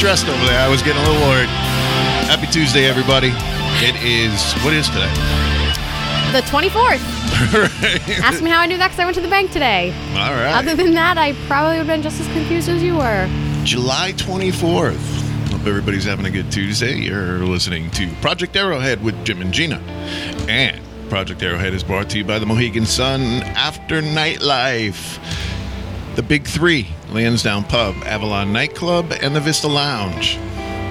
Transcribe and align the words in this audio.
distressed 0.00 0.28
over 0.28 0.46
there. 0.46 0.58
I 0.58 0.66
was 0.66 0.82
getting 0.82 1.02
a 1.02 1.06
little 1.06 1.28
worried. 1.28 1.50
Happy 2.24 2.46
Tuesday, 2.46 2.86
everybody. 2.86 3.32
It 3.84 3.94
is, 4.02 4.54
what 4.64 4.72
is 4.72 4.88
today? 4.88 5.12
The 6.32 6.40
24th. 6.48 7.04
Ask 8.24 8.42
me 8.42 8.48
how 8.48 8.60
I 8.60 8.66
knew 8.66 8.78
that 8.78 8.88
because 8.88 8.98
I 8.98 9.04
went 9.04 9.16
to 9.16 9.20
the 9.20 9.28
bank 9.28 9.50
today. 9.52 9.90
All 10.14 10.32
right. 10.32 10.54
Other 10.56 10.74
than 10.74 10.94
that, 10.94 11.18
I 11.18 11.34
probably 11.46 11.72
would 11.72 11.86
have 11.86 11.86
been 11.86 12.00
just 12.00 12.18
as 12.18 12.26
confused 12.28 12.70
as 12.70 12.82
you 12.82 12.96
were. 12.96 13.28
July 13.62 14.14
24th. 14.14 14.96
Hope 15.50 15.66
everybody's 15.66 16.04
having 16.04 16.24
a 16.24 16.30
good 16.30 16.50
Tuesday. 16.50 16.96
You're 16.96 17.44
listening 17.44 17.90
to 17.90 18.10
Project 18.22 18.56
Arrowhead 18.56 19.04
with 19.04 19.22
Jim 19.26 19.42
and 19.42 19.52
Gina. 19.52 19.80
And 20.48 20.80
Project 21.10 21.42
Arrowhead 21.42 21.74
is 21.74 21.84
brought 21.84 22.08
to 22.08 22.16
you 22.16 22.24
by 22.24 22.38
the 22.38 22.46
Mohegan 22.46 22.86
Sun 22.86 23.20
After 23.52 24.00
Nightlife. 24.00 25.18
The 26.16 26.22
Big 26.22 26.46
Three 26.46 26.88
Lansdowne 27.12 27.64
Pub, 27.64 27.96
Avalon 28.04 28.52
Nightclub, 28.52 29.12
and 29.20 29.34
the 29.34 29.40
Vista 29.40 29.66
Lounge. 29.66 30.38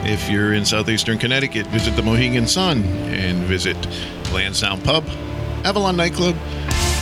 If 0.04 0.30
you're 0.30 0.54
in 0.54 0.66
southeastern 0.66 1.18
Connecticut, 1.18 1.68
visit 1.68 1.96
the 1.96 2.02
Mohegan 2.02 2.48
Sun 2.48 2.84
and 2.84 3.40
visit 3.44 3.78
Lansdowne 4.34 4.82
Pub, 4.82 5.06
Avalon 5.64 5.96
Nightclub, 5.96 6.36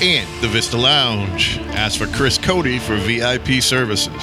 and 0.01 0.27
the 0.44 0.47
Vista 0.47 0.77
Lounge. 0.77 1.57
Ask 1.69 2.00
for 2.00 2.07
Chris 2.07 2.38
Cody 2.38 2.77
for 2.79 2.95
VIP 2.97 3.63
services. 3.63 4.13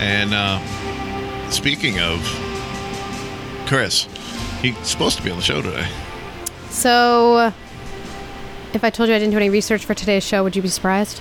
And 0.00 0.34
uh, 0.34 0.58
speaking 1.50 2.00
of 2.00 2.20
Chris, 3.66 4.08
he's 4.60 4.76
supposed 4.78 5.16
to 5.18 5.22
be 5.22 5.30
on 5.30 5.36
the 5.36 5.42
show 5.42 5.62
today. 5.62 5.88
So, 6.70 7.52
if 8.74 8.82
I 8.82 8.90
told 8.90 9.08
you 9.08 9.14
I 9.14 9.18
didn't 9.18 9.32
do 9.32 9.36
any 9.36 9.50
research 9.50 9.84
for 9.84 9.94
today's 9.94 10.24
show, 10.24 10.42
would 10.42 10.56
you 10.56 10.62
be 10.62 10.68
surprised? 10.68 11.20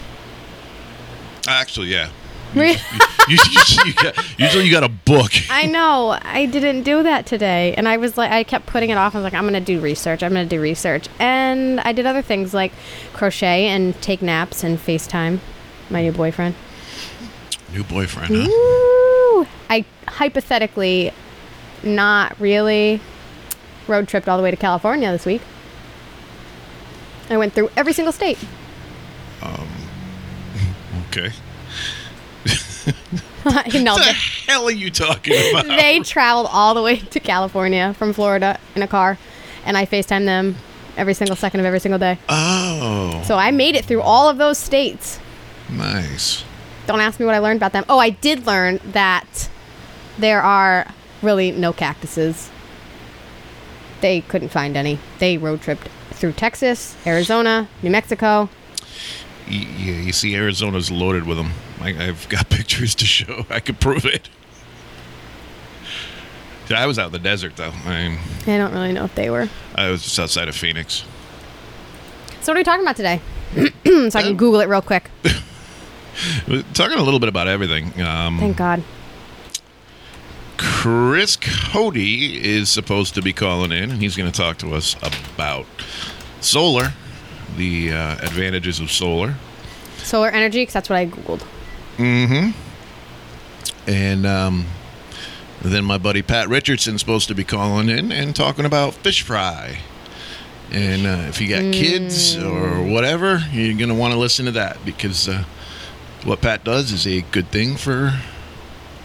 Actually, 1.47 1.87
yeah. 1.87 2.09
Usually 2.53 3.89
you, 3.89 3.93
got, 3.93 4.39
usually 4.39 4.65
you 4.65 4.71
got 4.71 4.83
a 4.83 4.89
book. 4.89 5.31
I 5.49 5.67
know. 5.67 6.17
I 6.21 6.47
didn't 6.47 6.83
do 6.83 7.03
that 7.03 7.25
today. 7.25 7.73
And 7.75 7.87
I 7.87 7.97
was 7.97 8.17
like, 8.17 8.31
I 8.31 8.43
kept 8.43 8.65
putting 8.65 8.89
it 8.89 8.95
off. 8.95 9.15
I 9.15 9.19
was 9.19 9.23
like, 9.23 9.33
I'm 9.33 9.43
going 9.43 9.53
to 9.53 9.59
do 9.61 9.79
research. 9.79 10.23
I'm 10.23 10.33
going 10.33 10.47
to 10.47 10.55
do 10.55 10.61
research. 10.61 11.07
And 11.19 11.79
I 11.81 11.93
did 11.93 12.05
other 12.05 12.21
things 12.21 12.53
like 12.53 12.73
crochet 13.13 13.67
and 13.67 13.99
take 14.01 14.21
naps 14.21 14.63
and 14.63 14.77
FaceTime 14.77 15.39
my 15.91 16.01
new 16.01 16.11
boyfriend. 16.11 16.55
New 17.71 17.83
boyfriend, 17.83 18.33
huh? 18.35 18.47
Woo! 18.47 19.47
I 19.69 19.85
hypothetically, 20.07 21.11
not 21.83 22.39
really, 22.39 23.01
road 23.87 24.07
tripped 24.07 24.27
all 24.27 24.37
the 24.37 24.43
way 24.43 24.51
to 24.51 24.57
California 24.57 25.11
this 25.11 25.25
week. 25.25 25.41
I 27.29 27.37
went 27.37 27.53
through 27.53 27.69
every 27.77 27.93
single 27.93 28.11
state. 28.11 28.39
Um. 29.41 29.67
Okay. 31.07 31.33
What 33.43 33.65
the 33.71 34.13
hell 34.47 34.65
are 34.65 34.71
you 34.71 34.91
talking 34.91 35.33
about? 35.51 35.65
they 35.65 35.99
traveled 36.01 36.47
all 36.51 36.73
the 36.75 36.81
way 36.83 36.97
to 36.97 37.19
California 37.19 37.93
from 37.95 38.13
Florida 38.13 38.59
in 38.75 38.83
a 38.83 38.87
car, 38.87 39.17
and 39.65 39.75
I 39.77 39.85
FaceTime 39.87 40.25
them 40.25 40.57
every 40.95 41.13
single 41.15 41.35
second 41.35 41.59
of 41.59 41.65
every 41.65 41.79
single 41.79 41.97
day. 41.99 42.19
oh, 42.29 43.23
So 43.25 43.37
I 43.37 43.49
made 43.51 43.75
it 43.75 43.85
through 43.85 44.01
all 44.01 44.29
of 44.29 44.37
those 44.37 44.57
states. 44.59 45.19
nice. 45.69 46.43
Don't 46.87 46.99
ask 46.99 47.19
me 47.19 47.25
what 47.25 47.35
I 47.35 47.39
learned 47.39 47.57
about 47.57 47.73
them. 47.73 47.85
Oh, 47.89 47.99
I 47.99 48.09
did 48.09 48.45
learn 48.45 48.79
that 48.83 49.49
there 50.17 50.41
are 50.41 50.87
really 51.21 51.51
no 51.51 51.71
cactuses. 51.73 52.49
They 54.01 54.21
couldn't 54.21 54.49
find 54.49 54.75
any. 54.75 54.99
They 55.19 55.37
road 55.37 55.61
tripped 55.61 55.87
through 56.11 56.33
Texas, 56.33 56.95
Arizona, 57.05 57.69
New 57.83 57.91
Mexico. 57.91 58.49
Yeah, 59.47 59.93
you 59.93 60.11
see, 60.11 60.35
Arizona's 60.35 60.91
loaded 60.91 61.25
with 61.25 61.37
them. 61.37 61.51
I, 61.81 62.07
I've 62.07 62.27
got 62.29 62.49
pictures 62.49 62.95
to 62.95 63.05
show. 63.05 63.45
I 63.49 63.59
could 63.59 63.79
prove 63.79 64.05
it. 64.05 64.29
I 66.69 66.85
was 66.85 66.97
out 66.97 67.07
in 67.07 67.11
the 67.11 67.19
desert, 67.19 67.57
though. 67.57 67.73
I 67.85 68.07
mean, 68.07 68.19
I 68.47 68.57
don't 68.57 68.71
really 68.71 68.93
know 68.93 69.03
if 69.03 69.13
they 69.13 69.29
were. 69.29 69.49
I 69.75 69.89
was 69.89 70.03
just 70.03 70.17
outside 70.17 70.47
of 70.47 70.55
Phoenix. 70.55 71.03
So 72.39 72.51
what 72.51 72.55
are 72.55 72.59
we 72.59 72.63
talking 72.63 72.83
about 72.83 72.95
today? 72.95 73.19
so 74.09 74.17
I 74.17 74.23
can 74.23 74.37
Google 74.37 74.61
it 74.61 74.69
real 74.69 74.81
quick. 74.81 75.09
We're 76.47 76.63
Talking 76.73 76.97
a 76.97 77.03
little 77.03 77.19
bit 77.19 77.27
about 77.27 77.49
everything. 77.49 78.01
Um, 78.01 78.39
Thank 78.39 78.55
God. 78.55 78.83
Chris 80.57 81.35
Cody 81.35 82.41
is 82.41 82.69
supposed 82.69 83.15
to 83.15 83.21
be 83.21 83.33
calling 83.33 83.73
in, 83.73 83.91
and 83.91 84.01
he's 84.01 84.15
going 84.15 84.31
to 84.31 84.37
talk 84.37 84.57
to 84.59 84.73
us 84.73 84.95
about 85.03 85.65
solar, 86.39 86.93
the 87.57 87.91
uh, 87.91 88.13
advantages 88.21 88.79
of 88.79 88.91
solar, 88.91 89.35
Solar 90.03 90.29
energy, 90.29 90.61
because 90.61 90.73
that's 90.73 90.89
what 90.89 90.97
I 90.97 91.05
Googled. 91.05 91.45
And 93.87 94.25
um, 94.25 94.65
then 95.61 95.85
my 95.85 95.97
buddy 95.97 96.21
Pat 96.21 96.47
Richardson's 96.47 97.01
supposed 97.01 97.27
to 97.27 97.35
be 97.35 97.43
calling 97.43 97.89
in 97.89 98.11
and 98.11 98.35
talking 98.35 98.65
about 98.65 98.93
fish 98.93 99.21
fry. 99.21 99.79
And 100.71 101.05
uh, 101.05 101.27
if 101.27 101.41
you 101.41 101.49
got 101.49 101.73
kids 101.73 102.37
or 102.37 102.81
whatever, 102.81 103.43
you're 103.51 103.77
going 103.77 103.89
to 103.89 103.95
want 103.95 104.13
to 104.13 104.19
listen 104.19 104.45
to 104.45 104.51
that 104.51 104.77
because 104.85 105.27
uh, 105.27 105.43
what 106.23 106.41
Pat 106.41 106.63
does 106.63 106.91
is 106.91 107.05
a 107.05 107.21
good 107.21 107.49
thing 107.49 107.75
for 107.75 108.21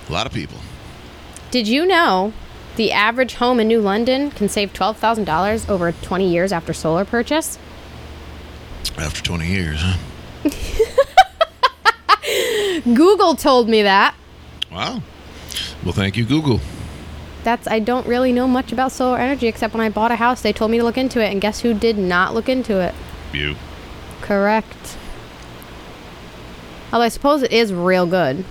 a 0.09 0.13
lot 0.13 0.27
of 0.27 0.33
people. 0.33 0.59
Did 1.51 1.67
you 1.67 1.85
know 1.85 2.33
the 2.77 2.93
average 2.93 3.35
home 3.35 3.59
in 3.59 3.67
New 3.67 3.81
London 3.81 4.31
can 4.31 4.49
save 4.49 4.73
$12,000 4.73 5.69
over 5.69 5.91
20 5.91 6.29
years 6.31 6.53
after 6.53 6.73
solar 6.73 7.05
purchase? 7.05 7.59
After 8.97 9.23
20 9.23 9.47
years, 9.49 9.81
huh? 9.83 9.97
Google 12.85 13.35
told 13.37 13.69
me 13.69 13.83
that. 13.83 14.15
Wow. 14.71 15.03
Well, 15.85 15.93
thank 15.93 16.17
you, 16.17 16.25
Google. 16.25 16.61
That's 17.45 17.69
I 17.69 17.79
don't 17.79 18.07
really 18.07 18.33
know 18.33 18.49
much 18.49 18.73
about 18.73 18.91
solar 18.93 19.19
energy 19.19 19.47
except 19.47 19.73
when 19.73 19.81
I 19.81 19.89
bought 19.89 20.11
a 20.11 20.17
house 20.17 20.43
they 20.43 20.53
told 20.53 20.71
me 20.73 20.79
to 20.79 20.85
look 20.85 20.99
into 20.99 21.25
it 21.25 21.31
and 21.31 21.41
guess 21.41 21.61
who 21.61 21.75
did 21.75 21.97
not 21.97 22.35
look 22.35 22.49
into 22.49 22.81
it? 22.81 22.95
You. 23.33 23.55
Correct. 24.21 24.97
Although 26.93 27.05
I 27.05 27.09
suppose 27.09 27.43
it 27.43 27.53
is 27.53 27.73
real 27.73 28.07
good. 28.07 28.45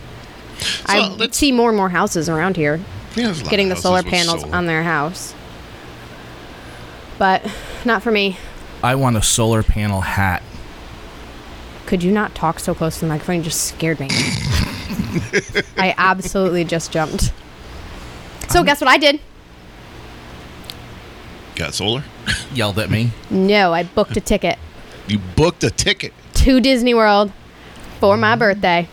I 0.85 1.27
see 1.31 1.51
more 1.51 1.69
and 1.69 1.77
more 1.77 1.89
houses 1.89 2.29
around 2.29 2.55
here 2.55 2.79
Yeah, 3.15 3.25
there's 3.25 3.41
a 3.41 3.43
lot 3.43 3.49
getting 3.49 3.67
the 3.69 3.75
solar 3.75 4.03
panels 4.03 4.41
solar. 4.41 4.55
on 4.55 4.65
their 4.65 4.83
house. 4.83 5.33
But 7.17 7.43
not 7.83 8.01
for 8.01 8.11
me. 8.11 8.37
I 8.83 8.95
want 8.95 9.17
a 9.17 9.21
solar 9.21 9.63
panel 9.63 10.01
hat. 10.01 10.43
Could 11.85 12.01
you 12.03 12.11
not 12.11 12.33
talk 12.35 12.59
so 12.59 12.73
close 12.73 12.95
to 12.95 13.01
the 13.01 13.07
microphone? 13.07 13.37
You 13.37 13.43
just 13.43 13.65
scared 13.65 13.99
me. 13.99 14.07
I 15.77 15.93
absolutely 15.97 16.63
just 16.63 16.91
jumped. 16.91 17.31
So 18.49 18.63
guess 18.63 18.81
what 18.81 18.89
I 18.89 18.97
did? 18.97 19.19
Got 21.55 21.73
solar? 21.73 22.03
Yelled 22.53 22.79
at 22.79 22.89
me. 22.89 23.11
No, 23.29 23.73
I 23.73 23.83
booked 23.83 24.17
a 24.17 24.21
ticket 24.21 24.57
You 25.07 25.19
booked 25.19 25.63
a 25.63 25.69
ticket. 25.71 26.13
to 26.35 26.59
Disney 26.59 26.93
World 26.93 27.31
for 27.99 28.17
my 28.17 28.35
birthday. 28.35 28.87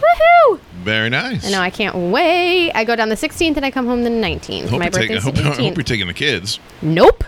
Woohoo! 0.00 0.60
Very 0.82 1.10
nice. 1.10 1.46
I 1.46 1.50
know 1.50 1.60
I 1.60 1.70
can't 1.70 1.94
wait. 2.12 2.72
I 2.72 2.84
go 2.84 2.96
down 2.96 3.08
the 3.08 3.16
16th 3.16 3.56
and 3.56 3.66
I 3.66 3.70
come 3.70 3.86
home 3.86 4.04
the 4.04 4.10
19th. 4.10 4.68
Hope, 4.68 4.78
my 4.78 4.84
you're 4.86 4.90
taking, 4.92 5.16
birthday's 5.16 5.22
hope, 5.24 5.34
the 5.34 5.40
I 5.42 5.44
hope 5.44 5.56
18th. 5.56 5.76
you're 5.76 5.84
taking 5.84 6.06
the 6.06 6.14
kids. 6.14 6.60
Nope. 6.80 7.24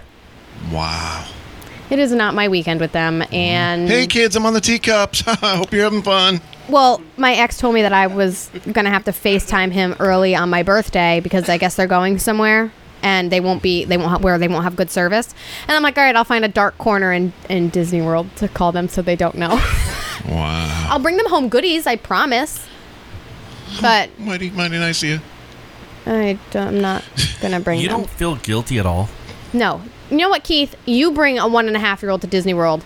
Wow. 0.73 1.27
It 1.91 1.99
is 1.99 2.13
not 2.13 2.35
my 2.35 2.49
weekend 2.49 2.81
with 2.81 2.93
them. 2.93 3.21
Mm-hmm. 3.21 3.35
And 3.35 3.89
Hey, 3.89 4.07
kids, 4.07 4.37
I'm 4.37 4.47
on 4.47 4.55
the 4.55 4.61
teacups. 4.61 5.23
I 5.27 5.57
hope 5.57 5.73
you're 5.73 5.85
having 5.85 6.03
fun. 6.03 6.41
well, 6.69 7.03
my 7.17 7.35
ex 7.35 7.59
told 7.59 7.75
me 7.75 7.83
that 7.83 7.93
I 7.93 8.07
was 8.07 8.51
gonna 8.73 8.91
have 8.91 9.05
to 9.05 9.13
FaceTime 9.13 9.73
him 9.73 9.97
early 9.99 10.35
on 10.35 10.51
my 10.51 10.63
birthday 10.63 11.21
because 11.21 11.49
I 11.49 11.59
guess 11.59 11.75
they're 11.77 11.87
going 11.89 12.19
somewhere 12.19 12.73
and 13.03 13.33
they 13.33 13.41
won't 13.41 13.63
be 13.63 13.85
they 13.87 13.97
won't 13.97 14.11
have, 14.11 14.23
where 14.23 14.39
they 14.39 14.47
won't 14.49 14.65
have 14.65 14.77
good 14.77 14.91
service. 14.91 15.35
And 15.67 15.77
I'm 15.77 15.83
like, 15.83 15.97
all 15.99 16.05
right, 16.05 16.15
I'll 16.15 16.25
find 16.25 16.45
a 16.45 16.49
dark 16.49 16.77
corner 16.79 17.13
in 17.13 17.33
in 17.49 17.71
Disney 17.71 18.03
World 18.03 18.29
to 18.37 18.47
call 18.49 18.73
them 18.73 18.89
so 18.89 19.03
they 19.03 19.17
don't 19.17 19.37
know. 19.37 19.61
Wow. 20.29 20.89
I'll 20.91 20.99
bring 20.99 21.17
them 21.17 21.27
home 21.31 21.49
goodies, 21.49 21.87
I 21.87 21.97
promise. 21.97 22.67
Hmm, 23.69 23.81
but 23.83 24.19
Mighty, 24.19 24.51
mighty 24.51 24.77
nice 24.79 25.03
of 25.03 25.09
you. 25.09 25.21
I 26.05 26.39
don't, 26.51 26.69
I'm 26.69 26.81
not 26.83 27.03
gonna 27.41 27.59
bring 27.59 27.81
You 27.81 27.89
them. 27.89 28.01
don't 28.01 28.11
feel 28.11 28.37
guilty 28.37 28.79
at 28.79 28.85
all. 28.85 29.09
No. 29.55 29.81
You 30.11 30.17
know 30.17 30.29
what, 30.29 30.45
Keith? 30.45 30.75
You 30.87 31.13
bring 31.13 31.39
a 31.39 31.47
one 31.49 31.67
and 31.69 31.77
a 31.77 31.81
half 31.81 32.03
year 32.03 32.11
old 32.11 32.21
to 32.23 32.27
Disney 32.27 32.55
World. 32.55 32.85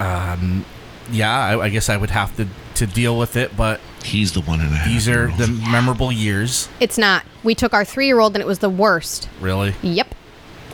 Um, 0.00 0.64
Yeah, 1.10 1.30
I, 1.32 1.64
I 1.64 1.68
guess 1.68 1.88
I 1.88 1.96
would 1.96 2.10
have 2.10 2.34
to, 2.36 2.48
to 2.76 2.86
deal 2.86 3.18
with 3.18 3.36
it, 3.36 3.56
but 3.56 3.80
He's 4.02 4.32
the 4.32 4.40
one 4.42 4.60
and 4.60 4.70
a 4.70 4.74
half. 4.76 4.88
these 4.88 5.08
are 5.08 5.12
year 5.12 5.30
old. 5.30 5.38
the 5.38 5.46
memorable 5.70 6.10
years. 6.12 6.68
It's 6.80 6.98
not. 6.98 7.24
We 7.42 7.54
took 7.54 7.72
our 7.72 7.84
three 7.84 8.06
year 8.06 8.20
old 8.20 8.34
and 8.34 8.42
it 8.42 8.46
was 8.46 8.58
the 8.58 8.68
worst. 8.70 9.28
Really? 9.40 9.74
Yep. 9.82 10.14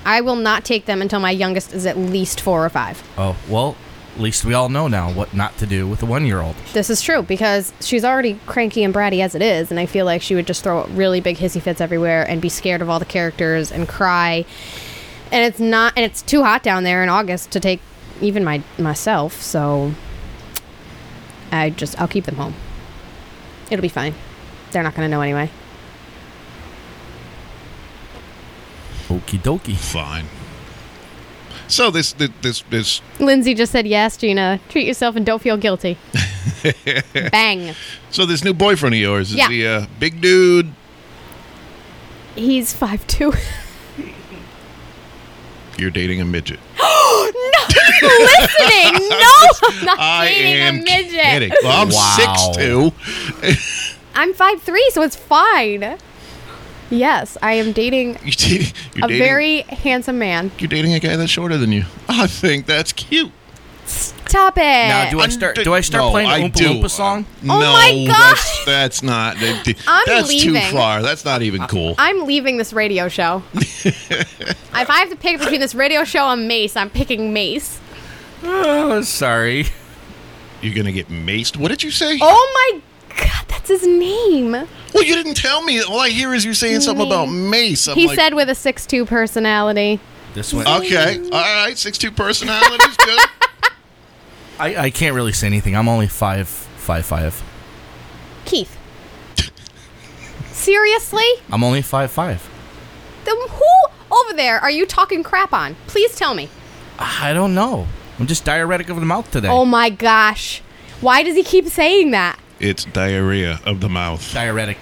I 0.04 0.20
will 0.22 0.36
not 0.36 0.64
take 0.64 0.86
them 0.86 1.02
until 1.02 1.20
my 1.20 1.30
youngest 1.30 1.72
is 1.74 1.84
at 1.84 1.98
least 1.98 2.40
four 2.40 2.64
or 2.64 2.68
five. 2.70 3.02
Oh, 3.18 3.36
well, 3.48 3.76
at 4.14 4.20
least 4.20 4.44
we 4.44 4.54
all 4.54 4.68
know 4.70 4.88
now 4.88 5.12
what 5.12 5.34
not 5.34 5.56
to 5.58 5.66
do 5.66 5.86
with 5.86 6.02
a 6.02 6.06
one 6.06 6.24
year 6.26 6.40
old. 6.40 6.56
This 6.72 6.88
is 6.90 7.02
true 7.02 7.22
because 7.22 7.72
she's 7.80 8.04
already 8.04 8.40
cranky 8.46 8.82
and 8.82 8.94
bratty 8.94 9.22
as 9.22 9.34
it 9.34 9.42
is, 9.42 9.70
and 9.70 9.78
I 9.78 9.86
feel 9.86 10.06
like 10.06 10.22
she 10.22 10.34
would 10.34 10.46
just 10.46 10.64
throw 10.64 10.84
really 10.86 11.20
big 11.20 11.36
hissy 11.36 11.60
fits 11.60 11.80
everywhere 11.80 12.24
and 12.28 12.40
be 12.40 12.48
scared 12.48 12.80
of 12.82 12.88
all 12.88 12.98
the 12.98 13.04
characters 13.04 13.70
and 13.70 13.86
cry 13.86 14.46
and 15.32 15.44
it's 15.44 15.60
not 15.60 15.92
and 15.96 16.04
it's 16.04 16.22
too 16.22 16.42
hot 16.42 16.62
down 16.62 16.84
there 16.84 17.02
in 17.02 17.08
August 17.08 17.50
to 17.52 17.60
take 17.60 17.80
even 18.20 18.44
my 18.44 18.62
myself. 18.78 19.40
So 19.40 19.94
I 21.52 21.70
just 21.70 22.00
I'll 22.00 22.08
keep 22.08 22.24
them 22.24 22.36
home. 22.36 22.54
It'll 23.70 23.82
be 23.82 23.88
fine. 23.88 24.14
They're 24.72 24.82
not 24.82 24.94
going 24.94 25.08
to 25.08 25.10
know 25.10 25.20
anyway. 25.20 25.50
Okie 29.08 29.40
dokie. 29.40 29.76
Fine. 29.76 30.26
So 31.66 31.90
this 31.90 32.12
this 32.12 32.62
this. 32.70 33.00
Lindsay 33.18 33.54
just 33.54 33.72
said 33.72 33.86
yes, 33.86 34.16
Gina. 34.16 34.60
Treat 34.68 34.86
yourself 34.86 35.16
and 35.16 35.24
don't 35.24 35.40
feel 35.40 35.56
guilty. 35.56 35.98
Bang. 37.30 37.74
So 38.10 38.26
this 38.26 38.44
new 38.44 38.54
boyfriend 38.54 38.94
of 38.94 39.00
yours 39.00 39.30
is 39.30 39.36
yeah. 39.36 39.48
he 39.48 39.64
a 39.64 39.88
big 39.98 40.20
dude? 40.20 40.72
He's 42.34 42.74
five 42.74 43.06
two. 43.06 43.32
You're 45.80 45.90
dating 45.90 46.20
a 46.20 46.24
midget. 46.26 46.60
Listening? 48.02 49.08
No, 49.10 49.68
I'm 49.68 49.84
not 49.84 49.98
I 49.98 50.28
dating 50.28 50.60
am 50.62 50.74
a 50.74 50.82
midget. 50.82 51.20
kidding. 51.22 51.52
Well, 51.62 51.82
I'm 51.82 51.88
Wow. 51.88 52.16
six 52.16 52.56
two. 52.56 52.92
I'm 54.14 54.34
five 54.34 54.60
three, 54.62 54.88
so 54.92 55.02
it's 55.02 55.16
fine. 55.16 55.96
Yes, 56.90 57.36
I 57.42 57.54
am 57.54 57.72
dating 57.72 58.18
You 58.24 58.32
dating, 58.36 58.72
you're 58.94 59.04
a 59.06 59.08
dating, 59.08 59.18
very 59.24 59.60
handsome 59.62 60.18
man. 60.18 60.50
You're 60.58 60.68
dating 60.68 60.92
a 60.94 61.00
guy 61.00 61.16
that's 61.16 61.30
shorter 61.30 61.56
than 61.56 61.72
you. 61.72 61.84
I 62.08 62.26
think 62.26 62.66
that's 62.66 62.92
cute. 62.92 63.32
Stop 63.90 64.58
it. 64.58 64.60
Now, 64.62 65.10
do 65.10 65.20
I 65.20 65.28
start? 65.28 65.56
Do 65.56 65.74
I 65.74 65.80
start 65.80 66.04
No, 66.04 66.10
playing 66.10 66.28
the 66.28 66.34
I 66.34 66.40
Oompa. 66.48 66.80
Loompa 66.82 66.90
song? 66.90 67.26
Uh, 67.42 67.52
oh 67.52 67.58
no, 67.60 67.70
Oh 67.70 67.72
my 67.72 68.04
that's 68.06 68.64
that's 68.64 69.02
not. 69.02 69.36
that- 69.38 69.74
I'm 69.88 70.04
that's 70.06 70.28
too 70.42 70.58
far. 70.72 71.02
That's 71.02 71.24
not 71.24 71.42
even 71.42 71.62
cool. 71.66 71.94
I'm 71.98 72.24
leaving 72.26 72.56
this 72.56 72.72
radio 72.72 73.08
show. 73.08 73.42
if 73.54 74.72
I 74.72 74.98
have 75.00 75.10
to 75.10 75.16
pick 75.16 75.40
between 75.40 75.60
this 75.60 75.74
radio 75.74 76.04
show 76.04 76.28
and 76.28 76.46
Mace, 76.46 76.76
I'm 76.76 76.90
picking 76.90 77.32
Mace. 77.32 77.80
Oh, 78.42 79.02
sorry. 79.02 79.66
You're 80.62 80.74
gonna 80.74 80.92
get 80.92 81.08
maced. 81.08 81.56
What 81.56 81.68
did 81.68 81.82
you 81.82 81.90
say? 81.90 82.18
Oh 82.20 82.70
my 82.72 83.16
god, 83.16 83.46
that's 83.48 83.68
his 83.68 83.86
name. 83.86 84.52
Well, 84.52 85.04
you 85.04 85.14
didn't 85.14 85.34
tell 85.36 85.62
me. 85.62 85.80
All 85.82 86.00
I 86.00 86.10
hear 86.10 86.34
is 86.34 86.44
you 86.44 86.54
saying 86.54 86.80
something 86.82 87.06
about 87.06 87.26
mace. 87.26 87.88
I'm 87.88 87.96
he 87.96 88.06
like, 88.06 88.18
said 88.18 88.34
with 88.34 88.48
a 88.50 88.54
six 88.54 88.86
two 88.86 89.06
personality. 89.06 89.98
This 90.34 90.52
one. 90.52 90.66
Okay, 90.68 91.18
all 91.18 91.30
right. 91.30 91.76
Six 91.76 91.98
two 91.98 92.10
personalities. 92.12 92.96
Good. 92.96 93.18
I, 94.60 94.76
I 94.76 94.90
can't 94.90 95.14
really 95.14 95.32
say 95.32 95.46
anything. 95.46 95.74
I'm 95.74 95.88
only 95.88 96.06
five 96.06 96.46
five 96.48 97.06
five. 97.06 97.42
Keith. 98.44 98.76
Seriously? 100.52 101.24
I'm 101.50 101.64
only 101.64 101.80
five 101.80 102.10
five. 102.10 102.48
Then 103.24 103.36
who 103.36 104.14
over 104.14 104.34
there 104.34 104.60
are 104.60 104.70
you 104.70 104.84
talking 104.84 105.22
crap 105.22 105.54
on? 105.54 105.76
Please 105.86 106.14
tell 106.14 106.34
me. 106.34 106.50
I 106.98 107.32
don't 107.32 107.54
know. 107.54 107.86
I'm 108.18 108.26
just 108.26 108.44
diuretic 108.44 108.90
of 108.90 109.00
the 109.00 109.06
mouth 109.06 109.30
today. 109.30 109.48
Oh 109.48 109.64
my 109.64 109.88
gosh. 109.88 110.60
Why 111.00 111.22
does 111.22 111.34
he 111.36 111.42
keep 111.42 111.66
saying 111.66 112.10
that? 112.10 112.38
It's 112.58 112.84
diarrhea 112.84 113.60
of 113.64 113.80
the 113.80 113.88
mouth. 113.88 114.30
Diuretic. 114.34 114.76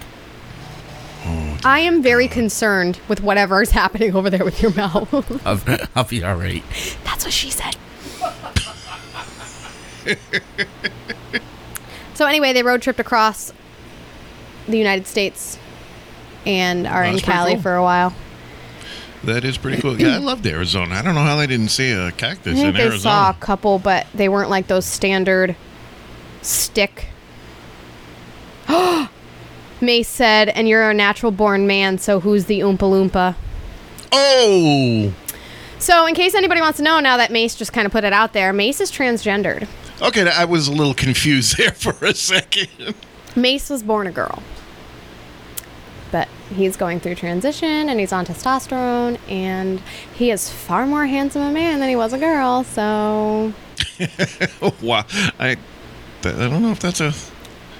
I 1.63 1.79
am 1.79 2.01
very 2.01 2.27
concerned 2.27 2.99
with 3.07 3.21
whatever 3.21 3.61
is 3.61 3.71
happening 3.71 4.15
over 4.15 4.29
there 4.29 4.43
with 4.43 4.61
your 4.61 4.73
mouth. 4.73 5.13
I'll, 5.45 5.87
I'll 5.95 6.03
be 6.03 6.23
all 6.23 6.35
right. 6.35 6.63
That's 7.03 7.23
what 7.23 7.33
she 7.33 7.49
said. 7.49 7.75
So 12.13 12.25
anyway, 12.25 12.53
they 12.53 12.63
road 12.63 12.81
tripped 12.81 12.99
across 12.99 13.53
the 14.67 14.77
United 14.77 15.07
States 15.07 15.57
and 16.45 16.85
are 16.87 17.03
in 17.03 17.13
That's 17.13 17.23
pretty 17.25 17.37
Cali 17.37 17.53
cool. 17.53 17.61
for 17.61 17.75
a 17.75 17.83
while. 17.83 18.13
That 19.23 19.43
is 19.43 19.57
pretty 19.57 19.81
cool. 19.81 19.99
Yeah, 19.99 20.15
I 20.15 20.17
loved 20.17 20.47
Arizona. 20.47 20.95
I 20.95 21.01
don't 21.01 21.13
know 21.15 21.23
how 21.23 21.35
they 21.35 21.47
didn't 21.47 21.69
see 21.69 21.91
a 21.91 22.11
cactus 22.11 22.57
in 22.59 22.73
they 22.73 22.81
Arizona. 22.83 22.99
saw 22.99 23.29
a 23.31 23.33
couple, 23.33 23.77
but 23.79 24.07
they 24.13 24.29
weren't 24.29 24.49
like 24.49 24.67
those 24.67 24.85
standard 24.85 25.55
stick. 26.41 27.07
Mace 29.81 30.07
said, 30.07 30.49
"And 30.49 30.67
you're 30.69 30.89
a 30.89 30.93
natural 30.93 31.31
born 31.31 31.67
man, 31.67 31.97
so 31.97 32.19
who's 32.21 32.45
the 32.45 32.61
Oompa 32.61 32.77
Loompa?" 32.79 33.35
Oh, 34.11 35.13
So, 35.79 36.05
in 36.05 36.15
case 36.15 36.33
anybody 36.33 36.61
wants 36.61 36.77
to 36.77 36.83
know, 36.83 36.99
now 36.99 37.17
that 37.17 37.31
Mace 37.31 37.55
just 37.55 37.71
kind 37.73 37.85
of 37.85 37.91
put 37.91 38.03
it 38.03 38.11
out 38.13 38.33
there, 38.33 38.51
Mace 38.53 38.79
is 38.81 38.91
transgendered. 38.91 39.67
Okay. 40.01 40.29
I 40.29 40.45
was 40.45 40.67
a 40.67 40.71
little 40.71 40.93
confused 40.93 41.57
there 41.57 41.71
for 41.71 41.93
a 42.05 42.13
second. 42.13 42.93
Mace 43.35 43.69
was 43.69 43.83
born 43.83 44.07
a 44.07 44.11
girl. 44.11 44.41
But 46.11 46.27
he's 46.55 46.75
going 46.75 46.99
through 46.99 47.15
transition 47.15 47.87
and 47.89 47.99
he's 47.99 48.11
on 48.11 48.25
testosterone 48.25 49.19
and 49.29 49.79
he 50.15 50.31
is 50.31 50.49
far 50.49 50.87
more 50.87 51.05
handsome 51.05 51.43
a 51.43 51.51
man 51.51 51.79
than 51.79 51.87
he 51.89 51.95
was 51.95 52.13
a 52.13 52.17
girl, 52.17 52.63
so 52.63 53.53
wow. 54.81 55.05
I, 55.39 55.51
I 55.51 55.57
don't 56.23 56.61
know 56.63 56.71
if 56.71 56.79
that's 56.79 56.99
a. 56.99 57.13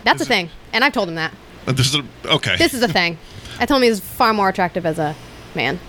that's 0.03 0.21
a 0.21 0.25
thing. 0.25 0.49
And 0.73 0.83
I've 0.83 0.93
told 0.93 1.09
him 1.09 1.15
that. 1.15 1.33
uh, 1.65 1.71
This 1.71 1.87
is 1.87 1.95
a 1.95 2.05
okay. 2.35 2.55
This 2.57 2.73
is 2.75 2.83
a 2.83 2.87
thing. 2.87 3.17
I 3.59 3.65
told 3.65 3.79
him 3.79 3.83
he 3.85 3.89
was 3.89 3.99
far 3.99 4.33
more 4.33 4.47
attractive 4.49 4.85
as 4.85 4.99
a 4.99 5.15
man. 5.55 5.79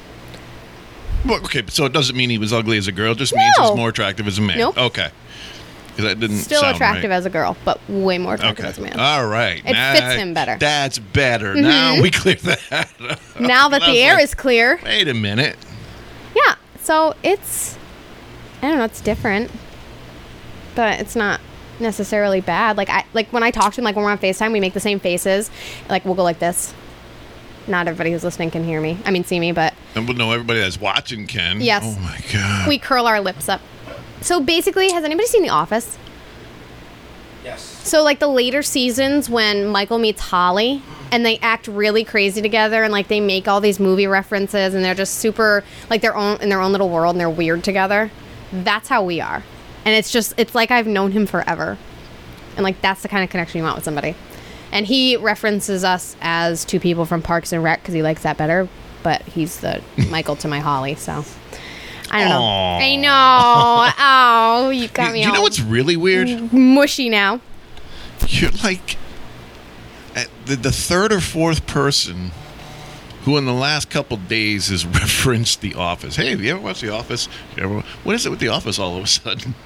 Well, 1.27 1.41
okay, 1.45 1.63
so 1.69 1.85
it 1.85 1.93
doesn't 1.93 2.17
mean 2.17 2.31
he 2.31 2.39
was 2.39 2.53
ugly 2.53 2.79
as 2.79 2.89
a 2.89 2.93
girl. 2.93 3.13
It 3.13 3.19
just 3.19 3.35
means 3.35 3.55
he's 3.59 3.77
more 3.77 3.91
attractive 3.91 4.27
as 4.27 4.39
a 4.39 4.43
man. 4.43 4.57
Nope. 4.59 4.79
Okay. 4.79 5.11
'Cause 5.97 6.05
That 6.05 6.21
didn't 6.21 6.39
Still 6.39 6.63
attractive 6.65 7.11
right. 7.11 7.17
as 7.17 7.27
a 7.27 7.31
girl, 7.31 7.57
but 7.65 7.81
way 7.89 8.19
more 8.19 8.35
attractive 8.35 8.65
Okay. 8.65 8.71
as 8.71 8.79
a 8.79 8.83
man. 8.83 8.99
All 9.01 9.27
right. 9.27 9.63
It 9.65 9.75
fits 9.99 10.15
him 10.17 10.35
better. 10.35 10.53
Mm-hmm. 10.53 10.59
That's 10.61 10.99
better. 10.99 11.55
Now 11.55 12.01
we 12.01 12.11
clear 12.11 12.37
that. 12.37 12.61
up. 13.11 13.41
now 13.41 13.69
that 13.69 13.81
the 13.83 14.01
air 14.01 14.15
like, 14.15 14.25
is 14.25 14.35
clear. 14.35 14.81
Wait 14.85 15.09
a 15.09 15.15
minute. 15.15 15.57
Yeah. 16.35 16.55
So 16.83 17.15
it's 17.23 17.77
I 18.63 18.69
don't 18.69 18.79
know, 18.79 18.85
it's 18.85 19.01
different. 19.01 19.51
But 20.75 21.01
it's 21.01 21.17
not 21.17 21.41
necessarily 21.81 22.41
bad. 22.41 22.77
Like 22.77 22.89
I 22.91 23.05
like 23.13 23.33
when 23.33 23.43
I 23.43 23.51
talk 23.51 23.73
to 23.75 23.81
him, 23.81 23.85
like 23.85 23.97
when 23.97 24.05
we're 24.05 24.11
on 24.11 24.19
FaceTime, 24.19 24.53
we 24.53 24.61
make 24.61 24.75
the 24.75 24.81
same 24.81 25.01
faces. 25.01 25.51
Like 25.89 26.05
we'll 26.05 26.15
go 26.15 26.23
like 26.23 26.39
this. 26.39 26.73
Not 27.67 27.87
everybody 27.89 28.11
who's 28.13 28.25
listening 28.25 28.51
can 28.51 28.65
hear 28.65 28.81
me. 28.81 28.99
I 29.05 29.11
mean 29.11 29.25
see 29.25 29.39
me, 29.41 29.53
but 29.53 29.75
And 29.95 30.07
we'll 30.09 30.17
know 30.17 30.33
everybody 30.33 30.61
that's 30.61 30.81
watching 30.81 31.27
can. 31.27 31.61
Yes. 31.61 31.83
Oh 31.85 31.99
my 32.01 32.19
god. 32.33 32.69
we 32.69 32.79
curl 32.79 33.07
our 33.07 33.21
lips 33.21 33.49
up. 33.49 33.61
So 34.21 34.41
basically, 34.41 34.93
has 34.93 35.05
anybody 35.05 35.27
seen 35.27 35.43
The 35.43 35.49
Office? 35.49 35.99
Yes. 37.45 37.63
So 37.63 38.03
like 38.03 38.19
the 38.19 38.29
later 38.29 38.63
seasons 38.63 39.31
when 39.31 39.67
Michael 39.67 39.99
meets 39.99 40.21
Holly 40.21 40.83
and 41.11 41.25
they 41.25 41.39
act 41.39 41.67
really 41.67 42.05
crazy 42.05 42.43
together 42.43 42.83
and 42.83 42.93
like 42.93 43.09
they 43.09 43.21
make 43.21 43.49
all 43.49 43.61
these 43.61 43.81
movie 43.81 44.07
references 44.07 44.75
and 44.75 44.85
they're 44.85 44.95
just 44.95 45.15
super 45.15 45.65
like 45.89 46.03
their 46.03 46.15
own 46.15 46.41
in 46.41 46.49
their 46.51 46.61
own 46.61 46.73
little 46.73 46.91
world 46.91 47.15
and 47.15 47.21
they're 47.21 47.31
weird 47.31 47.65
together. 47.65 48.11
That's 48.53 48.89
how 48.89 49.05
we 49.05 49.21
are. 49.21 49.43
And 49.85 49.95
it's 49.95 50.11
just 50.11 50.35
it's 50.37 50.55
like 50.55 50.71
I've 50.71 50.87
known 50.87 51.13
him 51.13 51.27
forever. 51.27 51.79
And 52.57 52.65
like 52.65 52.81
that's 52.83 53.03
the 53.03 53.09
kind 53.09 53.25
of 53.25 53.31
connection 53.31 53.59
you 53.59 53.65
want 53.65 53.77
with 53.77 53.85
somebody. 53.85 54.15
And 54.73 54.87
he 54.87 55.17
references 55.17 55.83
us 55.83 56.17
as 56.21 56.65
two 56.65 56.79
people 56.79 57.07
from 57.07 57.23
Parks 57.23 57.53
and 57.53 57.63
Rec 57.65 57.81
because 57.81 57.95
he 57.95 58.03
likes 58.03 58.23
that 58.23 58.37
better. 58.37 58.69
But 59.03 59.23
he's 59.23 59.61
the 59.61 59.83
Michael 60.11 60.37
to 60.37 60.49
my 60.49 60.61
Holly, 60.61 60.95
so 60.95 61.25
I 62.11 62.21
don't 62.21 62.31
know. 62.31 62.43
I 62.81 62.97
know. 62.97 64.67
Oh, 64.67 64.71
you 64.71 64.89
got 64.93 65.13
me 65.13 65.21
you 65.23 65.29
know 65.29 65.37
all 65.37 65.43
what's 65.43 65.61
really 65.61 65.97
weird? 65.97 66.53
mushy 66.53 67.09
now. 67.09 67.41
You're 68.29 68.51
like 68.63 68.97
the, 70.51 70.57
the 70.57 70.73
third 70.73 71.13
or 71.13 71.21
fourth 71.21 71.67
person 71.67 72.33
who 73.23 73.37
in 73.37 73.45
the 73.45 73.53
last 73.53 73.91
couple 73.91 74.17
days 74.17 74.69
has 74.69 74.85
referenced 75.01 75.61
The 75.61 75.75
Office. 75.75 76.17
Hey, 76.17 76.31
have 76.31 76.41
you 76.41 76.51
ever 76.53 76.61
watched 76.61 76.81
The 76.81 76.91
Office? 76.93 77.29
Ever, 77.57 77.81
what 78.03 78.15
is 78.15 78.27
it 78.27 78.31
with 78.31 78.41
The 78.41 78.49
Office 78.49 78.79
all 78.79 78.97
of 78.97 79.05
a 79.05 79.07
sudden? 79.07 79.55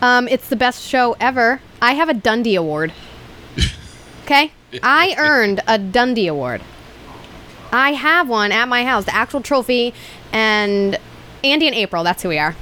Um, 0.00 0.28
it's 0.28 0.48
the 0.48 0.54
best 0.54 0.86
show 0.86 1.16
ever. 1.18 1.60
I 1.82 1.94
have 1.94 2.08
a 2.08 2.14
Dundie 2.14 2.54
Award. 2.54 2.92
Okay? 4.22 4.52
I 4.80 5.16
earned 5.18 5.60
a 5.66 5.76
Dundie 5.76 6.28
Award. 6.28 6.60
I 7.72 7.94
have 7.94 8.28
one 8.28 8.52
at 8.52 8.68
my 8.68 8.84
house, 8.84 9.06
the 9.06 9.14
actual 9.14 9.40
trophy, 9.40 9.92
and 10.32 10.98
Andy 11.44 11.66
and 11.66 11.74
April, 11.76 12.02
that's 12.04 12.22
who 12.22 12.28
we 12.28 12.38
are. 12.38 12.54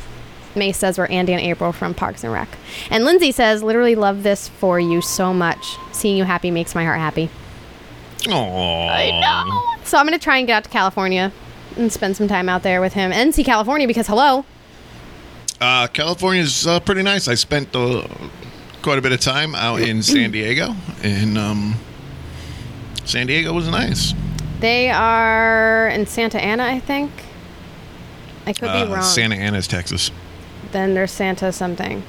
May 0.54 0.73
says 0.73 0.96
we're 0.99 1.06
Andy 1.06 1.32
and 1.35 1.42
April 1.42 1.73
from 1.73 1.92
Parks 1.92 2.25
and 2.25 2.32
Rec. 2.32 2.49
And 2.90 3.04
Lindsay 3.04 3.30
says, 3.32 3.62
literally 3.62 3.94
love 3.94 4.23
this 4.23 4.49
for 4.49 4.80
you 4.80 5.02
so 5.02 5.35
much. 5.35 5.76
Seeing 5.92 6.16
you 6.16 6.25
happy 6.25 6.50
makes 6.50 6.75
my 6.75 6.85
heart 6.85 6.99
happy. 6.99 7.28
Oh, 8.28 8.87
I 8.88 9.11
know. 9.20 9.85
So 9.85 9.99
I'm 9.99 10.06
going 10.06 10.18
to 10.18 10.23
try 10.23 10.38
and 10.38 10.46
get 10.46 10.54
out 10.54 10.64
to 10.64 10.70
California 10.70 11.30
and 11.76 11.92
spend 11.92 12.16
some 12.16 12.26
time 12.26 12.49
out 12.49 12.62
there 12.62 12.80
with 12.80 12.94
him 12.94 13.12
and 13.12 13.35
see 13.35 13.44
California 13.44 13.87
because, 13.87 14.06
hello, 14.06 14.44
Uh, 15.61 15.87
California's 15.88 16.66
uh, 16.66 16.80
pretty 16.80 17.02
nice. 17.02 17.28
I 17.28 17.35
spent 17.35 17.75
uh, 17.76 18.06
quite 18.82 18.99
a 18.99 19.02
bit 19.02 19.12
of 19.12 19.20
time 19.20 19.54
out 19.54 19.80
in 19.80 20.02
San 20.02 20.30
Diego, 20.30 20.75
and 21.02 21.37
um, 21.38 21.75
San 23.04 23.26
Diego 23.26 23.52
was 23.52 23.68
nice. 23.68 24.14
they 24.61 24.90
are 24.90 25.88
in 25.88 26.06
Santa 26.06 26.38
Ana, 26.42 26.64
I 26.64 26.80
think. 26.80 27.11
I 28.46 28.52
could 28.52 28.62
be 28.62 28.68
Uh, 28.68 28.86
wrong. 28.94 29.02
Santa 29.02 29.34
Ana's 29.36 29.66
Texas. 29.66 30.10
then 30.72 30.94
there's 30.94 31.10
Santa 31.10 31.52
something. 31.52 32.02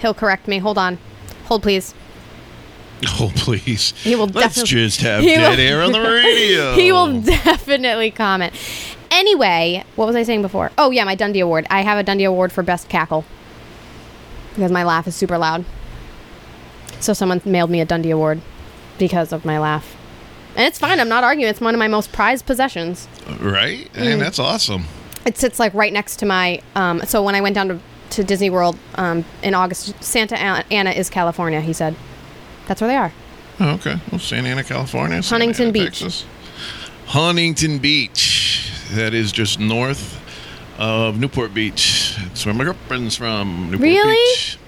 He'll 0.00 0.14
correct 0.14 0.48
me. 0.48 0.58
Hold 0.58 0.78
on. 0.78 0.98
Hold, 1.46 1.62
please. 1.62 1.94
Oh, 3.20 3.30
please. 3.34 3.90
He 4.02 4.14
will 4.14 4.26
Let's 4.28 4.54
definitely- 4.54 4.68
just 4.68 5.00
have 5.02 5.22
dead 5.22 5.58
will- 5.58 5.60
air 5.64 5.82
on 5.82 5.92
the 5.92 6.00
radio. 6.24 6.74
He 6.74 6.90
will 6.90 7.20
definitely 7.20 8.10
comment. 8.10 8.54
Anyway, 9.10 9.84
what 9.96 10.06
was 10.06 10.16
I 10.16 10.22
saying 10.22 10.40
before? 10.42 10.70
Oh, 10.78 10.90
yeah, 10.90 11.04
my 11.04 11.14
Dundie 11.14 11.42
Award. 11.42 11.66
I 11.68 11.82
have 11.82 11.98
a 11.98 12.04
Dundie 12.04 12.24
Award 12.26 12.50
for 12.50 12.62
Best 12.62 12.88
Cackle 12.88 13.24
because 14.54 14.72
my 14.72 14.84
laugh 14.84 15.06
is 15.06 15.14
super 15.14 15.36
loud. 15.36 15.64
So 17.00 17.12
someone 17.12 17.42
mailed 17.44 17.68
me 17.68 17.80
a 17.82 17.84
Dundie 17.86 18.10
Award 18.12 18.40
because 18.96 19.32
of 19.32 19.44
my 19.44 19.58
laugh. 19.58 19.94
And 20.56 20.66
it's 20.66 20.78
fine. 20.78 21.00
I'm 21.00 21.08
not 21.08 21.24
arguing. 21.24 21.50
It's 21.50 21.60
one 21.60 21.74
of 21.74 21.78
my 21.78 21.88
most 21.88 22.12
prized 22.12 22.46
possessions. 22.46 23.08
Right? 23.40 23.92
Mm. 23.94 24.12
And 24.12 24.20
that's 24.22 24.38
awesome. 24.38 24.84
It 25.26 25.36
sits 25.38 25.58
like 25.58 25.74
right 25.74 25.92
next 25.92 26.16
to 26.18 26.26
my. 26.26 26.60
Um, 26.74 27.00
so 27.02 27.22
when 27.22 27.34
I 27.34 27.40
went 27.40 27.54
down 27.54 27.68
to, 27.68 27.80
to 28.10 28.24
Disney 28.24 28.50
World 28.50 28.78
um, 28.96 29.24
in 29.42 29.54
August, 29.54 30.02
Santa 30.02 30.36
Ana 30.38 30.90
is 30.90 31.10
California. 31.10 31.60
He 31.60 31.72
said, 31.72 31.96
"That's 32.66 32.80
where 32.80 32.88
they 32.88 32.96
are." 32.96 33.12
Oh, 33.60 33.70
okay. 33.74 33.96
Well, 34.10 34.18
Santa 34.20 34.48
Ana, 34.48 34.64
California. 34.64 35.22
Santa 35.22 35.44
Huntington 35.44 35.64
Ana, 35.68 35.72
Beach. 35.72 36.00
Texas. 36.00 36.24
Huntington 37.06 37.78
Beach. 37.78 38.70
That 38.92 39.14
is 39.14 39.32
just 39.32 39.58
north 39.58 40.20
of 40.78 41.18
Newport 41.18 41.54
Beach. 41.54 42.16
That's 42.18 42.44
where 42.44 42.54
my 42.54 42.64
girlfriend's 42.64 43.16
from. 43.16 43.70
Newport 43.70 43.80
Really? 43.80 44.14
Beach. 44.36 44.58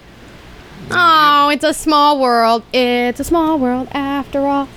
Oh, 0.90 1.48
it's 1.50 1.64
a 1.64 1.74
small 1.74 2.20
world. 2.20 2.62
It's 2.72 3.20
a 3.20 3.24
small 3.24 3.58
world 3.58 3.88
after 3.92 4.46
all. 4.46 4.68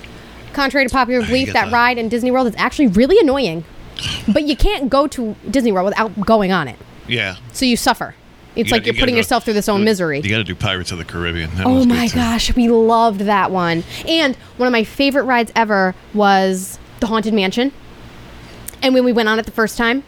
Contrary 0.52 0.86
to 0.86 0.92
popular 0.92 1.24
belief, 1.24 1.52
that 1.52 1.66
that. 1.66 1.72
ride 1.72 1.98
in 1.98 2.08
Disney 2.08 2.30
World 2.30 2.46
is 2.48 2.54
actually 2.56 2.88
really 2.88 3.18
annoying. 3.18 3.64
But 4.32 4.44
you 4.44 4.56
can't 4.56 4.88
go 4.90 5.06
to 5.08 5.36
Disney 5.50 5.72
World 5.72 5.86
without 5.86 6.18
going 6.22 6.52
on 6.52 6.68
it. 6.68 6.76
Yeah. 7.06 7.36
So 7.52 7.64
you 7.66 7.76
suffer. 7.76 8.14
It's 8.56 8.68
You 8.68 8.72
like 8.72 8.82
gotta- 8.82 8.86
you're 8.86 8.94
you 8.94 9.00
putting 9.00 9.14
go- 9.14 9.18
yourself 9.18 9.44
through 9.44 9.52
this 9.54 9.68
own 9.68 9.84
misery. 9.84 10.20
You 10.20 10.30
got 10.30 10.38
to 10.38 10.44
do 10.44 10.54
Pirates 10.54 10.90
of 10.90 10.98
the 10.98 11.04
Caribbean. 11.04 11.54
That 11.56 11.66
Oh 11.66 11.84
my 11.84 12.08
gosh, 12.08 12.54
we 12.56 12.68
loved 12.68 13.20
that 13.20 13.50
one. 13.50 13.84
And 14.08 14.34
one 14.56 14.66
of 14.66 14.72
my 14.72 14.82
favorite 14.84 15.24
rides 15.24 15.52
ever 15.54 15.94
was 16.14 16.78
the 17.00 17.06
Haunted 17.06 17.32
Mansion. 17.34 17.72
And 18.82 18.94
when 18.94 19.04
we 19.04 19.12
went 19.12 19.28
on 19.28 19.38
it 19.38 19.44
the 19.46 19.52
first 19.52 19.76
time, 19.78 20.02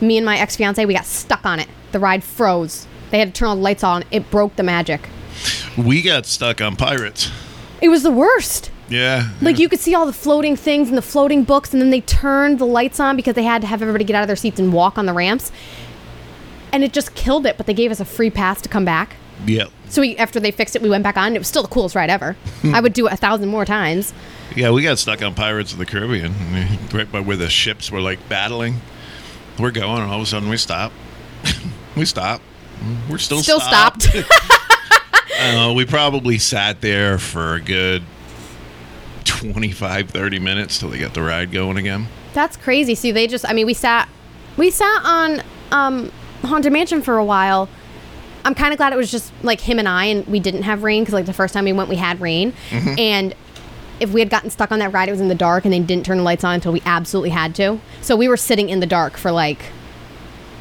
me 0.00 0.16
and 0.16 0.24
my 0.24 0.38
ex 0.38 0.56
fiance, 0.56 0.84
we 0.86 0.94
got 0.94 1.04
stuck 1.06 1.44
on 1.44 1.60
it. 1.60 1.68
The 1.92 1.98
ride 1.98 2.24
froze. 2.24 2.86
They 3.10 3.18
had 3.18 3.34
to 3.34 3.38
turn 3.38 3.48
all 3.48 3.56
the 3.56 3.62
lights 3.62 3.84
on. 3.84 4.04
It 4.10 4.30
broke 4.30 4.56
the 4.56 4.62
magic. 4.62 5.08
We 5.76 6.00
got 6.02 6.24
stuck 6.26 6.60
on 6.60 6.76
Pirates. 6.76 7.30
It 7.82 7.88
was 7.88 8.02
the 8.02 8.10
worst. 8.10 8.70
Yeah. 8.88 9.30
Like 9.40 9.58
you 9.58 9.68
could 9.68 9.80
see 9.80 9.94
all 9.94 10.06
the 10.06 10.12
floating 10.12 10.56
things 10.56 10.88
and 10.88 10.96
the 10.98 11.02
floating 11.02 11.44
books, 11.44 11.72
and 11.72 11.80
then 11.80 11.90
they 11.90 12.00
turned 12.02 12.58
the 12.58 12.66
lights 12.66 13.00
on 13.00 13.16
because 13.16 13.34
they 13.34 13.42
had 13.42 13.62
to 13.62 13.66
have 13.66 13.82
everybody 13.82 14.04
get 14.04 14.14
out 14.16 14.22
of 14.22 14.26
their 14.26 14.36
seats 14.36 14.58
and 14.60 14.72
walk 14.72 14.98
on 14.98 15.06
the 15.06 15.12
ramps. 15.12 15.50
And 16.72 16.82
it 16.82 16.92
just 16.92 17.14
killed 17.14 17.46
it, 17.46 17.56
but 17.56 17.66
they 17.66 17.74
gave 17.74 17.90
us 17.90 18.00
a 18.00 18.04
free 18.04 18.30
pass 18.30 18.60
to 18.62 18.68
come 18.68 18.84
back. 18.84 19.16
Yep. 19.46 19.70
So 19.88 20.00
we, 20.00 20.16
after 20.16 20.40
they 20.40 20.50
fixed 20.50 20.74
it, 20.74 20.82
we 20.82 20.88
went 20.90 21.04
back 21.04 21.16
on. 21.16 21.34
It 21.34 21.38
was 21.38 21.48
still 21.48 21.62
the 21.62 21.68
coolest 21.68 21.94
ride 21.94 22.10
ever. 22.10 22.36
I 22.64 22.80
would 22.80 22.92
do 22.92 23.06
it 23.06 23.12
a 23.12 23.16
thousand 23.16 23.48
more 23.48 23.64
times. 23.64 24.12
Yeah, 24.56 24.70
we 24.70 24.82
got 24.82 24.98
stuck 24.98 25.22
on 25.22 25.34
Pirates 25.34 25.72
of 25.72 25.78
the 25.78 25.86
Caribbean, 25.86 26.32
right 26.92 27.10
by 27.10 27.20
where 27.20 27.36
the 27.36 27.48
ships 27.48 27.90
were 27.90 28.00
like 28.00 28.28
battling. 28.28 28.80
We're 29.58 29.70
going, 29.70 30.02
and 30.02 30.10
all 30.10 30.16
of 30.16 30.22
a 30.22 30.26
sudden 30.26 30.48
we 30.48 30.56
stop. 30.56 30.92
we 31.96 32.04
stop. 32.04 32.40
We're 33.08 33.18
still 33.18 33.38
Still 33.38 33.60
stopped. 33.60 34.08
Uh, 35.40 35.72
we 35.74 35.84
probably 35.84 36.38
sat 36.38 36.80
there 36.80 37.18
for 37.18 37.54
a 37.54 37.60
good 37.60 38.02
25, 39.52 40.10
30 40.10 40.38
minutes 40.38 40.78
till 40.78 40.90
they 40.90 40.98
got 40.98 41.14
the 41.14 41.22
ride 41.22 41.52
going 41.52 41.76
again. 41.76 42.08
That's 42.32 42.56
crazy. 42.56 42.94
See, 42.94 43.12
they 43.12 43.26
just, 43.26 43.48
I 43.48 43.52
mean, 43.52 43.66
we 43.66 43.74
sat, 43.74 44.08
we 44.56 44.70
sat 44.70 45.00
on 45.04 45.42
um, 45.70 46.10
Haunted 46.42 46.72
Mansion 46.72 47.02
for 47.02 47.16
a 47.16 47.24
while. 47.24 47.68
I'm 48.44 48.54
kind 48.54 48.72
of 48.72 48.78
glad 48.78 48.92
it 48.92 48.96
was 48.96 49.10
just 49.10 49.32
like 49.42 49.60
him 49.60 49.78
and 49.78 49.88
I, 49.88 50.04
and 50.06 50.26
we 50.26 50.38
didn't 50.40 50.62
have 50.62 50.82
rain 50.82 51.02
because 51.02 51.14
like 51.14 51.26
the 51.26 51.32
first 51.32 51.54
time 51.54 51.64
we 51.64 51.72
went, 51.72 51.88
we 51.88 51.96
had 51.96 52.20
rain. 52.20 52.52
And 52.98 53.34
if 54.00 54.12
we 54.12 54.20
had 54.20 54.28
gotten 54.28 54.50
stuck 54.50 54.70
on 54.72 54.80
that 54.80 54.92
ride, 54.92 55.08
it 55.08 55.12
was 55.12 55.20
in 55.20 55.28
the 55.28 55.34
dark, 55.34 55.64
and 55.64 55.72
they 55.72 55.80
didn't 55.80 56.04
turn 56.04 56.18
the 56.18 56.24
lights 56.24 56.44
on 56.44 56.54
until 56.54 56.72
we 56.72 56.82
absolutely 56.84 57.30
had 57.30 57.54
to. 57.54 57.80
So 58.02 58.16
we 58.16 58.28
were 58.28 58.36
sitting 58.36 58.68
in 58.68 58.80
the 58.80 58.86
dark 58.86 59.16
for 59.16 59.30
like 59.30 59.62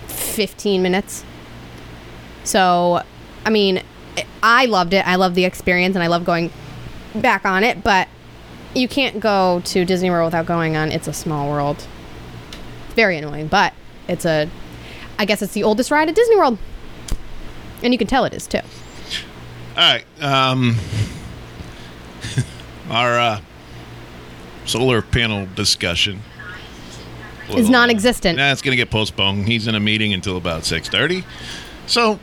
15 0.08 0.82
minutes. 0.82 1.26
So, 2.44 3.02
I 3.46 3.50
mean, 3.50 3.82
I 4.42 4.66
loved 4.68 4.94
it. 4.94 5.06
I 5.08 5.16
love 5.16 5.34
the 5.36 5.44
experience, 5.46 5.96
and 5.96 6.04
I 6.04 6.08
love 6.08 6.24
going 6.26 6.52
back 7.16 7.44
on 7.46 7.64
it. 7.64 7.84
But 7.84 8.08
you 8.76 8.88
can't 8.88 9.20
go 9.20 9.62
to 9.66 9.86
Disney 9.86 10.10
World 10.10 10.28
without 10.28 10.46
going 10.46 10.76
on 10.76 10.92
It's 10.92 11.08
a 11.08 11.14
Small 11.14 11.50
World. 11.50 11.86
Very 12.96 13.18
annoying, 13.18 13.48
but 13.48 13.74
it's 14.08 14.26
a. 14.26 14.50
I 15.18 15.26
guess 15.26 15.42
it's 15.42 15.54
the 15.54 15.64
oldest 15.64 15.92
ride 15.92 16.10
at 16.10 16.16
Disney 16.16 16.36
World, 16.36 16.58
and 17.84 17.94
you 17.94 17.98
can 17.98 18.08
tell 18.08 18.26
it 18.26 18.34
is 18.34 18.48
too. 18.48 18.60
All 19.76 19.78
right. 19.78 20.06
Um, 20.22 20.78
our 22.90 23.20
uh, 23.20 23.42
solar 24.66 25.02
panel 25.02 25.48
discussion 25.56 26.22
Is 27.50 27.70
non-existent. 27.70 28.38
Nah, 28.38 28.52
it's 28.52 28.62
going 28.62 28.72
to 28.72 28.78
get 28.78 28.90
postponed. 28.92 29.48
He's 29.48 29.68
in 29.68 29.76
a 29.76 29.80
meeting 29.80 30.14
until 30.14 30.38
about 30.38 30.66
six 30.66 30.90
thirty. 30.90 31.24
So, 31.86 32.20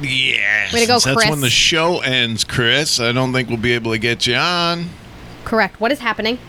yeah, 0.00 0.72
Way 0.72 0.80
to 0.80 0.86
go, 0.86 0.98
that's 0.98 1.28
when 1.28 1.40
the 1.40 1.50
show 1.50 2.00
ends, 2.00 2.42
Chris. 2.42 3.00
I 3.00 3.12
don't 3.12 3.32
think 3.32 3.48
we'll 3.48 3.58
be 3.58 3.72
able 3.72 3.92
to 3.92 3.98
get 3.98 4.26
you 4.26 4.36
on. 4.36 4.88
Correct. 5.54 5.78
What 5.80 5.92
is 5.92 6.00
happening? 6.00 6.40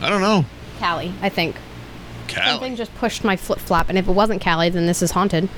I 0.00 0.10
don't 0.10 0.20
know. 0.20 0.44
Callie, 0.80 1.14
I 1.22 1.28
think. 1.28 1.54
Callie. 2.26 2.46
Something 2.50 2.74
just 2.74 2.92
pushed 2.96 3.22
my 3.22 3.36
flip 3.36 3.60
flop, 3.60 3.88
and 3.88 3.96
if 3.96 4.08
it 4.08 4.10
wasn't 4.10 4.42
Callie, 4.42 4.70
then 4.70 4.86
this 4.86 5.02
is 5.02 5.12
haunted. 5.12 5.48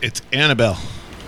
It's 0.00 0.22
Annabelle. 0.32 0.78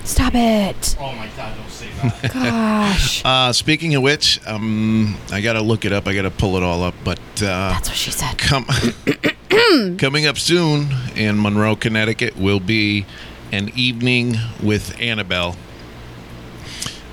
Stop 0.05 0.35
it! 0.35 0.97
Oh 0.99 1.13
my 1.17 1.29
god, 1.37 1.55
don't 1.55 1.69
say 1.71 1.89
that. 2.03 2.33
Gosh, 2.33 3.23
Uh, 3.27 3.53
speaking 3.53 3.95
of 3.95 4.03
which, 4.03 4.41
um, 4.47 5.19
I 5.31 5.43
got 5.43 5.53
to 5.53 5.61
look 5.61 5.85
it 5.85 5.93
up. 5.93 6.09
I 6.09 6.15
got 6.15 6.23
to 6.23 6.31
pull 6.31 6.57
it 6.57 6.63
all 6.63 6.83
up. 6.83 6.95
But 7.05 7.19
uh, 7.43 7.73
that's 7.73 7.91
what 7.91 7.99
she 7.99 8.11
said. 8.11 8.39
com- 8.39 8.65
coming 9.99 10.25
up 10.25 10.39
soon 10.39 10.89
in 11.15 11.43
Monroe, 11.43 11.77
Connecticut, 11.77 12.39
will 12.39 12.59
be 12.61 13.05
an 13.53 13.71
evening 13.77 14.37
with 14.63 14.99
Annabelle. 14.99 15.57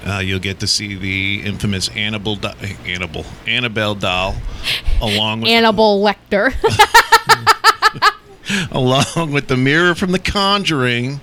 Uh, 0.05 0.20
you'll 0.20 0.39
get 0.39 0.60
to 0.60 0.67
see 0.67 0.96
the 0.96 1.43
infamous 1.46 1.89
Annabelle, 1.89 2.36
do- 2.36 2.50
Annabelle, 2.86 3.25
Annabelle 3.46 3.96
doll, 3.96 4.36
along 5.00 5.41
with 5.41 5.51
Annabelle 5.51 6.01
Lecter. 6.01 6.53
along 8.72 9.31
with 9.31 9.48
the 9.48 9.58
mirror 9.58 9.93
from 9.93 10.12
The 10.12 10.20
Conjuring. 10.20 11.20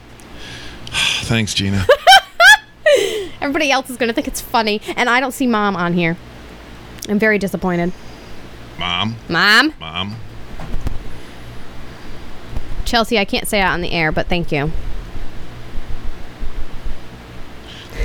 Thanks, 0.86 1.54
Gina. 1.54 1.84
Everybody 3.40 3.70
else 3.70 3.90
is 3.90 3.96
gonna 3.96 4.12
think 4.12 4.28
it's 4.28 4.40
funny, 4.40 4.80
and 4.96 5.08
I 5.08 5.20
don't 5.20 5.32
see 5.32 5.46
Mom 5.46 5.76
on 5.76 5.92
here. 5.92 6.16
I'm 7.08 7.18
very 7.18 7.38
disappointed. 7.38 7.92
Mom, 8.78 9.16
Mom, 9.28 9.74
mom. 9.80 10.16
Chelsea, 12.84 13.18
I 13.18 13.24
can't 13.24 13.48
say 13.48 13.60
out 13.60 13.72
on 13.74 13.80
the 13.80 13.90
air, 13.90 14.12
but 14.12 14.28
thank 14.28 14.52
you. 14.52 14.70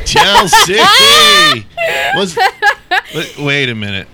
Chelsea. 0.05 0.73
Was, 2.15 2.37
wait, 3.15 3.37
wait 3.37 3.69
a 3.69 3.75
minute. 3.75 4.07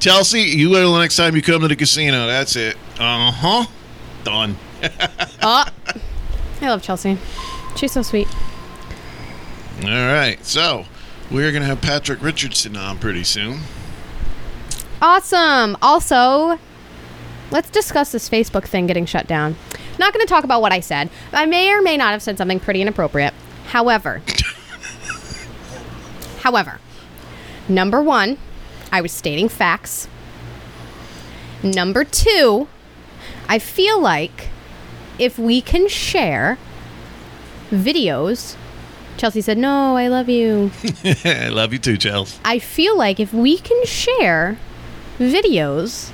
Chelsea, 0.00 0.42
you 0.42 0.70
wait 0.70 0.80
till 0.80 0.92
the 0.92 1.00
next 1.00 1.16
time 1.16 1.34
you 1.36 1.42
come 1.42 1.62
to 1.62 1.68
the 1.68 1.76
casino. 1.76 2.26
That's 2.26 2.56
it. 2.56 2.76
Uh 2.96 3.32
huh. 3.32 3.66
Done. 4.22 4.56
Oh, 5.42 5.64
I 6.60 6.68
love 6.68 6.80
Chelsea. 6.80 7.18
She's 7.74 7.90
so 7.90 8.02
sweet. 8.02 8.28
All 9.82 9.88
right. 9.88 10.38
So 10.44 10.84
we're 11.28 11.50
gonna 11.50 11.64
have 11.64 11.80
Patrick 11.80 12.22
Richardson 12.22 12.76
on 12.76 12.98
pretty 12.98 13.24
soon. 13.24 13.62
Awesome. 15.02 15.76
Also, 15.82 16.58
let's 17.50 17.68
discuss 17.68 18.12
this 18.12 18.28
Facebook 18.28 18.66
thing 18.66 18.86
getting 18.86 19.06
shut 19.06 19.26
down. 19.26 19.56
Not 19.98 20.12
going 20.14 20.24
to 20.26 20.30
talk 20.30 20.44
about 20.44 20.62
what 20.62 20.72
I 20.72 20.80
said. 20.80 21.10
I 21.32 21.46
may 21.46 21.70
or 21.72 21.82
may 21.82 21.96
not 21.96 22.12
have 22.12 22.22
said 22.22 22.38
something 22.38 22.58
pretty 22.58 22.80
inappropriate. 22.80 23.34
However, 23.66 24.22
however, 26.44 26.78
number 27.68 28.02
one, 28.02 28.36
I 28.92 29.00
was 29.00 29.12
stating 29.12 29.48
facts. 29.48 30.08
Number 31.62 32.04
two, 32.04 32.68
I 33.48 33.58
feel 33.58 33.98
like 33.98 34.48
if 35.18 35.38
we 35.38 35.62
can 35.62 35.88
share 35.88 36.58
videos, 37.70 38.56
Chelsea 39.16 39.40
said, 39.40 39.56
No, 39.56 39.96
I 39.96 40.08
love 40.08 40.28
you. 40.28 40.70
I 41.24 41.48
love 41.48 41.72
you 41.72 41.78
too, 41.78 41.96
Chelsea. 41.96 42.38
I 42.44 42.58
feel 42.58 42.94
like 42.96 43.18
if 43.18 43.32
we 43.32 43.56
can 43.56 43.82
share 43.86 44.58
videos 45.18 46.12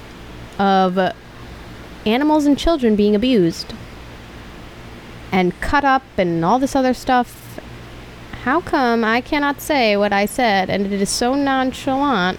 of 0.60 1.12
animals 2.06 2.46
and 2.46 2.56
children 2.56 2.94
being 2.94 3.16
abused 3.16 3.74
and 5.32 5.58
cut 5.60 5.84
up 5.84 6.04
and 6.16 6.44
all 6.44 6.60
this 6.60 6.76
other 6.76 6.94
stuff, 6.94 7.39
how 8.42 8.60
come 8.60 9.04
I 9.04 9.20
cannot 9.20 9.60
say 9.60 9.96
what 9.96 10.12
I 10.12 10.26
said 10.26 10.70
and 10.70 10.86
it 10.86 10.92
is 10.92 11.10
so 11.10 11.34
nonchalant? 11.34 12.38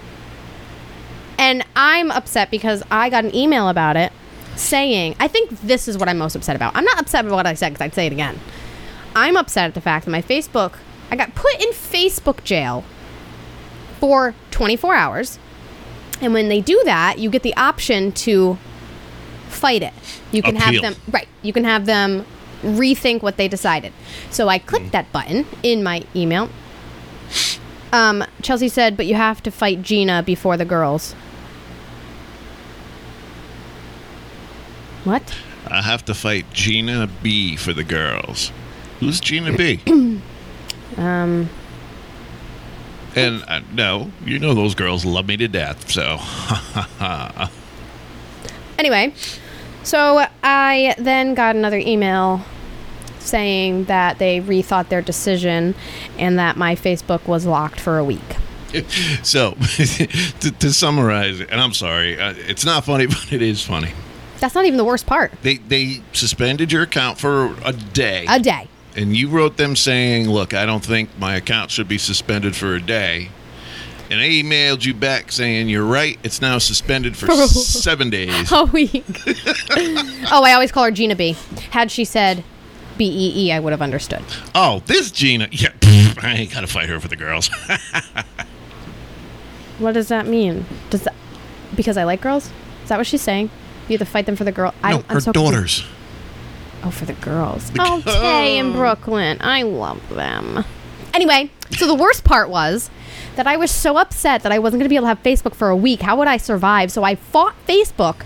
And 1.38 1.66
I'm 1.76 2.12
upset 2.12 2.52
because 2.52 2.84
I 2.92 3.10
got 3.10 3.26
an 3.26 3.36
email 3.36 3.70
about 3.70 3.98
it 3.98 4.12
saying, 4.56 5.16
I 5.20 5.28
think 5.28 5.50
this 5.62 5.88
is 5.88 5.98
what 5.98 6.10
I'm 6.10 6.18
most 6.18 6.36
upset 6.36 6.56
about. 6.56 6.76
I'm 6.76 6.84
not 6.84 7.00
upset 7.00 7.26
about 7.26 7.36
what 7.36 7.48
I 7.48 7.54
said 7.54 7.70
because 7.70 7.82
I'd 7.86 7.94
say 7.94 8.08
it 8.08 8.14
again. 8.14 8.40
I'm 9.16 9.36
upset 9.38 9.66
at 9.66 9.74
the 9.74 9.82
fact 9.82 10.06
that 10.06 10.12
my 10.12 10.22
Facebook, 10.22 10.78
I 11.10 11.16
got 11.16 11.36
put 11.36 11.54
in 11.62 11.70
Facebook 11.70 12.44
jail 12.44 12.84
for 14.00 14.34
24 14.52 14.96
hours. 14.96 15.40
And 16.22 16.34
when 16.34 16.50
they 16.50 16.62
do 16.62 16.82
that, 16.86 17.20
you 17.20 17.30
get 17.30 17.44
the 17.44 17.56
option 17.56 18.12
to 18.14 18.58
fight 19.50 19.84
it. 19.84 19.94
You 20.32 20.42
can 20.42 20.56
Appeal. 20.56 20.82
have 20.82 20.96
them 20.96 21.02
right. 21.12 21.28
You 21.42 21.54
can 21.54 21.64
have 21.64 21.86
them 21.86 22.26
rethink 22.62 23.22
what 23.22 23.38
they 23.38 23.48
decided. 23.48 23.94
So 24.30 24.48
I 24.48 24.60
clicked 24.60 24.92
that 24.92 25.12
button 25.12 25.46
in 25.64 25.84
my 25.84 26.04
email. 26.16 26.50
Um, 27.94 28.24
Chelsea 28.42 28.70
said, 28.70 28.96
but 28.96 29.06
you 29.06 29.16
have 29.16 29.44
to 29.44 29.52
fight 29.52 29.82
Gina 29.82 30.24
before 30.24 30.58
the 30.58 30.66
girls. 30.66 31.14
What? 35.04 35.36
I 35.68 35.82
have 35.82 36.06
to 36.06 36.14
fight 36.14 36.46
Gina 36.54 37.10
B 37.22 37.56
for 37.56 37.74
the 37.74 37.84
girls. 37.84 38.52
Who's 39.00 39.20
Gina 39.20 39.56
B? 39.56 39.82
Um, 40.98 41.50
and 43.16 43.44
uh, 43.48 43.62
no, 43.72 44.12
you 44.26 44.40
know 44.40 44.54
those 44.54 44.76
girls 44.76 45.06
love 45.06 45.28
me 45.28 45.38
to 45.38 45.48
death. 45.48 45.90
So 45.90 46.20
anyway, 48.78 49.14
so 49.84 50.26
I 50.44 50.96
then 50.98 51.34
got 51.34 51.56
another 51.56 51.78
email 51.78 52.42
saying 53.22 53.86
that 53.86 54.20
they 54.20 54.42
rethought 54.42 54.90
their 54.90 55.02
decision 55.02 55.76
and 56.18 56.38
that 56.40 56.58
my 56.58 56.76
Facebook 56.76 57.28
was 57.28 57.46
locked 57.46 57.80
for 57.80 57.98
a 57.98 58.04
week. 58.04 58.20
so 59.24 59.52
to, 60.40 60.52
to 60.60 60.74
summarize, 60.74 61.42
and 61.42 61.60
I'm 61.60 61.74
sorry, 61.74 62.20
uh, 62.20 62.34
it's 62.38 62.66
not 62.66 62.86
funny, 62.86 63.06
but 63.08 63.32
it 63.32 63.42
is 63.42 63.64
funny. 63.64 63.92
That's 64.40 64.56
not 64.56 64.66
even 64.66 64.78
the 64.78 64.86
worst 64.86 65.06
part. 65.06 65.34
They 65.44 65.58
they 65.58 66.02
suspended 66.14 66.72
your 66.72 66.84
account 66.84 67.20
for 67.20 67.56
a 67.64 67.74
day. 67.74 68.26
A 68.28 68.40
day. 68.40 68.68
and 68.96 69.16
you 69.16 69.30
wrote 69.30 69.58
them 69.58 69.76
saying, 69.76 70.30
"Look, 70.30 70.54
I 70.54 70.66
don't 70.66 70.84
think 70.84 71.10
my 71.20 71.36
account 71.36 71.70
should 71.70 71.88
be 71.88 71.98
suspended 71.98 72.56
for 72.56 72.76
a 72.76 72.82
day." 72.82 73.30
And 74.10 74.20
they 74.20 74.42
emailed 74.42 74.84
you 74.84 74.94
back 74.94 75.32
saying, 75.32 75.70
"You're 75.70 75.86
right. 75.86 76.18
It's 76.24 76.42
now 76.42 76.58
suspended 76.58 77.16
for 77.16 77.28
seven 77.48 78.10
days." 78.10 78.52
A 78.52 78.66
week. 78.66 79.06
oh, 79.28 80.42
I 80.44 80.54
always 80.54 80.72
call 80.72 80.86
her 80.86 80.92
Gina 80.92 81.16
B. 81.16 81.36
Had 81.70 81.92
she 81.92 82.04
said 82.04 82.44
B 83.02 83.08
E 83.08 83.48
E, 83.48 83.52
I 83.52 83.60
would 83.60 83.72
have 83.72 83.82
understood. 83.82 84.24
Oh, 84.54 84.84
this 84.86 85.10
Gina. 85.10 85.48
Yeah, 85.52 85.70
pff, 85.80 86.24
I 86.24 86.34
ain't 86.36 86.54
gotta 86.54 86.68
fight 86.68 86.88
her 86.88 87.00
for 87.00 87.08
the 87.08 87.16
girls. 87.16 87.50
What 89.80 89.96
does 89.96 90.10
that 90.10 90.28
mean? 90.28 90.66
Does 90.92 91.02
that 91.06 91.16
because 91.76 91.98
I 91.98 92.04
like 92.04 92.22
girls? 92.22 92.52
Is 92.84 92.90
that 92.90 93.00
what 93.00 93.08
she's 93.08 93.24
saying? 93.24 93.50
You 93.88 93.98
have 93.98 94.08
to 94.08 94.12
fight 94.12 94.28
them 94.28 94.36
for 94.36 94.44
the 94.44 94.52
girl. 94.52 94.76
I, 94.84 94.92
no, 94.92 94.98
I'm 95.10 95.16
her 95.16 95.20
so 95.20 95.32
daughters. 95.32 95.84
Oh, 96.84 96.92
for 96.92 97.06
the 97.06 97.14
girls. 97.14 97.72
Oh, 97.80 98.00
Tay 98.06 98.60
in 98.60 98.74
Brooklyn. 98.74 99.40
I 99.42 99.64
love 99.64 100.08
them. 100.10 100.64
Anyway, 101.16 101.50
so 101.72 101.88
the 101.88 101.96
worst 101.96 102.24
part 102.24 102.52
was 102.52 102.92
that 103.38 103.48
I 103.48 103.58
was 103.58 103.72
so 103.72 103.98
upset 103.98 104.44
that 104.44 104.52
I 104.52 104.60
wasn't 104.60 104.82
going 104.82 104.86
to 104.86 104.90
be 104.90 104.98
able 104.98 105.06
to 105.06 105.16
have 105.16 105.24
Facebook 105.24 105.56
for 105.56 105.70
a 105.70 105.76
week. 105.76 106.02
How 106.02 106.16
would 106.18 106.28
I 106.28 106.38
survive? 106.38 106.92
So 106.92 107.04
I 107.04 107.16
fought 107.16 107.56
Facebook 107.68 108.24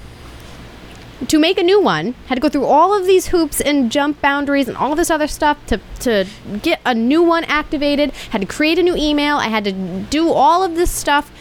to 1.28 1.40
make 1.40 1.58
a 1.58 1.64
new 1.64 1.82
one. 1.82 2.14
Had 2.28 2.36
to 2.36 2.42
go 2.42 2.50
through 2.50 2.66
all 2.66 2.98
of 2.98 3.06
these 3.06 3.28
hoops 3.28 3.62
and 3.62 3.92
jump 3.92 4.22
boundaries 4.22 4.68
and 4.68 4.76
all 4.78 4.96
this 4.96 5.10
other 5.10 5.28
stuff 5.28 5.66
to 5.68 5.80
to 6.02 6.26
get 6.62 6.82
a 6.86 6.94
new 6.94 7.24
one 7.24 7.44
activated. 7.46 8.12
Had 8.32 8.42
to 8.42 8.48
create 8.48 8.78
a 8.80 8.84
new 8.84 8.96
email. 8.96 9.38
I 9.38 9.48
had 9.48 9.64
to 9.64 9.72
do 9.72 10.32
all 10.32 10.64
of 10.64 10.76
this 10.76 10.92
stuff. 10.92 11.32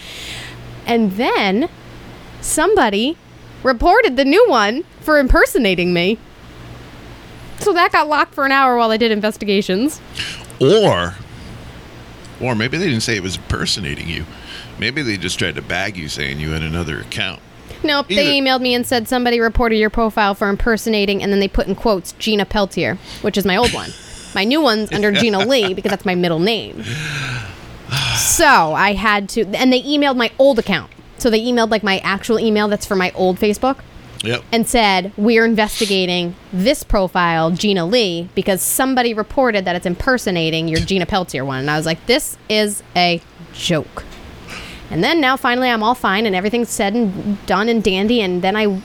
And 0.87 1.13
then 1.13 1.69
somebody 2.41 3.17
reported 3.63 4.17
the 4.17 4.25
new 4.25 4.45
one 4.49 4.85
for 5.01 5.19
impersonating 5.19 5.93
me. 5.93 6.19
So 7.59 7.73
that 7.73 7.93
got 7.93 8.09
locked 8.09 8.35
for 8.35 8.45
an 8.45 8.53
hour 8.53 8.77
while 8.77 8.91
I 8.91 8.97
did 8.97 9.11
investigations. 9.11 10.01
Or, 10.61 11.15
or 12.41 12.55
maybe 12.55 12.77
they 12.77 12.87
didn't 12.87 13.03
say 13.03 13.17
it 13.17 13.23
was 13.23 13.37
impersonating 13.37 14.09
you. 14.09 14.27
Maybe 14.79 15.03
they 15.03 15.17
just 15.17 15.39
tried 15.39 15.55
to 15.55 15.63
bag 15.63 15.97
you 15.97 16.09
saying 16.09 16.41
you 16.41 16.51
had 16.51 16.63
another 16.63 17.01
account. 17.01 17.41
Nope, 17.85 18.09
they 18.09 18.41
emailed 18.41 18.61
me 18.63 18.75
and 18.75 18.87
said 18.87 19.07
somebody 19.09 19.41
reported 19.41 19.77
your 19.77 19.91
profile 19.91 20.35
for 20.35 20.49
impersonating, 20.49 21.23
and 21.23 21.31
then 21.31 21.39
they 21.41 21.49
put 21.49 21.67
in 21.67 21.75
quotes 21.75 22.13
Gina 22.13 22.45
Peltier, 22.47 22.97
which 23.23 23.37
is 23.37 23.45
my 23.45 23.57
old 23.57 23.73
one. 23.73 23.91
My 24.35 24.45
new 24.45 24.61
one's 24.61 24.91
under 24.93 25.13
Gina 25.21 25.41
Lee 25.41 25.75
because 25.75 25.91
that's 25.91 26.05
my 26.05 26.15
middle 26.15 26.41
name. 26.41 26.83
So 28.17 28.47
I 28.75 28.95
had 28.95 29.29
to, 29.31 29.43
and 29.55 29.73
they 29.73 29.83
emailed 29.83 30.17
my 30.17 30.31
old 30.39 30.59
account. 30.59 30.91
So 31.19 31.31
they 31.31 31.41
emailed 31.41 31.71
like 31.71 31.83
my 31.83 31.99
actual 31.99 32.41
email 32.41 32.69
that's 32.69 32.87
for 32.87 32.97
my 32.97 33.13
old 33.13 33.39
Facebook 33.39 33.79
Yep. 34.23 34.43
and 34.53 34.67
said, 34.67 35.13
We're 35.17 35.45
investigating 35.45 36.35
this 36.53 36.83
profile, 36.83 37.51
Gina 37.51 37.85
Lee, 37.87 38.29
because 38.35 38.63
somebody 38.63 39.15
reported 39.15 39.65
that 39.67 39.77
it's 39.77 39.87
impersonating 39.87 40.67
your 40.67 40.81
Gina 40.81 41.07
Peltier 41.07 41.45
one. 41.45 41.61
And 41.61 41.71
I 41.71 41.77
was 41.77 41.87
like, 41.87 42.05
This 42.07 42.37
is 42.49 42.83
a 42.97 43.21
joke. 43.53 44.05
And 44.95 45.03
then 45.03 45.21
now 45.21 45.37
finally 45.37 45.69
I'm 45.69 45.83
all 45.83 45.97
fine 45.97 46.25
and 46.25 46.37
everything's 46.37 46.69
said 46.69 46.95
and 46.95 47.45
done 47.47 47.69
and 47.69 47.83
dandy. 47.83 48.21
And 48.21 48.43
then 48.43 48.55
I 48.55 48.81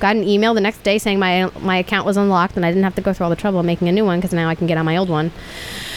got 0.00 0.14
an 0.14 0.22
email 0.22 0.52
the 0.52 0.60
next 0.60 0.82
day 0.82 0.98
saying 0.98 1.18
my 1.18 1.50
my 1.60 1.78
account 1.78 2.04
was 2.04 2.18
unlocked 2.18 2.56
and 2.56 2.66
I 2.66 2.68
didn't 2.68 2.84
have 2.84 2.94
to 2.96 3.00
go 3.00 3.14
through 3.14 3.24
all 3.24 3.30
the 3.30 3.36
trouble 3.36 3.60
of 3.60 3.64
making 3.64 3.88
a 3.88 3.92
new 3.92 4.04
one 4.04 4.18
because 4.18 4.34
now 4.34 4.50
I 4.50 4.54
can 4.54 4.66
get 4.66 4.76
on 4.76 4.84
my 4.84 4.98
old 4.98 5.08
one. 5.08 5.32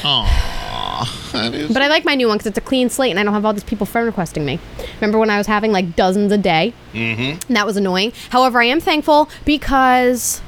Aw, 0.05 1.29
that 1.33 1.53
is. 1.53 1.73
But 1.73 1.81
I 1.81 1.89
like 1.89 2.05
my 2.05 2.15
new 2.15 2.29
one 2.29 2.37
because 2.37 2.47
it's 2.47 2.57
a 2.57 2.61
clean 2.61 2.89
slate 2.89 3.09
and 3.09 3.19
I 3.19 3.23
don't 3.23 3.33
have 3.33 3.43
all 3.43 3.51
these 3.51 3.65
people 3.65 3.85
friend 3.85 4.07
requesting 4.07 4.45
me. 4.45 4.61
Remember 5.01 5.19
when 5.19 5.29
I 5.29 5.37
was 5.37 5.47
having 5.47 5.73
like 5.73 5.93
dozens 5.97 6.31
a 6.31 6.37
day? 6.37 6.73
Mm-hmm. 6.93 7.45
And 7.49 7.57
that 7.57 7.65
was 7.65 7.75
annoying. 7.75 8.13
However, 8.29 8.61
I 8.61 8.65
am 8.65 8.79
thankful 8.79 9.29
because 9.43 10.39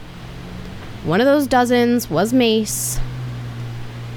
one 1.04 1.19
of 1.19 1.26
those 1.26 1.47
dozens 1.47 2.10
was 2.10 2.32
Mace. 2.32 2.97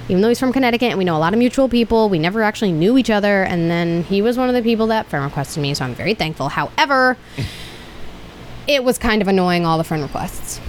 Even 0.09 0.21
though 0.21 0.29
he's 0.29 0.39
from 0.39 0.53
Connecticut 0.53 0.91
and 0.91 0.99
we 0.99 1.05
know 1.05 1.17
a 1.17 1.19
lot 1.19 1.33
of 1.33 1.39
mutual 1.39 1.69
people, 1.69 2.09
we 2.11 2.19
never 2.19 2.43
actually 2.43 2.73
knew 2.73 2.99
each 2.99 3.09
other. 3.11 3.43
And 3.43 3.71
then 3.71 4.03
he 4.05 4.21
was 4.21 4.37
one 4.37 4.49
of 4.49 4.55
the 4.55 4.63
people 4.63 4.87
that 4.89 5.07
friend 5.07 5.25
requested 5.25 5.63
me, 5.63 5.73
so 5.75 5.85
I'm 5.85 5.95
very 5.95 6.13
thankful. 6.15 6.51
However, 6.51 7.17
it 8.67 8.85
was 8.85 8.99
kind 8.99 9.23
of 9.23 9.29
annoying 9.29 9.65
all 9.65 9.79
the 9.79 9.85
friend 9.85 10.03
requests, 10.03 10.61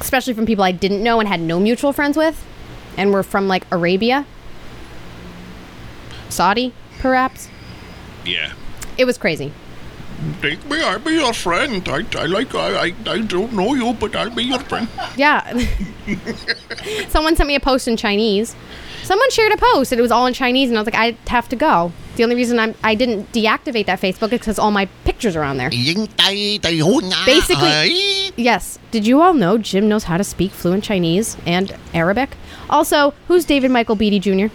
especially 0.00 0.34
from 0.34 0.44
people 0.44 0.64
I 0.64 0.72
didn't 0.72 1.02
know 1.02 1.20
and 1.20 1.28
had 1.28 1.40
no 1.40 1.60
mutual 1.60 1.92
friends 1.92 2.16
with, 2.16 2.44
and 2.96 3.12
were 3.12 3.22
from 3.22 3.46
like 3.46 3.64
Arabia, 3.70 4.26
Saudi, 6.28 6.72
perhaps. 6.98 7.48
yeah. 8.24 8.52
It 8.96 9.06
was 9.06 9.18
crazy. 9.18 9.52
Take 10.40 10.64
me, 10.66 10.80
I'll 10.80 11.00
be 11.00 11.14
your 11.14 11.32
friend. 11.32 11.82
I, 11.88 12.04
I 12.16 12.26
like, 12.26 12.54
I, 12.54 12.86
I, 12.86 12.94
I 13.06 13.18
don't 13.22 13.52
know 13.52 13.74
you, 13.74 13.92
but 13.92 14.14
I'll 14.14 14.30
be 14.30 14.44
your 14.44 14.60
friend. 14.60 14.88
Yeah. 15.16 15.42
Someone 17.08 17.36
sent 17.36 17.46
me 17.46 17.54
a 17.54 17.60
post 17.60 17.88
in 17.88 17.96
Chinese. 17.96 18.54
Someone 19.02 19.30
shared 19.30 19.52
a 19.52 19.56
post 19.58 19.92
and 19.92 19.98
it 19.98 20.02
was 20.02 20.10
all 20.10 20.26
in 20.26 20.32
Chinese, 20.32 20.70
and 20.70 20.78
I 20.78 20.80
was 20.80 20.86
like, 20.86 20.94
I 20.94 21.16
have 21.30 21.48
to 21.50 21.56
go. 21.56 21.92
The 22.16 22.22
only 22.22 22.36
reason 22.36 22.58
I'm, 22.58 22.74
I 22.82 22.94
didn't 22.94 23.30
deactivate 23.32 23.86
that 23.86 24.00
Facebook 24.00 24.32
is 24.32 24.38
because 24.40 24.58
all 24.58 24.70
my 24.70 24.86
pictures 25.04 25.36
are 25.36 25.42
on 25.42 25.56
there. 25.58 25.68
Basically- 27.26 28.32
Yes. 28.36 28.78
Did 28.92 29.06
you 29.06 29.20
all 29.20 29.34
know 29.34 29.58
Jim 29.58 29.88
knows 29.88 30.04
how 30.04 30.16
to 30.16 30.24
speak 30.24 30.52
fluent 30.52 30.84
Chinese 30.84 31.36
and 31.44 31.76
Arabic? 31.92 32.30
Also, 32.70 33.12
who's 33.28 33.44
David 33.44 33.70
Michael 33.70 33.94
Beatty 33.96 34.18
Jr.? 34.20 34.46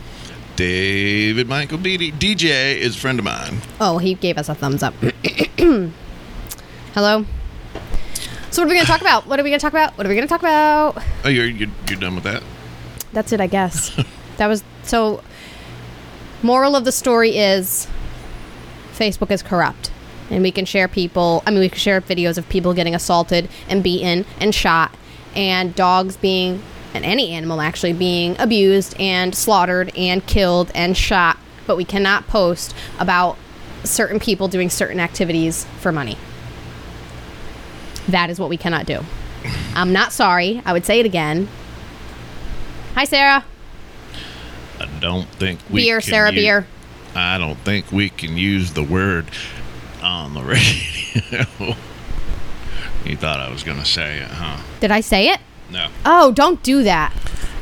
David 0.56 1.48
Michael 1.48 1.78
Beatty, 1.78 2.12
DJ, 2.12 2.76
is 2.78 2.96
a 2.96 3.00
friend 3.00 3.20
of 3.20 3.26
mine. 3.26 3.62
Oh, 3.80 3.98
he 4.00 4.16
gave 4.16 4.38
us 4.38 4.50
a 4.50 4.56
thumbs 4.56 4.82
up. 4.84 4.94
Hello. 6.94 7.26
So 8.52 8.64
what 8.64 8.66
are 8.66 8.70
we 8.70 8.76
going 8.76 8.86
to 8.86 8.92
talk 8.92 9.02
about? 9.02 9.28
What 9.28 9.40
are 9.40 9.44
we 9.44 9.50
going 9.52 9.60
to 9.60 9.64
talk 9.64 9.74
about? 9.74 9.96
What 9.98 10.08
are 10.08 10.10
we 10.10 10.16
going 10.16 10.28
to 10.28 10.32
talk 10.32 10.42
about? 10.42 11.04
Oh, 11.24 11.30
you're, 11.30 11.46
you're, 11.46 11.70
you're 11.88 12.00
done 12.00 12.16
with 12.16 12.24
that? 12.24 12.42
That's 13.14 13.32
it, 13.32 13.40
I 13.40 13.48
guess. 13.48 13.92
that 14.38 14.48
was 14.48 14.64
so. 14.84 15.24
Moral 16.42 16.76
of 16.76 16.86
the 16.86 16.92
story 16.92 17.38
is 17.38 17.88
Facebook 18.94 19.30
is 19.30 19.44
corrupt. 19.44 19.92
And 20.32 20.44
we 20.44 20.52
can 20.52 20.66
share 20.66 20.88
people, 20.88 21.42
I 21.46 21.52
mean, 21.52 21.60
we 21.60 21.70
can 21.70 21.80
share 21.80 22.02
videos 22.02 22.38
of 22.38 22.48
people 22.50 22.74
getting 22.74 22.94
assaulted 22.94 23.50
and 23.68 23.84
beaten 23.84 24.26
and 24.40 24.54
shot, 24.54 24.96
and 25.36 25.74
dogs 25.74 26.18
being, 26.18 26.62
and 26.94 27.04
any 27.04 27.32
animal 27.32 27.62
actually 27.62 27.94
being 27.94 28.36
abused 28.40 28.96
and 29.00 29.34
slaughtered 29.34 29.92
and 29.98 30.26
killed 30.28 30.72
and 30.76 30.96
shot. 30.96 31.38
But 31.66 31.78
we 31.78 31.86
cannot 31.86 32.28
post 32.28 32.76
about 33.00 33.38
certain 33.84 34.20
people 34.20 34.48
doing 34.48 34.70
certain 34.70 35.00
activities 35.00 35.66
for 35.80 35.92
money. 35.92 36.18
That 38.12 38.30
is 38.30 38.40
what 38.40 38.50
we 38.50 38.58
cannot 38.58 38.86
do. 38.86 39.02
I'm 39.76 39.94
not 39.94 40.12
sorry. 40.12 40.62
I 40.66 40.74
would 40.74 40.86
say 40.86 41.00
it 41.00 41.06
again. 41.06 41.48
Hi, 42.96 43.06
Sarah. 43.06 43.46
I 44.80 44.86
don't 45.00 45.28
think 45.30 45.60
we 45.70 45.84
beer, 45.84 46.00
can 46.02 46.10
Sarah, 46.10 46.32
use- 46.32 46.42
beer. 46.44 46.68
I 47.16 47.38
don't 47.38 47.58
think 47.60 47.92
we 47.92 48.10
can 48.10 48.38
use 48.38 48.74
the 48.74 48.84
word 48.84 49.26
on 50.02 50.34
the 50.34 50.42
radio. 50.44 51.76
you 53.06 53.16
thought 53.16 53.40
I 53.40 53.50
was 53.52 53.64
going 53.64 53.80
to 53.80 53.86
say 53.86 54.20
it, 54.20 54.28
huh? 54.30 54.62
Did 54.80 54.92
I 54.92 55.02
say 55.02 55.30
it? 55.30 55.40
No. 55.72 55.88
Oh, 56.06 56.32
don't 56.32 56.62
do 56.64 56.84
that. 56.84 57.14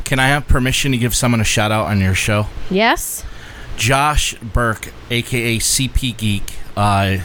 Can 0.04 0.20
I 0.20 0.28
have 0.28 0.48
permission 0.48 0.92
to 0.92 0.98
give 0.98 1.14
someone 1.16 1.42
a 1.42 1.46
shout 1.46 1.72
out 1.72 1.86
on 1.88 2.00
your 2.00 2.14
show? 2.16 2.48
Yes? 2.70 3.26
Josh 3.78 4.34
Burke, 4.36 4.92
aka 5.10 5.58
CP 5.60 6.16
Geek, 6.18 6.44
uh, 6.76 7.18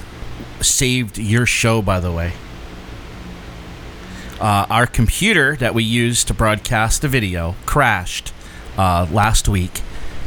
saved 0.60 1.18
your 1.18 1.46
show. 1.46 1.80
By 1.82 2.00
the 2.00 2.12
way, 2.12 2.32
uh, 4.42 4.66
our 4.68 4.88
computer 4.88 5.54
that 5.56 5.72
we 5.72 5.84
used 5.84 6.26
to 6.26 6.34
broadcast 6.34 7.00
the 7.00 7.08
video 7.08 7.54
crashed 7.64 8.34
uh, 8.76 9.06
last 9.10 9.48
week, 9.48 9.80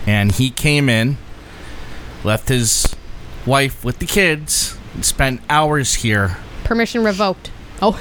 and 0.07 0.31
he 0.31 0.49
came 0.49 0.87
in, 0.87 1.17
left 2.23 2.47
his 2.47 2.95
wife 3.45 3.83
with 3.83 3.99
the 3.99 4.05
kids, 4.05 4.77
and 4.93 5.03
spent 5.03 5.41
hours 5.49 5.95
here. 5.95 6.37
Permission 6.63 7.03
revoked. 7.03 7.51
Oh, 7.81 7.99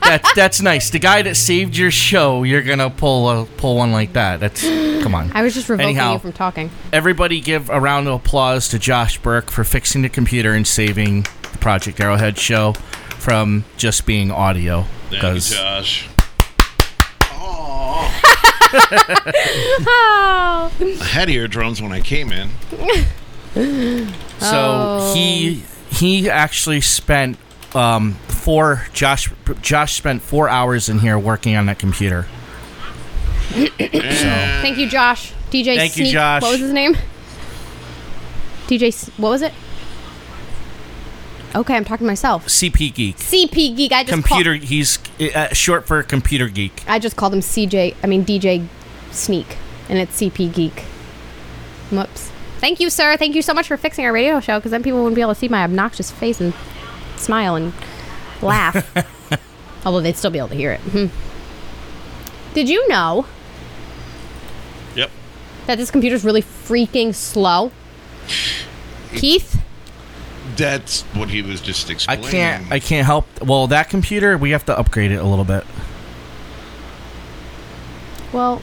that's 0.02 0.32
that's 0.34 0.62
nice. 0.62 0.88
The 0.88 0.98
guy 0.98 1.20
that 1.20 1.36
saved 1.36 1.76
your 1.76 1.90
show, 1.90 2.42
you're 2.42 2.62
gonna 2.62 2.88
pull 2.88 3.28
a 3.28 3.44
pull 3.44 3.76
one 3.76 3.92
like 3.92 4.14
that. 4.14 4.40
That's 4.40 4.62
come 5.02 5.14
on. 5.14 5.30
I 5.34 5.42
was 5.42 5.52
just 5.52 5.68
revoking 5.68 5.90
Anyhow. 5.98 6.14
you 6.14 6.18
from 6.18 6.32
talking. 6.32 6.70
Everybody, 6.94 7.42
give 7.42 7.68
a 7.68 7.78
round 7.78 8.08
of 8.08 8.14
applause 8.14 8.68
to 8.68 8.78
Josh 8.78 9.18
Burke 9.18 9.50
for 9.50 9.64
fixing 9.64 10.00
the 10.00 10.08
computer 10.08 10.54
and 10.54 10.66
saving 10.66 11.26
the 11.52 11.58
Project 11.58 12.00
Arrowhead 12.00 12.38
show 12.38 12.72
from 13.28 13.62
just 13.76 14.06
being 14.06 14.30
audio. 14.30 14.86
Thank 15.10 15.22
you, 15.22 15.40
Josh. 15.56 16.08
Oh. 17.24 18.10
I 21.00 21.08
had 21.10 21.28
eardrums 21.28 21.82
when 21.82 21.92
I 21.92 22.00
came 22.00 22.32
in. 22.32 22.48
so 24.38 24.40
Oh. 24.40 25.12
he 25.14 25.62
he 25.90 26.30
actually 26.30 26.80
spent 26.80 27.36
um, 27.74 28.14
four 28.28 28.86
Josh 28.94 29.30
Josh 29.60 29.94
spent 29.98 30.22
four 30.22 30.48
hours 30.48 30.88
in 30.88 31.00
here 31.00 31.18
working 31.18 31.54
on 31.54 31.66
that 31.66 31.78
computer. 31.78 32.26
so 33.50 33.66
Thank 33.78 34.78
you, 34.78 34.88
Josh. 34.88 35.34
DJ 35.50 35.76
Thank 35.76 35.98
you, 35.98 36.10
Josh. 36.10 36.40
What 36.40 36.52
was 36.52 36.60
his 36.60 36.72
name? 36.72 36.96
DJ. 38.68 39.10
What 39.18 39.28
was 39.28 39.42
it? 39.42 39.52
Okay, 41.54 41.74
I'm 41.76 41.84
talking 41.84 42.04
to 42.06 42.10
myself. 42.10 42.46
CP 42.46 42.92
geek. 42.94 43.16
CP 43.16 43.74
geek. 43.76 43.92
I 43.92 44.04
just 44.04 44.12
computer 44.12 44.54
he's 44.54 44.98
uh, 45.34 45.52
short 45.54 45.86
for 45.86 46.02
computer 46.02 46.48
geek 46.48 46.84
I 46.86 46.98
just 46.98 47.16
called 47.16 47.32
him 47.34 47.40
CJ. 47.40 47.94
I 48.02 48.06
mean 48.06 48.24
DJ 48.24 48.66
Sneak, 49.10 49.56
and 49.88 49.98
it's 49.98 50.20
CP 50.20 50.52
geek. 50.52 50.80
Whoops. 51.90 52.30
Thank 52.58 52.80
you, 52.80 52.90
sir. 52.90 53.16
Thank 53.16 53.34
you 53.34 53.42
so 53.42 53.54
much 53.54 53.68
for 53.68 53.76
fixing 53.76 54.04
our 54.04 54.12
radio 54.12 54.40
show, 54.40 54.58
because 54.58 54.72
then 54.72 54.82
people 54.82 54.98
wouldn't 54.98 55.14
be 55.14 55.22
able 55.22 55.32
to 55.34 55.38
see 55.40 55.48
my 55.48 55.62
obnoxious 55.64 56.10
face 56.10 56.40
and 56.40 56.52
smile 57.16 57.54
and 57.56 57.72
laugh. 58.42 58.84
Although 59.86 60.00
they'd 60.00 60.16
still 60.16 60.30
be 60.32 60.38
able 60.38 60.48
to 60.48 60.54
hear 60.56 60.72
it. 60.72 60.80
Hmm. 60.80 61.06
Did 62.54 62.68
you 62.68 62.86
know 62.88 63.26
Yep. 64.96 65.10
that 65.66 65.78
this 65.78 65.90
computer's 65.90 66.24
really 66.24 66.42
freaking 66.42 67.14
slow? 67.14 67.70
Keith? 69.14 69.57
That's 70.58 71.02
what 71.14 71.30
he 71.30 71.40
was 71.42 71.60
just 71.60 71.88
explaining. 71.88 72.24
i 72.24 72.26
explaining. 72.26 72.58
can't 72.60 72.72
i 72.72 72.78
can't 72.80 73.06
help 73.06 73.26
well 73.42 73.66
that 73.68 73.88
computer 73.88 74.36
we 74.36 74.50
have 74.50 74.64
to 74.66 74.78
upgrade 74.78 75.10
it 75.12 75.16
a 75.16 75.24
little 75.24 75.44
bit 75.44 75.64
Well, 78.32 78.60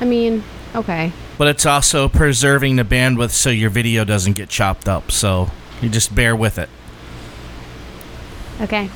I 0.00 0.04
mean, 0.04 0.42
okay. 0.74 1.12
but 1.38 1.48
it's 1.48 1.64
also 1.64 2.08
preserving 2.08 2.76
the 2.76 2.84
bandwidth 2.84 3.30
so 3.30 3.48
your 3.48 3.70
video 3.70 4.04
doesn't 4.04 4.34
get 4.34 4.48
chopped 4.50 4.88
up 4.88 5.10
so 5.10 5.50
you 5.80 5.88
just 5.88 6.14
bear 6.14 6.34
with 6.36 6.58
it 6.58 6.68
Okay. 8.60 8.88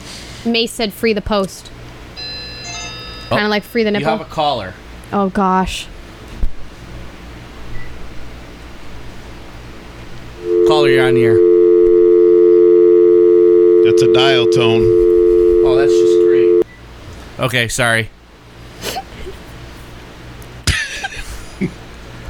Mace 0.46 0.70
said 0.70 0.92
free 0.92 1.12
the 1.12 1.20
post. 1.20 1.72
Oh, 2.20 3.26
Kind 3.30 3.42
of 3.44 3.50
like 3.50 3.64
free 3.64 3.82
the 3.82 3.90
nipple. 3.90 4.04
you 4.12 4.18
have 4.18 4.20
a 4.26 4.30
caller 4.30 4.74
oh 5.12 5.30
gosh. 5.30 5.86
caller 10.66 10.88
you're 10.88 11.06
on 11.06 11.16
here. 11.16 11.32
air 11.38 11.57
That's 13.88 14.02
a 14.02 14.12
dial 14.12 14.44
tone. 14.50 14.82
oh 15.64 15.74
that's 15.78 15.90
just 15.90 16.18
great 16.26 16.62
okay 17.46 17.68
sorry 17.68 18.10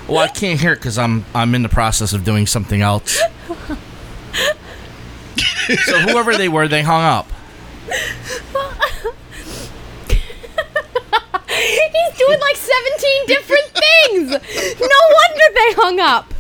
well 0.07 0.19
i 0.19 0.29
can't 0.29 0.61
hear 0.61 0.73
it 0.73 0.77
because 0.77 0.99
i'm 0.99 1.25
i'm 1.35 1.57
in 1.57 1.63
the 1.65 1.69
process 1.69 2.13
of 2.13 2.23
doing 2.25 2.47
something 2.47 2.81
else 2.81 3.19
so 5.85 5.99
whoever 6.01 6.37
they 6.37 6.49
were 6.49 6.69
they 6.69 6.83
hung 6.83 7.03
up 7.03 7.27
He's 11.49 12.19
doing 12.19 12.39
like 12.41 12.57
17 12.57 13.27
different 13.27 13.65
things. 13.75 14.31
No 14.31 14.37
wonder 14.39 15.45
they 15.55 15.73
hung 15.75 15.99
up. 16.01 16.33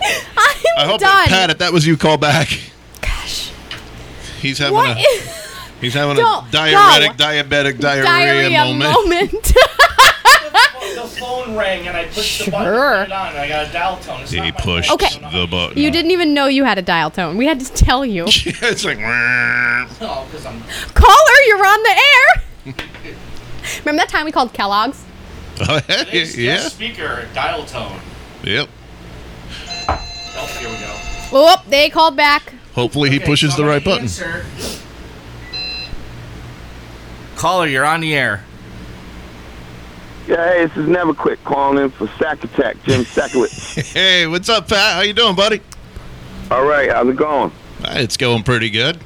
I'm 0.00 0.78
I 0.78 0.84
hope 0.86 1.00
done. 1.00 1.10
that 1.10 1.26
Pat, 1.28 1.50
if 1.50 1.58
that 1.58 1.72
was 1.72 1.86
you, 1.86 1.96
call 1.96 2.16
back. 2.18 2.48
Gosh. 4.44 4.50
He's 4.50 4.58
having 4.58 4.74
What 4.74 4.90
a 4.90 4.94
he's 5.80 5.94
having 5.94 6.16
Don't- 6.16 6.48
a 6.48 6.50
diuretic, 6.52 7.18
no. 7.18 7.24
diabetic 7.24 7.78
diarrhea, 7.80 8.04
diarrhea 8.04 8.64
moment. 8.64 8.92
moment? 8.92 9.42
the 10.94 11.08
phone 11.18 11.56
rang 11.56 11.86
and 11.88 11.96
I 11.96 12.04
pushed 12.04 12.44
the 12.44 12.50
button 12.50 12.66
to 12.66 12.72
Sure. 12.78 13.02
it 13.02 13.12
on 13.12 13.28
and 13.28 13.38
I 13.38 13.48
got 13.48 13.68
a 13.68 13.72
dial 13.72 13.96
tone. 13.98 14.20
It's 14.22 14.30
He 14.32 14.52
pushed 14.52 14.90
Okay. 14.92 15.18
the 15.32 15.46
button. 15.50 15.78
you 15.78 15.90
didn't 15.90 16.10
even 16.10 16.34
know 16.34 16.46
you 16.46 16.64
had 16.64 16.78
a 16.78 16.82
dial 16.82 17.10
tone. 17.10 17.36
We 17.36 17.46
had 17.46 17.58
to 17.60 17.72
tell 17.72 18.04
you. 18.04 18.24
it's 18.28 18.84
like 18.84 18.98
"Wah." 18.98 19.86
Oh, 20.00 20.26
because 20.30 20.44
I'm. 20.46 20.62
Caller, 20.94 21.40
you're 21.46 21.66
on 21.66 21.82
the 21.82 21.96
air. 22.12 22.74
Remember 23.80 24.00
that 24.02 24.08
time 24.10 24.24
we 24.26 24.32
called 24.32 24.52
Kellogg's? 24.52 25.02
Oh, 25.60 25.80
yeah, 25.88 26.04
yeah. 26.12 26.58
Speaker 26.68 27.26
dial 27.34 27.64
tone. 27.64 28.00
Yep. 28.42 28.68
Oh, 29.88 30.46
here 30.58 30.68
we 30.68 30.76
go. 30.76 30.94
Oh, 31.32 31.62
they 31.68 31.88
called 31.90 32.16
back. 32.16 32.52
Hopefully 32.74 33.10
he 33.10 33.20
pushes 33.20 33.56
the 33.56 33.64
right 33.64 33.84
button. 33.84 34.08
Caller, 37.36 37.66
you're 37.66 37.84
on 37.84 38.00
the 38.00 38.14
air. 38.14 38.44
Yeah, 40.26 40.48
hey, 40.48 40.66
this 40.66 40.76
is 40.76 40.88
Never 40.88 41.12
Quit 41.12 41.42
calling 41.44 41.84
in 41.84 41.90
for 41.90 42.08
Sack 42.18 42.42
Attack, 42.42 42.82
Jim 42.84 43.04
Sakowitz. 43.04 43.74
Hey, 43.92 44.26
what's 44.26 44.48
up, 44.48 44.68
Pat? 44.68 44.94
How 44.94 45.00
you 45.02 45.12
doing, 45.12 45.36
buddy? 45.36 45.60
All 46.50 46.64
right, 46.64 46.90
how's 46.90 47.08
it 47.08 47.16
going? 47.16 47.52
It's 47.84 48.16
going 48.16 48.42
pretty 48.42 48.70
good. 48.70 48.96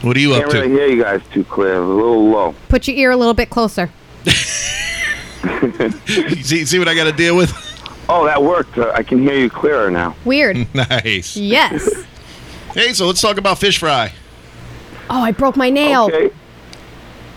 What 0.00 0.16
are 0.16 0.20
you 0.20 0.30
Can't 0.30 0.46
up 0.46 0.52
really 0.52 0.68
to? 0.68 0.74
hear 0.74 0.86
you 0.88 1.02
guys 1.02 1.20
too 1.32 1.44
clear. 1.44 1.74
A 1.74 1.86
little 1.86 2.30
low. 2.30 2.54
Put 2.68 2.88
your 2.88 2.96
ear 2.96 3.10
a 3.10 3.16
little 3.16 3.34
bit 3.34 3.50
closer. 3.50 3.90
see, 4.24 6.64
see 6.64 6.78
what 6.78 6.88
I 6.88 6.94
got 6.94 7.04
to 7.04 7.12
deal 7.12 7.36
with? 7.36 7.52
Oh, 8.08 8.24
that 8.24 8.42
worked. 8.42 8.78
Uh, 8.78 8.90
I 8.94 9.02
can 9.02 9.20
hear 9.22 9.34
you 9.34 9.50
clearer 9.50 9.90
now. 9.90 10.16
Weird. 10.24 10.66
nice. 10.74 11.36
yes. 11.36 12.06
Hey, 12.74 12.92
so 12.92 13.06
let's 13.06 13.20
talk 13.20 13.36
about 13.36 13.58
fish 13.58 13.78
fry. 13.78 14.12
Oh, 15.08 15.20
I 15.20 15.32
broke 15.32 15.56
my 15.56 15.70
nail. 15.70 16.04
Okay. 16.04 16.30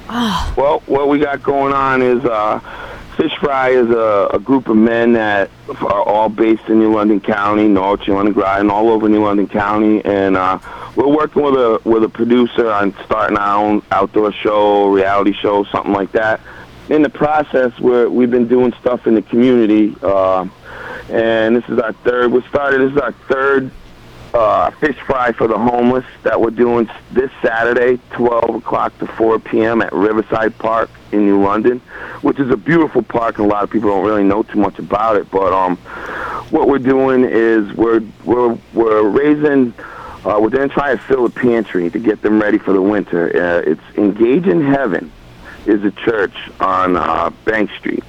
Well, 0.08 0.84
what 0.86 1.10
we 1.10 1.18
got 1.18 1.42
going 1.42 1.74
on 1.74 2.04
is 2.04 2.24
uh, 2.24 2.60
Fish 3.18 3.32
Fry 3.40 3.70
is 3.70 3.90
a, 3.90 4.30
a 4.34 4.40
group 4.40 4.68
of 4.68 4.76
men 4.76 5.14
that 5.14 5.50
are 5.68 6.04
all 6.04 6.30
based 6.30 6.68
in 6.68 6.78
New 6.78 6.94
London 6.94 7.20
County, 7.20 7.68
Norwich, 7.68 8.08
New 8.08 8.14
London, 8.16 8.34
Groton, 8.34 8.70
all 8.70 8.90
over 8.90 9.10
New 9.10 9.24
London 9.24 9.48
County, 9.48 10.04
and 10.06 10.38
uh, 10.38 10.60
we're 10.96 11.08
working 11.08 11.42
with 11.42 11.56
a 11.56 11.82
with 11.84 12.04
a 12.04 12.10
producer 12.10 12.70
on 12.72 12.94
starting 13.06 13.38
our 13.38 13.64
own 13.64 13.82
outdoor 13.92 14.32
show, 14.34 14.90
reality 14.90 15.34
show, 15.34 15.64
something 15.66 15.94
like 15.94 16.12
that. 16.12 16.42
In 16.90 17.02
the 17.02 17.10
process, 17.10 17.80
we're, 17.80 18.10
we've 18.10 18.30
been 18.30 18.48
doing 18.48 18.74
stuff 18.82 19.08
in 19.08 19.16
the 19.16 19.22
community, 19.22 19.96
uh, 20.04 20.46
and 21.10 21.56
this 21.56 21.68
is 21.70 21.80
our 21.80 21.94
third. 21.94 22.32
We 22.32 22.42
started. 22.50 22.82
This 22.82 22.92
is 22.92 22.98
our 22.98 23.14
third 23.30 23.72
uh, 24.34 24.72
fish 24.72 24.98
fry 25.06 25.32
for 25.32 25.48
the 25.48 25.58
homeless 25.58 26.06
that 26.24 26.40
we're 26.40 26.50
doing 26.50 26.90
this 27.12 27.32
Saturday, 27.42 28.00
12 28.12 28.56
o'clock 28.56 28.98
to 29.00 29.08
4 29.08 29.40
p.m. 29.40 29.82
at 29.82 29.94
Riverside 29.94 30.58
Park 30.58 30.90
in 31.12 31.26
New 31.26 31.44
London, 31.44 31.80
which 32.22 32.40
is 32.40 32.50
a 32.50 32.58
beautiful 32.58 33.04
park, 33.04 33.38
and 33.38 33.46
a 33.46 33.50
lot 33.50 33.64
of 33.64 33.70
people 33.70 33.90
don't 33.90 34.06
really 34.06 34.24
know 34.24 34.44
too 34.44 34.60
much 34.60 34.80
about 34.80 35.18
it. 35.18 35.30
But 35.30 35.54
um, 35.54 35.78
what 36.50 36.68
we're 36.68 36.80
doing 36.80 37.24
is 37.24 37.72
we're 37.74 38.02
we're 38.26 38.58
we're 38.74 39.04
raising. 39.04 39.74
Uh, 40.26 40.40
we're 40.40 40.50
going 40.50 40.70
to 40.70 40.74
try 40.74 40.96
to 40.96 41.02
fill 41.02 41.26
a 41.26 41.30
pantry 41.30 41.90
to 41.90 42.00
get 42.00 42.22
them 42.22 42.42
ready 42.42 42.58
for 42.58 42.72
the 42.72 42.82
winter. 42.82 43.28
Uh, 43.28 43.70
it's 43.70 43.98
Engage 43.98 44.48
in 44.48 44.64
Heaven 44.64 45.12
is 45.66 45.84
a 45.84 45.92
church 45.92 46.34
on 46.62 46.96
uh, 46.96 47.30
Bank 47.44 47.70
Street 47.78 48.04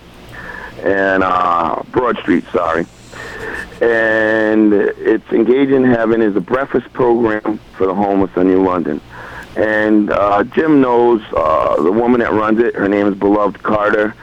and 0.79 1.25
uh, 1.25 1.83
Broad 1.91 2.17
Street. 2.19 2.45
Sorry 2.53 2.87
and 3.81 4.73
it's 4.73 5.29
Engage 5.33 5.71
in 5.71 5.85
Heaven 5.85 6.23
is 6.23 6.37
a 6.37 6.41
breakfast 6.41 6.93
program 6.93 7.59
for 7.77 7.87
the 7.87 7.95
homeless 7.95 8.31
in 8.37 8.47
New 8.47 8.65
London. 8.65 9.01
And 9.57 10.11
uh, 10.11 10.45
Jim 10.45 10.81
knows 10.81 11.23
uh, 11.37 11.83
the 11.83 11.93
woman 11.93 12.21
that 12.21 12.33
runs 12.33 12.61
it. 12.61 12.75
Her 12.75 12.89
name 12.89 13.07
is 13.07 13.15
Beloved 13.15 13.63
Carter. 13.63 14.15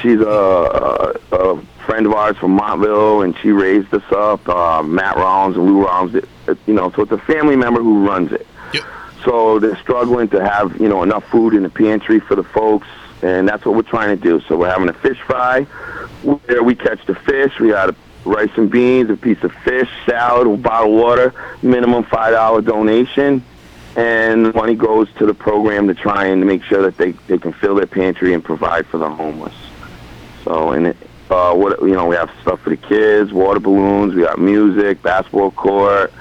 She's 0.00 0.20
a, 0.20 0.26
a, 0.26 1.36
a 1.36 1.62
friend 1.86 2.06
of 2.06 2.12
ours 2.12 2.36
from 2.38 2.52
Montville, 2.52 3.22
and 3.22 3.36
she 3.38 3.50
raised 3.50 3.92
us 3.92 4.02
up. 4.12 4.48
Uh, 4.48 4.82
Matt 4.82 5.16
Rollins 5.16 5.56
and 5.56 5.66
Lou 5.66 5.84
Rollins, 5.84 6.14
it, 6.14 6.28
it, 6.48 6.58
you 6.66 6.74
know, 6.74 6.90
so 6.92 7.02
it's 7.02 7.12
a 7.12 7.18
family 7.18 7.56
member 7.56 7.82
who 7.82 8.06
runs 8.06 8.32
it. 8.32 8.46
Yep. 8.72 8.84
So 9.24 9.58
they're 9.58 9.76
struggling 9.76 10.28
to 10.30 10.44
have 10.44 10.80
you 10.80 10.88
know 10.88 11.02
enough 11.02 11.24
food 11.28 11.54
in 11.54 11.62
the 11.62 11.68
pantry 11.68 12.18
for 12.20 12.34
the 12.34 12.44
folks, 12.44 12.88
and 13.22 13.48
that's 13.48 13.64
what 13.64 13.74
we're 13.74 13.82
trying 13.82 14.16
to 14.16 14.22
do. 14.22 14.40
So 14.48 14.56
we're 14.56 14.70
having 14.70 14.88
a 14.88 14.94
fish 14.94 15.20
fry 15.20 15.64
where 16.22 16.62
we 16.62 16.74
catch 16.74 17.04
the 17.06 17.14
fish. 17.14 17.58
We 17.60 17.68
got 17.68 17.90
a 17.90 17.94
rice 18.24 18.50
and 18.56 18.70
beans, 18.70 19.10
a 19.10 19.16
piece 19.16 19.42
of 19.42 19.52
fish, 19.64 19.88
salad, 20.06 20.46
a 20.46 20.56
bottle 20.56 20.94
of 20.94 21.00
water, 21.00 21.34
minimum 21.62 22.04
five 22.04 22.32
dollar 22.32 22.60
donation, 22.62 23.44
and 23.96 24.54
money 24.54 24.74
goes 24.74 25.08
to 25.14 25.26
the 25.26 25.34
program 25.34 25.88
to 25.88 25.94
try 25.94 26.26
and 26.26 26.44
make 26.46 26.62
sure 26.64 26.82
that 26.82 26.96
they 26.96 27.12
they 27.28 27.38
can 27.38 27.52
fill 27.52 27.74
their 27.74 27.86
pantry 27.86 28.34
and 28.34 28.44
provide 28.44 28.86
for 28.86 28.98
the 28.98 29.08
homeless. 29.08 29.54
So 30.44 30.70
and 30.70 30.88
it, 30.88 30.96
uh, 31.30 31.54
what 31.54 31.80
you 31.82 31.94
know, 31.94 32.06
we 32.06 32.16
have 32.16 32.30
stuff 32.42 32.60
for 32.60 32.70
the 32.70 32.76
kids, 32.76 33.32
water 33.32 33.60
balloons, 33.60 34.14
we 34.14 34.22
got 34.22 34.38
music, 34.38 35.02
basketball 35.02 35.52
court, 35.52 36.12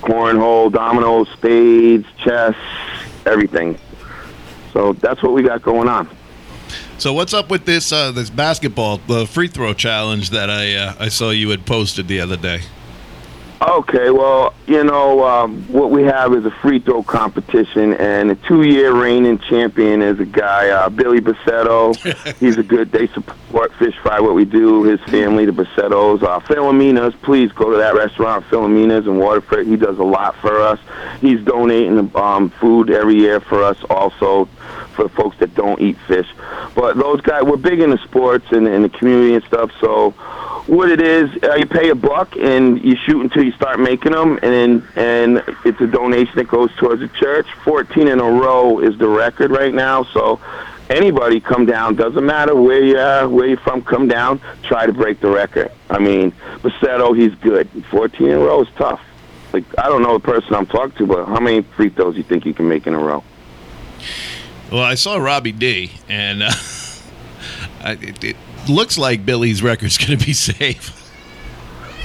cornhole, 0.00 0.70
dominoes, 0.70 1.28
spades, 1.30 2.06
chess, 2.18 2.54
everything. 3.26 3.78
So 4.72 4.92
that's 4.92 5.22
what 5.22 5.32
we 5.32 5.42
got 5.42 5.62
going 5.62 5.88
on. 5.88 6.08
So 6.98 7.12
what's 7.12 7.34
up 7.34 7.50
with 7.50 7.64
this 7.64 7.92
uh, 7.92 8.12
this 8.12 8.30
basketball 8.30 8.98
the 8.98 9.26
free 9.26 9.48
throw 9.48 9.74
challenge 9.74 10.30
that 10.30 10.50
I 10.50 10.74
uh, 10.74 10.94
I 10.98 11.08
saw 11.08 11.30
you 11.30 11.50
had 11.50 11.66
posted 11.66 12.08
the 12.08 12.20
other 12.20 12.36
day? 12.36 12.60
Okay, 13.62 14.10
well, 14.10 14.52
you 14.66 14.84
know, 14.84 15.24
um, 15.24 15.62
what 15.68 15.90
we 15.90 16.02
have 16.02 16.34
is 16.34 16.44
a 16.44 16.50
free 16.50 16.78
throw 16.78 17.02
competition, 17.02 17.94
and 17.94 18.30
a 18.30 18.34
two-year 18.34 18.92
reigning 18.92 19.38
champion 19.38 20.02
is 20.02 20.20
a 20.20 20.26
guy, 20.26 20.68
uh, 20.68 20.90
Billy 20.90 21.20
Bassetto. 21.20 21.96
He's 22.38 22.58
a 22.58 22.62
good. 22.62 22.92
They 22.92 23.06
support 23.08 23.72
Fish 23.74 23.94
Fry, 24.02 24.20
what 24.20 24.34
we 24.34 24.44
do. 24.44 24.84
His 24.84 25.00
family, 25.04 25.46
the 25.46 25.52
Bassettos, 25.52 26.22
uh, 26.22 26.40
Filomena's. 26.40 27.14
Please 27.22 27.50
go 27.52 27.70
to 27.70 27.78
that 27.78 27.94
restaurant, 27.94 28.44
Filomena's 28.44 29.06
in 29.06 29.16
Waterford. 29.16 29.66
He 29.66 29.76
does 29.76 29.98
a 29.98 30.04
lot 30.04 30.36
for 30.36 30.60
us. 30.60 30.78
He's 31.22 31.42
donating 31.42 32.14
um, 32.14 32.50
food 32.50 32.90
every 32.90 33.16
year 33.16 33.40
for 33.40 33.62
us, 33.62 33.82
also 33.88 34.50
for 34.96 35.08
folks 35.10 35.36
that 35.38 35.54
don't 35.54 35.80
eat 35.80 35.96
fish. 36.08 36.26
But 36.74 36.96
those 36.96 37.20
guys, 37.20 37.44
we're 37.44 37.56
big 37.56 37.80
into 37.80 37.98
sports 37.98 38.46
and 38.50 38.66
the 38.66 38.88
community 38.88 39.34
and 39.34 39.44
stuff. 39.44 39.70
So 39.80 40.10
what 40.66 40.90
it 40.90 41.00
is, 41.00 41.30
uh, 41.44 41.54
you 41.54 41.66
pay 41.66 41.90
a 41.90 41.94
buck 41.94 42.34
and 42.36 42.82
you 42.82 42.96
shoot 42.96 43.20
until 43.20 43.44
you 43.44 43.52
start 43.52 43.78
making 43.78 44.12
them, 44.12 44.38
and 44.42 44.82
and 44.96 45.42
it's 45.64 45.80
a 45.80 45.86
donation 45.86 46.34
that 46.36 46.48
goes 46.48 46.74
towards 46.76 47.00
the 47.00 47.08
church. 47.08 47.46
Fourteen 47.64 48.08
in 48.08 48.18
a 48.18 48.24
row 48.24 48.80
is 48.80 48.98
the 48.98 49.08
record 49.08 49.52
right 49.52 49.72
now. 49.72 50.02
So 50.04 50.40
anybody 50.90 51.38
come 51.38 51.66
down, 51.66 51.94
doesn't 51.94 52.24
matter 52.24 52.56
where 52.56 52.82
you 52.82 52.98
are, 52.98 53.28
where 53.28 53.46
you're 53.46 53.58
from, 53.58 53.82
come 53.82 54.08
down, 54.08 54.40
try 54.64 54.86
to 54.86 54.92
break 54.92 55.20
the 55.20 55.28
record. 55.28 55.70
I 55.88 55.98
mean, 55.98 56.32
Bassetto, 56.62 57.16
he's 57.16 57.34
good. 57.36 57.68
Fourteen 57.90 58.28
in 58.30 58.34
a 58.34 58.38
row 58.40 58.62
is 58.62 58.68
tough. 58.76 59.00
Like 59.52 59.64
I 59.78 59.88
don't 59.88 60.02
know 60.02 60.14
the 60.14 60.24
person 60.24 60.54
I'm 60.54 60.66
talking 60.66 60.96
to, 60.98 61.06
but 61.06 61.26
how 61.26 61.38
many 61.38 61.62
free 61.62 61.90
throws 61.90 62.16
you 62.16 62.24
think 62.24 62.44
you 62.44 62.54
can 62.54 62.68
make 62.68 62.86
in 62.88 62.94
a 62.94 62.98
row? 62.98 63.22
Well, 64.70 64.82
I 64.82 64.94
saw 64.94 65.16
Robbie 65.16 65.52
D, 65.52 65.92
and 66.08 66.42
uh, 66.42 66.50
I, 67.82 67.92
it, 68.00 68.24
it 68.24 68.36
looks 68.68 68.98
like 68.98 69.24
Billy's 69.24 69.62
record's 69.62 69.98
going 69.98 70.18
to 70.18 70.24
be 70.24 70.32
safe. 70.34 70.92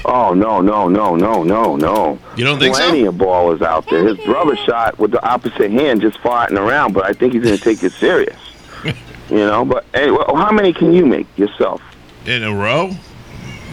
Oh 0.03 0.33
no 0.33 0.61
no 0.61 0.89
no 0.89 1.15
no 1.15 1.43
no 1.43 1.75
no! 1.75 2.19
You 2.35 2.43
don't 2.43 2.57
think 2.57 2.75
so? 2.75 2.81
Plenty 2.81 3.05
of 3.05 3.15
ballers 3.15 3.61
out 3.61 3.87
there. 3.89 4.07
His 4.07 4.17
brother 4.25 4.55
shot 4.55 4.97
with 4.97 5.11
the 5.11 5.23
opposite 5.23 5.69
hand, 5.69 6.01
just 6.01 6.17
farting 6.19 6.57
around. 6.57 6.93
But 6.93 7.03
I 7.05 7.13
think 7.13 7.33
he's 7.33 7.43
going 7.43 7.55
to 7.55 7.63
take 7.63 7.83
it 7.83 7.91
serious. 7.91 8.39
you 9.29 9.37
know. 9.37 9.63
But 9.63 9.85
anyway, 9.93 10.23
how 10.27 10.51
many 10.51 10.73
can 10.73 10.91
you 10.91 11.05
make 11.05 11.27
yourself? 11.37 11.83
In 12.25 12.41
a 12.43 12.51
row? 12.53 12.91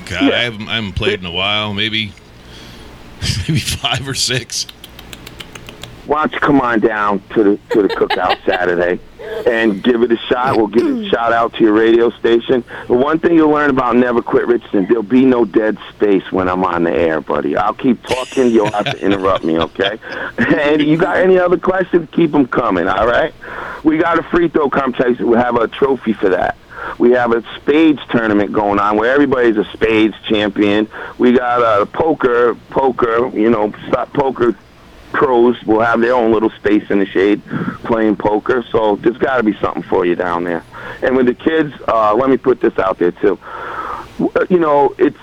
God, 0.07 0.22
Yeah. 0.22 0.37
I, 0.37 0.42
haven't, 0.42 0.68
I 0.68 0.74
haven't 0.77 0.96
played 0.96 1.18
in 1.20 1.24
a 1.27 1.31
while. 1.33 1.72
Maybe, 1.72 2.12
maybe 3.48 3.61
five 3.61 4.07
or 4.07 4.14
six. 4.14 4.66
Why 6.09 6.21
don't 6.21 6.33
you 6.33 6.40
come 6.40 6.62
on 6.62 6.81
down 6.81 7.23
to 7.35 7.44
the 7.44 7.57
to 7.75 7.83
the 7.83 7.88
cookout 7.88 8.42
Saturday 8.47 8.99
and 9.47 9.83
give 9.83 10.03
it 10.03 10.11
a 10.11 10.16
shot? 10.16 10.57
We'll 10.57 10.66
give 10.66 10.87
a 10.87 10.88
mm. 10.88 11.11
shout 11.11 11.35
out 11.35 11.53
to 11.57 11.62
your 11.62 11.75
radio 11.75 12.09
station. 12.09 12.64
The 12.87 12.94
one 12.94 13.18
thing 13.18 13.35
you'll 13.35 13.51
learn 13.51 13.68
about 13.68 13.94
Never 13.94 14.23
Quit 14.23 14.47
Richardson, 14.47 14.87
there'll 14.87 15.03
be 15.03 15.27
no 15.27 15.44
dead 15.44 15.77
space 15.90 16.33
when 16.33 16.49
I'm 16.49 16.64
on 16.64 16.85
the 16.85 16.92
air, 16.92 17.21
buddy. 17.21 17.59
I'll 17.59 17.75
keep 17.75 18.03
talking. 18.05 18.47
You'll 18.51 18.73
have 18.73 18.87
to 18.87 18.99
interrupt 19.05 19.44
me, 19.44 19.59
okay? 19.59 19.99
And 20.38 20.83
you 20.83 20.97
got 20.97 21.18
any 21.18 21.38
other 21.38 21.59
questions? 21.59 22.09
Keep 22.12 22.33
them 22.33 22.47
coming. 22.47 22.88
All 22.88 23.07
right. 23.07 23.35
We 23.85 23.99
got 23.99 24.18
a 24.18 24.23
free 24.23 24.49
throw 24.49 24.71
competition. 24.71 25.29
We 25.29 25.37
have 25.37 25.57
a 25.57 25.68
trophy 25.68 26.14
for 26.14 26.31
that. 26.31 26.57
We 26.99 27.11
have 27.12 27.33
a 27.33 27.42
spades 27.57 28.01
tournament 28.09 28.53
going 28.53 28.79
on 28.79 28.97
where 28.97 29.12
everybody's 29.12 29.59
a 29.59 29.64
spades 29.73 30.14
champion. 30.27 30.88
We 31.18 31.33
got 31.33 31.61
a 31.61 31.85
poker, 31.87 32.55
poker, 32.71 33.29
you 33.37 33.51
know, 33.51 33.73
stop 33.88 34.12
poker 34.14 34.57
pros 35.12 35.61
will 35.64 35.81
have 35.81 36.01
their 36.01 36.14
own 36.14 36.33
little 36.33 36.51
space 36.51 36.90
in 36.90 36.99
the 36.99 37.07
shade 37.07 37.42
playing 37.85 38.16
poker. 38.16 38.64
So 38.71 38.97
there's 38.97 39.18
got 39.18 39.38
to 39.38 39.42
be 39.42 39.55
something 39.55 39.83
for 39.85 40.05
you 40.07 40.14
down 40.14 40.44
there. 40.44 40.64
And 41.03 41.16
with 41.16 41.27
the 41.27 41.35
kids, 41.35 41.73
uh, 41.88 42.14
let 42.14 42.31
me 42.31 42.37
put 42.37 42.61
this 42.61 42.79
out 42.79 42.99
there 42.99 43.12
too. 43.12 43.38
Uh, 43.42 44.47
You 44.51 44.59
know, 44.59 44.94
it's 44.99 45.16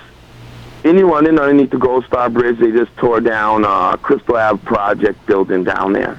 anyone 0.84 1.28
in 1.28 1.40
underneath 1.40 1.72
the 1.72 1.78
Gold 1.78 2.06
Star 2.06 2.30
Bridge. 2.30 2.60
They 2.60 2.72
just 2.72 2.96
tore 2.98 3.20
down 3.22 3.66
uh, 3.66 3.98
Crystal 3.98 4.36
Ave 4.38 4.64
project 4.66 5.26
building 5.26 5.64
down 5.64 5.94
there. 5.94 6.18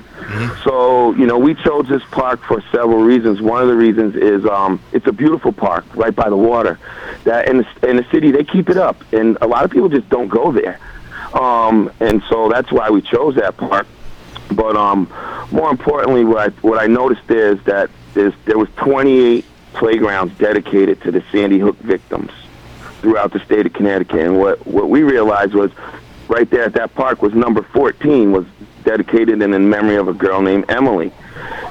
So 0.65 1.13
you 1.15 1.27
know, 1.27 1.39
we 1.39 1.55
chose 1.55 1.87
this 1.89 2.03
park 2.11 2.43
for 2.43 2.61
several 2.73 3.03
reasons. 3.05 3.41
One 3.41 3.63
of 3.63 3.69
the 3.69 3.77
reasons 3.77 4.17
is 4.17 4.45
um, 4.45 4.81
it's 4.93 5.07
a 5.07 5.13
beautiful 5.13 5.53
park 5.53 5.85
right 5.95 6.15
by 6.15 6.29
the 6.29 6.37
water. 6.37 6.79
That 7.25 7.49
in 7.49 7.59
the, 7.59 7.89
in 7.89 7.97
the 7.97 8.05
city 8.11 8.31
they 8.33 8.43
keep 8.45 8.69
it 8.69 8.77
up, 8.77 8.97
and 9.13 9.39
a 9.41 9.47
lot 9.47 9.65
of 9.65 9.71
people 9.71 9.89
just 9.89 10.09
don't 10.09 10.29
go 10.29 10.51
there. 10.51 10.79
Um, 11.37 11.91
and 12.01 12.23
so 12.29 12.49
that's 12.49 12.73
why 12.73 12.91
we 12.91 13.03
chose 13.03 13.35
that 13.37 13.57
park. 13.57 13.87
But 14.53 14.77
um, 14.77 15.13
more 15.51 15.71
importantly, 15.71 16.25
what 16.25 16.39
I, 16.39 16.49
what 16.61 16.81
I 16.81 16.87
noticed 16.87 17.31
is 17.31 17.63
that 17.65 17.91
there 18.15 18.59
was 18.59 18.69
28 18.77 19.45
playgrounds 19.75 20.37
dedicated 20.39 21.03
to 21.03 21.11
the 21.11 21.23
Sandy 21.31 21.59
Hook 21.59 21.77
victims 21.79 22.31
throughout 23.01 23.33
the 23.33 23.41
state 23.41 23.67
of 23.67 23.73
Connecticut. 23.75 24.21
And 24.21 24.39
what, 24.39 24.67
what 24.67 24.89
we 24.89 25.03
realized 25.03 25.53
was 25.53 25.71
right 26.29 26.49
there 26.49 26.65
at 26.65 26.73
that 26.75 26.95
park 26.95 27.23
was 27.23 27.35
number 27.35 27.63
14 27.63 28.33
was 28.33 28.47
dedicated 28.85 29.43
in, 29.43 29.53
in 29.53 29.69
memory 29.69 29.97
of 29.97 30.09
a 30.09 30.15
girl 30.15 30.41
named 30.41 30.65
Emily. 30.71 31.13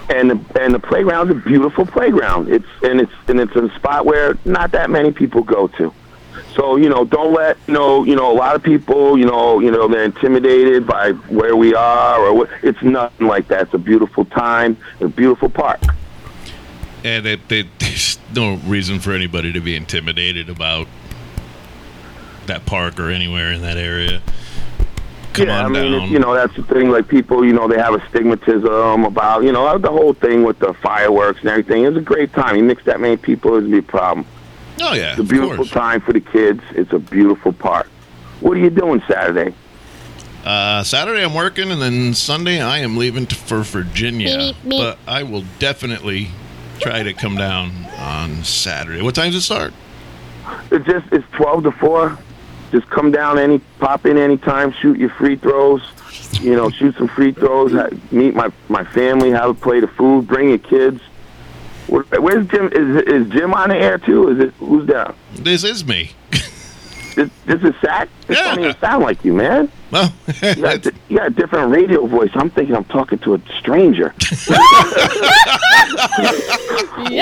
And 0.09 0.29
the, 0.29 0.61
and 0.61 0.73
the 0.73 0.79
playground's 0.79 1.31
a 1.31 1.35
beautiful 1.35 1.85
playground. 1.85 2.49
It's 2.49 2.67
and 2.83 3.01
it's 3.01 3.11
and 3.27 3.39
it's 3.39 3.55
a 3.55 3.69
spot 3.75 4.05
where 4.05 4.37
not 4.45 4.71
that 4.73 4.91
many 4.91 5.11
people 5.11 5.41
go 5.41 5.67
to. 5.69 5.91
So 6.55 6.77
you 6.77 6.89
know, 6.89 7.03
don't 7.03 7.33
let 7.33 7.57
you 7.67 7.73
know. 7.73 8.03
You 8.03 8.15
know, 8.15 8.31
a 8.31 8.37
lot 8.37 8.55
of 8.55 8.63
people, 8.63 9.17
you 9.17 9.25
know, 9.25 9.59
you 9.59 9.71
know, 9.71 9.87
they're 9.87 10.05
intimidated 10.05 10.87
by 10.87 11.11
where 11.11 11.55
we 11.55 11.75
are, 11.75 12.19
or 12.19 12.33
what. 12.33 12.49
It's 12.63 12.81
nothing 12.81 13.27
like 13.27 13.47
that. 13.49 13.63
It's 13.63 13.73
a 13.73 13.77
beautiful 13.77 14.25
time, 14.25 14.77
a 15.01 15.07
beautiful 15.07 15.49
park. 15.49 15.81
And 17.03 17.25
it, 17.27 17.51
it, 17.51 17.67
there's 17.79 18.17
no 18.33 18.55
reason 18.65 18.99
for 18.99 19.11
anybody 19.11 19.53
to 19.53 19.59
be 19.59 19.75
intimidated 19.75 20.49
about 20.49 20.87
that 22.47 22.65
park 22.65 22.99
or 22.99 23.09
anywhere 23.09 23.51
in 23.51 23.61
that 23.61 23.77
area. 23.77 24.21
Come 25.33 25.47
yeah, 25.47 25.65
on 25.65 25.75
I 25.75 25.81
mean. 25.81 26.11
You 26.11 26.19
know, 26.19 26.33
that's 26.33 26.55
the 26.55 26.63
thing. 26.63 26.89
Like 26.89 27.07
people, 27.07 27.45
you 27.45 27.53
know, 27.53 27.67
they 27.67 27.77
have 27.77 27.93
a 27.93 27.99
stigmatism 27.99 29.05
about, 29.05 29.43
you 29.43 29.51
know, 29.51 29.77
the 29.77 29.91
whole 29.91 30.13
thing 30.13 30.43
with 30.43 30.57
the 30.59 30.73
fireworks 30.75 31.41
and 31.41 31.49
everything. 31.49 31.83
It's 31.83 31.97
a 31.97 32.01
great 32.01 32.31
time. 32.33 32.55
You 32.55 32.63
mix 32.63 32.83
that 32.85 32.99
many 32.99 33.17
people, 33.17 33.55
it'd 33.55 33.69
be 33.69 33.79
a 33.79 33.83
problem. 33.83 34.25
Oh 34.81 34.93
yeah, 34.93 35.11
It's 35.11 35.19
a 35.19 35.23
beautiful 35.23 35.57
course. 35.57 35.71
time 35.71 36.01
for 36.01 36.13
the 36.13 36.19
kids. 36.21 36.61
It's 36.71 36.91
a 36.93 36.99
beautiful 36.99 37.53
park. 37.53 37.87
What 38.41 38.57
are 38.57 38.59
you 38.59 38.69
doing 38.69 39.01
Saturday? 39.07 39.53
Uh, 40.43 40.83
Saturday 40.83 41.23
I'm 41.23 41.33
working, 41.33 41.71
and 41.71 41.81
then 41.81 42.13
Sunday 42.13 42.61
I 42.61 42.79
am 42.79 42.97
leaving 42.97 43.25
t- 43.25 43.35
for 43.35 43.61
Virginia. 43.61 44.37
Beep, 44.37 44.55
beep. 44.63 44.71
But 44.71 44.99
I 45.07 45.23
will 45.23 45.43
definitely 45.59 46.29
try 46.79 47.01
to 47.03 47.13
come 47.13 47.35
down 47.35 47.71
on 47.97 48.43
Saturday. 48.43 49.01
What 49.01 49.15
time 49.15 49.27
does 49.31 49.37
it 49.37 49.41
start? 49.45 49.73
It's 50.71 50.85
just 50.85 51.05
it's 51.11 51.25
twelve 51.31 51.63
to 51.63 51.71
four. 51.71 52.17
Just 52.71 52.87
come 52.89 53.11
down 53.11 53.39
any 53.39 53.59
pop 53.79 54.05
in 54.05 54.17
anytime, 54.17 54.71
shoot 54.73 54.99
your 54.99 55.09
free 55.11 55.35
throws. 55.37 55.81
You 56.41 56.55
know, 56.55 56.69
shoot 56.69 56.95
some 56.97 57.07
free 57.07 57.31
throws. 57.31 57.71
Meet 58.11 58.35
my 58.35 58.51
my 58.69 58.83
family. 58.83 59.31
Have 59.31 59.49
a 59.49 59.53
plate 59.55 59.83
of 59.83 59.91
food. 59.93 60.27
Bring 60.27 60.49
your 60.49 60.57
kids. 60.59 61.01
Where- 61.87 62.03
Where's 62.19 62.47
Jim? 62.47 62.69
Is 62.73 63.03
is 63.03 63.31
Jim 63.31 63.53
on 63.53 63.69
the 63.69 63.75
air 63.77 63.97
too? 63.97 64.29
Is 64.29 64.39
it 64.39 64.53
who's 64.59 64.87
down? 64.87 65.15
This 65.35 65.63
is 65.63 65.85
me. 65.85 66.11
This, 67.15 67.29
this 67.45 67.61
is 67.63 67.73
Zach. 67.81 68.09
This 68.27 68.37
don't 68.39 68.59
even 68.59 68.77
sound 68.79 69.03
like 69.03 69.23
you, 69.23 69.33
man. 69.33 69.71
Well, 69.91 70.13
You 70.43 70.55
got, 70.55 70.85
you 70.85 71.17
got 71.17 71.27
a 71.27 71.29
different 71.29 71.71
radio 71.71 72.05
voice. 72.05 72.29
I'm 72.33 72.49
thinking 72.49 72.75
I'm 72.75 72.83
talking 72.85 73.19
to 73.19 73.35
a 73.35 73.39
stranger. 73.59 74.13
Yeah. 74.49 74.57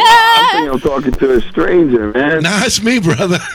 I'm 0.06 0.52
thinking 0.52 0.70
I'm 0.72 0.80
talking 0.80 1.12
to 1.12 1.34
a 1.38 1.42
stranger, 1.42 2.12
man. 2.12 2.44
nah, 2.44 2.64
it's 2.64 2.82
me, 2.84 3.00
brother. 3.00 3.40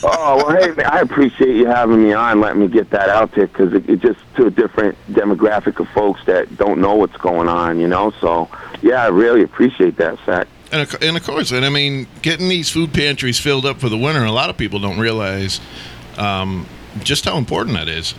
Oh 0.00 0.36
well, 0.36 0.56
hey, 0.56 0.68
man, 0.74 0.86
I 0.86 1.00
appreciate 1.00 1.56
you 1.56 1.66
having 1.66 2.04
me 2.04 2.12
on, 2.12 2.40
letting 2.40 2.60
me 2.60 2.68
get 2.68 2.88
that 2.90 3.08
out 3.08 3.32
there 3.32 3.48
because 3.48 3.72
it, 3.72 3.90
it 3.90 4.00
just 4.00 4.20
to 4.36 4.46
a 4.46 4.50
different 4.50 4.96
demographic 5.10 5.80
of 5.80 5.88
folks 5.88 6.24
that 6.26 6.56
don't 6.56 6.80
know 6.80 6.94
what's 6.94 7.16
going 7.16 7.48
on, 7.48 7.80
you 7.80 7.88
know. 7.88 8.12
So 8.20 8.48
yeah, 8.80 9.02
I 9.02 9.08
really 9.08 9.42
appreciate 9.42 9.96
that, 9.96 10.16
Zach. 10.24 10.46
And 10.70 10.82
of, 10.82 11.02
and 11.02 11.16
of 11.16 11.24
course, 11.24 11.50
and 11.50 11.64
I 11.64 11.70
mean, 11.70 12.06
getting 12.20 12.48
these 12.48 12.70
food 12.70 12.92
pantries 12.92 13.38
filled 13.38 13.64
up 13.64 13.78
for 13.80 13.88
the 13.88 13.96
winter, 13.96 14.24
a 14.24 14.32
lot 14.32 14.50
of 14.50 14.56
people 14.56 14.78
don't 14.80 14.98
realize 14.98 15.60
um, 16.18 16.66
just 17.02 17.24
how 17.24 17.38
important 17.38 17.76
that 17.76 17.88
is. 17.88 18.14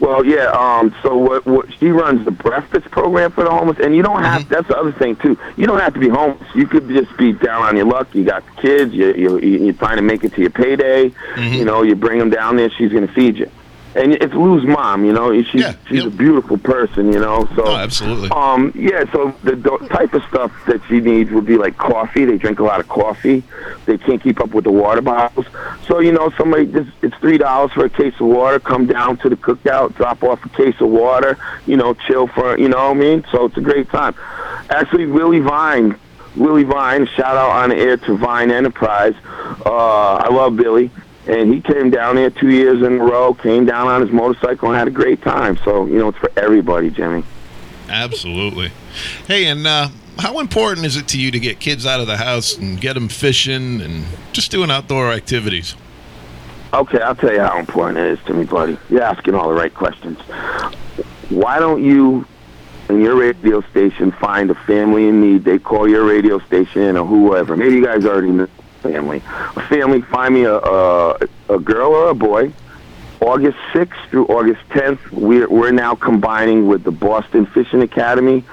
Well, 0.00 0.24
yeah. 0.24 0.46
Um. 0.46 0.94
So 1.02 1.16
what? 1.16 1.44
What 1.44 1.66
she 1.78 1.88
runs 1.90 2.24
the 2.24 2.30
breakfast 2.30 2.90
program 2.90 3.30
for 3.32 3.44
the 3.44 3.50
homeless, 3.50 3.78
and 3.80 3.94
you 3.94 4.02
don't 4.02 4.22
have. 4.22 4.48
That's 4.48 4.66
the 4.66 4.76
other 4.76 4.92
thing 4.92 5.14
too. 5.16 5.38
You 5.56 5.66
don't 5.66 5.78
have 5.78 5.92
to 5.92 6.00
be 6.00 6.08
homeless. 6.08 6.48
You 6.54 6.66
could 6.66 6.88
just 6.88 7.14
be 7.18 7.34
down 7.34 7.62
on 7.62 7.76
your 7.76 7.84
luck. 7.84 8.12
You 8.14 8.24
got 8.24 8.42
kids. 8.56 8.94
You 8.94 9.14
you 9.14 9.38
you're 9.38 9.74
trying 9.74 9.96
to 9.96 10.02
make 10.02 10.24
it 10.24 10.32
to 10.34 10.40
your 10.40 10.50
payday. 10.50 11.12
You 11.36 11.64
know, 11.66 11.82
you 11.82 11.94
bring 11.94 12.18
them 12.18 12.30
down 12.30 12.56
there. 12.56 12.70
She's 12.70 12.90
going 12.90 13.06
to 13.06 13.12
feed 13.12 13.36
you. 13.36 13.50
And 13.94 14.12
it's 14.14 14.32
Lou's 14.34 14.64
mom. 14.64 15.04
You 15.04 15.12
know, 15.12 15.32
she's 15.42 15.54
Yeah, 15.62 15.74
she's 15.88 16.04
yep. 16.04 16.06
a 16.06 16.10
beautiful 16.16 16.58
person. 16.58 17.12
You 17.12 17.18
know, 17.20 17.48
so 17.56 17.66
Oh, 17.66 17.76
absolutely. 17.76 18.30
um, 18.30 18.72
yeah, 18.74 19.10
so 19.12 19.34
the, 19.42 19.56
type 19.90 20.14
of 20.14 20.22
stuff 20.24 20.52
that 20.66 20.80
she 20.88 21.00
needs 21.00 21.30
would 21.30 21.46
be 21.46 21.56
like 21.56 21.76
coffee. 21.76 22.24
They 22.24 22.38
drink 22.38 22.60
a 22.60 22.62
lot 22.64 22.80
of 22.80 22.88
coffee. 22.88 23.42
They 23.86 23.98
can't 23.98 24.22
keep 24.22 24.40
up 24.40 24.50
with 24.50 24.64
the 24.64 24.72
water 24.72 25.00
bottles. 25.00 25.46
So, 25.86 25.98
you 26.00 26.12
know, 26.12 26.30
somebody 26.38 26.66
just, 26.66 26.90
it's 27.02 27.14
$3 27.16 27.72
for 27.72 27.84
a 27.86 27.90
case 27.90 28.14
of 28.20 28.26
water. 28.26 28.60
Come 28.60 28.86
down 28.86 29.16
to 29.18 29.28
the 29.28 29.36
cookout, 29.36 29.96
drop 29.96 30.22
off 30.22 30.44
a 30.44 30.48
case 30.50 30.80
of 30.80 30.88
water, 30.88 31.38
you 31.66 31.76
know, 31.76 31.94
chill 31.94 32.28
for, 32.28 32.56
you 32.58 32.68
know 32.68 32.88
what 32.88 32.96
I 32.96 33.00
mean? 33.00 33.24
So 33.32 33.46
it's 33.46 33.56
a 33.56 33.60
great 33.60 33.88
time. 33.90 34.14
Actually, 34.70 35.06
Willie 35.06 35.40
Vine, 35.40 35.98
Willie 36.36 36.62
Vine, 36.64 37.06
shout 37.16 37.36
out 37.36 37.50
on 37.50 37.70
the 37.70 37.76
air 37.76 37.96
to 37.96 38.16
Vine 38.16 38.50
Enterprise. 38.52 39.14
Uh, 39.66 40.14
I 40.16 40.28
love 40.32 40.56
Billy. 40.56 40.90
And 41.26 41.52
he 41.52 41.60
came 41.60 41.90
down 41.90 42.16
there 42.16 42.30
two 42.30 42.48
years 42.48 42.82
in 42.82 42.98
a 42.98 43.04
row, 43.04 43.34
came 43.34 43.66
down 43.66 43.88
on 43.88 44.00
his 44.00 44.10
motorcycle 44.10 44.68
and 44.68 44.76
had 44.76 44.88
a 44.88 44.90
great 44.90 45.22
time. 45.22 45.58
So, 45.64 45.86
you 45.86 45.98
know, 45.98 46.08
it's 46.08 46.18
for 46.18 46.30
everybody, 46.36 46.90
Jimmy. 46.90 47.24
Absolutely. 47.88 48.70
Hey, 49.26 49.46
and 49.46 49.66
uh, 49.66 49.88
how 50.18 50.38
important 50.38 50.86
is 50.86 50.96
it 50.96 51.08
to 51.08 51.20
you 51.20 51.30
to 51.30 51.38
get 51.38 51.60
kids 51.60 51.84
out 51.84 52.00
of 52.00 52.06
the 52.06 52.16
house 52.16 52.56
and 52.56 52.80
get 52.80 52.94
them 52.94 53.08
fishing 53.08 53.80
and 53.80 54.04
just 54.32 54.50
doing 54.50 54.70
outdoor 54.70 55.12
activities? 55.12 55.74
Okay, 56.72 57.00
I'll 57.00 57.16
tell 57.16 57.32
you 57.32 57.40
how 57.40 57.58
important 57.58 57.98
it 57.98 58.12
is 58.12 58.24
to 58.26 58.34
me, 58.34 58.44
buddy. 58.44 58.78
You're 58.88 59.02
asking 59.02 59.34
all 59.34 59.48
the 59.48 59.54
right 59.54 59.74
questions. 59.74 60.18
Why 61.28 61.58
don't 61.58 61.84
you, 61.84 62.26
in 62.88 63.00
your 63.00 63.16
radio 63.16 63.60
station, 63.62 64.12
find 64.12 64.50
a 64.50 64.54
family 64.54 65.08
in 65.08 65.20
need? 65.20 65.44
They 65.44 65.58
call 65.58 65.88
your 65.88 66.04
radio 66.04 66.38
station 66.38 66.96
or 66.96 67.04
whoever. 67.04 67.56
Maybe 67.56 67.74
you 67.74 67.84
guys 67.84 68.06
already 68.06 68.30
know 68.30 68.48
family. 68.82 69.22
A 69.26 69.66
family, 69.68 70.02
find 70.02 70.34
me 70.34 70.44
a, 70.44 70.56
a, 70.56 71.18
a 71.48 71.58
girl 71.58 71.92
or 71.92 72.10
a 72.10 72.14
boy. 72.14 72.52
August 73.20 73.58
6th 73.74 74.08
through 74.08 74.26
August 74.28 74.62
10th, 74.70 75.10
we're, 75.10 75.48
we're 75.48 75.72
now 75.72 75.94
combining 75.94 76.66
with 76.66 76.84
the 76.84 76.90
Boston 76.90 77.44
Fishing 77.44 77.82
Academy. 77.82 78.44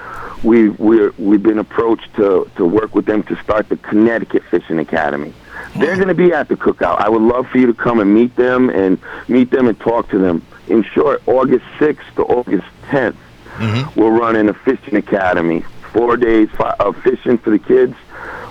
We, 0.42 0.68
we're, 0.68 1.12
we've 1.18 1.42
been 1.42 1.58
approached 1.58 2.14
to, 2.16 2.50
to 2.56 2.66
work 2.66 2.94
with 2.94 3.06
them 3.06 3.22
to 3.24 3.36
start 3.42 3.70
the 3.70 3.78
Connecticut 3.78 4.44
Fishing 4.50 4.78
Academy. 4.78 5.32
They're 5.76 5.96
going 5.96 6.08
to 6.08 6.14
be 6.14 6.32
at 6.32 6.48
the 6.48 6.56
cookout. 6.56 7.00
I 7.00 7.08
would 7.08 7.22
love 7.22 7.48
for 7.48 7.58
you 7.58 7.66
to 7.66 7.74
come 7.74 7.98
and 7.98 8.14
meet 8.14 8.36
them 8.36 8.68
and 8.68 8.98
meet 9.26 9.50
them 9.50 9.68
and 9.68 9.78
talk 9.80 10.10
to 10.10 10.18
them. 10.18 10.44
In 10.68 10.82
short, 10.82 11.22
August 11.26 11.64
6th 11.78 12.14
to 12.16 12.24
August 12.24 12.66
10th, 12.88 13.16
mm-hmm. 13.56 13.98
we're 14.00 14.10
running 14.10 14.50
a 14.50 14.54
fishing 14.54 14.96
academy. 14.96 15.62
Four 15.92 16.18
days 16.18 16.50
of 16.78 16.96
fishing 17.02 17.38
for 17.38 17.50
the 17.50 17.58
kids, 17.58 17.94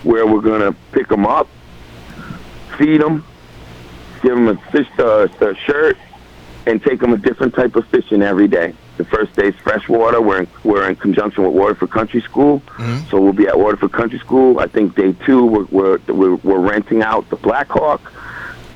where 0.04 0.26
we're 0.26 0.42
going 0.42 0.62
to 0.62 0.76
pick 0.92 1.08
them 1.08 1.28
up, 1.28 1.48
feed 2.78 3.02
them, 3.02 3.26
give 4.22 4.36
them 4.36 4.48
a 4.48 4.56
fish 4.72 4.88
uh, 5.00 5.28
a 5.42 5.56
shirt, 5.56 5.98
and 6.66 6.84
take 6.84 7.00
them 7.00 7.14
a 7.14 7.18
different 7.18 7.56
type 7.56 7.76
of 7.76 7.88
fishing 7.88 8.22
every 8.22 8.48
day. 8.48 8.74
The 8.98 9.06
first 9.06 9.36
day 9.36 9.52
day's 9.52 9.60
freshwater. 9.62 10.20
We're 10.22 10.42
in, 10.42 10.48
we're 10.64 10.90
in 10.90 10.96
conjunction 10.96 11.44
with 11.44 11.54
Waterford 11.54 11.92
Country 11.92 12.22
School, 12.22 12.64
so 13.10 13.22
we'll 13.22 13.34
be 13.34 13.48
at 13.48 13.58
Waterford 13.58 13.92
Country 13.92 14.20
School. 14.20 14.60
I 14.60 14.68
think 14.68 14.96
day 14.96 15.14
two 15.26 15.46
we're 15.46 15.66
we're, 15.66 15.98
we're, 16.08 16.36
we're 16.36 16.60
renting 16.60 17.04
out 17.04 17.30
the 17.30 17.36
Black 17.36 17.70
Hawk, 17.70 18.02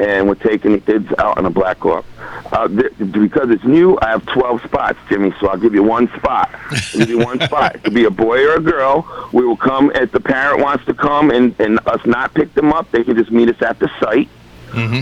and 0.01 0.27
we're 0.27 0.35
taking 0.35 0.71
the 0.73 0.79
kids 0.79 1.07
out 1.19 1.37
on 1.37 1.45
a 1.45 1.49
Black 1.49 1.77
Hawk. 1.79 2.05
Uh, 2.51 2.67
th- 2.67 2.91
because 3.11 3.49
it's 3.49 3.63
new, 3.63 3.97
I 4.01 4.09
have 4.09 4.25
12 4.25 4.63
spots, 4.63 4.97
Jimmy. 5.07 5.31
So 5.39 5.47
I'll 5.47 5.57
give 5.57 5.73
you 5.73 5.83
one 5.83 6.07
spot. 6.17 6.49
I'll 6.71 6.99
give 6.99 7.09
you 7.09 7.19
one 7.19 7.39
spot. 7.49 7.75
It 7.75 7.83
could 7.83 7.93
be 7.93 8.05
a 8.05 8.09
boy 8.09 8.43
or 8.45 8.55
a 8.55 8.59
girl. 8.59 9.29
We 9.31 9.45
will 9.45 9.55
come 9.57 9.91
if 9.95 10.11
the 10.11 10.19
parent 10.19 10.61
wants 10.61 10.83
to 10.85 10.93
come, 10.93 11.31
and 11.31 11.55
and 11.59 11.79
us 11.87 12.05
not 12.05 12.33
pick 12.33 12.53
them 12.53 12.73
up. 12.73 12.91
They 12.91 13.03
can 13.03 13.15
just 13.15 13.31
meet 13.31 13.49
us 13.49 13.61
at 13.61 13.79
the 13.79 13.89
site. 13.99 14.27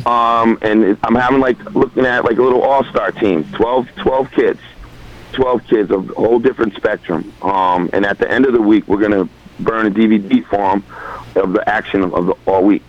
Um, 0.05 0.57
and 0.61 0.83
it- 0.83 0.99
I'm 1.03 1.15
having 1.15 1.39
like 1.39 1.57
looking 1.73 2.05
at 2.05 2.25
like 2.25 2.37
a 2.37 2.41
little 2.43 2.61
all 2.61 2.83
star 2.85 3.11
team, 3.11 3.45
12, 3.53 3.87
12 3.97 4.31
kids, 4.31 4.59
12 5.33 5.63
kids 5.67 5.91
of 5.91 6.09
a 6.09 6.13
whole 6.13 6.39
different 6.39 6.75
spectrum. 6.75 7.31
Um, 7.41 7.89
and 7.93 8.05
at 8.05 8.17
the 8.19 8.29
end 8.29 8.45
of 8.45 8.53
the 8.53 8.61
week, 8.61 8.87
we're 8.87 8.99
gonna 9.01 9.27
burn 9.59 9.85
a 9.87 9.91
DVD 9.91 10.43
for 10.45 10.57
them 10.57 10.83
of 11.35 11.53
the 11.53 11.67
action 11.69 12.01
of, 12.03 12.13
of 12.13 12.25
the, 12.27 12.35
all 12.47 12.63
week. 12.63 12.83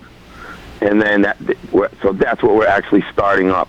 And 0.80 1.00
then 1.00 1.22
that, 1.22 1.36
so 2.02 2.12
that's 2.12 2.42
what 2.42 2.54
we're 2.54 2.66
actually 2.66 3.04
starting 3.12 3.50
up 3.50 3.68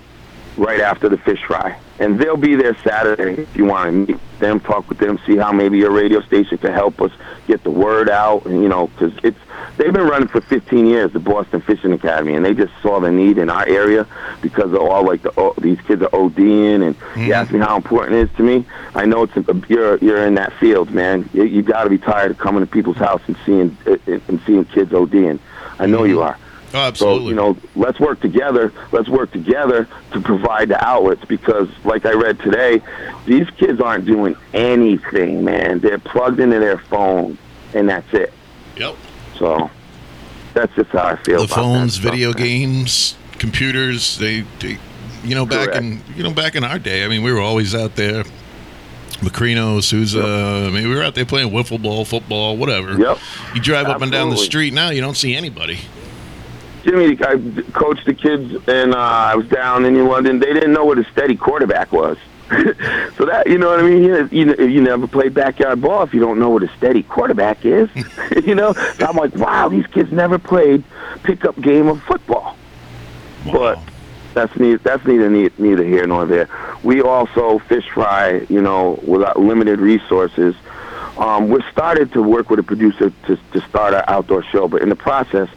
right 0.58 0.80
after 0.80 1.10
the 1.10 1.18
fish 1.18 1.44
fry. 1.44 1.78
And 2.00 2.20
they'll 2.20 2.38
be 2.38 2.56
there 2.56 2.76
Saturday 2.84 3.44
if 3.44 3.56
you 3.56 3.66
want 3.66 3.88
to 3.88 4.14
meet 4.14 4.40
them, 4.40 4.60
talk 4.60 4.90
with 4.90 4.98
them, 4.98 5.20
see 5.26 5.38
how 5.38 5.52
maybe 5.52 5.78
your 5.78 5.92
radio 5.92 6.20
station 6.22 6.58
can 6.58 6.74
help 6.74 7.00
us 7.00 7.12
get 7.48 7.64
the 7.64 7.70
word 7.70 8.10
out. 8.10 8.46
And, 8.46 8.64
you 8.64 8.70
know, 8.70 8.88
because 8.88 9.14
it's 9.24 9.38
they've 9.78 9.94
been 9.94 10.08
running 10.08 10.28
for 10.28 10.42
15 10.42 10.88
years, 10.88 11.14
the 11.14 11.20
Boston 11.20 11.62
Fishing 11.62 11.94
Academy, 11.94 12.34
and 12.34 12.44
they 12.44 12.54
just 12.54 12.74
saw 12.82 13.00
the 13.00 13.12
need 13.12 13.38
in 13.38 13.50
our 13.50 13.68
area 13.68 14.08
because 14.42 14.74
of 14.74 14.80
all 14.80 15.06
like 15.06 15.22
the 15.22 15.32
oh, 15.38 15.54
these 15.60 15.80
kids 15.82 16.02
are 16.02 16.10
ODing. 16.10 16.88
And 16.88 17.24
you 17.24 17.34
ask 17.34 17.52
me 17.52 17.60
how 17.60 17.76
important 17.76 18.16
it 18.16 18.30
is 18.30 18.38
to 18.38 18.44
me. 18.44 18.66
I 18.96 19.06
know 19.06 19.24
it's 19.24 19.38
a, 19.38 19.62
you're 19.70 19.98
you're 19.98 20.26
in 20.26 20.36
that 20.36 20.54
field, 20.54 20.92
man. 20.92 21.30
You, 21.34 21.44
you 21.44 21.62
got 21.62 21.84
to 21.84 21.90
be 21.90 22.00
tired 22.00 22.32
of 22.32 22.38
coming 22.40 22.62
to 22.62 22.68
people's 22.68 22.98
house 22.98 23.22
and 23.28 23.38
seeing 23.46 23.78
and 23.86 24.42
seeing 24.46 24.66
kids 24.66 24.92
ODing. 24.92 25.40
I 25.78 25.86
know 25.86 26.00
mm-hmm. 26.00 26.10
you 26.10 26.22
are. 26.24 26.38
Oh, 26.74 26.80
absolutely. 26.80 27.26
So, 27.26 27.30
you 27.30 27.36
know, 27.36 27.58
let's 27.76 28.00
work 28.00 28.20
together. 28.22 28.72
Let's 28.92 29.10
work 29.10 29.32
together 29.32 29.88
to 30.14 30.22
provide 30.22 30.70
the 30.70 30.84
outlets 30.86 31.24
because, 31.26 31.70
like 31.84 32.06
I 32.06 32.14
read 32.14 32.40
today, 32.40 32.82
these 33.26 33.50
kids 33.52 33.82
aren't 33.82 34.06
doing 34.06 34.36
anything, 34.54 35.44
man. 35.44 35.80
They're 35.80 36.00
plugged 36.00 36.40
into 36.40 36.60
their 36.60 36.78
phone, 36.78 37.38
and 37.74 37.90
that's 37.90 38.14
it. 38.14 38.34
yep. 38.78 38.96
So 39.38 39.70
that's 40.54 40.74
just 40.76 40.90
how 40.92 41.04
I 41.04 41.16
feel. 41.18 41.40
The 41.40 41.46
about 41.46 41.56
phones, 41.56 41.94
stuff, 41.96 42.12
video 42.12 42.30
man. 42.30 42.38
games, 42.38 43.16
computers. 43.40 44.18
They, 44.18 44.42
they, 44.60 44.78
you 45.24 45.36
know, 45.36 45.46
back 45.46 45.70
Correct. 45.70 45.84
in 45.84 46.02
you 46.16 46.24
know 46.24 46.32
back 46.32 46.56
in 46.56 46.64
our 46.64 46.80
day. 46.80 47.04
I 47.04 47.08
mean, 47.08 47.24
we 47.24 47.34
were 47.34 47.42
always 47.42 47.74
out 47.76 47.96
there. 47.96 48.24
Macrino, 49.22 49.84
Souza. 49.84 50.24
I 50.24 50.70
mean, 50.72 50.90
we 50.90 50.96
were 50.96 51.04
out 51.04 51.14
there 51.14 51.26
playing 51.26 51.52
wiffle 51.52 51.82
ball, 51.82 52.06
football, 52.06 52.58
whatever. 52.58 52.98
Yep. 52.98 53.20
You 53.54 53.62
drive 53.62 53.86
up 53.88 54.02
and 54.02 54.12
down 54.12 54.32
the 54.32 54.38
street 54.38 54.74
now, 54.74 54.90
you 54.90 55.02
don't 55.02 55.18
see 55.18 55.36
anybody. 55.36 55.80
Jimmy, 56.84 57.18
I 57.22 57.38
coached 57.74 58.06
the 58.06 58.14
kids, 58.14 58.68
and 58.68 58.94
uh, 58.94 58.98
I 58.98 59.36
was 59.36 59.48
down 59.48 59.86
in 59.86 60.06
London. 60.08 60.40
They 60.40 60.54
didn't 60.54 60.74
know 60.74 60.86
what 60.86 60.98
a 60.98 61.04
steady 61.12 61.36
quarterback 61.36 61.92
was. 61.92 62.18
so 62.50 63.26
that 63.26 63.44
you 63.48 63.58
know 63.58 63.70
what 63.70 63.80
I 63.80 63.84
mean. 63.84 64.04
You, 64.04 64.30
you 64.32 64.56
you 64.68 64.82
never 64.82 65.08
played 65.08 65.34
backyard 65.34 65.82
ball 65.82 66.04
if 66.04 66.14
you 66.14 66.20
don't 66.20 66.38
know 66.38 66.50
what 66.50 66.64
a 66.64 66.70
steady 66.78 67.04
quarterback 67.04 67.66
is. 67.66 67.90
you 68.46 68.56
know, 68.56 68.74
so 68.74 69.06
I'm 69.06 69.16
like, 69.16 69.36
wow, 69.36 69.70
these 69.70 69.88
kids 69.88 70.12
never 70.12 70.38
played 70.38 70.84
pickup 71.24 71.60
game 71.62 71.88
of 71.88 72.02
football. 72.04 72.58
But 73.46 73.80
that's 74.34 74.56
neither 74.58 74.78
that's 74.80 75.06
neither 75.06 75.30
neither 75.30 75.84
here 75.84 76.06
nor 76.08 76.26
there. 76.26 76.50
We 76.84 77.02
also 77.02 77.60
fish 77.60 77.90
fry, 77.90 78.46
you 78.50 78.62
know, 78.62 79.00
without 79.06 79.40
limited 79.40 79.80
resources. 79.80 80.56
Um, 81.18 81.50
we 81.50 81.62
started 81.72 82.12
to 82.14 82.22
work 82.24 82.50
with 82.50 82.60
a 82.60 82.64
producer 82.64 83.12
to 83.28 83.38
to 83.54 83.62
start 83.70 83.94
our 83.94 84.04
outdoor 84.10 84.44
show, 84.44 84.68
but 84.68 84.82
in 84.82 84.90
the 84.90 84.96
process, 84.96 85.50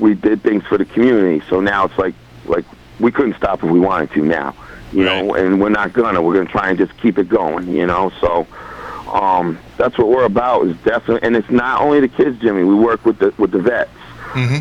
we 0.00 0.14
did 0.14 0.42
things 0.42 0.64
for 0.64 0.78
the 0.78 0.84
community. 0.84 1.44
So 1.48 1.60
now 1.60 1.84
it's 1.86 1.98
like 1.98 2.14
like 2.46 2.64
we 3.00 3.10
couldn't 3.10 3.36
stop 3.36 3.62
if 3.64 3.70
we 3.70 3.80
wanted 3.80 4.10
to 4.12 4.24
now, 4.24 4.54
you 4.92 5.04
know, 5.04 5.34
and 5.34 5.60
we're 5.60 5.68
not 5.70 5.92
gonna. 5.92 6.20
We're 6.22 6.34
gonna 6.34 6.48
try 6.48 6.68
and 6.70 6.78
just 6.78 6.96
keep 6.98 7.18
it 7.18 7.28
going, 7.28 7.68
you 7.68 7.86
know. 7.86 8.10
So 8.20 8.46
um, 9.12 9.58
that's 9.76 9.96
what 9.98 10.08
we're 10.08 10.24
about. 10.24 10.66
Is 10.66 10.76
definitely, 10.78 11.26
and 11.26 11.36
it's 11.36 11.50
not 11.50 11.80
only 11.80 12.00
the 12.00 12.08
kids, 12.08 12.38
Jimmy. 12.40 12.64
We 12.64 12.74
work 12.74 13.04
with 13.04 13.18
the 13.18 13.34
with 13.38 13.50
the 13.52 13.60
vets. 13.60 13.90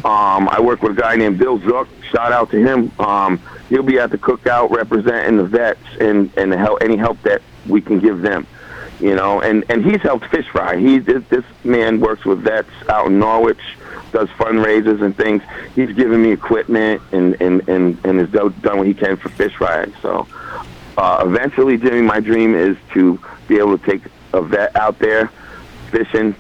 Um, 0.06 0.50
I 0.50 0.62
work 0.62 0.84
with 0.84 0.98
a 0.98 1.02
guy 1.02 1.16
named 1.16 1.40
Bill 1.40 1.60
Zook. 1.60 1.88
Shout 2.12 2.32
out 2.32 2.52
to 2.52 2.58
him. 2.58 2.92
Um, 3.00 3.42
he'll 3.70 3.82
be 3.82 3.98
at 3.98 4.12
the 4.12 4.20
cookout 4.20 4.70
representing 4.70 5.38
the 5.38 5.46
vets 5.46 5.82
and 6.00 6.32
and 6.38 6.52
the 6.52 6.58
help 6.58 6.84
any 6.84 6.96
help 6.96 7.20
that 7.24 7.42
we 7.68 7.82
can 7.82 8.00
give 8.00 8.22
them. 8.22 8.46
You 9.00 9.16
know, 9.16 9.42
and 9.42 9.64
and 9.70 9.84
he's 9.84 10.02
helped 10.02 10.26
fish 10.28 10.48
fry. 10.48 10.78
He 10.78 11.00
this, 11.00 11.24
this 11.30 11.44
man 11.64 12.00
works 12.00 12.24
with 12.24 12.42
vets 12.44 12.70
out 12.88 13.08
in 13.08 13.18
Norwich, 13.18 13.60
does 14.12 14.30
fundraisers 14.30 15.02
and 15.02 15.16
things. 15.16 15.42
He's 15.76 15.92
given 15.94 16.22
me 16.22 16.32
equipment 16.32 17.02
and 17.12 17.40
and 17.42 17.68
and 17.68 17.98
and 18.06 18.20
has 18.20 18.30
done 18.30 18.78
what 18.78 18.88
he 18.88 18.94
can 18.94 19.18
for 19.18 19.30
fish 19.30 19.56
frying. 19.56 19.94
So 20.02 20.28
uh, 20.98 21.24
eventually, 21.26 21.78
Jimmy, 21.78 22.02
my 22.02 22.20
dream 22.20 22.56
is 22.56 22.78
to 22.94 23.20
be 23.48 23.58
able 23.58 23.78
to 23.78 23.86
take 23.86 24.04
a 24.34 24.42
vet 24.42 24.76
out 24.76 25.00
there 25.00 25.32
fishing, 25.92 26.36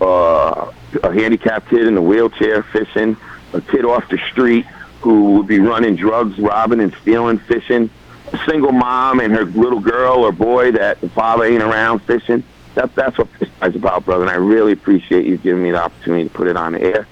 uh, 0.00 0.72
a 1.02 1.12
handicapped 1.12 1.68
kid 1.68 1.86
in 1.86 1.96
a 1.96 2.02
wheelchair 2.02 2.62
fishing, 2.62 3.16
a 3.52 3.60
kid 3.60 3.84
off 3.84 4.08
the 4.08 4.18
street 4.30 4.66
who 5.00 5.32
would 5.32 5.46
be 5.46 5.58
running 5.60 5.96
drugs, 5.96 6.38
robbing 6.38 6.80
and 6.80 6.94
stealing, 7.00 7.38
fishing, 7.38 7.88
a 8.32 8.38
single 8.48 8.72
mom 8.72 9.20
and 9.20 9.34
her 9.34 9.44
little 9.44 9.80
girl 9.80 10.24
or 10.24 10.32
boy 10.32 10.72
that 10.72 11.00
the 11.00 11.08
father 11.08 11.44
ain't 11.44 11.62
around 11.62 12.00
fishing. 12.00 12.44
That, 12.80 12.94
that's 12.94 13.18
what 13.18 13.28
this 13.38 13.50
is 13.62 13.76
about, 13.76 14.06
brother. 14.06 14.22
And 14.22 14.30
I 14.30 14.36
really 14.36 14.72
appreciate 14.72 15.26
you 15.26 15.36
giving 15.36 15.62
me 15.62 15.70
the 15.70 15.82
opportunity 15.82 16.24
to 16.24 16.30
put 16.30 16.48
it 16.48 16.56
on 16.56 16.74
air. 16.74 17.06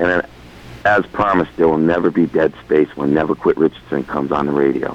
And 0.00 0.26
as 0.86 1.04
promised, 1.06 1.54
there 1.58 1.68
will 1.68 1.76
never 1.76 2.10
be 2.10 2.24
dead 2.24 2.54
space 2.64 2.88
when 2.96 3.12
Never 3.12 3.34
Quit 3.34 3.58
Richardson 3.58 4.04
comes 4.04 4.32
on 4.32 4.46
the 4.46 4.52
radio. 4.52 4.94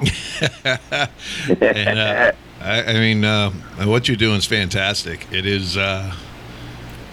and 0.64 1.98
uh, 2.00 2.32
I, 2.60 2.82
I 2.82 2.92
mean, 2.94 3.24
uh, 3.24 3.50
what 3.84 4.08
you're 4.08 4.16
doing 4.16 4.38
is 4.38 4.44
fantastic. 4.44 5.28
It 5.30 5.46
is, 5.46 5.76
uh, 5.76 6.12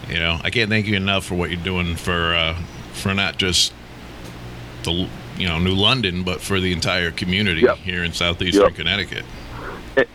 you 0.10 0.18
know, 0.18 0.40
I 0.44 0.50
can't 0.50 0.72
thank 0.72 0.88
you 0.88 0.96
enough 0.96 1.26
for 1.26 1.36
what 1.36 1.52
you're 1.52 1.64
doing 1.64 1.96
for 1.96 2.34
uh, 2.34 2.60
for 2.94 3.14
not 3.14 3.38
just 3.38 3.72
the 4.82 5.08
you 5.38 5.48
know 5.48 5.60
New 5.60 5.76
London, 5.76 6.24
but 6.24 6.42
for 6.42 6.60
the 6.60 6.74
entire 6.74 7.12
community 7.12 7.62
Yep. 7.62 7.78
here 7.78 8.04
in 8.04 8.14
southeastern 8.14 8.64
Yep. 8.64 8.76
Connecticut. 8.76 9.26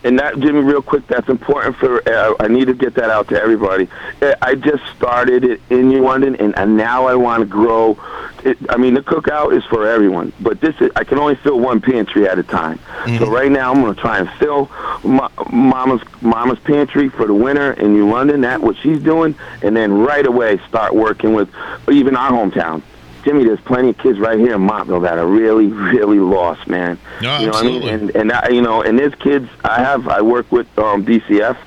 And- 0.03 0.19
that, 0.19 0.39
Jimmy, 0.39 0.61
real 0.61 0.81
quick, 0.81 1.07
that's 1.07 1.29
important 1.29 1.75
for. 1.77 2.07
Uh, 2.07 2.35
I 2.39 2.47
need 2.47 2.65
to 2.65 2.73
get 2.73 2.93
that 2.95 3.09
out 3.09 3.27
to 3.29 3.41
everybody. 3.41 3.87
Uh, 4.21 4.35
I 4.41 4.55
just 4.55 4.83
started 4.95 5.43
it 5.43 5.61
in 5.69 5.87
New 5.89 6.01
London, 6.03 6.35
and, 6.35 6.57
and 6.57 6.77
now 6.77 7.07
I 7.07 7.15
want 7.15 7.41
to 7.41 7.45
grow. 7.47 7.97
It, 8.43 8.57
I 8.69 8.77
mean, 8.77 8.93
the 8.95 9.01
cookout 9.01 9.55
is 9.55 9.63
for 9.65 9.87
everyone, 9.87 10.33
but 10.39 10.59
this 10.61 10.75
is, 10.81 10.91
I 10.95 11.03
can 11.03 11.17
only 11.19 11.35
fill 11.35 11.59
one 11.59 11.79
pantry 11.79 12.27
at 12.27 12.37
a 12.39 12.43
time. 12.43 12.79
So 13.19 13.29
right 13.31 13.51
now, 13.51 13.71
I'm 13.71 13.81
going 13.81 13.93
to 13.95 14.01
try 14.01 14.19
and 14.19 14.29
fill 14.39 14.69
Ma- 15.03 15.29
Mama's 15.51 16.01
Mama's 16.21 16.59
pantry 16.59 17.09
for 17.09 17.25
the 17.25 17.33
winter 17.33 17.73
in 17.73 17.93
New 17.93 18.09
London. 18.09 18.41
That 18.41 18.61
what 18.61 18.77
she's 18.77 18.99
doing, 19.01 19.35
and 19.63 19.75
then 19.75 19.93
right 19.93 20.25
away 20.25 20.59
start 20.67 20.93
working 20.95 21.33
with 21.33 21.49
even 21.89 22.15
our 22.15 22.31
hometown. 22.31 22.81
Jimmy, 23.23 23.43
there's 23.43 23.59
plenty 23.61 23.89
of 23.89 23.97
kids 23.97 24.19
right 24.19 24.39
here 24.39 24.55
in 24.55 24.61
Montville 24.61 25.01
that 25.01 25.17
are 25.17 25.27
really, 25.27 25.67
really 25.67 26.19
lost, 26.19 26.67
man. 26.67 26.97
No, 27.21 27.37
you 27.39 27.45
know 27.47 27.51
what 27.51 27.63
I 27.63 27.67
mean? 27.67 27.75
absolutely. 27.83 27.89
And 27.89 28.15
and 28.15 28.31
I, 28.31 28.49
you 28.49 28.61
know, 28.61 28.81
and 28.81 28.97
there's 28.97 29.15
kids 29.15 29.49
I 29.63 29.79
have. 29.79 30.07
I 30.07 30.21
work 30.21 30.51
with 30.51 30.67
um, 30.79 31.05
DCF, 31.05 31.57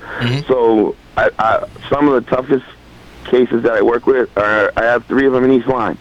so 0.47 0.95
I, 1.17 1.29
I, 1.39 1.67
some 1.89 2.07
of 2.07 2.13
the 2.23 2.29
toughest 2.29 2.65
cases 3.25 3.63
that 3.63 3.73
I 3.73 3.81
work 3.81 4.05
with 4.05 4.35
are 4.37 4.71
I 4.75 4.83
have 4.83 5.05
three 5.05 5.25
of 5.25 5.33
them 5.33 5.43
in 5.45 5.51
East 5.51 5.67
Lyme. 5.67 5.97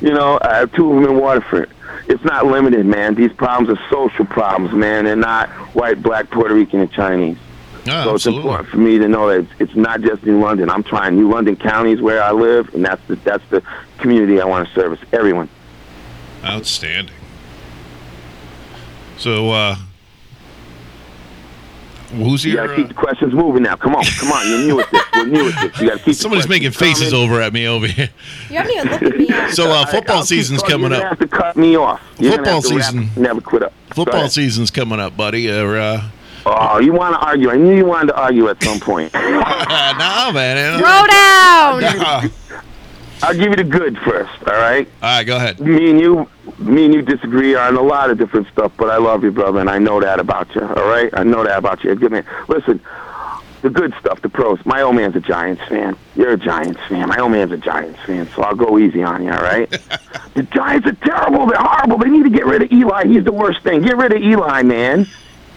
You 0.00 0.12
know, 0.12 0.38
I 0.42 0.56
have 0.56 0.72
two 0.72 0.90
of 0.92 1.02
them 1.02 1.10
in 1.16 1.20
Waterford. 1.20 1.70
It's 2.08 2.24
not 2.24 2.46
limited, 2.46 2.84
man. 2.84 3.14
These 3.14 3.32
problems 3.32 3.78
are 3.78 3.82
social 3.88 4.26
problems, 4.26 4.72
man. 4.74 5.04
They're 5.04 5.16
not 5.16 5.48
white, 5.74 6.02
black, 6.02 6.30
Puerto 6.30 6.54
Rican, 6.54 6.80
and 6.80 6.92
Chinese. 6.92 7.38
No, 7.86 7.92
So 7.92 8.14
it's 8.14 8.26
absolutely. 8.26 8.40
important 8.42 8.68
for 8.70 8.76
me 8.78 8.98
to 8.98 9.08
know 9.08 9.28
that 9.28 9.40
it's, 9.40 9.52
it's 9.60 9.74
not 9.76 10.00
just 10.00 10.24
New 10.24 10.40
London. 10.40 10.70
I'm 10.70 10.82
trying 10.82 11.16
New 11.16 11.28
London 11.30 11.54
counties 11.56 12.00
where 12.00 12.22
I 12.22 12.30
live, 12.32 12.72
and 12.74 12.84
that's 12.84 13.02
the 13.08 13.16
that's 13.16 13.44
the 13.50 13.62
community 13.98 14.40
I 14.40 14.44
want 14.46 14.66
to 14.68 14.74
service. 14.74 15.00
Everyone. 15.12 15.48
Outstanding. 16.44 17.14
So, 19.18 19.50
uh, 19.50 19.76
who's 22.12 22.44
You 22.44 22.52
your? 22.52 22.66
gotta 22.66 22.76
keep 22.76 22.84
Uh, 22.86 22.88
the 22.88 22.94
questions 22.94 23.32
moving 23.34 23.62
now. 23.62 23.76
Come 23.76 23.94
on, 23.94 24.04
come 24.04 24.32
on. 24.32 24.48
You're 24.48 24.58
new 24.60 24.80
at 24.80 24.90
this. 24.90 25.02
We're 25.14 25.26
new 25.26 25.48
at 25.48 25.62
this. 25.72 25.80
You 25.80 25.88
gotta 25.88 26.02
keep. 26.02 26.14
somebody's 26.16 26.46
questions 26.46 26.48
making 26.48 26.70
faces 26.72 27.10
coming. 27.12 27.28
over 27.30 27.40
at 27.40 27.52
me 27.52 27.66
over 27.66 27.86
here. 27.86 28.08
You 28.50 28.56
haven't 28.56 28.72
even 28.72 28.88
looked 28.90 29.02
at 29.04 29.16
me 29.18 29.26
yet. 29.28 29.50
So, 29.54 29.70
uh, 29.70 29.86
football 29.86 30.16
I'll 30.18 30.24
season's 30.24 30.60
talking. 30.62 30.72
coming 30.82 30.90
You're 30.90 31.00
gonna 31.00 31.12
up. 31.12 31.18
have 31.20 31.30
to 31.30 31.36
cut 31.36 31.56
me 31.56 31.76
off. 31.76 32.00
You're 32.18 32.32
Football 32.32 32.44
gonna 32.44 32.54
have 32.56 32.64
to 32.64 32.76
rap- 32.76 32.84
season. 33.08 33.22
Never 33.22 33.40
quit 33.40 33.62
up. 33.62 33.72
Football 33.94 34.28
season's 34.28 34.70
coming 34.70 34.98
up, 35.00 35.16
buddy. 35.16 35.50
Uh, 35.50 35.64
uh, 35.66 36.02
Oh, 36.46 36.78
you 36.78 36.92
want 36.92 37.14
to 37.14 37.20
argue? 37.20 37.50
I 37.50 37.56
knew 37.56 37.74
you 37.76 37.86
wanted 37.86 38.08
to 38.08 38.20
argue 38.20 38.48
at 38.48 38.62
some 38.62 38.78
point. 38.78 39.12
no, 39.14 40.30
man. 40.32 40.78
Throw 40.78 41.06
down. 41.06 41.84
Uh, 41.84 42.28
I'll 43.22 43.34
give 43.34 43.50
you 43.50 43.56
the 43.56 43.64
good 43.64 43.96
first. 44.00 44.32
All 44.46 44.54
right. 44.54 44.86
all 45.02 45.16
right, 45.16 45.24
go 45.24 45.36
ahead. 45.36 45.58
Me 45.58 45.90
and 45.90 45.98
you, 45.98 46.28
me 46.58 46.84
and 46.84 46.92
you 46.92 47.00
disagree 47.00 47.54
on 47.54 47.76
a 47.76 47.80
lot 47.80 48.10
of 48.10 48.18
different 48.18 48.46
stuff, 48.48 48.72
but 48.76 48.90
I 48.90 48.98
love 48.98 49.24
you, 49.24 49.30
brother, 49.30 49.60
and 49.60 49.70
I 49.70 49.78
know 49.78 50.00
that 50.00 50.20
about 50.20 50.54
you. 50.54 50.60
All 50.60 50.88
right, 50.88 51.08
I 51.14 51.22
know 51.22 51.42
that 51.44 51.58
about 51.58 51.82
you. 51.82 51.88
You're 51.90 51.96
a 51.96 52.00
good 52.00 52.12
man. 52.12 52.26
Listen, 52.48 52.80
the 53.62 53.70
good 53.70 53.94
stuff, 53.98 54.20
the 54.20 54.28
pros. 54.28 54.58
My 54.66 54.82
old 54.82 54.96
man's 54.96 55.16
a 55.16 55.20
Giants 55.20 55.62
fan. 55.68 55.96
You're 56.16 56.32
a 56.32 56.36
Giants 56.36 56.80
fan. 56.86 57.08
My 57.08 57.16
old 57.18 57.32
man's 57.32 57.50
a 57.50 57.56
Giants 57.56 57.98
fan, 58.04 58.28
so 58.36 58.42
I'll 58.42 58.54
go 58.54 58.78
easy 58.78 59.02
on 59.02 59.24
you. 59.24 59.32
All 59.32 59.40
right. 59.40 59.70
the 60.34 60.42
Giants 60.42 60.86
are 60.86 60.92
terrible. 60.92 61.46
They're 61.46 61.56
horrible. 61.58 61.96
They 61.96 62.10
need 62.10 62.24
to 62.24 62.30
get 62.30 62.44
rid 62.44 62.60
of 62.60 62.70
Eli. 62.70 63.06
He's 63.06 63.24
the 63.24 63.32
worst 63.32 63.62
thing. 63.62 63.80
Get 63.80 63.96
rid 63.96 64.12
of 64.12 64.20
Eli, 64.20 64.62
man. 64.62 65.08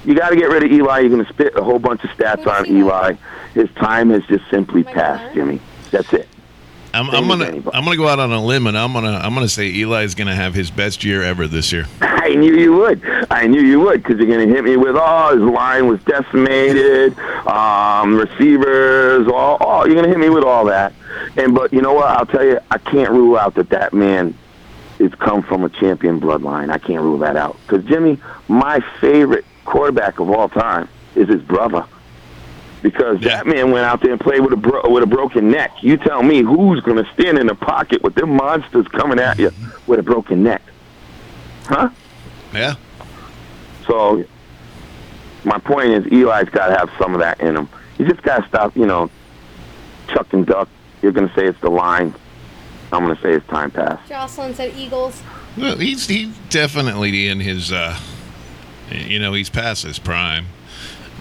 You 0.07 0.15
got 0.15 0.29
to 0.29 0.37
get 0.37 0.49
rid 0.49 0.63
of 0.63 0.71
Eli. 0.71 0.99
You're 0.99 1.09
going 1.09 1.25
to 1.25 1.33
spit 1.33 1.53
a 1.57 1.63
whole 1.63 1.79
bunch 1.79 2.01
of 2.05 2.09
stats 2.11 2.47
on 2.47 2.65
Eli. 2.65 3.15
His 3.53 3.69
time 3.71 4.09
has 4.11 4.23
just 4.27 4.49
simply 4.49 4.87
Am 4.87 4.93
passed, 4.93 5.23
gonna 5.23 5.33
Jimmy. 5.33 5.61
That's 5.91 6.13
it. 6.13 6.29
I'm, 6.93 7.09
I'm 7.09 7.27
gonna 7.27 7.45
anybody. 7.45 7.77
I'm 7.77 7.83
gonna 7.83 7.97
go 7.97 8.07
out 8.07 8.17
on 8.17 8.31
a 8.31 8.43
limb 8.43 8.65
and 8.65 8.77
I'm 8.77 8.93
gonna 8.93 9.11
I'm 9.11 9.33
gonna 9.33 9.49
say 9.49 9.81
Eli's 9.81 10.15
gonna 10.15 10.33
have 10.33 10.55
his 10.55 10.71
best 10.71 11.03
year 11.03 11.21
ever 11.21 11.45
this 11.45 11.71
year. 11.73 11.85
I 12.01 12.29
knew 12.35 12.55
you 12.55 12.73
would. 12.73 13.01
I 13.29 13.47
knew 13.47 13.61
you 13.61 13.81
would 13.81 14.01
because 14.01 14.17
you're 14.17 14.27
going 14.27 14.47
to 14.47 14.53
hit 14.53 14.63
me 14.63 14.75
with, 14.75 14.95
oh, 14.97 15.33
his 15.33 15.43
line 15.43 15.87
was 15.87 16.01
decimated, 16.03 17.17
um, 17.47 18.15
receivers, 18.17 19.27
all, 19.27 19.57
all. 19.57 19.85
You're 19.85 19.95
going 19.95 20.05
to 20.05 20.09
hit 20.09 20.19
me 20.19 20.29
with 20.29 20.43
all 20.43 20.65
that. 20.65 20.91
And 21.37 21.53
but 21.53 21.71
you 21.71 21.81
know 21.81 21.93
what? 21.93 22.07
I'll 22.07 22.25
tell 22.25 22.43
you, 22.43 22.59
I 22.71 22.79
can't 22.79 23.11
rule 23.11 23.37
out 23.37 23.55
that 23.55 23.69
that 23.69 23.93
man 23.93 24.37
is 24.99 25.13
come 25.15 25.43
from 25.43 25.63
a 25.63 25.69
champion 25.69 26.19
bloodline. 26.19 26.69
I 26.69 26.79
can't 26.79 27.01
rule 27.01 27.19
that 27.19 27.35
out 27.37 27.57
because 27.65 27.85
Jimmy, 27.85 28.19
my 28.47 28.81
favorite 28.99 29.45
quarterback 29.67 30.19
of 30.19 30.29
all 30.31 30.49
time 30.49 30.89
is 31.15 31.27
his 31.27 31.41
brother. 31.43 31.85
Because 32.81 33.19
Yeah. 33.21 33.37
that 33.37 33.47
man 33.47 33.71
went 33.71 33.85
out 33.85 34.01
there 34.01 34.11
and 34.11 34.19
played 34.19 34.41
with 34.41 34.53
a 34.53 34.57
bro- 34.57 34.89
with 34.89 35.03
a 35.03 35.07
broken 35.07 35.49
neck. 35.51 35.71
You 35.81 35.97
tell 35.97 36.23
me 36.23 36.41
who's 36.41 36.79
going 36.81 36.97
to 37.03 37.09
stand 37.13 37.37
in 37.37 37.47
the 37.47 37.55
pocket 37.55 38.01
with 38.03 38.15
them 38.15 38.35
monsters 38.35 38.87
coming 38.87 39.19
at 39.19 39.37
you 39.39 39.51
with 39.87 39.99
a 39.99 40.03
broken 40.03 40.43
neck, 40.43 40.61
huh? 41.65 41.89
Yeah. 42.53 42.75
So 43.87 44.23
my 45.43 45.57
point 45.59 45.89
is, 45.89 46.05
Eli's 46.05 46.49
got 46.49 46.67
to 46.67 46.77
have 46.77 46.89
some 46.99 47.13
of 47.13 47.19
that 47.19 47.39
in 47.41 47.55
him. 47.57 47.67
You 47.97 48.05
just 48.07 48.21
got 48.21 48.41
to 48.43 48.47
stop, 48.47 48.75
you 48.77 48.85
know, 48.85 49.09
chuck 50.07 50.31
and 50.33 50.45
duck. 50.45 50.69
You're 51.01 51.11
going 51.13 51.27
to 51.27 51.33
say 51.35 51.45
it's 51.45 51.59
the 51.61 51.69
line. 51.71 52.13
I'm 52.93 53.03
going 53.03 53.15
to 53.15 53.21
say 53.21 53.33
it's 53.33 53.47
time 53.47 53.71
pass. 53.71 53.99
Jocelyn 54.07 54.53
said 54.53 54.73
Eagles. 54.77 55.21
Well, 55.57 55.77
he's 55.77 56.07
he's 56.07 56.37
definitely 56.49 57.27
in 57.27 57.39
his 57.39 57.71
uh, 57.71 57.97
you 58.91 59.19
know 59.19 59.33
he's 59.33 59.49
past 59.49 59.83
his 59.83 59.99
prime. 59.99 60.45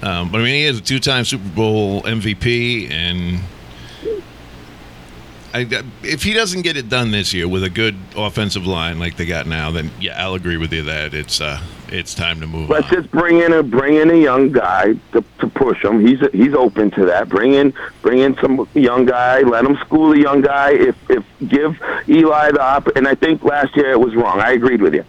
Um, 0.02 0.30
but 0.30 0.40
I 0.40 0.44
mean, 0.44 0.54
he 0.54 0.64
is 0.64 0.78
a 0.78 0.82
two-time 0.82 1.24
Super 1.24 1.48
Bowl 1.48 2.02
MVP, 2.02 2.90
and 2.90 3.40
I, 5.54 5.82
if 6.02 6.22
he 6.22 6.34
doesn't 6.34 6.62
get 6.62 6.76
it 6.76 6.90
done 6.90 7.12
this 7.12 7.32
year 7.32 7.48
with 7.48 7.64
a 7.64 7.70
good 7.70 7.96
offensive 8.14 8.66
line 8.66 8.98
like 8.98 9.16
they 9.16 9.24
got 9.24 9.46
now, 9.46 9.70
then 9.70 9.90
yeah, 9.98 10.22
I'll 10.22 10.34
agree 10.34 10.58
with 10.58 10.70
you 10.70 10.82
that 10.82 11.14
it's 11.14 11.40
uh, 11.40 11.62
it's 11.88 12.12
time 12.12 12.40
to 12.40 12.46
move 12.46 12.68
Let's 12.68 12.88
on. 12.88 12.94
just 12.94 13.10
bring 13.10 13.40
in 13.40 13.54
a 13.54 13.62
bring 13.62 13.94
in 13.94 14.10
a 14.10 14.16
young 14.16 14.52
guy 14.52 14.92
to, 15.12 15.24
to 15.38 15.46
push 15.48 15.82
him. 15.82 16.06
He's 16.06 16.20
he's 16.32 16.52
open 16.52 16.90
to 16.92 17.06
that. 17.06 17.30
Bring 17.30 17.54
in 17.54 17.72
bring 18.02 18.18
in 18.18 18.36
some 18.36 18.68
young 18.74 19.06
guy. 19.06 19.40
Let 19.40 19.64
him 19.64 19.76
school 19.78 20.12
a 20.12 20.18
young 20.18 20.42
guy. 20.42 20.72
If 20.72 20.96
if 21.08 21.24
give 21.48 21.80
Eli 22.06 22.50
the 22.50 22.60
op. 22.60 22.88
And 22.88 23.08
I 23.08 23.14
think 23.14 23.42
last 23.42 23.74
year 23.76 23.92
it 23.92 24.00
was 24.00 24.14
wrong. 24.14 24.40
I 24.40 24.52
agreed 24.52 24.82
with 24.82 24.94
you. 24.94 25.04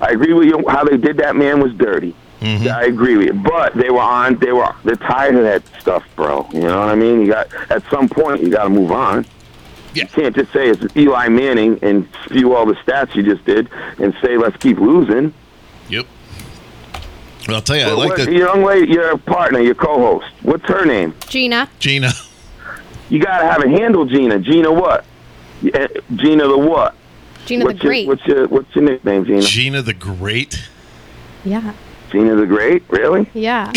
I 0.00 0.10
agree 0.12 0.32
with 0.32 0.48
you. 0.48 0.64
How 0.68 0.84
they 0.84 0.96
did 0.96 1.16
that 1.18 1.36
man 1.36 1.60
was 1.60 1.72
dirty. 1.74 2.14
Mhm. 2.40 2.68
I 2.72 2.84
agree 2.84 3.16
with 3.16 3.26
you. 3.26 3.32
But 3.34 3.74
they 3.74 3.90
were 3.90 4.00
on. 4.00 4.36
They 4.36 4.52
were. 4.52 4.72
They're 4.84 4.96
tired 4.96 5.34
of 5.34 5.42
that 5.44 5.62
stuff, 5.78 6.02
bro. 6.16 6.48
You 6.52 6.60
know 6.62 6.80
what 6.80 6.88
I 6.88 6.94
mean? 6.94 7.20
You 7.20 7.26
got 7.28 7.48
at 7.68 7.82
some 7.90 8.08
point 8.08 8.42
you 8.42 8.48
got 8.50 8.64
to 8.64 8.70
move 8.70 8.90
on. 8.92 9.26
Yeah. 9.92 10.04
You 10.04 10.08
can't 10.08 10.34
just 10.36 10.52
say 10.52 10.68
it's 10.68 10.96
Eli 10.96 11.28
Manning 11.28 11.78
and 11.82 12.08
spew 12.24 12.54
all 12.54 12.64
the 12.64 12.74
stats 12.76 13.14
you 13.14 13.22
just 13.22 13.44
did 13.44 13.68
and 13.98 14.14
say 14.22 14.36
let's 14.38 14.56
keep 14.56 14.78
losing. 14.78 15.34
Yep. 15.90 16.06
Well, 17.48 17.56
I'll 17.56 17.62
tell 17.62 17.76
you, 17.76 17.82
I 17.82 17.86
Well, 17.88 17.98
like 17.98 18.08
what- 18.10 18.18
the 18.26 18.32
Your 18.32 18.46
young 18.48 18.62
lady, 18.64 18.92
your 18.92 19.16
partner, 19.18 19.60
your 19.60 19.74
co-host. 19.74 20.26
What's 20.42 20.64
her 20.66 20.84
name? 20.84 21.14
Gina. 21.28 21.68
Gina. 21.78 22.12
You 23.08 23.18
gotta 23.18 23.44
have 23.46 23.62
a 23.64 23.68
handle, 23.68 24.04
Gina. 24.06 24.38
Gina 24.38 24.70
what? 24.72 25.04
Eh, 25.74 25.88
Gina 26.14 26.46
the 26.46 26.56
what? 26.56 26.94
Gina 27.46 27.64
what's 27.64 27.78
the 27.80 27.86
Great. 27.86 28.06
Your, 28.06 28.14
what's 28.14 28.26
your 28.26 28.48
What's 28.48 28.74
your 28.76 28.84
nickname, 28.84 29.24
Gina? 29.24 29.42
Gina 29.42 29.82
the 29.82 29.94
Great. 29.94 30.68
yeah. 31.44 31.72
Gina 32.10 32.34
the 32.36 32.46
Great? 32.46 32.82
Really? 32.88 33.28
Yeah. 33.34 33.72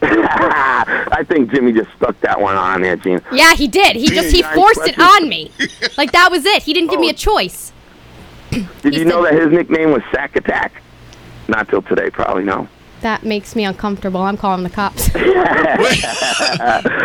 I 0.00 1.24
think 1.28 1.50
Jimmy 1.50 1.72
just 1.72 1.90
stuck 1.96 2.18
that 2.20 2.40
one 2.40 2.54
on 2.56 2.82
there, 2.82 2.94
Gina. 2.96 3.20
Yeah, 3.32 3.54
he 3.54 3.66
did. 3.66 3.96
He 3.96 4.06
just 4.08 4.30
he 4.34 4.42
forced 4.42 4.86
it 4.86 4.98
on 4.98 5.28
me. 5.28 5.50
Like 5.98 6.12
that 6.12 6.30
was 6.30 6.44
it. 6.46 6.62
He 6.62 6.72
didn't 6.72 6.90
give 6.90 7.00
me 7.00 7.08
a 7.08 7.12
Oh. 7.12 7.16
choice. 7.16 7.72
Did 8.50 8.92
He 8.92 8.98
you 9.00 9.04
know 9.04 9.24
said- 9.24 9.34
that 9.34 9.42
his 9.42 9.52
nickname 9.52 9.90
was 9.92 10.02
Sack 10.12 10.36
Attack? 10.36 10.82
Not 11.48 11.68
till 11.68 11.82
today, 11.82 12.10
probably 12.10 12.44
no. 12.44 12.68
That 13.02 13.24
makes 13.24 13.54
me 13.56 13.64
uncomfortable. 13.64 14.20
I'm 14.20 14.36
calling 14.36 14.62
the 14.62 14.70
cops. 14.70 15.10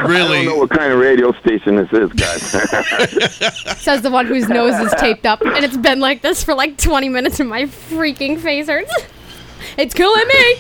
Really? 0.08 0.40
I 0.40 0.44
don't 0.44 0.46
know 0.46 0.56
what 0.58 0.70
kind 0.70 0.92
of 0.92 1.00
radio 1.00 1.32
station 1.40 1.76
this 1.76 1.92
is, 1.92 2.12
guys. 2.14 2.42
Says 3.82 4.02
the 4.02 4.10
one 4.12 4.26
whose 4.26 4.48
nose 4.48 4.74
is 4.80 4.94
taped 5.00 5.26
up, 5.26 5.42
and 5.42 5.64
it's 5.66 5.78
been 5.78 6.00
like 6.00 6.22
this 6.22 6.44
for 6.44 6.54
like 6.54 6.78
20 6.78 7.10
minutes, 7.10 7.40
and 7.40 7.50
my 7.50 7.64
freaking 7.64 8.40
face 8.40 8.68
hurts. 8.68 8.94
It's 9.78 9.94
killing 9.94 10.26
me. 10.28 10.56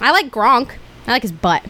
I 0.00 0.12
like 0.12 0.30
Gronk. 0.30 0.72
I 1.06 1.12
like 1.12 1.22
his 1.22 1.32
butt. 1.32 1.62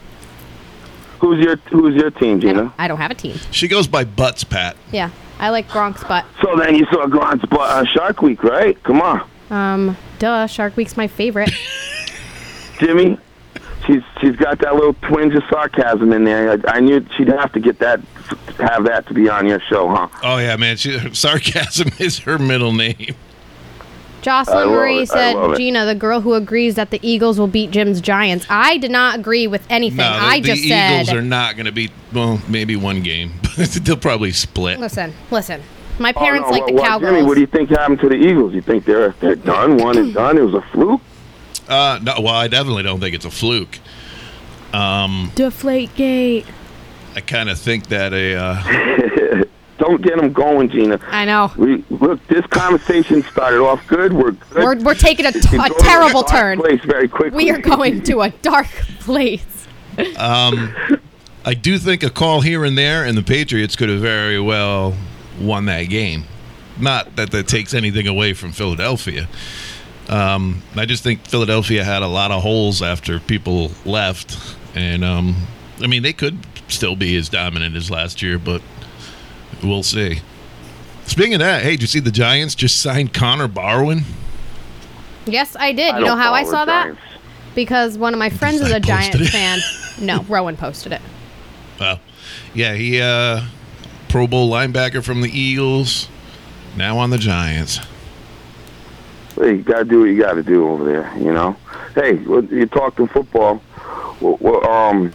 who's 1.20 1.42
your 1.42 1.56
Who's 1.70 1.94
your 1.94 2.10
team, 2.10 2.36
I 2.38 2.40
Gina? 2.40 2.52
don't, 2.54 2.72
I 2.78 2.88
don't 2.88 2.98
have 2.98 3.10
a 3.10 3.14
team. 3.14 3.36
She 3.52 3.68
goes 3.68 3.86
by 3.86 4.04
Butts, 4.04 4.42
Pat. 4.44 4.76
Yeah, 4.92 5.10
I 5.38 5.50
like 5.50 5.68
Gronk's 5.68 6.02
butt. 6.04 6.24
So 6.42 6.56
then 6.56 6.74
you 6.74 6.86
saw 6.92 7.06
Grant's 7.06 7.44
bu- 7.46 7.56
uh, 7.58 7.84
Shark 7.84 8.20
Week, 8.20 8.42
right? 8.42 8.80
Come 8.82 9.00
on. 9.00 9.28
Um, 9.50 9.96
duh. 10.18 10.46
Shark 10.48 10.76
Week's 10.76 10.96
my 10.96 11.06
favorite. 11.06 11.50
Jimmy, 12.80 13.18
she's 13.86 14.02
she's 14.20 14.36
got 14.36 14.58
that 14.60 14.74
little 14.74 14.94
twinge 14.94 15.34
of 15.34 15.44
sarcasm 15.50 16.12
in 16.12 16.24
there. 16.24 16.52
I, 16.52 16.76
I 16.76 16.80
knew 16.80 17.04
she'd 17.16 17.28
have 17.28 17.52
to 17.52 17.60
get 17.60 17.78
that, 17.78 18.00
have 18.58 18.84
that 18.84 19.06
to 19.08 19.14
be 19.14 19.28
on 19.28 19.46
your 19.46 19.60
show, 19.60 19.88
huh? 19.88 20.08
Oh 20.22 20.38
yeah, 20.38 20.56
man. 20.56 20.76
She, 20.76 20.98
sarcasm 21.14 21.90
is 21.98 22.20
her 22.20 22.38
middle 22.38 22.72
name. 22.72 23.14
Jocelyn 24.22 24.68
Marie 24.68 25.02
it. 25.02 25.10
I 25.12 25.32
love 25.32 25.52
said. 25.52 25.56
Gina, 25.56 25.86
the 25.86 25.94
girl 25.94 26.20
who 26.20 26.34
agrees 26.34 26.74
that 26.74 26.90
the 26.90 27.00
Eagles 27.02 27.38
will 27.38 27.46
beat 27.46 27.70
Jim's 27.70 28.00
Giants. 28.00 28.46
I 28.50 28.76
did 28.76 28.90
not 28.90 29.18
agree 29.18 29.46
with 29.46 29.66
anything. 29.70 29.96
No, 29.98 30.12
the, 30.12 30.24
I 30.24 30.40
the 30.40 30.48
just 30.48 30.62
Eagles 30.62 30.68
said, 30.68 30.90
The 30.90 31.02
Eagles 31.02 31.12
are 31.18 31.22
not 31.22 31.56
going 31.56 31.66
to 31.66 31.72
be. 31.72 31.90
Well, 32.12 32.40
maybe 32.48 32.76
one 32.76 33.02
game, 33.02 33.32
but 33.56 33.68
they'll 33.70 33.96
probably 33.96 34.32
split. 34.32 34.78
listen, 34.80 35.14
listen. 35.30 35.62
My 35.98 36.14
oh, 36.16 36.20
parents 36.20 36.48
oh, 36.48 36.52
no, 36.52 36.58
like 36.58 36.66
the 36.66 36.74
what, 36.74 36.86
Cowgirls. 36.86 37.12
Jimmy, 37.12 37.26
what 37.26 37.34
do 37.34 37.40
you 37.40 37.46
think 37.46 37.70
happened 37.70 38.00
to 38.00 38.08
the 38.08 38.16
Eagles? 38.16 38.54
You 38.54 38.62
think 38.62 38.84
they're 38.84 39.14
they're 39.20 39.36
done, 39.36 39.78
one 39.78 39.98
and 39.98 40.14
done? 40.14 40.36
It 40.38 40.42
was 40.42 40.54
a 40.54 40.62
fluke. 40.72 41.00
Uh, 41.70 41.98
no, 42.02 42.14
well, 42.20 42.34
I 42.34 42.48
definitely 42.48 42.82
don't 42.82 43.00
think 43.00 43.14
it's 43.14 43.24
a 43.24 43.30
fluke. 43.30 43.78
Um, 44.72 45.30
Deflate 45.34 45.94
gate. 45.94 46.46
I 47.14 47.20
kind 47.20 47.48
of 47.48 47.58
think 47.58 47.86
that 47.88 48.12
a 48.12 48.34
uh, 48.36 49.44
Don't 49.78 50.02
get 50.02 50.18
them 50.18 50.30
going, 50.32 50.68
Gina. 50.68 51.00
I 51.06 51.24
know. 51.24 51.50
We 51.56 51.82
look. 51.88 52.24
This 52.26 52.44
conversation 52.48 53.22
started 53.22 53.60
off 53.60 53.84
good. 53.86 54.12
We're 54.12 54.32
good. 54.32 54.62
We're, 54.62 54.78
we're 54.80 54.94
taking 54.94 55.24
a, 55.24 55.30
It 55.30 55.42
t- 55.42 55.48
can 55.48 55.60
a 55.72 55.74
terrible 55.78 56.22
turn. 56.22 56.58
Place 56.58 56.82
very 56.84 57.08
quickly. 57.08 57.34
We 57.34 57.50
are 57.50 57.58
going 57.58 58.02
to 58.02 58.20
a 58.20 58.28
dark 58.28 58.66
place. 59.00 59.66
um, 60.18 60.74
I 61.46 61.54
do 61.54 61.78
think 61.78 62.02
a 62.02 62.10
call 62.10 62.42
here 62.42 62.64
and 62.64 62.76
there, 62.76 63.06
and 63.06 63.16
the 63.16 63.22
Patriots 63.22 63.74
could 63.74 63.88
have 63.88 64.00
very 64.00 64.38
well 64.38 64.94
won 65.40 65.64
that 65.64 65.84
game. 65.84 66.24
Not 66.78 67.16
that 67.16 67.30
that 67.30 67.48
takes 67.48 67.72
anything 67.72 68.06
away 68.06 68.34
from 68.34 68.52
Philadelphia. 68.52 69.28
Um, 70.10 70.62
I 70.74 70.86
just 70.86 71.04
think 71.04 71.24
Philadelphia 71.26 71.84
had 71.84 72.02
a 72.02 72.08
lot 72.08 72.32
of 72.32 72.42
holes 72.42 72.82
after 72.82 73.20
people 73.20 73.70
left, 73.86 74.56
and 74.74 75.04
um, 75.04 75.46
I 75.80 75.86
mean 75.86 76.02
they 76.02 76.12
could 76.12 76.36
still 76.66 76.96
be 76.96 77.16
as 77.16 77.28
dominant 77.28 77.76
as 77.76 77.90
last 77.92 78.20
year, 78.20 78.36
but 78.36 78.60
we'll 79.62 79.84
see. 79.84 80.20
Speaking 81.06 81.34
of 81.34 81.40
that, 81.40 81.62
hey, 81.62 81.72
did 81.72 81.82
you 81.82 81.86
see 81.86 82.00
the 82.00 82.10
Giants 82.10 82.56
just 82.56 82.80
signed 82.80 83.14
Connor 83.14 83.46
Barwin? 83.48 84.02
Yes, 85.26 85.56
I 85.58 85.72
did. 85.72 85.94
I 85.94 85.98
you 86.00 86.04
know 86.04 86.16
how 86.16 86.32
I 86.32 86.42
saw 86.42 86.64
the 86.64 86.72
that? 86.72 86.96
Because 87.54 87.96
one 87.96 88.12
of 88.12 88.18
my 88.18 88.30
friends 88.30 88.60
is 88.60 88.72
a 88.72 88.80
Giant 88.80 89.14
it. 89.14 89.28
fan. 89.28 89.58
No, 90.00 90.22
Rowan 90.30 90.56
posted 90.56 90.92
it. 90.92 91.02
Well, 91.78 92.00
yeah, 92.54 92.72
he 92.72 93.02
uh, 93.02 93.42
Pro 94.08 94.26
Bowl 94.26 94.50
linebacker 94.50 95.04
from 95.04 95.20
the 95.20 95.28
Eagles, 95.28 96.08
now 96.74 96.96
on 96.96 97.10
the 97.10 97.18
Giants. 97.18 97.80
Hey, 99.40 99.56
you 99.56 99.62
gotta 99.62 99.86
do 99.86 100.00
what 100.00 100.06
you 100.06 100.18
gotta 100.18 100.42
do 100.42 100.68
over 100.68 100.84
there. 100.84 101.16
You 101.16 101.32
know. 101.32 101.56
Hey, 101.94 102.18
you're 102.18 102.66
talking 102.66 103.08
football. 103.08 103.62
Well, 104.20 104.36
well, 104.38 104.70
um, 104.70 105.14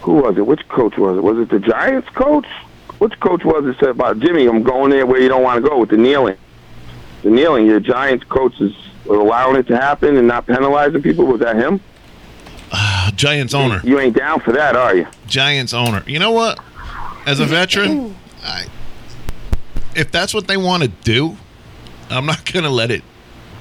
who 0.00 0.14
was 0.14 0.38
it? 0.38 0.46
Which 0.46 0.66
coach 0.68 0.96
was 0.96 1.18
it? 1.18 1.22
Was 1.22 1.38
it 1.38 1.50
the 1.50 1.60
Giants 1.60 2.08
coach? 2.10 2.46
Which 2.98 3.20
coach 3.20 3.44
was 3.44 3.66
it 3.66 3.76
said 3.78 3.90
about 3.90 4.18
Jimmy? 4.18 4.46
I'm 4.46 4.62
going 4.62 4.90
there 4.90 5.04
where 5.04 5.20
you 5.20 5.28
don't 5.28 5.42
want 5.42 5.62
to 5.62 5.68
go 5.68 5.78
with 5.78 5.90
the 5.90 5.98
kneeling. 5.98 6.38
The 7.22 7.30
kneeling. 7.30 7.66
Your 7.66 7.80
Giants 7.80 8.24
coach 8.24 8.58
is 8.62 8.74
allowing 9.08 9.56
it 9.56 9.66
to 9.66 9.76
happen 9.76 10.16
and 10.16 10.26
not 10.26 10.46
penalizing 10.46 11.02
people. 11.02 11.26
Was 11.26 11.40
that 11.40 11.56
him? 11.56 11.80
Uh, 12.72 13.10
Giants 13.10 13.52
owner. 13.52 13.80
You 13.84 14.00
ain't 14.00 14.16
down 14.16 14.40
for 14.40 14.52
that, 14.52 14.74
are 14.74 14.96
you? 14.96 15.06
Giants 15.26 15.74
owner. 15.74 16.02
You 16.06 16.18
know 16.18 16.32
what? 16.32 16.60
As 17.26 17.40
a 17.40 17.44
veteran, 17.44 18.16
I, 18.42 18.66
if 19.94 20.10
that's 20.10 20.32
what 20.32 20.48
they 20.48 20.56
want 20.56 20.82
to 20.82 20.88
do, 20.88 21.36
I'm 22.08 22.24
not 22.24 22.50
going 22.50 22.64
to 22.64 22.70
let 22.70 22.90
it. 22.90 23.02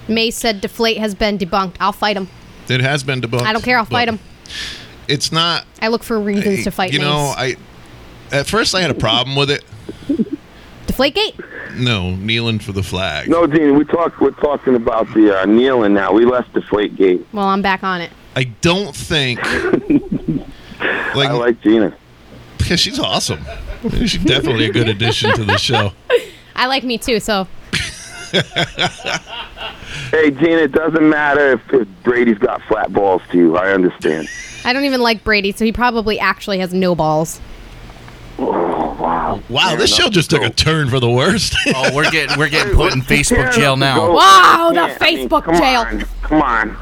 Mace 0.07 0.35
said 0.35 0.61
deflate 0.61 0.97
has 0.97 1.15
been 1.15 1.37
debunked. 1.37 1.75
I'll 1.79 1.91
fight 1.91 2.17
him. 2.17 2.27
It 2.69 2.81
has 2.81 3.03
been 3.03 3.21
debunked. 3.21 3.43
I 3.43 3.53
don't 3.53 3.63
care. 3.63 3.77
I'll 3.77 3.85
fight 3.85 4.07
him. 4.07 4.19
It's 5.07 5.31
not. 5.31 5.65
I 5.81 5.87
look 5.87 6.03
for 6.03 6.19
reasons 6.19 6.63
to 6.65 6.71
fight 6.71 6.91
you 6.93 6.99
Mace. 6.99 7.07
know, 7.07 7.33
I. 7.37 7.55
At 8.31 8.47
first, 8.47 8.75
I 8.75 8.81
had 8.81 8.91
a 8.91 8.95
problem 8.95 9.35
with 9.37 9.49
it. 9.49 9.63
deflate 10.85 11.15
gate. 11.15 11.35
No, 11.75 12.15
kneeling 12.15 12.59
for 12.59 12.71
the 12.73 12.83
flag. 12.83 13.29
No, 13.29 13.45
Dean. 13.47 13.77
We 13.77 13.85
talk. 13.85 14.19
We're 14.19 14.31
talking 14.31 14.75
about 14.75 15.13
the 15.13 15.39
uh, 15.41 15.45
kneeling 15.45 15.93
now. 15.93 16.11
We 16.11 16.25
left 16.25 16.53
the 16.53 16.61
Flake 16.61 16.95
Gate. 16.95 17.25
Well, 17.31 17.45
I'm 17.45 17.61
back 17.61 17.83
on 17.83 18.01
it. 18.01 18.09
I 18.35 18.45
don't 18.61 18.95
think. 18.95 19.39
like, 21.15 21.29
I 21.29 21.33
like 21.33 21.61
Gina. 21.61 21.95
because 22.57 22.79
she's 22.79 22.99
awesome. 22.99 23.39
She's 23.91 24.17
definitely 24.23 24.65
a 24.65 24.71
good 24.71 24.89
addition 24.89 25.33
to 25.35 25.43
the 25.43 25.57
show. 25.57 25.91
I 26.55 26.65
like 26.65 26.83
me 26.83 26.97
too. 26.97 27.19
So 27.19 27.47
Hey, 30.11 30.31
Gina. 30.31 30.57
It 30.63 30.71
doesn't 30.71 31.07
matter 31.09 31.53
if, 31.53 31.73
if 31.73 31.87
Brady's 32.03 32.37
got 32.37 32.61
flat 32.63 32.91
balls 32.93 33.21
to 33.31 33.37
you. 33.37 33.57
I 33.57 33.71
understand. 33.71 34.27
I 34.65 34.73
don't 34.73 34.85
even 34.85 35.01
like 35.01 35.23
Brady. 35.23 35.51
So 35.51 35.65
he 35.65 35.71
probably 35.71 36.19
actually 36.19 36.59
has 36.59 36.73
no 36.73 36.95
balls. 36.95 37.39
Oh 38.39 38.95
wow. 38.99 39.41
Wow, 39.49 39.69
Fair 39.69 39.77
this 39.77 39.95
show 39.95 40.09
just 40.09 40.29
took 40.29 40.43
a 40.43 40.49
turn 40.49 40.89
for 40.89 40.99
the 40.99 41.09
worst. 41.09 41.55
Oh, 41.75 41.93
we're 41.95 42.09
getting 42.11 42.37
we're 42.37 42.49
getting 42.49 42.73
put 42.75 42.93
in 42.93 43.01
Facebook 43.01 43.51
jail 43.53 43.75
now. 43.75 44.13
Wow, 44.13 44.69
the 44.69 44.75
Yeah, 44.75 44.97
I 45.01 45.15
mean, 45.15 45.29
Facebook 45.29 45.43
come 45.43 45.55
jail. 45.55 45.81
On, 45.81 46.01
come 46.21 46.41
on. 46.41 46.77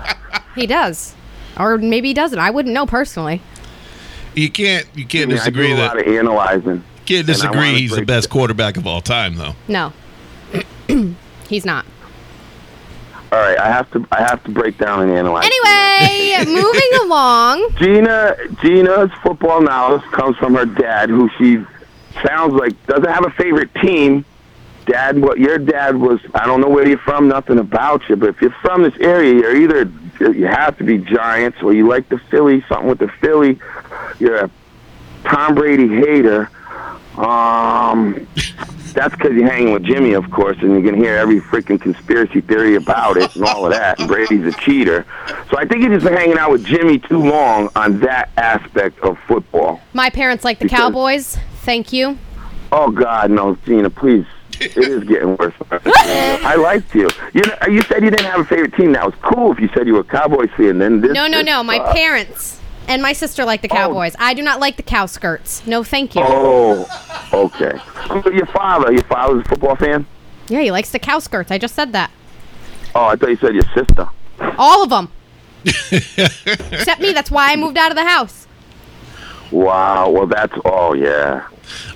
He 0.55 0.67
does, 0.67 1.15
or 1.57 1.77
maybe 1.77 2.09
he 2.09 2.13
doesn't. 2.13 2.37
I 2.39 2.49
wouldn't 2.51 2.73
know 2.73 2.85
personally. 2.85 3.41
you 4.35 4.49
can't 4.49 4.85
you 4.95 5.05
can't 5.05 5.23
I 5.23 5.27
mean, 5.27 5.35
I 5.37 5.39
disagree 5.39 5.67
do 5.67 5.73
a 5.73 5.77
that 5.77 5.95
lot 5.95 6.07
of 6.07 6.13
analyzing. 6.13 6.83
can't 7.05 7.25
disagree 7.25 7.79
he's 7.79 7.91
the 7.95 8.05
best 8.05 8.29
quarterback 8.29 8.77
of 8.77 8.85
all 8.85 9.01
time 9.01 9.35
though. 9.35 9.55
No, 9.67 9.93
he's 11.49 11.65
not. 11.65 11.85
All 13.35 13.41
right, 13.41 13.59
I 13.59 13.67
have 13.67 13.91
to. 13.91 14.07
I 14.13 14.21
have 14.21 14.41
to 14.45 14.51
break 14.51 14.77
down 14.77 15.01
and 15.01 15.11
analyze. 15.11 15.43
Anyway, 15.45 16.45
moving 16.53 16.89
along. 17.01 17.69
Gina, 17.75 18.33
Gina's 18.61 19.11
football 19.21 19.59
knowledge 19.59 20.03
comes 20.03 20.37
from 20.37 20.55
her 20.55 20.65
dad, 20.65 21.09
who 21.09 21.29
she 21.37 21.61
sounds 22.25 22.53
like 22.53 22.81
doesn't 22.87 23.11
have 23.11 23.25
a 23.25 23.31
favorite 23.31 23.75
team. 23.75 24.23
Dad, 24.85 25.19
what 25.19 25.37
your 25.37 25.57
dad 25.57 25.97
was? 25.97 26.21
I 26.33 26.45
don't 26.45 26.61
know 26.61 26.69
where 26.69 26.87
you're 26.87 26.97
from, 26.99 27.27
nothing 27.27 27.59
about 27.59 28.07
you, 28.07 28.15
but 28.15 28.29
if 28.29 28.41
you're 28.41 28.55
from 28.61 28.83
this 28.83 28.95
area, 29.01 29.33
you're 29.33 29.55
either 29.57 29.91
you 30.31 30.45
have 30.45 30.77
to 30.77 30.85
be 30.85 30.99
Giants 30.99 31.57
or 31.61 31.73
you 31.73 31.89
like 31.89 32.07
the 32.07 32.19
Philly, 32.31 32.63
something 32.69 32.87
with 32.87 32.99
the 32.99 33.09
Philly. 33.19 33.59
You're 34.17 34.45
a 34.45 34.51
Tom 35.25 35.55
Brady 35.55 35.89
hater. 35.89 36.49
Um, 37.17 38.27
that's 38.93 39.13
because 39.15 39.33
you're 39.33 39.49
hanging 39.49 39.73
with 39.73 39.83
Jimmy, 39.83 40.13
of 40.13 40.29
course, 40.31 40.57
and 40.61 40.71
you 40.73 40.81
can 40.81 40.95
hear 40.99 41.15
every 41.17 41.39
freaking 41.41 41.79
conspiracy 41.79 42.41
theory 42.41 42.75
about 42.75 43.17
it 43.17 43.35
and 43.35 43.43
all 43.45 43.65
of 43.65 43.71
that. 43.71 43.99
And 43.99 44.07
Brady's 44.07 44.45
a 44.45 44.57
cheater, 44.59 45.05
so 45.49 45.57
I 45.57 45.65
think 45.65 45.83
you've 45.83 45.91
just 45.93 46.05
been 46.05 46.13
hanging 46.15 46.37
out 46.37 46.51
with 46.51 46.65
Jimmy 46.65 46.99
too 46.99 47.19
long 47.19 47.69
on 47.75 47.99
that 48.01 48.29
aspect 48.37 48.99
of 48.99 49.17
football. 49.27 49.81
My 49.93 50.09
parents 50.09 50.43
like 50.43 50.59
the 50.59 50.65
Because- 50.65 50.79
Cowboys. 50.79 51.37
Thank 51.63 51.91
you. 51.91 52.17
Oh 52.71 52.91
God, 52.91 53.31
no, 53.31 53.55
Gina, 53.65 53.89
please. 53.89 54.25
It 54.61 54.77
is 54.77 55.03
getting 55.03 55.35
worse. 55.35 55.53
I 55.71 56.55
liked 56.55 56.95
you. 56.95 57.09
You 57.33 57.41
know, 57.41 57.55
you 57.67 57.81
said 57.83 58.01
you 58.03 58.09
didn't 58.09 58.25
have 58.31 58.39
a 58.39 58.45
favorite 58.45 58.73
team. 58.75 58.93
That 58.93 59.05
was 59.05 59.13
cool 59.21 59.51
if 59.51 59.59
you 59.59 59.67
said 59.73 59.85
you 59.87 59.93
were 59.95 59.99
a 59.99 60.03
Cowboys 60.05 60.49
fan. 60.55 60.77
Then 60.77 61.01
this. 61.01 61.11
No, 61.11 61.27
no, 61.27 61.41
no. 61.41 61.61
My 61.63 61.77
sucks. 61.77 61.93
parents 61.93 62.61
and 62.87 63.01
my 63.01 63.13
sister 63.13 63.45
liked 63.45 63.63
the 63.63 63.69
oh. 63.71 63.75
Cowboys. 63.75 64.15
I 64.19 64.33
do 64.33 64.41
not 64.41 64.59
like 64.59 64.77
the 64.77 64.83
cow 64.83 65.05
skirts. 65.05 65.65
No, 65.65 65.83
thank 65.83 66.15
you. 66.15 66.21
Oh, 66.23 66.87
okay. 67.33 67.79
So 68.07 68.29
your 68.31 68.45
father, 68.47 68.91
your 68.91 69.03
father's 69.03 69.45
a 69.45 69.49
football 69.49 69.75
fan. 69.75 70.05
Yeah, 70.47 70.61
he 70.61 70.71
likes 70.71 70.91
the 70.91 70.99
cow 70.99 71.19
skirts. 71.19 71.51
I 71.51 71.57
just 71.57 71.75
said 71.75 71.91
that. 71.93 72.11
Oh, 72.93 73.05
I 73.05 73.15
thought 73.15 73.29
you 73.29 73.37
said 73.37 73.53
your 73.55 73.65
sister. 73.73 74.07
All 74.57 74.83
of 74.83 74.89
them. 74.89 75.11
Except 75.65 77.01
me. 77.01 77.13
That's 77.13 77.31
why 77.31 77.51
I 77.51 77.55
moved 77.55 77.77
out 77.77 77.91
of 77.91 77.97
the 77.97 78.05
house. 78.05 78.47
Wow. 79.51 80.09
Well, 80.09 80.27
that's. 80.27 80.53
Oh 80.65 80.93
yeah. 80.93 81.47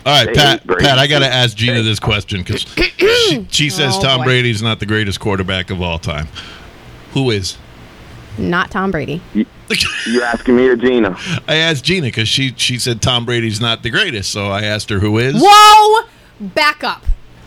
All 0.05 0.13
right, 0.17 0.25
They 0.25 0.33
Pat. 0.33 0.59
hate 0.59 0.67
Brady. 0.67 0.85
Pat, 0.85 0.97
I 0.97 1.07
got 1.07 1.19
to 1.19 1.27
ask 1.31 1.55
Gina 1.55 1.83
this 1.83 1.99
question 1.99 2.41
because 2.41 2.61
she, 2.97 3.45
she 3.51 3.67
oh, 3.67 3.69
says 3.69 3.97
Oh, 3.97 4.01
Tom 4.01 4.21
boy. 4.21 4.25
Brady's 4.25 4.63
not 4.63 4.79
the 4.79 4.85
greatest 4.87 5.19
quarterback 5.19 5.69
of 5.69 5.81
all 5.81 5.99
time. 5.99 6.27
Who 7.13 7.29
is? 7.29 7.57
Not 8.37 8.71
Tom 8.71 8.89
Brady. 8.91 9.21
You're 10.07 10.23
asking 10.23 10.55
me 10.55 10.67
or 10.67 10.75
Gina? 10.75 11.17
I 11.47 11.55
asked 11.55 11.83
Gina 11.85 12.07
because 12.07 12.27
she 12.27 12.53
she 12.57 12.77
said 12.79 13.01
Tom 13.01 13.25
Brady's 13.25 13.61
not 13.61 13.83
the 13.83 13.89
greatest, 13.89 14.31
so 14.31 14.47
I 14.49 14.63
asked 14.63 14.89
her 14.89 14.99
who 14.99 15.17
is. 15.19 15.35
Whoa! 15.43 16.07
Back 16.39 16.83
up. 16.83 17.03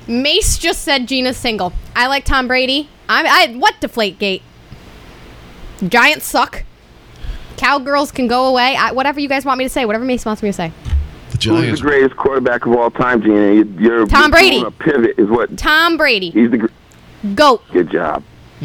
Mace 0.06 0.58
just 0.58 0.82
said 0.82 1.06
Gina's 1.08 1.36
single. 1.36 1.72
I 1.96 2.06
like 2.06 2.24
Tom 2.24 2.46
Brady. 2.48 2.88
I'm 3.08 3.26
I 3.26 3.54
what 3.58 3.74
deflate 3.80 4.18
gate? 4.18 4.42
Giants 5.86 6.26
suck. 6.26 6.64
Cowgirls 7.56 8.10
can 8.12 8.26
go 8.28 8.46
away. 8.46 8.76
I, 8.76 8.92
whatever 8.92 9.20
you 9.20 9.28
guys 9.28 9.44
want 9.44 9.58
me 9.58 9.64
to 9.64 9.68
say. 9.68 9.84
Whatever 9.84 10.04
Mace 10.04 10.24
wants 10.24 10.42
me 10.42 10.48
to 10.48 10.52
say. 10.52 10.72
The 11.30 11.36
Who's 11.36 11.38
Giants. 11.38 11.80
the 11.80 11.86
greatest 11.86 12.16
quarterback 12.16 12.66
of 12.66 12.72
all 12.76 12.90
time, 12.90 13.22
Gina? 13.22 13.52
You- 13.52 13.76
You're 13.78 14.06
Tom 14.06 14.22
you're 14.22 14.30
Brady. 14.30 14.60
A 14.62 14.70
pivot 14.70 15.18
is 15.18 15.28
what. 15.28 15.56
Tom 15.58 15.96
Brady. 15.96 16.30
He's 16.30 16.50
the. 16.50 16.58
gr- 16.58 16.66
Goat. 17.34 17.62
Good 17.72 17.90
job. 17.90 18.22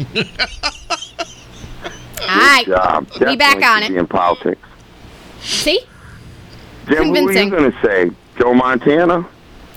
All 2.22 2.26
right. 2.28 2.64
Job. 2.66 3.08
We 3.20 3.36
back 3.36 3.62
on 3.62 3.82
it. 3.82 3.96
In 3.96 4.06
politics. 4.06 4.60
See? 5.40 5.80
Jim, 6.88 7.04
who 7.14 7.24
were 7.24 7.32
you 7.32 7.50
going 7.50 7.70
to 7.70 7.80
say? 7.82 8.10
Joe 8.38 8.54
Montana? 8.54 9.28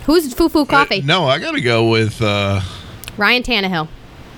Who's 0.06 0.34
Foo 0.34 0.50
Foo 0.50 0.66
Coffee? 0.66 1.02
Uh, 1.02 1.06
no, 1.06 1.26
I 1.26 1.40
got 1.40 1.52
to 1.52 1.62
go 1.62 1.90
with. 1.90 2.22
Uh, 2.22 2.62
Ryan 3.18 3.44
Tannehill. 3.44 3.88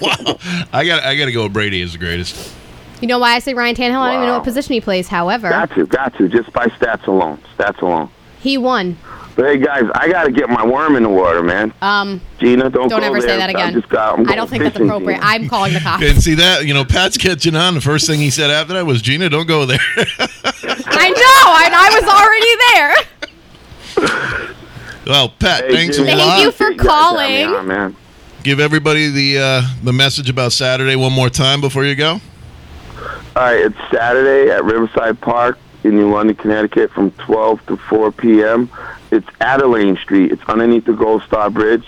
wow, 0.00 0.38
I 0.72 0.84
got 0.84 1.04
I 1.04 1.14
got 1.16 1.26
to 1.26 1.32
go 1.32 1.44
with 1.44 1.52
Brady 1.52 1.82
as 1.82 1.92
the 1.92 1.98
greatest. 1.98 2.52
You 3.00 3.06
know 3.06 3.18
why 3.18 3.34
I 3.34 3.38
say 3.38 3.54
Ryan 3.54 3.74
Tannehill? 3.76 3.96
I 4.00 4.12
don't 4.12 4.14
even 4.16 4.26
know 4.28 4.34
what 4.34 4.44
position 4.44 4.72
he 4.74 4.80
plays. 4.80 5.08
However, 5.08 5.48
Got 5.50 5.70
to, 5.74 5.86
got 5.86 6.14
to, 6.18 6.28
just 6.28 6.52
by 6.52 6.66
stats 6.66 7.06
alone. 7.06 7.40
Stats 7.56 7.80
alone. 7.80 8.10
he 8.40 8.58
won. 8.58 8.98
But 9.40 9.48
hey, 9.48 9.56
guys, 9.58 9.84
I 9.94 10.06
got 10.10 10.24
to 10.24 10.32
get 10.32 10.50
my 10.50 10.66
worm 10.66 10.96
in 10.96 11.02
the 11.02 11.08
water, 11.08 11.42
man. 11.42 11.72
Um, 11.80 12.20
Gina, 12.38 12.68
don't 12.68 12.90
don't 12.90 13.00
go 13.00 13.06
ever 13.06 13.22
say 13.22 13.28
there. 13.28 13.38
that 13.38 13.48
I 13.48 13.52
again. 13.52 13.72
just 13.72 13.88
got, 13.88 14.18
I'm 14.18 14.20
I 14.20 14.24
going 14.24 14.36
don't 14.36 14.50
think 14.50 14.62
that's 14.64 14.76
appropriate. 14.76 15.16
Gina. 15.16 15.26
I'm 15.26 15.48
calling 15.48 15.72
the 15.72 15.80
cops. 15.80 16.04
And 16.10 16.22
see 16.22 16.34
that 16.34 16.66
you 16.66 16.74
know 16.74 16.84
Pat's 16.84 17.16
catching 17.16 17.56
on. 17.56 17.72
The 17.72 17.80
first 17.80 18.06
thing 18.06 18.20
he 18.20 18.28
said 18.28 18.50
after 18.50 18.74
that 18.74 18.84
was 18.84 19.00
Gina, 19.00 19.30
don't 19.30 19.46
go 19.48 19.64
there. 19.64 19.78
I 19.96 21.08
know, 21.08 21.56
and 21.64 21.74
I 21.74 21.88
was 21.94 22.04
already 23.96 23.96
there. 23.96 24.54
Well, 25.06 25.30
Pat, 25.30 25.64
Hey, 25.64 25.72
thanks 25.72 25.96
a 25.96 26.00
Jimmy, 26.04 26.18
Thank 26.20 26.42
you 26.44 26.50
for 26.52 26.64
appreciate 26.66 26.86
guys 26.86 26.86
calling. 26.86 27.46
on, 27.46 27.66
man. 27.66 27.96
Give 28.42 28.60
everybody 28.60 29.08
the 29.08 29.38
uh, 29.38 29.62
the 29.82 29.92
message 29.94 30.28
about 30.28 30.52
Saturday 30.52 30.96
one 30.96 31.14
more 31.14 31.30
time 31.30 31.62
before 31.62 31.86
you 31.86 31.94
go. 31.94 32.12
All 32.14 32.20
right, 33.36 33.58
it's 33.58 33.78
Saturday 33.90 34.50
at 34.52 34.62
Riverside 34.64 35.18
Park 35.22 35.58
in 35.84 35.96
New 35.96 36.12
London, 36.12 36.36
Connecticut, 36.36 36.90
from 36.92 37.10
12 37.12 37.64
to 37.68 37.78
4 37.78 38.12
p.m. 38.12 38.68
It's 39.10 39.26
Adeline 39.40 39.96
Street. 39.96 40.32
It's 40.32 40.42
underneath 40.48 40.84
the 40.84 40.92
Gold 40.92 41.22
Star 41.22 41.50
Bridge. 41.50 41.86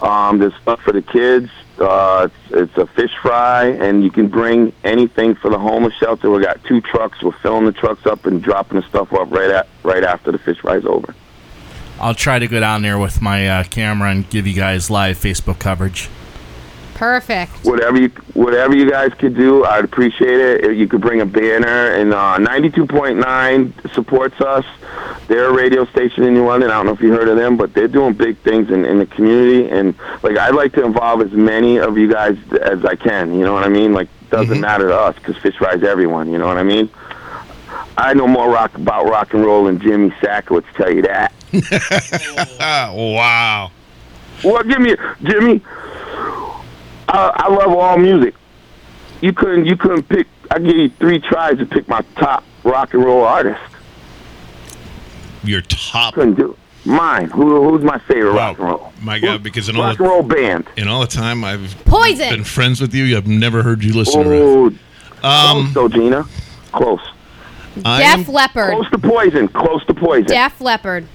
Um, 0.00 0.38
there's 0.38 0.54
stuff 0.56 0.80
for 0.80 0.92
the 0.92 1.02
kids. 1.02 1.50
Uh, 1.78 2.28
it's, 2.30 2.54
it's 2.54 2.78
a 2.78 2.86
fish 2.86 3.12
fry, 3.20 3.66
and 3.66 4.02
you 4.02 4.10
can 4.10 4.28
bring 4.28 4.72
anything 4.82 5.34
for 5.34 5.50
the 5.50 5.58
homeless 5.58 5.94
shelter. 5.94 6.30
We 6.30 6.42
got 6.42 6.62
two 6.64 6.80
trucks. 6.80 7.22
We're 7.22 7.32
filling 7.32 7.66
the 7.66 7.72
trucks 7.72 8.06
up 8.06 8.24
and 8.26 8.42
dropping 8.42 8.80
the 8.80 8.86
stuff 8.88 9.12
off 9.12 9.30
right 9.30 9.50
at 9.50 9.68
right 9.82 10.04
after 10.04 10.32
the 10.32 10.38
fish 10.38 10.58
fry's 10.60 10.84
over. 10.86 11.14
I'll 12.00 12.14
try 12.14 12.38
to 12.38 12.46
go 12.46 12.60
down 12.60 12.82
there 12.82 12.98
with 12.98 13.22
my 13.22 13.48
uh, 13.48 13.64
camera 13.64 14.10
and 14.10 14.28
give 14.28 14.46
you 14.46 14.54
guys 14.54 14.90
live 14.90 15.18
Facebook 15.18 15.58
coverage. 15.58 16.08
Perfect. 16.96 17.52
whatever 17.64 17.98
you 17.98 18.08
whatever 18.34 18.74
you 18.74 18.90
guys 18.90 19.12
could 19.14 19.34
do, 19.36 19.64
I'd 19.64 19.84
appreciate 19.84 20.40
it. 20.40 20.64
If 20.64 20.76
you 20.76 20.88
could 20.88 21.00
bring 21.00 21.20
a 21.20 21.26
banner, 21.26 21.92
and 21.94 22.12
uh, 22.14 22.38
92.9 22.38 23.92
supports 23.94 24.40
us. 24.40 24.64
They're 25.28 25.46
a 25.46 25.52
radio 25.52 25.84
station 25.86 26.22
in 26.24 26.34
New 26.34 26.46
London. 26.46 26.70
I 26.70 26.74
don't 26.74 26.86
know 26.86 26.92
if 26.92 27.00
you 27.00 27.12
heard 27.12 27.28
of 27.28 27.36
them, 27.36 27.56
but 27.56 27.74
they're 27.74 27.88
doing 27.88 28.14
big 28.14 28.38
things 28.38 28.70
in, 28.70 28.84
in 28.84 28.98
the 28.98 29.06
community. 29.06 29.68
And 29.68 29.94
like, 30.22 30.38
I'd 30.38 30.54
like 30.54 30.72
to 30.74 30.84
involve 30.84 31.20
as 31.20 31.32
many 31.32 31.78
of 31.78 31.98
you 31.98 32.10
guys 32.10 32.38
as 32.62 32.84
I 32.84 32.94
can. 32.94 33.34
You 33.34 33.44
know 33.44 33.52
what 33.52 33.64
I 33.64 33.68
mean? 33.68 33.92
Like, 33.92 34.08
doesn't 34.30 34.60
matter 34.60 34.88
to 34.88 34.96
us 34.96 35.16
because 35.16 35.36
fish 35.38 35.56
fries 35.56 35.82
everyone. 35.82 36.30
You 36.30 36.38
know 36.38 36.46
what 36.46 36.58
I 36.58 36.62
mean? 36.62 36.88
I 37.98 38.14
know 38.14 38.28
more 38.28 38.48
rock 38.50 38.74
about 38.76 39.06
rock 39.06 39.34
and 39.34 39.44
roll 39.44 39.64
than 39.64 39.80
Jimmy 39.80 40.10
Sakowitz. 40.22 40.64
Tell 40.74 40.92
you 40.92 41.02
that. 41.02 41.32
Wow. 42.94 43.70
Well, 44.44 44.62
give 44.64 44.80
me, 44.80 44.94
Jimmy. 45.22 45.60
Uh, 47.08 47.32
I 47.34 47.48
love 47.48 47.72
all 47.76 47.96
music. 47.98 48.34
You 49.20 49.32
couldn't, 49.32 49.66
you 49.66 49.76
couldn't 49.76 50.04
pick. 50.08 50.26
I 50.50 50.58
give 50.58 50.76
you 50.76 50.88
three 50.90 51.18
tries 51.18 51.58
to 51.58 51.66
pick 51.66 51.88
my 51.88 52.02
top 52.16 52.44
rock 52.64 52.94
and 52.94 53.04
roll 53.04 53.24
artist. 53.24 53.60
Your 55.44 55.62
top. 55.62 56.14
Couldn't 56.14 56.34
do 56.34 56.52
it. 56.52 56.58
Mine. 56.88 57.30
Who, 57.30 57.68
who's 57.68 57.82
my 57.82 57.98
favorite 58.00 58.32
rock 58.32 58.58
and 58.58 58.68
roll? 58.68 58.92
My 59.00 59.18
God, 59.18 59.42
because 59.42 59.68
in 59.68 59.76
all 59.76 59.82
rock 59.82 59.98
the, 59.98 60.04
and 60.04 60.10
roll 60.12 60.22
band. 60.22 60.66
in 60.76 60.88
all 60.88 61.00
the 61.00 61.06
time 61.06 61.44
I've 61.44 61.74
Poison. 61.84 62.30
been 62.30 62.44
friends 62.44 62.80
with 62.80 62.94
you, 62.94 63.16
I've 63.16 63.26
never 63.26 63.62
heard 63.62 63.82
you 63.82 63.92
listen 63.92 64.22
to 64.24 64.30
it. 64.66 64.74
Oh, 65.22 65.28
Um, 65.28 65.72
close 65.72 65.74
though, 65.74 65.88
Gina. 65.88 66.24
Close. 66.72 67.00
Def 67.76 68.28
Leppard. 68.28 68.72
Close 68.72 68.90
to 68.90 68.98
poison. 68.98 69.48
Close 69.48 69.84
to 69.86 69.94
poison. 69.94 70.26
Def 70.28 70.60
Leppard. 70.60 71.06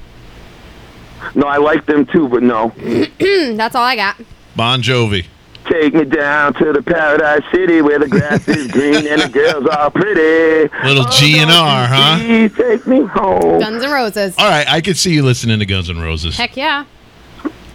No, 1.35 1.47
I 1.47 1.57
like 1.57 1.85
them 1.85 2.05
too, 2.05 2.27
but 2.27 2.43
no. 2.43 2.69
That's 3.19 3.75
all 3.75 3.83
I 3.83 3.95
got. 3.95 4.17
Bon 4.55 4.81
Jovi. 4.81 5.25
Take 5.65 5.93
me 5.93 6.05
down 6.05 6.53
to 6.55 6.73
the 6.73 6.81
paradise 6.81 7.43
city 7.51 7.81
where 7.81 7.99
the 7.99 8.07
grass 8.07 8.47
is 8.47 8.67
green 8.71 9.07
and 9.07 9.21
the 9.21 9.29
girls 9.29 9.65
are 9.67 9.89
pretty. 9.91 10.73
Little 10.87 11.05
G 11.05 11.39
and 11.39 11.51
R, 11.51 11.87
huh? 11.87 12.17
Please 12.17 12.55
take 12.55 12.87
me 12.87 13.03
home. 13.03 13.59
Guns 13.59 13.83
N' 13.83 13.91
Roses. 13.91 14.35
All 14.37 14.49
right, 14.49 14.67
I 14.67 14.81
could 14.81 14.97
see 14.97 15.13
you 15.13 15.23
listening 15.23 15.59
to 15.59 15.65
Guns 15.65 15.89
N' 15.89 15.99
Roses. 15.99 16.37
Heck 16.37 16.57
yeah. 16.57 16.85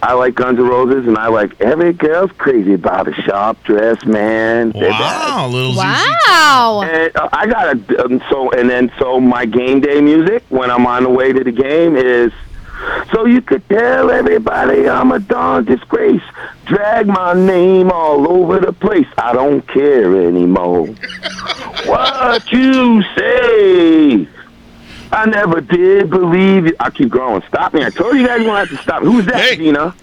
I 0.01 0.13
like 0.13 0.35
Guns 0.35 0.59
N' 0.59 0.67
Roses, 0.67 1.07
and 1.07 1.17
I 1.17 1.27
like 1.27 1.59
every 1.59 1.91
girl's 1.91 2.31
crazy 2.33 2.73
about 2.73 3.07
a 3.07 3.13
sharp 3.23 3.63
dress 3.63 4.05
man. 4.05 4.71
They're 4.71 4.89
bad. 4.91 5.35
Wow, 5.35 5.47
little 5.47 5.73
ZZ 5.73 5.79
Wow. 5.81 6.81
And 6.85 7.15
uh, 7.17 7.29
I 7.33 7.47
got 7.47 7.75
a 7.75 8.05
um, 8.05 8.21
so 8.29 8.51
and 8.51 8.69
then 8.69 8.91
so 8.99 9.19
my 9.19 9.45
game 9.45 9.79
day 9.79 10.01
music 10.01 10.43
when 10.49 10.69
I'm 10.69 10.85
on 10.85 11.03
the 11.03 11.09
way 11.09 11.33
to 11.33 11.43
the 11.43 11.51
game 11.51 11.95
is 11.95 12.31
so 13.11 13.25
you 13.25 13.41
could 13.41 13.67
tell 13.69 14.11
everybody 14.11 14.87
I'm 14.87 15.11
a 15.11 15.19
darn 15.19 15.65
disgrace. 15.65 16.21
Drag 16.67 17.07
my 17.07 17.33
name 17.33 17.91
all 17.91 18.29
over 18.29 18.59
the 18.59 18.73
place. 18.73 19.07
I 19.17 19.31
don't 19.33 19.65
care 19.69 20.27
anymore. 20.27 20.87
what 21.85 22.51
you 22.51 23.01
say? 23.17 24.27
I 25.11 25.25
never 25.27 25.61
did 25.61 26.09
believe 26.09 26.65
it. 26.67 26.75
I 26.79 26.89
keep 26.89 27.09
going. 27.09 27.41
Stop 27.47 27.73
me! 27.73 27.85
I 27.85 27.89
told 27.89 28.17
you 28.17 28.27
guys 28.27 28.41
you 28.41 28.47
want 28.47 28.67
to 28.69 28.75
have 28.75 28.77
to 28.77 28.83
stop. 28.83 29.03
Who's 29.03 29.25
that, 29.27 29.35
Hey. 29.37 29.55
Gina? 29.55 29.95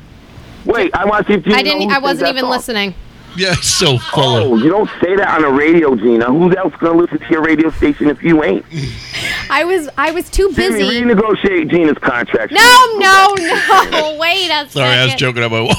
Wait, 0.64 0.94
I 0.94 1.04
want 1.04 1.26
to 1.26 1.32
see 1.32 1.38
if 1.38 1.44
Gina 1.44 1.56
I 1.56 1.62
didn't. 1.62 1.90
I 1.92 1.98
wasn't 1.98 2.30
even 2.30 2.42
song. 2.42 2.50
listening. 2.50 2.94
Yeah, 3.36 3.50
it's 3.50 3.66
so 3.66 3.94
oh, 3.94 3.98
full 3.98 4.22
Oh, 4.36 4.56
you 4.58 4.70
don't 4.70 4.88
say 5.00 5.16
that 5.16 5.26
on 5.26 5.42
the 5.42 5.48
radio, 5.48 5.96
Gina. 5.96 6.26
Who's 6.26 6.54
else 6.54 6.72
gonna 6.78 6.96
listen 6.96 7.18
to 7.18 7.26
your 7.30 7.42
radio 7.42 7.68
station 7.70 8.08
if 8.08 8.22
you 8.22 8.44
ain't? 8.44 8.64
I 9.50 9.64
was. 9.64 9.88
I 9.98 10.12
was 10.12 10.30
too 10.30 10.50
busy. 10.50 10.78
Jimmy, 10.84 10.84
busy. 10.84 11.02
renegotiate 11.02 11.68
Gina's 11.68 11.98
contract. 11.98 12.52
No, 12.52 12.60
no, 12.98 13.34
no. 13.90 14.16
Wait 14.20 14.50
a 14.50 14.68
Sorry, 14.70 14.86
I 14.86 15.02
was 15.02 15.12
second. 15.14 15.18
joking 15.18 15.42
about. 15.42 15.74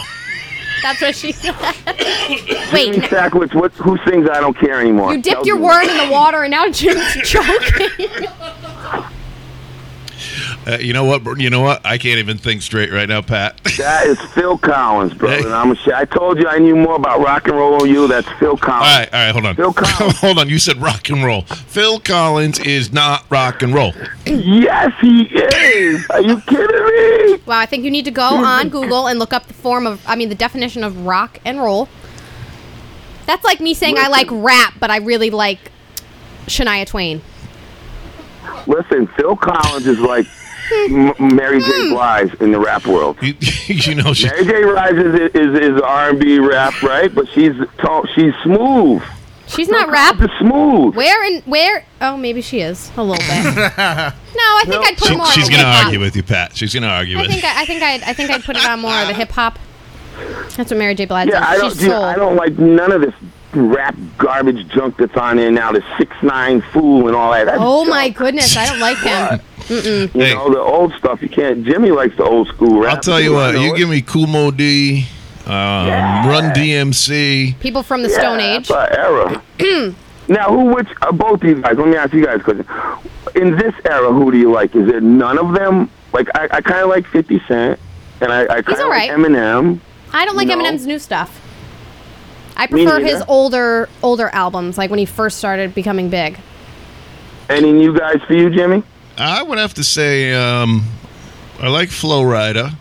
That's 0.86 1.02
what 1.02 1.16
she 1.16 1.32
said. 1.32 1.56
Wait, 2.72 2.94
Jimmy 2.94 3.08
what, 3.56 3.72
who 3.74 3.98
sings 4.08 4.30
I 4.30 4.40
Don't 4.40 4.56
Care 4.56 4.80
Anymore? 4.80 5.16
you 5.16 5.22
dipped 5.22 5.48
your 5.48 5.58
word 5.58 5.86
in 5.88 5.98
the 5.98 6.12
water 6.12 6.44
and 6.44 6.52
now 6.52 6.70
Jim's 6.70 7.12
joking. 7.24 7.90
Uh, 10.68 10.78
you 10.80 10.94
know 10.94 11.04
what? 11.04 11.40
You 11.40 11.50
know 11.50 11.62
what? 11.62 11.86
I 11.86 11.98
can't 11.98 12.20
even 12.20 12.38
think 12.38 12.62
straight 12.62 12.92
right 12.92 13.08
now, 13.08 13.22
Pat. 13.22 13.64
That 13.78 14.08
is 14.08 14.20
Phil 14.34 14.58
Collins, 14.58 15.14
brother. 15.14 15.50
Hey. 15.50 15.54
I'm 15.54 15.72
a 15.72 15.76
sh- 15.76 15.90
I 15.90 16.06
told 16.06 16.40
you 16.40 16.48
I 16.48 16.58
knew 16.58 16.76
more 16.76 16.96
about 16.96 17.20
rock 17.20 17.48
and 17.48 17.56
roll 17.58 17.80
than 17.80 17.90
you. 17.90 18.08
That's 18.08 18.28
Phil 18.40 18.58
Collins. 18.58 18.88
All 18.92 19.00
right, 19.00 19.14
all 19.14 19.20
right, 19.20 19.32
hold 19.32 19.46
on. 19.46 19.56
Phil 19.56 19.74
Collins. 19.74 20.18
hold 20.20 20.40
on. 20.40 20.50
You 20.50 20.60
said 20.60 20.78
rock 20.78 21.10
and 21.10 21.24
roll. 21.24 21.42
Phil 21.44 22.00
Collins 22.00 22.60
is 22.60 22.92
not 22.92 23.26
rock 23.30 23.62
and 23.62 23.74
roll. 23.74 23.94
Yes, 24.26 24.94
he 25.02 25.24
is. 25.24 26.06
Are 26.10 26.22
you 26.22 26.42
kidding 26.42 26.86
me? 26.86 27.42
wow, 27.46 27.60
I 27.60 27.66
think 27.66 27.84
you 27.84 27.92
need 27.92 28.06
to 28.06 28.12
go 28.12 28.24
on 28.24 28.70
Google 28.70 29.08
and 29.08 29.20
look 29.20 29.34
up 29.34 29.48
the 29.48 29.54
form 29.54 29.86
of. 29.88 30.06
I 30.08 30.16
mean, 30.16 30.30
the 30.30 30.36
definition 30.36 30.84
of 30.84 31.06
rock 31.06 31.40
and 31.46 31.60
roll. 31.60 31.88
That's 33.26 33.44
like 33.44 33.60
me 33.60 33.74
saying 33.74 33.98
I 33.98 34.08
like 34.08 34.28
rap, 34.30 34.76
but 34.80 34.92
I 34.92 34.98
really 34.98 35.30
like 35.32 35.72
Shania 36.46 36.86
Twain. 36.86 37.22
Listen, 38.68 39.08
Phil 39.08 39.36
Collins 39.36 39.88
is 39.88 40.00
like 40.00 40.26
M- 40.90 41.14
Mary 41.20 41.62
J. 41.62 41.66
Hmm. 41.88 41.94
Blige 41.94 42.34
in 42.42 42.52
the 42.52 42.60
rap 42.60 42.86
world. 42.88 43.18
You, 43.22 43.36
you 43.68 43.96
know, 43.96 44.14
she, 44.14 44.28
Mary 44.28 44.46
J. 44.46 44.64
Blige 44.64 44.94
is 44.96 45.32
is, 45.36 45.60
is 45.76 45.82
R&B 45.82 46.40
rap, 46.40 46.82
right? 46.82 47.14
But 47.14 47.28
she's 47.30 47.54
tall, 47.78 48.06
she's 48.16 48.34
smooth. 48.44 49.04
She's 49.48 49.70
not 49.70 49.90
rap. 49.90 50.20
Is 50.22 50.30
smooth. 50.40 50.96
Where 50.96 51.24
and 51.24 51.44
where? 51.44 51.86
Oh, 52.02 52.18
maybe 52.18 52.42
she 52.42 52.62
is 52.62 52.92
a 52.98 53.04
little 53.04 53.18
bit. 53.28 53.44
no, 53.54 53.54
I 53.78 54.64
think 54.66 54.74
No, 54.74 54.82
I'd 54.82 54.98
put 54.98 55.08
she- 55.10 55.16
more. 55.18 55.26
she's 55.28 55.46
on 55.46 55.52
gonna 55.52 55.68
argue 55.86 56.00
with 56.00 56.16
you, 56.16 56.24
Pat. 56.24 56.56
She's 56.58 56.74
gonna 56.74 56.88
argue 56.88 57.18
I 57.20 57.22
with 57.22 57.32
think. 57.32 57.44
I, 57.44 57.62
I 57.62 57.66
think 57.66 57.84
I'd 57.84 58.02
I 58.02 58.14
think 58.14 58.32
I'd 58.32 58.44
put 58.44 58.58
it 58.58 58.66
on 58.66 58.80
more 58.80 59.00
of 59.00 59.08
the 59.08 59.14
hip 59.14 59.30
hop. 59.30 59.60
That's 60.58 60.72
what 60.72 60.78
Mary 60.78 60.96
J. 60.96 61.06
Blige 61.06 61.28
Yeah, 61.30 61.46
I 61.48 61.56
is. 61.56 61.62
don't. 61.62 61.70
She's 61.74 61.80
Dude, 61.82 61.90
soul. 61.92 62.04
I 62.04 62.16
don't 62.16 62.36
like 62.36 62.58
none 62.58 62.92
of 62.92 63.02
this 63.02 63.14
rap 63.56 63.96
garbage 64.18 64.68
junk 64.70 64.98
that's 64.98 65.16
on 65.18 65.38
there 65.38 65.52
now. 65.52 65.72
The 65.72 65.84
six 65.98 66.16
nine 66.22 66.62
fool 66.62 67.08
and 67.08 67.16
all 67.16 67.32
that. 67.32 67.46
That's 67.46 67.58
Oh 67.60 67.86
my 67.86 68.06
junk. 68.08 68.18
goodness, 68.18 68.56
I 68.58 68.66
don't 68.68 68.80
like 68.80 68.98
him. 68.98 69.40
You 69.68 70.08
Hey. 70.14 70.34
know 70.36 70.50
the 70.52 70.60
old 70.60 70.94
stuff. 70.94 71.22
You 71.22 71.30
can't. 71.30 71.64
Jimmy 71.66 71.92
likes 71.92 72.16
the 72.18 72.24
old 72.24 72.48
school 72.50 72.80
rap. 72.82 72.96
I'll 72.96 73.02
tell 73.02 73.20
you 73.20 73.34
what. 73.34 73.56
I 73.56 73.60
You 73.66 73.74
it. 73.74 73.78
give 73.78 73.90
me 73.90 74.02
Kool 74.02 74.28
Moe 74.28 74.52
Dee, 74.52 75.08
um, 75.48 75.54
Run 76.28 76.52
DMC. 76.54 77.56
People 77.60 77.82
from 77.84 78.04
the 78.04 78.10
Yeah, 78.10 78.20
Stone 78.20 78.40
Age. 78.42 78.68
that's 78.68 78.72
our 78.72 79.00
era. 79.00 79.42
now, 80.28 80.50
who? 80.50 80.66
Which? 80.74 80.88
Uh, 81.02 81.12
both 81.12 81.42
of 81.42 81.50
you 81.50 81.62
guys. 81.62 81.78
Let 81.78 81.88
me 81.88 81.96
ask 81.98 82.14
you 82.14 82.26
guys 82.26 82.40
a 82.42 82.44
question. 82.44 82.66
In 83.36 83.58
this 83.58 83.74
era, 83.86 84.12
who 84.14 84.32
do 84.32 84.38
you 84.38 84.52
like? 84.52 84.76
Is 84.76 84.88
it 84.88 85.02
none 85.04 85.38
of 85.38 85.54
them? 85.54 85.90
Like 86.14 86.28
I, 86.36 86.44
I 86.52 86.62
kind 86.62 86.82
of 86.82 86.90
like 86.90 87.06
Fifty 87.08 87.42
Cent, 87.48 87.80
and 88.22 88.32
I, 88.32 88.44
I 88.44 88.62
kind 88.62 88.78
of 88.78 88.80
alright. 88.86 89.10
like 89.10 89.20
Eminem. 89.20 89.80
I 90.14 90.26
don't 90.26 90.38
like 90.38 90.48
No. 90.48 90.58
Eminem's 90.58 90.86
new 90.86 91.00
stuff. 91.00 91.42
I 92.58 92.68
prefer 92.68 93.00
his 93.00 93.22
older 93.28 93.90
older 94.02 94.30
albums, 94.30 94.78
like 94.78 94.90
when 94.90 95.00
he 95.00 95.06
first 95.06 95.38
started 95.38 95.76
becoming 95.76 96.10
big. 96.10 96.38
Any 97.50 97.72
new 97.72 97.98
guys 97.98 98.22
for 98.28 98.34
you, 98.34 98.50
Jimmy? 98.50 98.82
I 99.18 99.44
would 99.44 99.58
have 99.58 99.74
to 99.76 99.84
say 99.84 100.34
um, 100.34 100.84
I 101.60 101.68
like 101.68 101.90
Flo 101.90 102.22
Rida. 102.24 102.74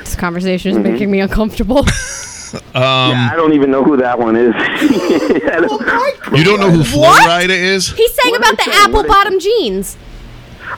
This 0.00 0.14
conversation 0.16 0.72
Mm-hmm. 0.76 0.86
is 0.86 0.92
making 0.92 1.10
me 1.10 1.20
uncomfortable. 1.20 1.84
yeah, 2.74 3.30
I 3.30 3.34
don't 3.36 3.52
even 3.52 3.70
know 3.70 3.82
who 3.84 3.96
that 3.98 4.18
one 4.18 4.36
is. 4.36 4.52
Don't- 5.42 6.38
You 6.38 6.44
don't 6.44 6.60
know 6.60 6.70
who 6.70 6.82
Flow 6.84 7.02
What? 7.02 7.26
Rider 7.26 7.52
is? 7.52 7.90
he 7.92 8.08
sang 8.08 8.30
What 8.32 8.40
about 8.40 8.56
the 8.56 8.62
I 8.62 8.64
say? 8.64 8.70
What 8.72 8.88
apple 8.88 9.02
did 9.02 9.10
I 9.10 9.14
bottom 9.14 9.38
jeans. 9.40 9.96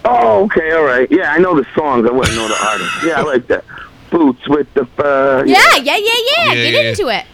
Oh, 0.05 0.45
okay, 0.45 0.73
all 0.73 0.85
right. 0.85 1.09
Yeah, 1.11 1.33
I 1.33 1.39
know 1.39 1.55
the 1.57 1.67
songs. 1.75 2.07
I 2.09 2.13
wouldn't 2.13 2.37
know 2.37 2.49
the 2.49 2.65
artist. 2.65 2.91
Yeah, 3.05 3.19
I 3.21 3.23
like 3.23 3.47
that. 3.49 3.65
Boots 4.11 4.49
with 4.49 4.73
the 4.75 4.85
fur. 4.87 5.45
Yeah, 5.47 5.57
yeah, 5.77 5.97
yeah, 5.97 5.97
yeah. 5.97 6.53
Yeah, 6.53 6.55
Get 6.55 6.75
yeah, 6.75 6.91
into 6.91 7.09
it. 7.09 7.25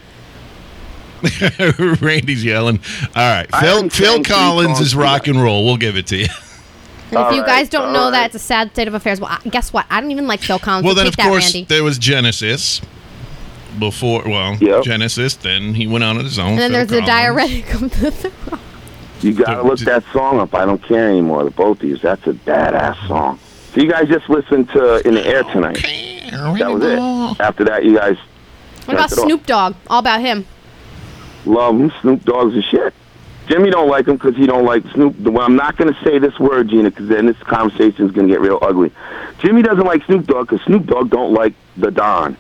Randy's 2.03 2.45
yelling. 2.45 2.79
All 3.14 3.29
right, 3.31 3.47
Phil 3.61 3.89
Phil 3.89 4.22
Collins 4.22 4.81
is 4.81 4.95
rock 4.95 5.27
and 5.29 5.41
roll. 5.43 5.64
We'll 5.64 5.77
give 5.79 5.97
it 5.97 6.07
to 6.09 6.16
you. 6.16 6.27
And 7.09 7.20
if 7.20 7.27
All 7.27 7.33
you 7.35 7.43
right, 7.43 7.47
guys 7.47 7.68
don't 7.68 7.87
all 7.87 7.93
know 7.93 8.11
that, 8.11 8.27
it's 8.27 8.35
a 8.35 8.39
sad 8.41 8.72
state 8.72 8.89
of 8.89 8.95
affairs. 8.95 9.20
Well, 9.20 9.31
I- 9.31 9.49
guess 9.49 9.72
what? 9.72 9.87
I 9.89 10.01
don't 10.01 10.11
even 10.11 10.27
like 10.27 10.41
Phil 10.41 10.59
Collins. 10.59 10.85
Well, 10.85 10.95
so 10.97 10.99
then 10.99 11.07
of 11.07 11.14
that, 11.16 11.29
course 11.29 11.55
Randy. 11.55 11.64
there 11.66 11.85
was 11.85 11.99
Genesis. 11.99 12.81
Before, 13.79 14.24
well, 14.27 14.57
Yep. 14.57 14.83
Genesis. 14.83 15.37
Then 15.37 15.74
he 15.74 15.87
went 15.87 16.03
on 16.03 16.16
his 16.16 16.37
own. 16.37 16.49
And 16.49 16.59
then 16.59 16.70
Phil 16.72 16.79
there's 16.87 17.01
the 17.01 17.07
diuretic 17.07 17.72
of 17.74 17.81
the 18.01 18.11
throat. 18.11 18.59
You 19.20 19.35
gotta 19.35 19.62
look 19.62 19.79
that 19.81 20.03
song 20.12 20.41
up. 20.41 20.53
I 20.53 20.64
don't 20.66 20.83
care 20.83 21.09
anymore. 21.09 21.45
The 21.45 21.51
both 21.53 21.81
of 21.81 21.89
you. 21.89 21.97
That's 21.97 22.27
a 22.27 22.33
badass 22.33 23.07
song. 23.07 23.39
So 23.72 23.83
you 23.83 23.89
guys 23.89 24.09
just 24.09 24.29
listened 24.29 24.68
to 24.70 25.07
In 25.07 25.14
the 25.14 25.24
Air 25.24 25.45
tonight. 25.45 25.77
Okay, 25.79 26.06
That 26.31 26.70
was 26.70 26.83
it. 26.85 27.41
After 27.41 27.64
that, 27.64 27.85
you 27.85 27.95
guys 27.97 28.16
What 28.87 28.95
about 28.95 29.11
Knock 29.11 29.12
it 29.12 29.18
off. 29.18 29.24
Snoop 29.27 29.47
Dogg? 29.47 29.74
All 29.89 29.99
about 30.01 30.20
him. 30.20 30.47
love 31.45 31.79
him. 31.81 31.93
Snoop 32.01 32.24
Dogg's 32.24 32.55
a 32.57 32.62
shit. 32.62 32.95
Jimmy 33.49 33.70
don't 33.70 33.89
like 33.89 34.09
him 34.09 34.16
because 34.16 34.35
he 34.37 34.45
don't 34.47 34.64
like 34.64 34.83
Snoop. 34.95 35.18
Well, 35.20 35.43
I'm 35.45 35.55
not 35.55 35.77
going 35.77 35.93
to 35.95 36.01
say 36.05 36.18
this 36.18 36.37
word, 36.41 36.68
Gina, 36.68 36.91
because 36.91 37.07
then 37.09 37.27
this 37.27 37.37
conversation 37.45 38.05
is 38.07 38.11
going 38.11 38.27
to 38.27 38.33
get 38.35 38.41
real 38.41 38.59
ugly. 38.61 38.91
Jimmy 39.39 39.62
doesn't 39.62 39.85
like 39.87 40.05
Snoop 40.07 40.27
Dogg 40.27 40.49
because 40.49 40.64
Snoop 40.66 40.87
Dogg 40.87 41.11
don't 41.11 41.33
like 41.33 41.55
the 41.77 41.91
Don. 41.93 42.37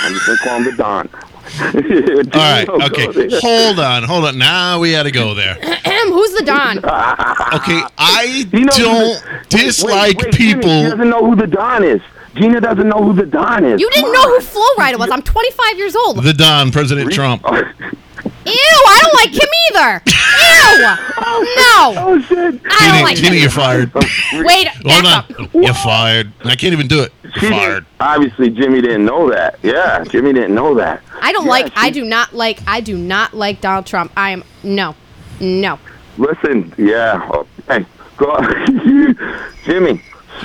I'm 0.00 0.12
just 0.14 0.26
going 0.26 0.38
to 0.38 0.44
call 0.44 0.56
him 0.56 0.64
the 0.64 0.72
Don. 0.72 1.08
All 1.60 2.40
right, 2.40 2.68
okay. 2.68 3.28
Hold 3.40 3.78
on, 3.78 4.02
hold 4.04 4.24
on. 4.26 4.38
Now 4.38 4.78
we 4.80 4.92
got 4.92 5.02
to 5.04 5.10
go 5.10 5.34
there. 5.34 5.54
Who's 6.08 6.32
the 6.32 6.44
Don? 6.44 6.78
Okay, 7.48 7.80
I 7.96 8.46
He 8.52 8.60
knows 8.62 8.76
don't 8.76 9.24
wait, 9.24 9.48
dislike 9.48 10.16
wait, 10.18 10.24
wait, 10.26 10.34
people. 10.34 10.68
he 10.70 10.82
doesn't 10.90 11.08
know 11.08 11.24
who 11.24 11.34
the 11.34 11.46
Don 11.46 11.82
is. 11.82 12.02
Gina 12.38 12.60
doesn't 12.60 12.88
know 12.88 13.02
who 13.02 13.12
the 13.12 13.26
Don 13.26 13.64
is. 13.64 13.80
You 13.80 13.90
didn't 13.90 14.04
Come 14.04 14.12
know 14.12 14.28
who 14.28 14.34
on. 14.36 14.40
Flo 14.40 14.62
Rida 14.78 14.98
was. 14.98 15.10
I'm 15.10 15.22
25 15.22 15.78
years 15.78 15.94
old. 15.96 16.22
The 16.22 16.32
Don, 16.32 16.70
President 16.70 17.12
Trump. 17.12 17.42
Ew, 17.48 18.54
I 18.54 18.98
don't 19.02 19.14
like 19.14 19.32
him 19.34 19.48
either. 19.70 20.02
Ew. 20.06 21.04
No. 21.58 21.94
Oh 21.96 22.20
shit! 22.26 22.38
I 22.38 22.48
don't 22.48 22.60
Tina, 22.92 23.02
like 23.04 23.16
Tina, 23.16 23.28
him. 23.34 23.40
you're 23.42 23.50
fired. 23.50 23.92
Oh, 23.94 24.00
Wait, 24.44 24.66
Hold 24.68 25.04
back 25.04 25.30
on. 25.38 25.48
You're 25.62 25.74
fired. 25.74 26.32
I 26.44 26.56
can't 26.56 26.72
even 26.72 26.88
do 26.88 27.02
it. 27.02 27.12
She 27.22 27.46
You're 27.46 27.50
didn't- 27.50 27.58
fired. 27.58 27.86
Obviously, 28.00 28.50
Jimmy 28.50 28.80
didn't 28.80 29.04
know 29.04 29.30
that. 29.30 29.58
Yeah, 29.62 30.02
Jimmy 30.04 30.32
didn't 30.32 30.54
know 30.54 30.74
that. 30.74 31.02
I 31.20 31.32
don't 31.32 31.44
Yeah, 31.44 31.50
like. 31.50 31.72
I 31.76 31.86
she- 31.86 31.92
do 31.92 32.04
not 32.04 32.34
like. 32.34 32.60
I 32.66 32.80
do 32.80 32.96
not 32.96 33.34
like 33.34 33.60
Donald 33.60 33.86
Trump. 33.86 34.10
I 34.16 34.30
am 34.30 34.42
no, 34.64 34.94
no. 35.40 35.78
Listen, 36.16 36.72
yeah. 36.78 37.28
Okay. 37.68 37.84
Go 38.16 38.30
on. 38.32 39.16
Jimmy, 39.64 40.02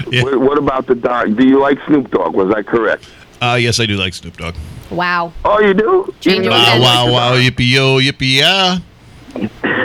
Yeah. 0.09 0.23
what, 0.23 0.39
what 0.39 0.57
about 0.57 0.87
the 0.87 0.95
dog? 0.95 1.35
Do 1.37 1.45
you 1.47 1.59
like 1.59 1.77
Snoop 1.87 2.09
Dogg? 2.11 2.33
Was 2.35 2.53
I 2.53 2.63
correct? 2.63 3.09
Uh, 3.41 3.57
yes, 3.59 3.79
I 3.79 3.85
do 3.85 3.95
like 3.97 4.13
Snoop 4.13 4.37
Dogg. 4.37 4.55
Wow. 4.89 5.33
Oh, 5.43 5.59
you 5.59 5.73
do? 5.73 6.13
Change 6.21 6.25
Even 6.39 6.43
your 6.43 6.53
though 6.53 6.59
mind. 6.59 6.75
you 6.79 6.81
Wow, 6.81 7.05
wow, 7.07 7.13
wow, 7.13 7.35
yippee 7.35 7.69
yo, 7.71 7.99
yippee 7.99 8.37
yeah. 8.37 8.77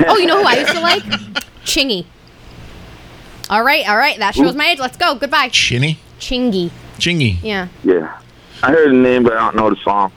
Oh, 0.09 0.16
you 0.18 0.26
know 0.26 0.40
who 0.42 0.46
I 0.46 0.59
used 0.59 0.72
to 0.72 0.80
like? 0.80 1.02
Chingy. 1.64 2.04
All 3.50 3.64
right, 3.64 3.88
all 3.88 3.96
right. 3.96 4.18
That 4.18 4.34
shows 4.34 4.54
my 4.54 4.66
age. 4.68 4.78
Let's 4.78 4.96
go. 4.98 5.14
Goodbye. 5.14 5.48
Chinny? 5.48 5.98
Chingy. 6.20 6.70
Chingy. 6.98 7.38
Yeah, 7.42 7.68
Yeah. 7.82 8.20
I 8.62 8.72
heard 8.72 8.90
the 8.90 8.94
name, 8.94 9.22
but 9.22 9.32
I 9.34 9.38
don't 9.40 9.56
know 9.56 9.70
the 9.70 9.76
song. 9.76 10.12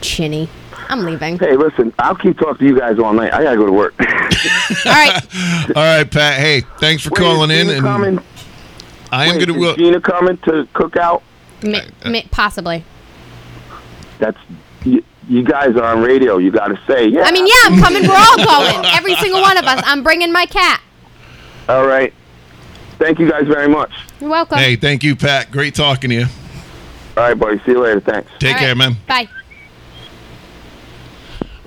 Chinny. 0.00 0.48
I'm 0.88 1.04
leaving. 1.04 1.38
Hey, 1.38 1.56
listen, 1.56 1.92
I'll 1.98 2.14
keep 2.14 2.38
talking 2.38 2.58
to 2.58 2.64
you 2.66 2.78
guys 2.78 2.98
all 2.98 3.12
night. 3.12 3.32
I 3.32 3.42
gotta 3.42 3.56
go 3.56 3.66
to 3.66 3.72
work. 3.72 3.94
All 4.00 4.06
right. 4.92 5.20
All 5.76 5.82
right, 5.82 6.10
Pat. 6.10 6.38
Hey, 6.38 6.62
thanks 6.78 7.02
for 7.04 7.10
Wait, 7.10 7.18
calling 7.18 7.50
is 7.50 7.60
in. 7.60 7.66
Gina 7.68 7.76
And 7.78 7.82
coming? 7.86 8.18
I 9.10 9.26
am 9.26 9.36
Wait, 9.38 9.46
going 9.46 9.60
is 9.60 9.74
to. 9.76 9.82
Gina 9.82 10.00
coming 10.00 10.36
to 10.38 10.68
cook 10.74 10.96
out? 10.96 11.22
Mi- 11.62 11.80
mi- 12.06 12.26
possibly. 12.30 12.84
That's 14.18 14.38
you, 14.84 15.02
you 15.28 15.42
guys 15.44 15.76
are 15.76 15.84
on 15.84 16.02
radio. 16.02 16.38
You 16.38 16.50
got 16.50 16.68
to 16.68 16.78
say, 16.86 17.06
yeah. 17.06 17.22
I 17.22 17.32
mean, 17.32 17.46
yeah, 17.46 17.52
I'm 17.64 17.80
coming. 17.80 18.02
We're 18.06 18.14
all 18.14 18.36
going. 18.36 18.84
Every 18.86 19.14
single 19.16 19.40
one 19.40 19.56
of 19.56 19.64
us. 19.64 19.80
I'm 19.86 20.02
bringing 20.02 20.32
my 20.32 20.46
cat. 20.46 20.82
All 21.68 21.86
right. 21.86 22.12
Thank 22.98 23.18
you 23.18 23.28
guys 23.30 23.46
very 23.46 23.68
much. 23.68 23.92
You're 24.20 24.30
welcome. 24.30 24.58
Hey, 24.58 24.76
thank 24.76 25.02
you, 25.02 25.16
Pat. 25.16 25.50
Great 25.50 25.74
talking 25.74 26.10
to 26.10 26.16
you. 26.16 26.26
All 27.16 27.24
right, 27.24 27.34
buddy. 27.34 27.58
See 27.64 27.72
you 27.72 27.80
later. 27.80 28.00
Thanks. 28.00 28.30
Take 28.38 28.54
All 28.54 28.58
care, 28.60 28.68
right. 28.68 28.76
man. 28.76 28.96
Bye. 29.06 29.28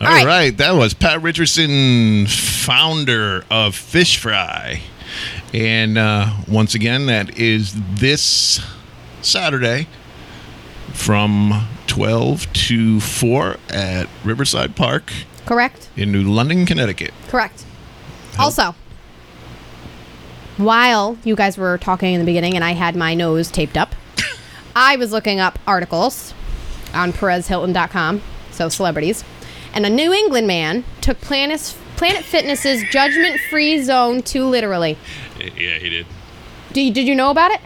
All 0.06 0.14
right. 0.14 0.26
right. 0.26 0.58
that 0.58 0.72
was 0.72 0.94
Pat 0.94 1.22
Richardson, 1.22 2.28
founder 2.28 3.44
of 3.50 3.76
Fish 3.76 4.18
Fry. 4.18 4.82
And 5.54 5.98
uh, 5.98 6.32
once 6.48 6.76
again, 6.76 7.06
that 7.06 7.38
is 7.38 7.74
this 7.96 8.60
Saturday 9.22 9.88
from 10.94 11.68
12 11.88 12.52
to 12.54 13.00
4 13.00 13.58
at 13.70 14.08
Riverside 14.24 14.76
Park 14.76 15.12
Correct. 15.46 15.90
in 15.96 16.12
New 16.12 16.24
London, 16.24 16.66
Connecticut. 16.66 17.14
Correct. 17.30 17.64
Also, 18.38 18.76
while 20.58 21.18
you 21.24 21.36
guys 21.36 21.58
were 21.58 21.78
talking 21.78 22.14
in 22.14 22.20
the 22.20 22.26
beginning 22.26 22.56
and 22.56 22.64
I 22.64 22.72
had 22.72 22.96
my 22.96 23.14
nose 23.14 23.50
taped 23.50 23.78
up, 23.78 23.96
I 24.76 24.96
was 24.98 25.12
looking 25.12 25.40
up 25.40 25.60
articles 25.68 26.34
on 26.94 27.14
PerezHilton.com, 27.14 28.22
so 28.52 28.70
celebrities, 28.70 29.24
and 29.76 29.86
a 29.86 29.90
New 29.90 30.14
England 30.14 30.48
man 30.48 30.86
took 31.02 31.20
Planet, 31.22 31.76
Planet 31.98 32.24
Fitness's 32.24 32.82
judgment 32.90 33.40
free 33.50 33.84
zone 33.84 34.24
too 34.24 34.46
literally. 34.46 34.98
Yeah, 35.38 35.78
he 35.78 35.90
did. 35.90 36.08
Do 36.74 36.82
you, 36.82 36.92
did 36.92 37.08
you 37.08 37.14
know 37.14 37.30
about 37.30 37.52
it? 37.52 37.62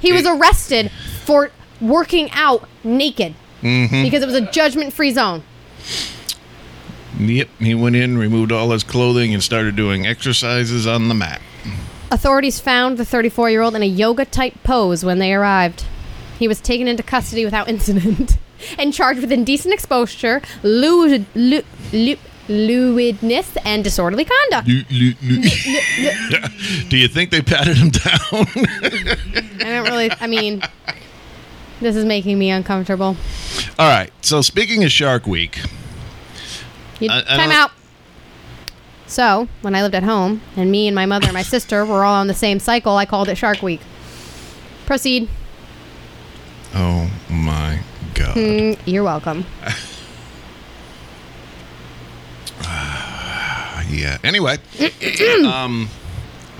He 0.00 0.12
was 0.12 0.26
arrested 0.26 0.90
for 1.24 1.50
working 1.80 2.30
out 2.32 2.68
naked 2.84 3.34
mm-hmm. 3.62 4.02
because 4.02 4.22
it 4.22 4.26
was 4.26 4.34
a 4.34 4.50
judgment 4.50 4.92
free 4.92 5.10
zone. 5.10 5.42
Yep, 7.18 7.48
he 7.58 7.74
went 7.74 7.96
in, 7.96 8.16
removed 8.16 8.52
all 8.52 8.70
his 8.70 8.84
clothing, 8.84 9.34
and 9.34 9.42
started 9.42 9.76
doing 9.76 10.06
exercises 10.06 10.86
on 10.86 11.08
the 11.08 11.14
mat. 11.14 11.40
Authorities 12.10 12.60
found 12.60 12.96
the 12.96 13.04
34 13.04 13.50
year 13.50 13.62
old 13.62 13.74
in 13.74 13.82
a 13.82 13.86
yoga 13.86 14.24
type 14.24 14.54
pose 14.62 15.04
when 15.04 15.18
they 15.18 15.34
arrived. 15.34 15.84
He 16.38 16.48
was 16.48 16.60
taken 16.60 16.88
into 16.88 17.02
custody 17.02 17.44
without 17.44 17.68
incident 17.68 18.38
and 18.78 18.92
charged 18.92 19.20
with 19.20 19.32
indecent 19.32 19.74
exposure, 19.74 20.40
lewd, 20.62 21.26
lu- 21.34 21.62
lu- 21.92 22.16
lewdness, 22.48 23.56
and 23.64 23.84
disorderly 23.84 24.24
conduct. 24.24 24.66
Do 26.88 26.96
you 26.98 27.08
think 27.08 27.30
they 27.30 27.42
patted 27.42 27.76
him 27.76 27.90
down? 27.90 28.46
I 29.60 29.64
don't 29.64 29.84
really, 29.84 30.10
I 30.20 30.26
mean, 30.26 30.62
this 31.80 31.96
is 31.96 32.04
making 32.04 32.38
me 32.38 32.50
uncomfortable. 32.50 33.16
all 33.78 33.88
right. 33.88 34.10
So 34.22 34.42
speaking 34.42 34.84
of 34.84 34.90
Shark 34.90 35.26
Week, 35.26 35.58
You, 36.98 37.10
I- 37.10 37.20
I 37.28 37.36
time 37.36 37.50
out. 37.52 37.70
So, 39.06 39.48
when 39.62 39.74
I 39.74 39.82
lived 39.82 39.96
at 39.96 40.04
home 40.04 40.40
and 40.56 40.70
me 40.70 40.86
and 40.86 40.94
my 40.94 41.04
mother 41.04 41.26
and 41.26 41.34
my 41.34 41.42
sister 41.42 41.84
were 41.84 42.04
all 42.04 42.14
on 42.14 42.28
the 42.28 42.34
same 42.34 42.60
cycle, 42.60 42.96
I 42.96 43.06
called 43.06 43.28
it 43.28 43.36
Shark 43.36 43.60
Week. 43.60 43.80
Proceed. 44.86 45.28
oh 46.74 47.10
my 47.28 47.80
god, 48.24 48.36
Mm, 48.36 48.78
you're 48.86 49.04
welcome. 49.04 49.44
yeah. 53.90 54.18
Anyway, 54.22 54.58
um, 55.46 55.88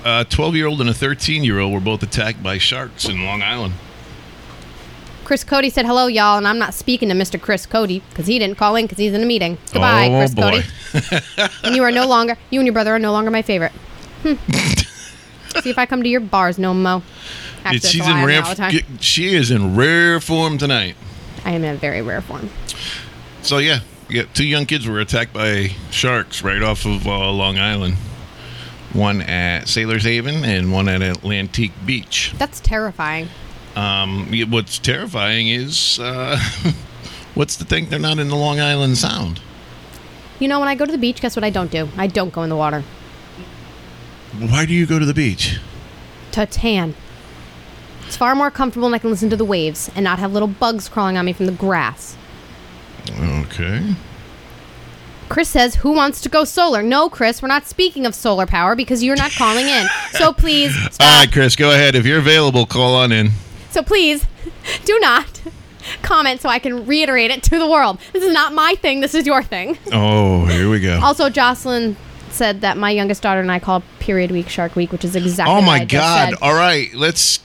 a 0.03 0.25
12 0.29 0.55
year 0.55 0.67
old 0.67 0.81
and 0.81 0.89
a 0.89 0.93
13 0.93 1.43
year 1.43 1.59
old 1.59 1.73
were 1.73 1.79
both 1.79 2.03
attacked 2.03 2.43
by 2.43 2.57
sharks 2.57 3.05
in 3.05 3.23
Long 3.23 3.41
Island. 3.41 3.73
Chris 5.23 5.43
Cody 5.45 5.69
said 5.69 5.85
hello, 5.85 6.07
y'all, 6.07 6.37
and 6.37 6.47
I'm 6.47 6.59
not 6.59 6.73
speaking 6.73 7.07
to 7.09 7.15
Mr. 7.15 7.39
Chris 7.39 7.65
Cody 7.65 8.01
because 8.09 8.27
he 8.27 8.37
didn't 8.37 8.57
call 8.57 8.75
in 8.75 8.85
because 8.85 8.97
he's 8.97 9.13
in 9.13 9.21
a 9.21 9.25
meeting. 9.25 9.57
Goodbye, 9.71 10.09
oh 10.11 10.17
Chris 10.19 10.35
boy. 10.35 10.61
Cody. 10.91 11.47
And 11.63 11.75
you 11.75 11.83
are 11.83 11.91
no 11.91 12.05
longer, 12.05 12.37
you 12.49 12.59
and 12.59 12.67
your 12.67 12.73
brother 12.73 12.93
are 12.93 12.99
no 12.99 13.13
longer 13.13 13.31
my 13.31 13.41
favorite. 13.41 13.71
Hmm. 14.23 14.33
See 15.61 15.69
if 15.69 15.77
I 15.77 15.85
come 15.85 16.03
to 16.03 16.09
your 16.09 16.19
bars, 16.19 16.59
no 16.59 16.73
mo. 16.73 17.01
She's 17.71 18.05
in 18.07 18.25
rare. 18.25 18.41
time. 18.41 18.73
She 18.99 19.35
is 19.35 19.51
in 19.51 19.75
rare 19.75 20.19
form 20.19 20.57
tonight. 20.57 20.95
I 21.45 21.51
am 21.51 21.63
in 21.63 21.75
a 21.75 21.77
very 21.77 22.01
rare 22.01 22.21
form. 22.21 22.49
So 23.41 23.57
yeah, 23.57 23.79
yeah, 24.09 24.23
two 24.33 24.45
young 24.45 24.65
kids 24.65 24.87
were 24.87 24.99
attacked 24.99 25.33
by 25.33 25.71
sharks 25.89 26.43
right 26.43 26.61
off 26.61 26.85
of 26.85 27.07
uh, 27.07 27.31
Long 27.31 27.57
Island. 27.57 27.95
One 28.93 29.21
at 29.21 29.69
Sailor's 29.69 30.03
Haven 30.03 30.43
and 30.43 30.71
one 30.71 30.89
at 30.89 31.01
Atlantique 31.01 31.71
Beach. 31.85 32.33
That's 32.37 32.59
terrifying. 32.59 33.29
Um, 33.75 34.29
what's 34.49 34.79
terrifying 34.79 35.47
is, 35.47 35.97
uh, 35.99 36.37
what's 37.35 37.55
the 37.55 37.63
thing? 37.63 37.87
they're 37.87 37.99
not 37.99 38.19
in 38.19 38.27
the 38.27 38.35
Long 38.35 38.59
Island 38.59 38.97
Sound? 38.97 39.39
You 40.39 40.49
know, 40.49 40.59
when 40.59 40.67
I 40.67 40.75
go 40.75 40.85
to 40.85 40.91
the 40.91 40.97
beach, 40.97 41.21
guess 41.21 41.35
what 41.37 41.45
I 41.45 41.51
don't 41.51 41.71
do? 41.71 41.87
I 41.95 42.07
don't 42.07 42.33
go 42.33 42.43
in 42.43 42.49
the 42.49 42.55
water. 42.57 42.83
Why 44.39 44.65
do 44.65 44.73
you 44.73 44.85
go 44.85 44.99
to 44.99 45.05
the 45.05 45.13
beach? 45.13 45.59
To 46.33 46.45
tan. 46.45 46.95
It's 48.11 48.17
far 48.17 48.35
more 48.35 48.51
comfortable 48.51 48.87
and 48.87 48.93
I 48.93 48.99
can 48.99 49.09
listen 49.09 49.29
to 49.29 49.37
the 49.37 49.45
waves 49.45 49.89
and 49.95 50.03
not 50.03 50.19
have 50.19 50.33
little 50.33 50.49
bugs 50.49 50.89
crawling 50.89 51.15
on 51.15 51.23
me 51.23 51.31
from 51.31 51.45
the 51.45 51.53
grass. 51.53 52.17
Okay. 53.09 53.95
Chris 55.29 55.47
says, 55.47 55.75
Who 55.75 55.93
wants 55.93 56.19
to 56.19 56.27
go 56.27 56.43
solar? 56.43 56.83
No, 56.83 57.09
Chris, 57.09 57.41
we're 57.41 57.47
not 57.47 57.67
speaking 57.67 58.05
of 58.05 58.13
solar 58.13 58.45
power 58.45 58.75
because 58.75 59.01
you're 59.01 59.15
not 59.15 59.31
calling 59.31 59.65
in. 59.65 59.87
So 60.11 60.33
please 60.37 60.75
All 60.75 60.91
stop. 60.91 61.19
right, 61.19 61.31
Chris, 61.31 61.55
go 61.55 61.71
ahead. 61.71 61.95
If 61.95 62.05
you're 62.05 62.19
available, 62.19 62.65
call 62.65 62.95
on 62.95 63.13
in. 63.13 63.29
So 63.69 63.81
please 63.81 64.25
do 64.83 64.99
not 64.99 65.41
comment 66.01 66.41
so 66.41 66.49
I 66.49 66.59
can 66.59 66.85
reiterate 66.85 67.31
it 67.31 67.43
to 67.43 67.57
the 67.57 67.65
world. 67.69 67.97
This 68.11 68.25
is 68.25 68.33
not 68.33 68.51
my 68.51 68.75
thing. 68.81 68.99
This 68.99 69.15
is 69.15 69.25
your 69.25 69.41
thing. 69.41 69.77
Oh, 69.93 70.47
here 70.47 70.69
we 70.69 70.81
go. 70.81 70.99
Also, 71.01 71.29
Jocelyn 71.29 71.95
said 72.33 72.61
that 72.61 72.77
my 72.77 72.91
youngest 72.91 73.21
daughter 73.21 73.39
and 73.39 73.51
I 73.51 73.59
call 73.59 73.83
period 73.99 74.31
week 74.31 74.49
Shark 74.49 74.75
Week, 74.75 74.91
which 74.91 75.05
is 75.05 75.15
exactly 75.15 75.53
Oh 75.53 75.61
my 75.61 75.85
God! 75.85 76.33
All 76.41 76.53
right, 76.53 76.93
let's. 76.93 77.39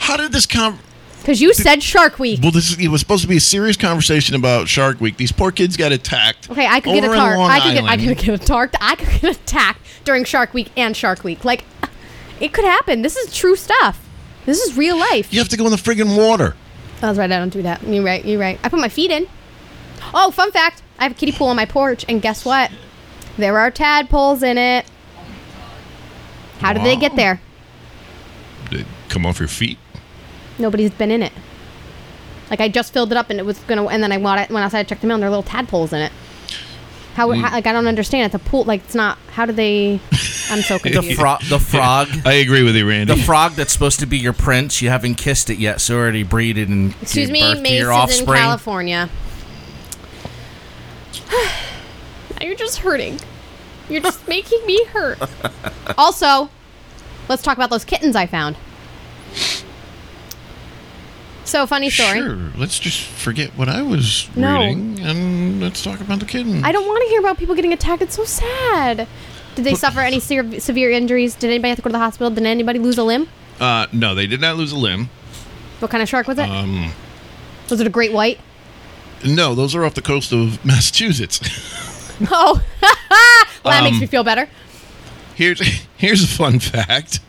How 0.00 0.16
did 0.16 0.32
this 0.32 0.46
come? 0.46 0.78
Because 1.20 1.42
you 1.42 1.52
said 1.52 1.82
Shark 1.82 2.18
Week. 2.18 2.40
Well, 2.42 2.52
this 2.52 2.70
is, 2.70 2.78
it 2.78 2.88
was 2.88 3.00
supposed 3.00 3.22
to 3.22 3.28
be 3.28 3.36
a 3.36 3.40
serious 3.40 3.76
conversation 3.76 4.34
about 4.34 4.66
Shark 4.68 5.00
Week. 5.00 5.16
These 5.18 5.32
poor 5.32 5.52
kids 5.52 5.76
got 5.76 5.92
attacked. 5.92 6.50
Okay, 6.50 6.66
I 6.66 6.80
could 6.80 6.94
get 6.94 7.04
attacked. 7.04 7.38
I 7.38 7.60
could 7.60 7.74
get. 7.74 7.84
I 7.84 7.96
could 7.96 8.18
get 8.18 8.42
attacked. 8.42 8.76
I 8.80 8.94
could 8.94 9.20
get 9.20 9.36
attacked 9.36 9.80
during 10.04 10.24
Shark 10.24 10.54
Week 10.54 10.70
and 10.76 10.96
Shark 10.96 11.24
Week. 11.24 11.44
Like, 11.44 11.64
It 12.40 12.52
could 12.54 12.64
happen. 12.64 13.02
This 13.02 13.16
is 13.16 13.34
true 13.36 13.56
stuff. 13.56 14.02
This 14.46 14.60
is 14.62 14.76
real 14.76 14.96
life. 14.96 15.32
You 15.32 15.40
have 15.40 15.48
to 15.50 15.56
go 15.58 15.64
in 15.66 15.70
the 15.70 15.76
friggin' 15.76 16.16
water. 16.16 16.56
That's 17.00 17.18
right. 17.18 17.30
I 17.30 17.38
don't 17.38 17.50
do 17.52 17.62
that. 17.62 17.82
You're 17.86 18.02
right. 18.04 18.24
You're 18.24 18.40
right. 18.40 18.58
I 18.64 18.68
put 18.70 18.80
my 18.80 18.88
feet 18.88 19.10
in. 19.10 19.26
Oh, 20.14 20.30
fun 20.30 20.50
fact: 20.50 20.82
I 20.98 21.02
have 21.02 21.12
a 21.12 21.14
kiddie 21.14 21.32
pool 21.32 21.48
on 21.48 21.56
my 21.56 21.66
porch, 21.66 22.04
and 22.08 22.22
guess 22.22 22.44
what? 22.44 22.70
There 23.38 23.56
are 23.56 23.70
tadpoles 23.70 24.42
in 24.42 24.58
it. 24.58 24.84
How 26.58 26.72
did 26.72 26.82
they 26.82 26.96
get 26.96 27.14
there? 27.14 27.40
Did 28.68 28.80
it 28.80 28.86
come 29.08 29.24
off 29.24 29.38
your 29.38 29.48
feet? 29.48 29.78
Nobody's 30.58 30.90
been 30.90 31.12
in 31.12 31.22
it. 31.22 31.32
Like 32.50 32.60
I 32.60 32.68
just 32.68 32.92
filled 32.92 33.12
it 33.12 33.16
up, 33.16 33.30
and 33.30 33.38
it 33.38 33.46
was 33.46 33.58
gonna. 33.60 33.86
And 33.86 34.02
then 34.02 34.10
I 34.10 34.16
went 34.16 34.50
went 34.50 34.64
outside 34.64 34.82
to 34.82 34.88
check 34.88 35.00
the 35.00 35.06
mail 35.06 35.14
and 35.14 35.22
There 35.22 35.28
are 35.28 35.30
little 35.30 35.44
tadpoles 35.44 35.92
in 35.92 36.00
it. 36.00 36.12
How, 37.14 37.28
mm. 37.28 37.40
how? 37.40 37.52
Like 37.52 37.68
I 37.68 37.72
don't 37.72 37.86
understand. 37.86 38.26
It's 38.26 38.34
a 38.34 38.44
pool. 38.44 38.64
Like 38.64 38.82
it's 38.82 38.94
not. 38.94 39.18
How 39.30 39.46
do 39.46 39.52
they? 39.52 40.00
I'm 40.50 40.62
so 40.62 40.78
confused. 40.78 40.82
The, 40.82 40.92
confused. 40.92 41.20
fro- 41.20 41.36
the 41.48 41.60
frog. 41.60 42.08
I 42.24 42.34
agree 42.34 42.64
with 42.64 42.74
you, 42.74 42.88
Randy. 42.88 43.14
The 43.14 43.22
frog 43.22 43.52
that's 43.52 43.72
supposed 43.72 44.00
to 44.00 44.06
be 44.06 44.18
your 44.18 44.32
prince, 44.32 44.82
you 44.82 44.88
haven't 44.88 45.14
kissed 45.14 45.48
it 45.48 45.58
yet, 45.58 45.80
so 45.80 45.96
already 45.96 46.24
breeded 46.24 46.68
and 46.70 46.92
Excuse 47.02 47.28
gave 47.28 47.30
me, 47.30 47.40
birth 47.42 47.56
to 47.56 47.62
Mace 47.62 47.80
your 47.80 48.08
is 48.08 48.20
in. 48.20 48.26
California. 48.26 49.10
now 52.38 52.46
you're 52.46 52.56
just 52.56 52.78
hurting. 52.78 53.18
You're 53.88 54.02
just 54.02 54.26
making 54.28 54.64
me 54.66 54.84
hurt. 54.86 55.18
also, 55.98 56.50
let's 57.28 57.42
talk 57.42 57.56
about 57.56 57.70
those 57.70 57.84
kittens 57.84 58.16
I 58.16 58.26
found. 58.26 58.56
So 61.44 61.66
funny 61.66 61.88
story. 61.88 62.18
Sure. 62.18 62.38
Let's 62.58 62.78
just 62.78 63.00
forget 63.00 63.50
what 63.56 63.68
I 63.70 63.80
was 63.80 64.28
No. 64.36 64.58
reading 64.60 64.98
and 65.00 65.62
let's 65.62 65.82
talk 65.82 66.00
about 66.00 66.20
the 66.20 66.26
kitten. 66.26 66.62
I 66.62 66.72
don't 66.72 66.86
want 66.86 67.02
to 67.04 67.08
hear 67.08 67.20
about 67.20 67.38
people 67.38 67.54
getting 67.54 67.72
attacked. 67.72 68.02
It's 68.02 68.16
so 68.16 68.24
sad. 68.24 69.08
Did 69.54 69.64
they 69.64 69.74
suffer 69.74 70.00
any 70.00 70.20
se- 70.20 70.58
severe 70.58 70.90
injuries? 70.90 71.34
Did 71.34 71.48
anybody 71.48 71.70
have 71.70 71.76
to 71.78 71.82
go 71.82 71.88
to 71.88 71.92
the 71.92 71.98
hospital? 71.98 72.30
Did 72.30 72.44
anybody 72.44 72.78
lose 72.78 72.98
a 72.98 73.02
limb? 73.02 73.28
Uh, 73.58 73.86
no, 73.92 74.14
they 74.14 74.26
did 74.26 74.40
not 74.42 74.56
lose 74.56 74.72
a 74.72 74.76
limb. 74.76 75.08
What 75.80 75.90
kind 75.90 76.02
of 76.02 76.08
shark 76.08 76.28
was 76.28 76.38
it? 76.38 76.48
Um, 76.48 76.92
was 77.70 77.80
it 77.80 77.86
a 77.86 77.90
great 77.90 78.12
white? 78.12 78.38
no, 79.24 79.52
those 79.54 79.74
are 79.74 79.84
off 79.84 79.94
the 79.94 80.02
coast 80.02 80.32
of 80.32 80.64
Massachusetts. 80.64 81.40
Oh, 82.30 82.62
well, 83.64 83.72
that 83.74 83.82
makes 83.84 83.94
Um, 83.96 84.00
me 84.00 84.06
feel 84.06 84.24
better. 84.24 84.48
here's 85.34 85.60
here's 85.96 86.22
a 86.24 86.26
fun 86.26 86.58
fact. 86.58 87.20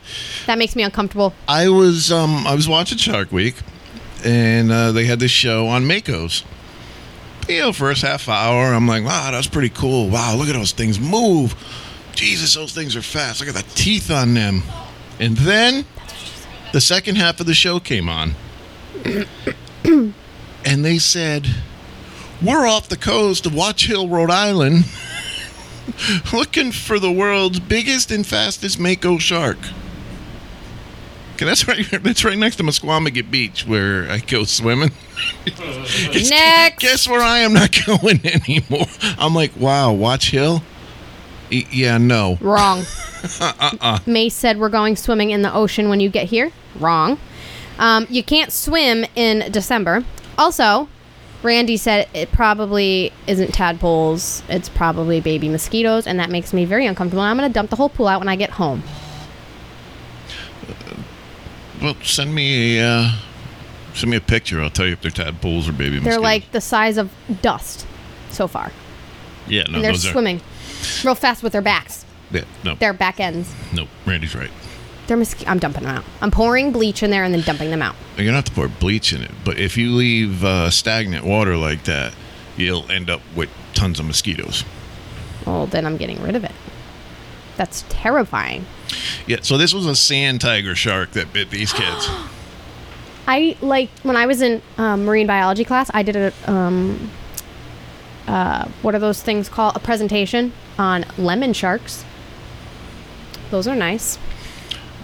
That 0.48 0.58
makes 0.58 0.76
me 0.76 0.84
uncomfortable. 0.84 1.34
I 1.48 1.70
was 1.70 2.12
um 2.12 2.46
I 2.48 2.56
was 2.56 2.68
watching 2.68 2.98
Shark 2.98 3.32
Week, 3.32 3.56
and 4.26 4.72
uh, 4.72 4.92
they 4.92 5.06
had 5.06 5.20
this 5.20 5.32
show 5.32 5.68
on 5.68 5.84
Makos. 5.86 6.44
You 7.48 7.62
know, 7.62 7.74
first 7.74 8.04
half 8.04 8.30
hour, 8.30 8.74
I'm 8.74 8.88
like, 8.88 9.04
wow, 9.04 9.32
that's 9.32 9.48
pretty 9.48 9.70
cool. 9.70 10.10
Wow, 10.10 10.36
look 10.36 10.50
at 10.50 10.54
those 10.54 10.72
things 10.72 11.00
move. 11.00 11.56
Jesus, 12.14 12.54
those 12.54 12.74
things 12.74 12.96
are 12.96 13.02
fast. 13.02 13.40
Look 13.40 13.50
at 13.50 13.56
the 13.56 13.68
teeth 13.76 14.12
on 14.12 14.34
them. 14.36 14.62
And 15.20 15.36
then 15.38 15.86
the 16.74 16.82
second 16.82 17.16
half 17.16 17.40
of 17.40 17.46
the 17.48 17.54
show 17.56 17.80
came 17.80 18.08
on, 18.08 18.36
and 19.84 20.14
they 20.64 20.98
said, 21.00 21.48
"We're 22.42 22.68
off 22.68 22.90
the 22.90 22.98
coast 22.98 23.46
of 23.46 23.54
Watch 23.54 23.88
Hill, 23.88 24.08
Rhode 24.08 24.32
Island." 24.32 24.86
Looking 26.34 26.72
for 26.72 27.00
the 27.00 27.12
world's 27.12 27.60
biggest 27.60 28.12
and 28.12 28.26
fastest 28.26 28.80
mako 28.80 29.18
shark. 29.18 29.58
Okay, 31.36 31.46
that's 31.46 31.68
right. 31.68 31.90
That's 32.04 32.26
right 32.26 32.38
next 32.38 32.58
to 32.58 32.64
Misquamicut 32.64 33.32
Beach, 33.32 33.66
where 33.66 34.10
I 34.12 34.20
go 34.20 34.44
swimming. 34.44 34.92
It's- 35.46 36.30
Next. 36.30 36.82
Guess 36.82 37.08
where 37.08 37.22
I 37.22 37.40
am 37.40 37.54
not 37.54 37.76
going 37.86 38.20
anymore. 38.26 38.88
I'm 39.18 39.34
like, 39.34 39.52
wow, 39.58 39.92
Watch 39.94 40.32
Hill. 40.32 40.62
Yeah, 41.50 41.98
no. 41.98 42.38
Wrong. 42.42 42.84
Uh-uh. 43.42 44.00
Mace 44.06 44.34
said 44.36 44.60
we're 44.60 44.70
going 44.70 44.96
swimming 44.96 45.32
in 45.32 45.42
the 45.42 45.54
ocean 45.54 45.90
when 45.90 46.00
you 46.02 46.10
get 46.10 46.28
here. 46.28 46.52
Wrong. 46.76 47.18
Um, 47.80 48.06
you 48.10 48.22
can't 48.24 48.52
swim 48.52 49.06
in 49.16 49.50
December. 49.52 50.04
Also, 50.38 50.88
Randy 51.42 51.78
said 51.78 52.08
it 52.14 52.32
probably 52.32 53.14
isn't 53.28 53.54
tadpoles. 53.54 54.44
It's 54.50 54.68
probably 54.68 55.22
baby 55.22 55.48
mosquitoes, 55.48 56.06
and 56.06 56.20
that 56.20 56.30
makes 56.30 56.52
me 56.54 56.66
very 56.66 56.86
uncomfortable. 56.86 57.24
And 57.24 57.30
I'm 57.32 57.38
going 57.38 57.50
to 57.50 57.54
dump 57.54 57.70
the 57.70 57.78
whole 57.78 57.90
pool 57.90 58.08
out 58.08 58.20
when 58.20 58.28
I 58.28 58.36
get 58.36 58.50
home. 58.52 58.84
Well, 61.82 61.96
send 62.04 62.36
me 62.36 62.78
a 62.80 62.86
uh, 62.86 63.12
send 63.94 64.12
me 64.12 64.18
a 64.18 64.22
picture. 64.22 64.62
I'll 64.62 64.70
tell 64.70 64.86
you 64.86 64.94
if 64.94 65.02
they're 65.02 65.12
tadpoles 65.12 65.70
or 65.70 65.72
baby 65.72 65.96
mosquitoes. 65.96 66.04
They're 66.04 66.12
mosquitoes. 66.20 66.24
like 66.24 66.52
the 66.52 66.62
size 66.62 66.98
of 66.98 67.10
dust 67.42 67.88
so 68.32 68.48
far. 68.48 68.72
yeah, 69.48 69.64
no, 69.70 69.76
and 69.76 69.84
they're 69.86 69.92
those 69.94 70.06
are 70.06 70.12
swimming 70.12 70.42
real 71.04 71.16
fast 71.16 71.42
with 71.44 71.54
their 71.54 71.62
backs, 71.62 72.06
Yeah, 72.32 72.44
no, 72.66 72.76
their 72.76 72.94
back 72.94 73.20
ends. 73.20 73.54
no. 73.74 73.88
Randy's 74.06 74.36
right. 74.36 74.52
They're 75.10 75.26
I'm 75.48 75.58
dumping 75.58 75.84
them 75.84 75.98
out. 75.98 76.06
I'm 76.22 76.30
pouring 76.30 76.72
bleach 76.72 77.02
in 77.02 77.10
there 77.10 77.24
and 77.24 77.34
then 77.34 77.42
dumping 77.42 77.72
them 77.72 77.82
out. 77.82 77.96
You're 78.16 78.26
gonna 78.26 78.38
have 78.38 78.46
to 78.46 78.52
pour 78.52 78.68
bleach 78.68 79.12
in 79.12 79.24
it, 79.24 79.32
but 79.44 79.58
if 79.58 79.76
you 79.76 79.92
leave 79.92 80.44
uh, 80.44 80.70
stagnant 80.70 81.26
water 81.26 81.58
like 81.58 81.86
that, 81.86 82.14
you'll 82.56 82.90
end 82.92 83.10
up 83.10 83.22
with 83.36 83.50
tons 83.74 84.00
of 84.00 84.06
mosquitoes. 84.06 84.64
Well, 85.48 85.66
then 85.66 85.88
I'm 85.88 85.98
getting 85.98 86.22
rid 86.22 86.36
of 86.36 86.44
it. 86.44 86.52
That's 87.58 87.84
terrifying. 87.90 88.68
Yeah, 89.26 89.38
so 89.42 89.58
this 89.58 89.74
was 89.74 89.88
a 89.88 89.96
sand 89.96 90.42
tiger 90.42 90.76
shark 90.76 91.12
that 91.12 91.34
bit 91.34 91.50
these 91.50 91.74
kids. 91.74 92.08
I 93.28 93.58
like 93.62 93.90
when 94.04 94.16
I 94.16 94.28
was 94.28 94.44
in 94.44 94.62
um, 94.78 95.06
marine 95.06 95.26
biology 95.26 95.66
class. 95.66 95.90
I 95.92 96.04
did 96.04 96.16
a 96.16 96.34
um, 96.46 97.10
uh, 98.28 98.68
what 98.84 98.94
are 98.94 99.00
those 99.00 99.24
things 99.24 99.50
called? 99.50 99.76
A 99.76 99.80
presentation 99.80 100.54
on 100.78 101.04
lemon 101.18 101.54
sharks. 101.54 102.06
Those 103.50 103.68
are 103.68 103.76
nice. 103.76 104.20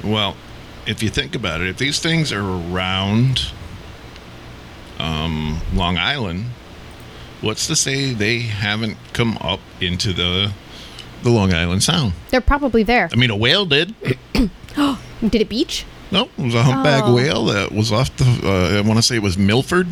Well, 0.04 0.36
if 0.86 1.02
you 1.02 1.10
think 1.10 1.36
about 1.36 1.62
it, 1.62 1.68
if 1.68 1.78
these 1.78 2.00
things 2.00 2.32
are 2.32 2.42
around 2.44 3.52
um, 5.00 5.60
Long 5.74 5.98
Island, 5.98 6.46
what's 7.42 7.68
to 7.68 7.76
say 7.76 8.14
they 8.14 8.40
haven't 8.40 8.98
come 9.14 9.38
up 9.42 9.60
into 9.82 10.14
the 10.14 10.52
the 11.24 11.30
Long 11.32 11.54
Island 11.54 11.82
Sound? 11.84 12.14
They're 12.30 12.40
probably 12.42 12.84
there. 12.84 13.10
I 13.12 13.16
mean, 13.16 13.30
a 13.32 13.36
whale 13.36 13.66
did. 13.66 13.96
Did 15.22 15.36
it 15.42 15.50
beach? 15.50 15.86
No, 16.12 16.24
it 16.38 16.44
was 16.44 16.54
a 16.54 16.62
humpback 16.62 17.04
Oh. 17.06 17.16
whale 17.16 17.46
that 17.46 17.72
was 17.72 17.92
off 17.92 18.16
the. 18.18 18.26
Uh, 18.44 18.78
I 18.78 18.82
want 18.82 18.98
to 18.98 19.02
say 19.02 19.16
it 19.16 19.24
was 19.24 19.38
Milford. 19.38 19.88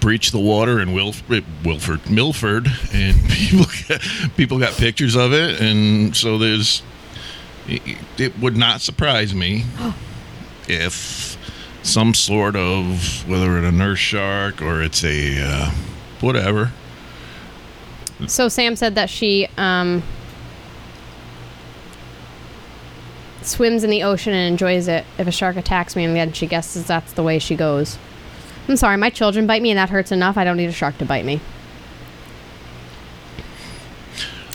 Breached 0.00 0.32
the 0.32 0.40
water 0.40 0.80
in 0.80 0.92
Wilf- 0.92 1.22
Wilford, 1.64 2.10
Milford, 2.10 2.66
and 2.92 3.16
people 3.30 3.64
got, 3.88 4.00
people 4.36 4.58
got 4.58 4.74
pictures 4.74 5.16
of 5.16 5.32
it, 5.32 5.60
and 5.60 6.14
so 6.14 6.36
there's. 6.36 6.82
It, 7.68 8.38
would 8.38 8.56
not 8.56 8.80
surprise 8.80 9.34
me 9.34 9.64
if 10.68 11.36
some 11.82 12.14
sort 12.14 12.56
of 12.56 13.28
whether 13.28 13.58
it's 13.58 13.66
a 13.66 13.72
nurse 13.72 13.98
shark 13.98 14.62
or 14.62 14.82
it's 14.82 15.04
a 15.04 15.40
uh, 15.40 15.70
whatever. 16.20 16.72
So 18.26 18.48
Sam 18.48 18.74
said 18.74 18.94
that 18.96 19.10
she 19.10 19.48
um, 19.56 20.02
swims 23.42 23.84
in 23.84 23.90
the 23.90 24.02
ocean 24.02 24.32
and 24.32 24.50
enjoys 24.52 24.88
it. 24.88 25.04
If 25.18 25.26
a 25.26 25.32
shark 25.32 25.56
attacks 25.56 25.94
me, 25.94 26.04
and 26.04 26.16
then 26.16 26.32
she 26.32 26.46
guesses 26.46 26.86
that's 26.86 27.12
the 27.12 27.22
way 27.22 27.38
she 27.38 27.54
goes. 27.54 27.98
I'm 28.66 28.76
sorry, 28.76 28.96
my 28.96 29.10
children 29.10 29.46
bite 29.46 29.62
me, 29.62 29.70
and 29.70 29.78
that 29.78 29.90
hurts 29.90 30.10
enough. 30.10 30.36
I 30.36 30.44
don't 30.44 30.56
need 30.56 30.66
a 30.68 30.72
shark 30.72 30.98
to 30.98 31.04
bite 31.04 31.24
me. 31.24 31.40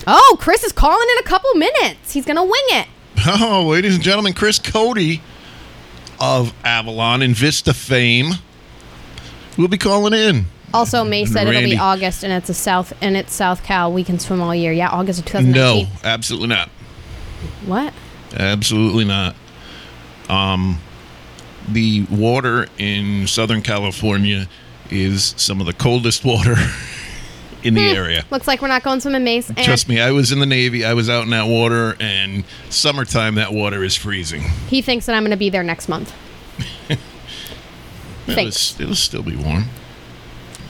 Oh, 0.06 0.36
Chris 0.38 0.62
is 0.62 0.72
calling 0.72 1.08
in 1.12 1.18
a 1.18 1.26
couple 1.26 1.52
minutes. 1.54 2.12
He's 2.12 2.26
gonna 2.26 2.44
wing 2.44 2.64
it. 2.68 2.88
Oh, 3.26 3.68
ladies 3.70 3.94
and 3.94 4.04
gentlemen, 4.04 4.34
Chris 4.34 4.58
Cody 4.58 5.22
of 6.20 6.52
Avalon 6.62 7.22
and 7.22 7.34
Vista 7.34 7.72
fame 7.72 8.32
will 9.56 9.68
be 9.68 9.78
calling 9.78 10.12
in. 10.12 10.46
Also, 10.74 11.04
Mace 11.04 11.32
said 11.32 11.46
it'll 11.46 11.62
be 11.62 11.78
August, 11.78 12.22
and 12.24 12.32
it's 12.32 12.50
a 12.50 12.54
South, 12.54 12.92
and 13.00 13.16
it's 13.16 13.32
South 13.32 13.62
Cal. 13.62 13.92
We 13.92 14.04
can 14.04 14.18
swim 14.18 14.42
all 14.42 14.54
year. 14.54 14.72
Yeah, 14.72 14.90
August 14.90 15.20
of 15.34 15.44
No, 15.46 15.84
absolutely 16.02 16.48
not. 16.48 16.68
What? 17.64 17.94
Absolutely 18.36 19.04
not. 19.04 19.36
Um, 20.28 20.80
the 21.68 22.02
water 22.10 22.66
in 22.76 23.26
Southern 23.26 23.62
California 23.62 24.48
is 24.90 25.34
some 25.36 25.60
of 25.60 25.66
the 25.66 25.72
coldest 25.72 26.24
water 26.24 26.56
in 27.64 27.74
the 27.74 27.80
hmm. 27.80 27.96
area. 27.96 28.24
Looks 28.30 28.46
like 28.46 28.62
we're 28.62 28.68
not 28.68 28.82
going 28.82 29.00
swimming, 29.00 29.24
Mace. 29.24 29.48
And 29.48 29.58
Trust 29.58 29.88
me, 29.88 30.00
I 30.00 30.12
was 30.12 30.30
in 30.30 30.38
the 30.38 30.46
Navy. 30.46 30.84
I 30.84 30.94
was 30.94 31.08
out 31.08 31.24
in 31.24 31.30
that 31.30 31.48
water, 31.48 31.96
and 31.98 32.44
summertime, 32.70 33.34
that 33.36 33.52
water 33.52 33.82
is 33.82 33.96
freezing. 33.96 34.42
He 34.68 34.82
thinks 34.82 35.06
that 35.06 35.16
I'm 35.16 35.22
going 35.22 35.30
to 35.30 35.36
be 35.36 35.50
there 35.50 35.64
next 35.64 35.88
month. 35.88 36.12
Thanks. 38.26 38.72
it's- 38.72 38.80
it'll 38.80 38.94
still 38.94 39.22
be 39.22 39.36
warm. 39.36 39.64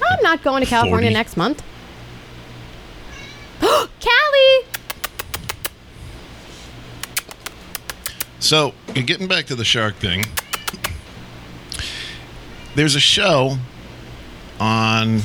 I'm 0.06 0.22
not 0.22 0.42
going 0.42 0.62
to 0.62 0.68
California 0.68 1.08
40. 1.10 1.14
next 1.14 1.36
month. 1.36 1.62
Cali! 3.60 4.66
So, 8.38 8.74
getting 8.92 9.26
back 9.26 9.46
to 9.46 9.54
the 9.54 9.64
shark 9.64 9.96
thing, 9.96 10.26
there's 12.74 12.94
a 12.94 13.00
show 13.00 13.56
on 14.60 15.22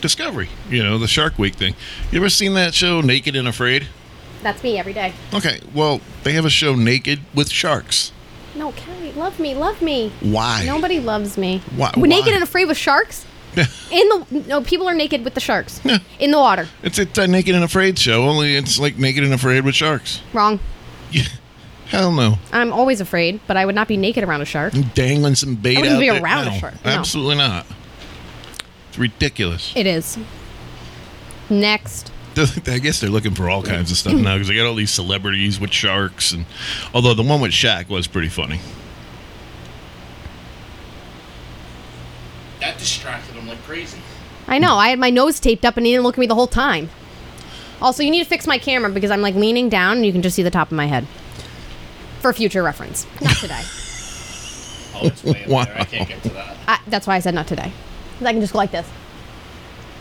Discovery. 0.00 0.48
You 0.70 0.82
know, 0.82 0.98
the 0.98 1.08
Shark 1.08 1.38
Week 1.38 1.54
thing. 1.54 1.74
You 2.12 2.18
ever 2.20 2.28
seen 2.28 2.54
that 2.54 2.74
show, 2.74 3.00
Naked 3.00 3.34
and 3.36 3.48
Afraid? 3.48 3.88
That's 4.42 4.62
me 4.62 4.78
every 4.78 4.92
day. 4.92 5.12
Okay, 5.34 5.60
well, 5.74 6.00
they 6.22 6.32
have 6.32 6.44
a 6.44 6.50
show 6.50 6.76
naked 6.76 7.20
with 7.34 7.50
sharks. 7.50 8.12
No, 8.54 8.70
Kelly, 8.72 9.12
love 9.12 9.40
me, 9.40 9.54
love 9.54 9.82
me. 9.82 10.12
Why? 10.20 10.62
Nobody 10.64 11.00
loves 11.00 11.36
me. 11.36 11.60
Why- 11.74 11.92
We're 11.96 12.06
naked 12.06 12.32
and 12.34 12.42
afraid 12.44 12.66
with 12.66 12.76
sharks. 12.76 13.24
In 13.56 14.08
the 14.08 14.44
no, 14.46 14.60
people 14.62 14.88
are 14.88 14.94
naked 14.94 15.24
with 15.24 15.34
the 15.34 15.40
sharks 15.40 15.80
Yeah. 15.82 15.98
in 16.20 16.30
the 16.30 16.38
water. 16.38 16.68
It's 16.82 16.98
it's 16.98 17.16
a 17.18 17.26
naked 17.26 17.54
and 17.56 17.64
afraid 17.64 17.98
show. 17.98 18.28
Only 18.28 18.54
it's 18.54 18.78
like 18.78 18.98
naked 18.98 19.24
and 19.24 19.32
afraid 19.32 19.64
with 19.64 19.74
sharks. 19.74 20.20
Wrong. 20.32 20.60
Yeah. 21.10 21.24
Hell 21.86 22.12
no. 22.12 22.38
I'm 22.52 22.72
always 22.72 23.00
afraid, 23.00 23.40
but 23.48 23.56
I 23.56 23.64
would 23.66 23.74
not 23.74 23.88
be 23.88 23.96
naked 23.96 24.22
around 24.22 24.42
a 24.42 24.44
shark. 24.44 24.74
Dangling 24.94 25.34
some 25.34 25.56
bait 25.56 25.78
I 25.78 25.80
wouldn't 25.80 25.96
out 25.96 26.00
be 26.00 26.10
there. 26.10 26.22
around 26.22 26.48
a 26.48 26.58
shark, 26.58 26.74
no. 26.84 26.90
Absolutely 26.92 27.36
not. 27.36 27.66
It's 28.98 29.12
ridiculous. 29.14 29.72
It 29.76 29.86
is. 29.86 30.18
Next. 31.48 32.10
I 32.66 32.78
guess 32.78 33.00
they're 33.00 33.10
looking 33.10 33.34
for 33.34 33.48
all 33.48 33.62
kinds 33.62 33.90
of 33.90 33.96
stuff 33.96 34.14
now 34.14 34.34
because 34.34 34.48
they 34.48 34.54
got 34.56 34.66
all 34.66 34.74
these 34.74 34.90
celebrities 34.92 35.58
with 35.58 35.72
sharks, 35.72 36.32
and 36.32 36.46
although 36.94 37.14
the 37.14 37.22
one 37.22 37.40
with 37.40 37.50
Shaq 37.52 37.88
was 37.88 38.06
pretty 38.06 38.28
funny. 38.28 38.60
That 42.60 42.78
distracted 42.78 43.34
him 43.34 43.48
like 43.48 43.60
crazy. 43.64 43.98
I 44.46 44.58
know. 44.58 44.74
I 44.74 44.88
had 44.90 44.98
my 44.98 45.10
nose 45.10 45.40
taped 45.40 45.64
up 45.64 45.76
and 45.76 45.84
he 45.86 45.92
didn't 45.92 46.04
look 46.04 46.14
at 46.16 46.18
me 46.20 46.26
the 46.26 46.34
whole 46.34 46.46
time. 46.46 46.90
Also, 47.80 48.02
you 48.02 48.10
need 48.10 48.22
to 48.22 48.28
fix 48.28 48.46
my 48.46 48.58
camera 48.58 48.90
because 48.90 49.10
I'm 49.10 49.20
like 49.20 49.34
leaning 49.34 49.68
down 49.68 49.98
and 49.98 50.06
you 50.06 50.12
can 50.12 50.22
just 50.22 50.34
see 50.36 50.42
the 50.42 50.50
top 50.50 50.68
of 50.68 50.76
my 50.76 50.86
head. 50.86 51.06
For 52.20 52.32
future 52.32 52.62
reference. 52.62 53.06
Not 53.20 53.36
today. 53.36 53.62
Oh, 55.00 55.06
it's 55.06 55.22
way 55.22 55.44
up 55.44 55.48
Wow. 55.48 55.64
there. 55.64 55.78
I 55.80 55.84
can't 55.84 56.08
get 56.08 56.20
to 56.24 56.28
that. 56.30 56.56
I, 56.66 56.80
that's 56.88 57.06
why 57.06 57.14
I 57.14 57.20
said 57.20 57.32
not 57.32 57.46
today. 57.46 57.70
'Cause 58.18 58.26
I 58.26 58.32
can 58.32 58.40
just 58.40 58.52
go 58.52 58.58
like 58.58 58.70
this. 58.72 58.86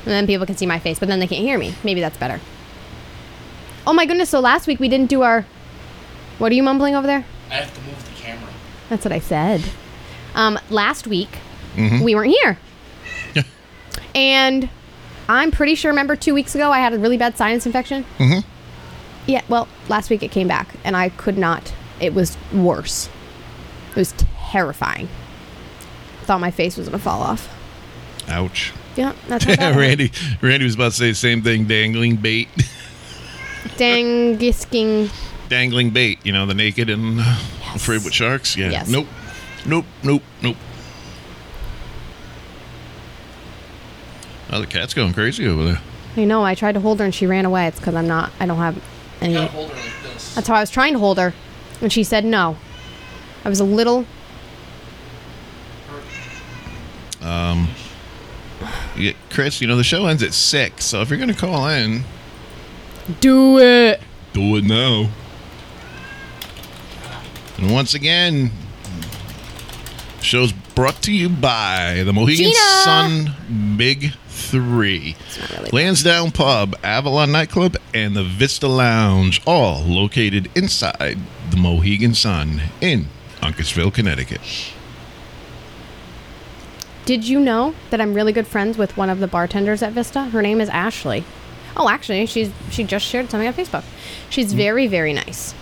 And 0.06 0.12
then 0.14 0.26
people 0.28 0.46
can 0.46 0.56
see 0.58 0.66
my 0.66 0.80
face, 0.80 1.00
but 1.00 1.08
then 1.08 1.20
they 1.20 1.28
can't 1.28 1.42
hear 1.42 1.58
me. 1.58 1.76
Maybe 1.84 2.02
that's 2.02 2.18
better. 2.18 2.40
Oh 3.86 3.94
my 3.94 4.06
goodness, 4.06 4.30
so 4.30 4.40
last 4.40 4.68
week 4.68 4.80
we 4.80 4.88
didn't 4.90 5.10
do 5.10 5.22
our. 5.22 5.46
What 6.40 6.52
are 6.52 6.56
you 6.56 6.64
mumbling 6.64 6.96
over 6.96 7.08
there? 7.08 7.26
I 7.50 7.56
have 7.56 7.74
to 7.74 7.82
move 7.82 8.04
the 8.06 8.22
camera. 8.22 8.50
That's 8.90 9.04
what 9.06 9.12
I 9.12 9.20
said. 9.20 9.64
Um, 10.36 10.60
last 10.70 11.08
week 11.08 11.30
we 11.78 12.16
weren't 12.16 12.34
here, 12.42 12.58
Yeah. 13.36 13.44
and 14.16 14.70
I'm 15.30 15.52
pretty 15.52 15.76
sure. 15.76 15.92
Remember, 15.92 16.16
two 16.16 16.34
weeks 16.34 16.56
ago 16.56 16.72
I 16.72 16.80
had 16.80 16.94
a 16.94 16.98
really 17.00 17.18
bad 17.18 17.38
sinus 17.38 17.66
infection. 17.66 18.06
Mm-hmm. 18.18 18.48
Yeah. 19.28 19.42
Well, 19.50 19.68
last 19.90 20.10
week 20.10 20.24
it 20.24 20.32
came 20.32 20.48
back, 20.48 20.70
and 20.84 20.96
I 20.96 21.10
could 21.10 21.38
not. 21.38 21.74
It 22.00 22.14
was 22.14 22.38
worse. 22.54 23.10
It 23.92 23.96
was 23.96 24.14
terrifying. 24.52 25.08
Thought 26.24 26.40
my 26.42 26.52
face 26.52 26.78
was 26.78 26.88
gonna 26.88 27.00
fall 27.00 27.22
off. 27.22 27.50
Ouch. 28.28 28.74
Yeah, 28.96 29.14
that's 29.28 29.44
how 29.46 29.56
bad 29.56 29.72
it 29.72 29.76
was. 29.76 29.78
Randy, 29.78 30.12
Randy 30.42 30.66
was 30.66 30.76
about 30.76 30.92
to 30.94 30.98
say 30.98 31.10
the 31.10 31.16
same 31.16 31.42
thing. 31.42 31.66
Dangling 31.66 32.16
bait, 32.18 32.48
Dangisking. 33.78 35.12
dangling 35.50 35.92
bait. 35.92 36.20
You 36.24 36.32
know, 36.34 36.46
the 36.46 36.54
naked 36.54 36.90
and 36.90 37.20
uh, 37.20 37.38
afraid 37.76 38.04
with 38.04 38.14
sharks. 38.14 38.58
Yeah. 38.58 38.70
Yes. 38.72 38.90
Nope. 38.90 39.08
Nope. 39.66 39.86
Nope. 40.04 40.24
Nope. 40.42 40.56
Oh, 44.50 44.62
the 44.62 44.68
cat's 44.68 44.94
going 44.94 45.14
crazy 45.14 45.46
over 45.48 45.64
there. 45.64 45.82
I 46.16 46.24
know. 46.26 46.44
I 46.44 46.56
tried 46.56 46.72
to 46.74 46.80
hold 46.80 47.00
her 47.00 47.06
and 47.06 47.14
she 47.14 47.28
ran 47.28 47.46
away. 47.46 47.68
It's 47.68 47.80
because 47.80 47.96
I'm 47.96 48.08
not. 48.08 48.32
I 48.40 48.46
don't 48.46 48.58
have 48.58 48.82
any. 49.22 49.34
You 49.34 49.40
gotta 49.40 49.52
hold 49.52 49.70
her 49.72 49.76
like 49.76 50.14
this. 50.14 50.36
That's 50.36 50.48
how 50.48 50.56
I 50.56 50.62
was 50.62 50.72
trying 50.72 50.94
to 50.94 51.00
hold 51.00 51.18
her, 51.18 51.34
and 51.82 51.92
she 51.92 52.04
said 52.04 52.26
no. 52.26 52.58
I 53.44 53.50
was 53.50 53.60
a 53.60 53.64
little. 53.66 54.06
Chris, 59.30 59.62
you 59.62 59.68
know 59.68 59.76
the 59.78 59.84
show 59.84 60.06
ends 60.08 60.24
at 60.24 60.34
six, 60.34 60.86
so 60.86 61.02
if 61.02 61.10
you're 61.10 61.20
gonna 61.20 61.34
call 61.34 61.68
in, 61.68 62.04
Do 63.20 63.60
it. 63.60 64.02
do 64.34 64.56
it 64.58 64.64
now. 64.64 65.10
And 67.58 67.72
once 67.72 67.94
again, 67.94 68.52
show's 70.22 70.52
brought 70.52 71.02
to 71.04 71.12
you 71.12 71.30
by 71.30 72.04
the 72.06 72.14
Mohegan 72.14 72.46
Gina! 72.46 72.56
Sun 72.84 73.76
Big 73.78 74.14
Three, 74.30 75.16
really- 75.58 75.70
Lansdowne 75.74 76.32
Pub, 76.32 76.76
Avalon 76.84 77.32
Nightclub, 77.32 77.76
and 77.94 78.16
the 78.16 78.24
Vista 78.24 78.68
Lounge, 78.68 79.42
all 79.48 79.84
located 79.84 80.50
inside 80.56 81.18
the 81.50 81.58
Mohegan 81.58 82.14
Sun 82.14 82.62
in 82.80 83.08
Uncasville, 83.42 83.92
Connecticut. 83.94 84.40
Did 87.08 87.26
you 87.26 87.40
know 87.40 87.74
that 87.90 88.02
I'm 88.02 88.14
really 88.14 88.34
good 88.34 88.46
friends 88.46 88.78
with 88.78 88.98
one 88.98 89.10
of 89.10 89.20
the 89.20 89.28
bartenders 89.28 89.82
at 89.82 89.94
Vista? 89.94 90.26
Her 90.26 90.42
name 90.42 90.60
is 90.60 90.68
Ashley. 90.68 91.24
Oh, 91.78 91.88
actually, 91.88 92.26
she's 92.26 92.52
she 92.70 92.84
just 92.84 93.06
shared 93.06 93.32
something 93.32 93.48
on 93.48 93.54
Facebook. 93.54 93.86
She's 94.30 94.54
mm. 94.54 94.58
very 94.58 94.88
very 94.88 95.14
nice. 95.14 95.56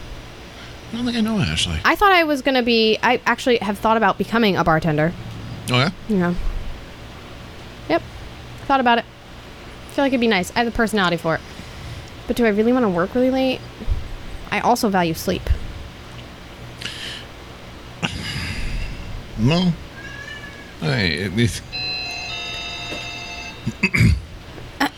I 0.91 0.95
don't 0.95 1.05
think 1.05 1.15
I 1.15 1.21
know 1.21 1.37
Ashley. 1.39 1.79
I 1.85 1.95
thought 1.95 2.11
I 2.11 2.23
was 2.23 2.41
gonna 2.41 2.63
be. 2.63 2.97
I 3.03 3.21
actually 3.27 3.57
have 3.57 3.77
thought 3.77 3.95
about 3.95 4.17
becoming 4.17 4.57
a 4.57 4.63
bartender. 4.63 5.13
Oh 5.69 5.77
yeah, 5.77 5.91
know. 6.09 6.35
Yep. 7.89 8.01
Thought 8.65 8.79
about 8.79 8.97
it. 8.97 9.05
I 9.05 9.91
feel 9.91 10.03
like 10.03 10.13
it'd 10.13 10.19
be 10.19 10.25
nice. 10.25 10.51
I 10.55 10.63
have 10.63 10.65
the 10.65 10.75
personality 10.75 11.17
for 11.17 11.35
it. 11.35 11.41
But 12.25 12.37
do 12.37 12.47
I 12.47 12.49
really 12.49 12.73
want 12.73 12.85
to 12.85 12.89
work 12.89 13.13
really 13.13 13.29
late? 13.29 13.61
I 14.49 14.61
also 14.61 14.89
value 14.89 15.13
sleep. 15.13 15.43
no. 19.37 19.73
Hey, 20.85 21.13
it- 21.15 21.31
it- 21.39 21.61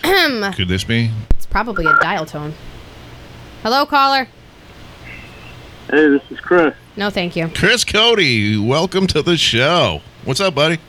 Could 0.57 0.67
this 0.67 0.83
be? 0.83 1.11
It's 1.31 1.45
probably 1.45 1.85
a 1.85 1.93
dial 2.01 2.25
tone. 2.25 2.53
Hello, 3.63 3.85
caller. 3.85 4.27
Hey, 5.89 6.09
this 6.09 6.21
is 6.29 6.41
Chris. 6.41 6.73
No, 6.97 7.09
thank 7.09 7.38
you. 7.38 7.47
Chris 7.55 7.85
Cody, 7.85 8.57
welcome 8.57 9.07
to 9.07 9.21
the 9.21 9.38
show. 9.38 10.01
What's 10.25 10.41
up, 10.41 10.55
buddy? 10.55 10.79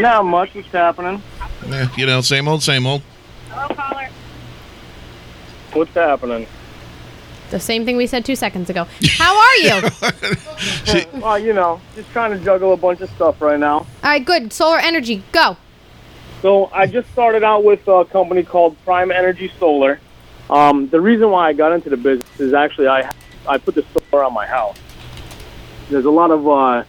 Not 0.00 0.24
much. 0.24 0.56
What's 0.56 0.66
happening? 0.68 1.22
Eh, 1.68 1.86
you 1.96 2.06
know, 2.06 2.20
same 2.20 2.48
old, 2.48 2.64
same 2.64 2.86
old. 2.88 3.02
Hello, 3.50 3.68
caller. 3.76 4.08
What's 5.72 5.94
happening? 5.94 6.48
The 7.50 7.58
same 7.58 7.84
thing 7.84 7.96
we 7.96 8.06
said 8.06 8.24
two 8.24 8.36
seconds 8.36 8.70
ago. 8.70 8.86
How 9.18 9.36
are 9.36 9.56
you? 9.56 9.72
All 11.14 11.20
Well, 11.20 11.38
you 11.38 11.52
know, 11.52 11.80
just 11.96 12.10
trying 12.12 12.30
to 12.30 12.38
juggle 12.44 12.72
a 12.72 12.76
bunch 12.76 13.00
of 13.00 13.10
stuff 13.10 13.42
right 13.42 13.58
now. 13.58 13.78
All 13.78 13.86
right, 14.04 14.24
good. 14.24 14.52
Solar 14.52 14.78
energy, 14.78 15.24
go. 15.32 15.56
So 16.42 16.70
I 16.72 16.86
just 16.86 17.10
started 17.10 17.42
out 17.42 17.64
with 17.64 17.86
a 17.88 18.04
company 18.04 18.44
called 18.44 18.76
Prime 18.84 19.10
Energy 19.10 19.52
Solar. 19.58 20.00
Um, 20.48 20.88
the 20.88 21.00
reason 21.00 21.30
why 21.30 21.48
I 21.48 21.52
got 21.52 21.72
into 21.72 21.90
the 21.90 21.96
business 21.96 22.40
is 22.40 22.54
actually 22.54 22.88
I 22.88 23.12
I 23.46 23.58
put 23.58 23.74
the 23.74 23.84
solar 24.10 24.24
on 24.24 24.32
my 24.32 24.46
house. 24.46 24.76
There's 25.90 26.04
a 26.04 26.10
lot 26.10 26.30
of 26.30 26.48
uh, 26.48 26.84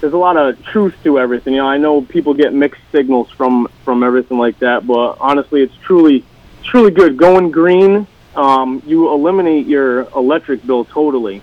there's 0.00 0.14
a 0.14 0.18
lot 0.18 0.36
of 0.36 0.62
truth 0.64 0.94
to 1.04 1.18
everything. 1.18 1.54
You 1.54 1.60
know, 1.60 1.68
I 1.68 1.76
know 1.76 2.00
people 2.02 2.32
get 2.32 2.54
mixed 2.54 2.80
signals 2.92 3.30
from 3.30 3.68
from 3.84 4.02
everything 4.02 4.38
like 4.38 4.58
that, 4.60 4.86
but 4.86 5.18
honestly, 5.20 5.62
it's 5.62 5.76
truly 5.76 6.24
truly 6.62 6.90
good. 6.90 7.16
Going 7.16 7.50
green, 7.50 8.06
um, 8.38 8.80
you 8.86 9.12
eliminate 9.12 9.66
your 9.66 10.02
electric 10.16 10.64
bill 10.64 10.84
totally. 10.84 11.42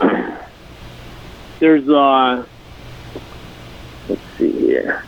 There's 1.60 1.88
uh, 1.88 2.44
let's 4.08 4.20
see 4.36 4.50
here. 4.50 5.04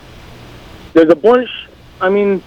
There's 0.93 1.11
a 1.11 1.15
bunch. 1.15 1.49
I 1.99 2.07
mean, 2.07 2.41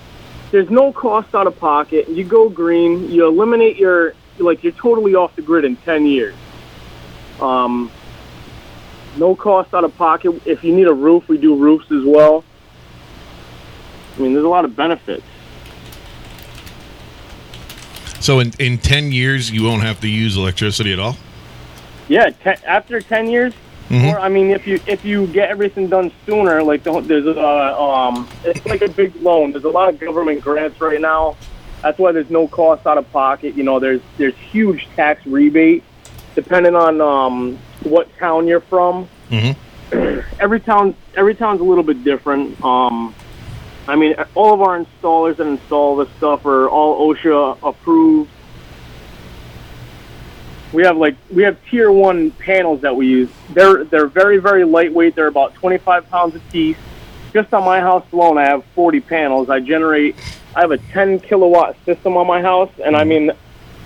there's 0.50 0.70
no 0.70 0.92
cost 0.92 1.34
out 1.34 1.46
of 1.46 1.58
pocket. 1.58 2.08
You 2.08 2.24
go 2.24 2.48
green. 2.48 3.10
You 3.10 3.28
eliminate 3.28 3.76
your 3.76 4.14
like 4.38 4.64
you're 4.64 4.72
totally 4.72 5.14
off 5.14 5.36
the 5.36 5.42
grid 5.42 5.66
in 5.66 5.76
ten 5.76 6.06
years. 6.06 6.34
Um, 7.38 7.90
no 9.18 9.36
cost 9.36 9.74
out 9.74 9.84
of 9.84 9.94
pocket. 9.98 10.40
If 10.46 10.64
you 10.64 10.74
need 10.74 10.88
a 10.88 10.94
roof, 10.94 11.28
we 11.28 11.36
do 11.36 11.54
roofs 11.54 11.92
as 11.92 12.02
well. 12.02 12.44
I 14.16 14.20
mean, 14.22 14.32
there's 14.32 14.44
a 14.44 14.48
lot 14.48 14.64
of 14.64 14.74
benefits. 14.74 15.24
So 18.22 18.38
in, 18.38 18.52
in 18.60 18.78
10 18.78 19.10
years, 19.10 19.50
you 19.50 19.64
won't 19.64 19.82
have 19.82 20.00
to 20.00 20.08
use 20.08 20.36
electricity 20.36 20.92
at 20.92 21.00
all? 21.00 21.16
Yeah, 22.08 22.30
te- 22.30 22.64
after 22.66 23.00
ten 23.00 23.28
years, 23.28 23.52
Mhm. 23.88 24.12
or 24.12 24.18
I 24.20 24.28
mean, 24.28 24.50
if 24.50 24.66
you 24.66 24.80
if 24.86 25.04
you 25.04 25.26
get 25.28 25.50
everything 25.50 25.88
done 25.88 26.10
sooner, 26.26 26.62
like 26.62 26.82
the, 26.82 27.00
there's 27.00 27.26
a 27.26 27.80
um, 27.80 28.28
it's 28.44 28.64
like 28.66 28.82
a 28.82 28.88
big 28.88 29.14
loan. 29.22 29.52
There's 29.52 29.64
a 29.64 29.68
lot 29.68 29.88
of 29.88 29.98
government 30.00 30.40
grants 30.42 30.80
right 30.80 31.00
now. 31.00 31.36
That's 31.80 31.98
why 31.98 32.12
there's 32.12 32.28
no 32.28 32.48
cost 32.48 32.86
out 32.86 32.98
of 32.98 33.10
pocket. 33.12 33.54
You 33.56 33.62
know, 33.62 33.78
there's 33.78 34.00
there's 34.18 34.34
huge 34.34 34.88
tax 34.96 35.24
rebate, 35.26 35.84
depending 36.34 36.74
on 36.74 37.00
um, 37.00 37.58
what 37.84 38.08
town 38.18 38.46
you're 38.48 38.60
from. 38.60 39.08
Mm-hmm. 39.30 40.20
Every 40.40 40.60
town 40.60 40.94
every 41.16 41.34
town's 41.34 41.60
a 41.60 41.64
little 41.64 41.84
bit 41.84 42.02
different. 42.04 42.62
Um, 42.64 43.14
I 43.88 43.96
mean, 43.96 44.14
all 44.34 44.54
of 44.54 44.60
our 44.60 44.78
installers 44.78 45.36
that 45.36 45.46
install 45.46 45.96
this 45.96 46.08
stuff 46.16 46.46
are 46.46 46.68
all 46.68 47.12
OSHA 47.12 47.58
approved. 47.62 48.30
We 50.72 50.84
have 50.84 50.96
like 50.96 51.16
we 51.30 51.42
have 51.42 51.58
tier 51.68 51.90
one 51.92 52.30
panels 52.30 52.80
that 52.82 52.94
we 52.94 53.06
use. 53.06 53.28
They're 53.50 53.84
they're 53.84 54.06
very 54.06 54.38
very 54.38 54.64
lightweight. 54.64 55.14
They're 55.14 55.26
about 55.26 55.54
25 55.54 56.08
pounds 56.08 56.34
a 56.34 56.40
piece. 56.50 56.76
Just 57.32 57.52
on 57.52 57.64
my 57.64 57.80
house 57.80 58.04
alone, 58.12 58.38
I 58.38 58.44
have 58.44 58.64
40 58.74 59.00
panels. 59.00 59.50
I 59.50 59.60
generate. 59.60 60.16
I 60.54 60.60
have 60.60 60.70
a 60.70 60.78
10 60.78 61.20
kilowatt 61.20 61.76
system 61.86 62.16
on 62.16 62.26
my 62.26 62.42
house, 62.42 62.70
and 62.84 62.94
I 62.94 63.04
mean, 63.04 63.32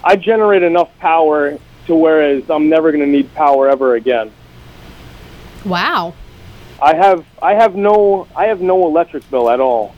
I 0.03 0.17
generate 0.17 0.65
enough 0.65 0.91
power 0.99 1.59
to 1.87 1.95
whereas 1.95 2.51
I'm 2.51 2.69
never 2.69 2.91
going 2.91 3.05
to 3.05 3.11
need 3.11 3.33
power 3.35 3.69
ever 3.69 3.95
again. 3.95 4.33
Wow. 5.65 6.15
I 6.81 6.95
have 6.95 7.25
I 7.41 7.55
have 7.55 7.75
no 7.75 8.27
I 8.37 8.47
have 8.47 8.61
no 8.61 8.87
electric 8.87 9.29
bill 9.31 9.51
at 9.51 9.61
all. 9.61 9.95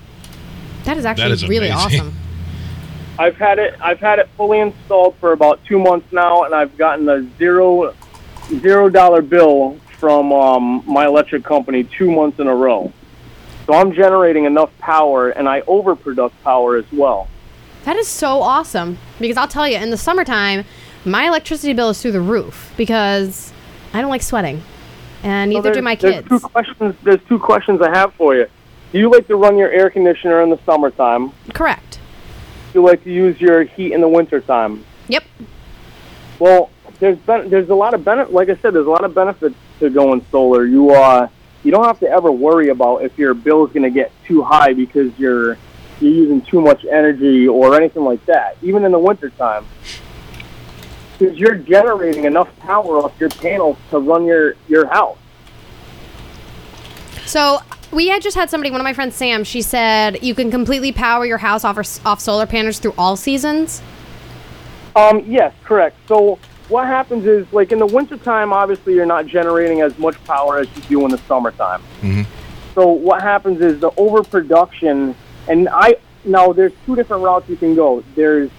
That 0.84 0.96
is 0.96 1.04
actually 1.04 1.32
is 1.32 1.48
really 1.48 1.68
amazing. 1.68 2.00
awesome. 2.00 2.16
I've 3.18 3.36
had 3.36 3.58
it 3.58 3.74
I've 3.80 4.00
had 4.00 4.18
it 4.18 4.28
fully 4.36 4.60
installed 4.60 5.16
for 5.16 5.32
about 5.32 5.64
two 5.64 5.78
months 5.78 6.12
now, 6.12 6.44
and 6.44 6.54
I've 6.54 6.76
gotten 6.76 7.08
a 7.08 7.26
zero 7.36 7.94
zero 8.60 8.88
dollar 8.88 9.22
bill 9.22 9.78
from 9.98 10.32
um, 10.32 10.84
my 10.86 11.06
electric 11.06 11.44
company 11.44 11.82
two 11.82 12.10
months 12.10 12.38
in 12.38 12.46
a 12.46 12.54
row. 12.54 12.92
So 13.66 13.74
I'm 13.74 13.92
generating 13.92 14.44
enough 14.44 14.70
power, 14.78 15.30
and 15.30 15.48
I 15.48 15.60
overproduce 15.62 16.32
power 16.42 16.76
as 16.76 16.86
well. 16.92 17.28
That 17.84 17.96
is 17.96 18.08
so 18.08 18.40
awesome. 18.40 18.98
Because 19.18 19.36
I'll 19.36 19.48
tell 19.48 19.68
you, 19.68 19.76
in 19.76 19.90
the 19.90 19.96
summertime, 19.96 20.64
my 21.04 21.26
electricity 21.26 21.72
bill 21.72 21.90
is 21.90 22.00
through 22.00 22.12
the 22.12 22.20
roof 22.20 22.72
because 22.76 23.52
I 23.92 24.00
don't 24.00 24.10
like 24.10 24.22
sweating. 24.22 24.62
And 25.22 25.50
neither 25.50 25.70
do 25.70 25.80
there's- 25.80 25.84
my 25.84 25.94
There's 25.96 26.14
kids. 26.16 26.28
two 26.28 26.40
questions. 26.40 26.94
There's 27.02 27.20
two 27.28 27.38
questions 27.38 27.80
I 27.82 27.90
have 27.96 28.12
for 28.14 28.34
you. 28.34 28.46
Do 28.92 28.98
you 28.98 29.10
like 29.10 29.26
to 29.28 29.36
run 29.36 29.58
your 29.58 29.70
air 29.70 29.90
conditioner 29.90 30.40
in 30.42 30.50
the 30.50 30.58
summertime? 30.64 31.32
Correct. 31.52 31.98
Do 32.72 32.80
you 32.80 32.86
like 32.86 33.02
to 33.04 33.10
use 33.12 33.40
your 33.40 33.64
heat 33.64 33.92
in 33.92 34.00
the 34.00 34.08
wintertime? 34.08 34.84
Yep. 35.08 35.24
Well, 36.38 36.70
there's 37.00 37.18
ben- 37.18 37.50
there's 37.50 37.68
a 37.68 37.74
lot 37.74 37.94
of 37.94 38.04
benefit. 38.04 38.32
Like 38.32 38.48
I 38.48 38.56
said, 38.56 38.72
there's 38.74 38.86
a 38.86 38.90
lot 38.90 39.04
of 39.04 39.14
benefits 39.14 39.54
to 39.80 39.90
going 39.90 40.24
solar. 40.30 40.64
You 40.64 40.90
uh, 40.90 41.28
you 41.64 41.70
don't 41.70 41.84
have 41.84 41.98
to 42.00 42.08
ever 42.08 42.30
worry 42.30 42.68
about 42.68 42.98
if 43.04 43.18
your 43.18 43.34
bill 43.34 43.66
is 43.66 43.72
going 43.72 43.82
to 43.82 43.90
get 43.90 44.12
too 44.26 44.42
high 44.42 44.72
because 44.72 45.10
you're 45.18 45.56
you're 46.00 46.12
using 46.12 46.40
too 46.42 46.60
much 46.60 46.84
energy 46.84 47.48
or 47.48 47.74
anything 47.74 48.04
like 48.04 48.24
that. 48.26 48.56
Even 48.62 48.84
in 48.84 48.92
the 48.92 48.98
wintertime, 48.98 49.66
because 51.18 51.38
you're 51.38 51.56
generating 51.56 52.24
enough 52.24 52.48
power 52.60 52.98
off 52.98 53.12
your 53.18 53.30
panels 53.30 53.76
to 53.90 53.98
run 53.98 54.24
your 54.24 54.54
your 54.68 54.86
house. 54.86 55.18
So 57.26 57.58
we 57.90 58.08
had 58.08 58.22
just 58.22 58.36
had 58.36 58.50
somebody, 58.50 58.70
one 58.70 58.80
of 58.80 58.84
my 58.84 58.92
friends, 58.92 59.14
Sam. 59.14 59.44
She 59.44 59.62
said 59.62 60.22
you 60.22 60.34
can 60.34 60.50
completely 60.50 60.92
power 60.92 61.26
your 61.26 61.38
house 61.38 61.64
off 61.64 61.78
off 62.06 62.20
solar 62.20 62.46
panels 62.46 62.78
through 62.78 62.94
all 62.96 63.16
seasons. 63.16 63.82
Um, 64.96 65.24
yes, 65.26 65.52
correct. 65.64 65.96
So 66.06 66.38
what 66.68 66.86
happens 66.86 67.26
is, 67.26 67.50
like 67.52 67.72
in 67.72 67.78
the 67.78 67.86
wintertime, 67.86 68.52
obviously 68.52 68.94
you're 68.94 69.06
not 69.06 69.26
generating 69.26 69.80
as 69.80 69.96
much 69.98 70.22
power 70.24 70.58
as 70.58 70.68
you 70.76 70.82
do 70.82 71.04
in 71.04 71.10
the 71.10 71.18
summertime. 71.18 71.82
So 72.74 72.88
what 72.88 73.22
happens 73.22 73.60
is 73.60 73.80
the 73.80 73.90
overproduction, 73.96 75.14
and 75.48 75.68
I 75.68 75.96
now 76.24 76.52
there's 76.52 76.72
two 76.86 76.94
different 76.94 77.22
routes 77.22 77.48
you 77.48 77.56
can 77.56 77.74
go. 77.74 78.04
There's 78.14 78.50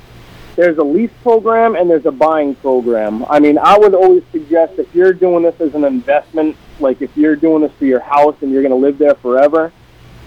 there's 0.59 0.77
a 0.77 0.83
lease 0.83 1.09
program 1.23 1.77
and 1.77 1.89
there's 1.89 2.05
a 2.05 2.11
buying 2.11 2.53
program. 2.55 3.23
I 3.29 3.39
mean, 3.39 3.57
I 3.57 3.77
would 3.77 3.95
always 3.95 4.23
suggest 4.33 4.77
if 4.77 4.93
you're 4.93 5.13
doing 5.13 5.41
this 5.41 5.55
as 5.61 5.73
an 5.73 5.85
investment, 5.85 6.57
like 6.81 7.01
if 7.01 7.15
you're 7.15 7.37
doing 7.37 7.61
this 7.61 7.71
for 7.79 7.85
your 7.85 8.01
house 8.01 8.35
and 8.41 8.51
you're 8.51 8.61
going 8.61 8.73
to 8.73 8.75
live 8.75 8.97
there 8.97 9.15
forever, 9.15 9.71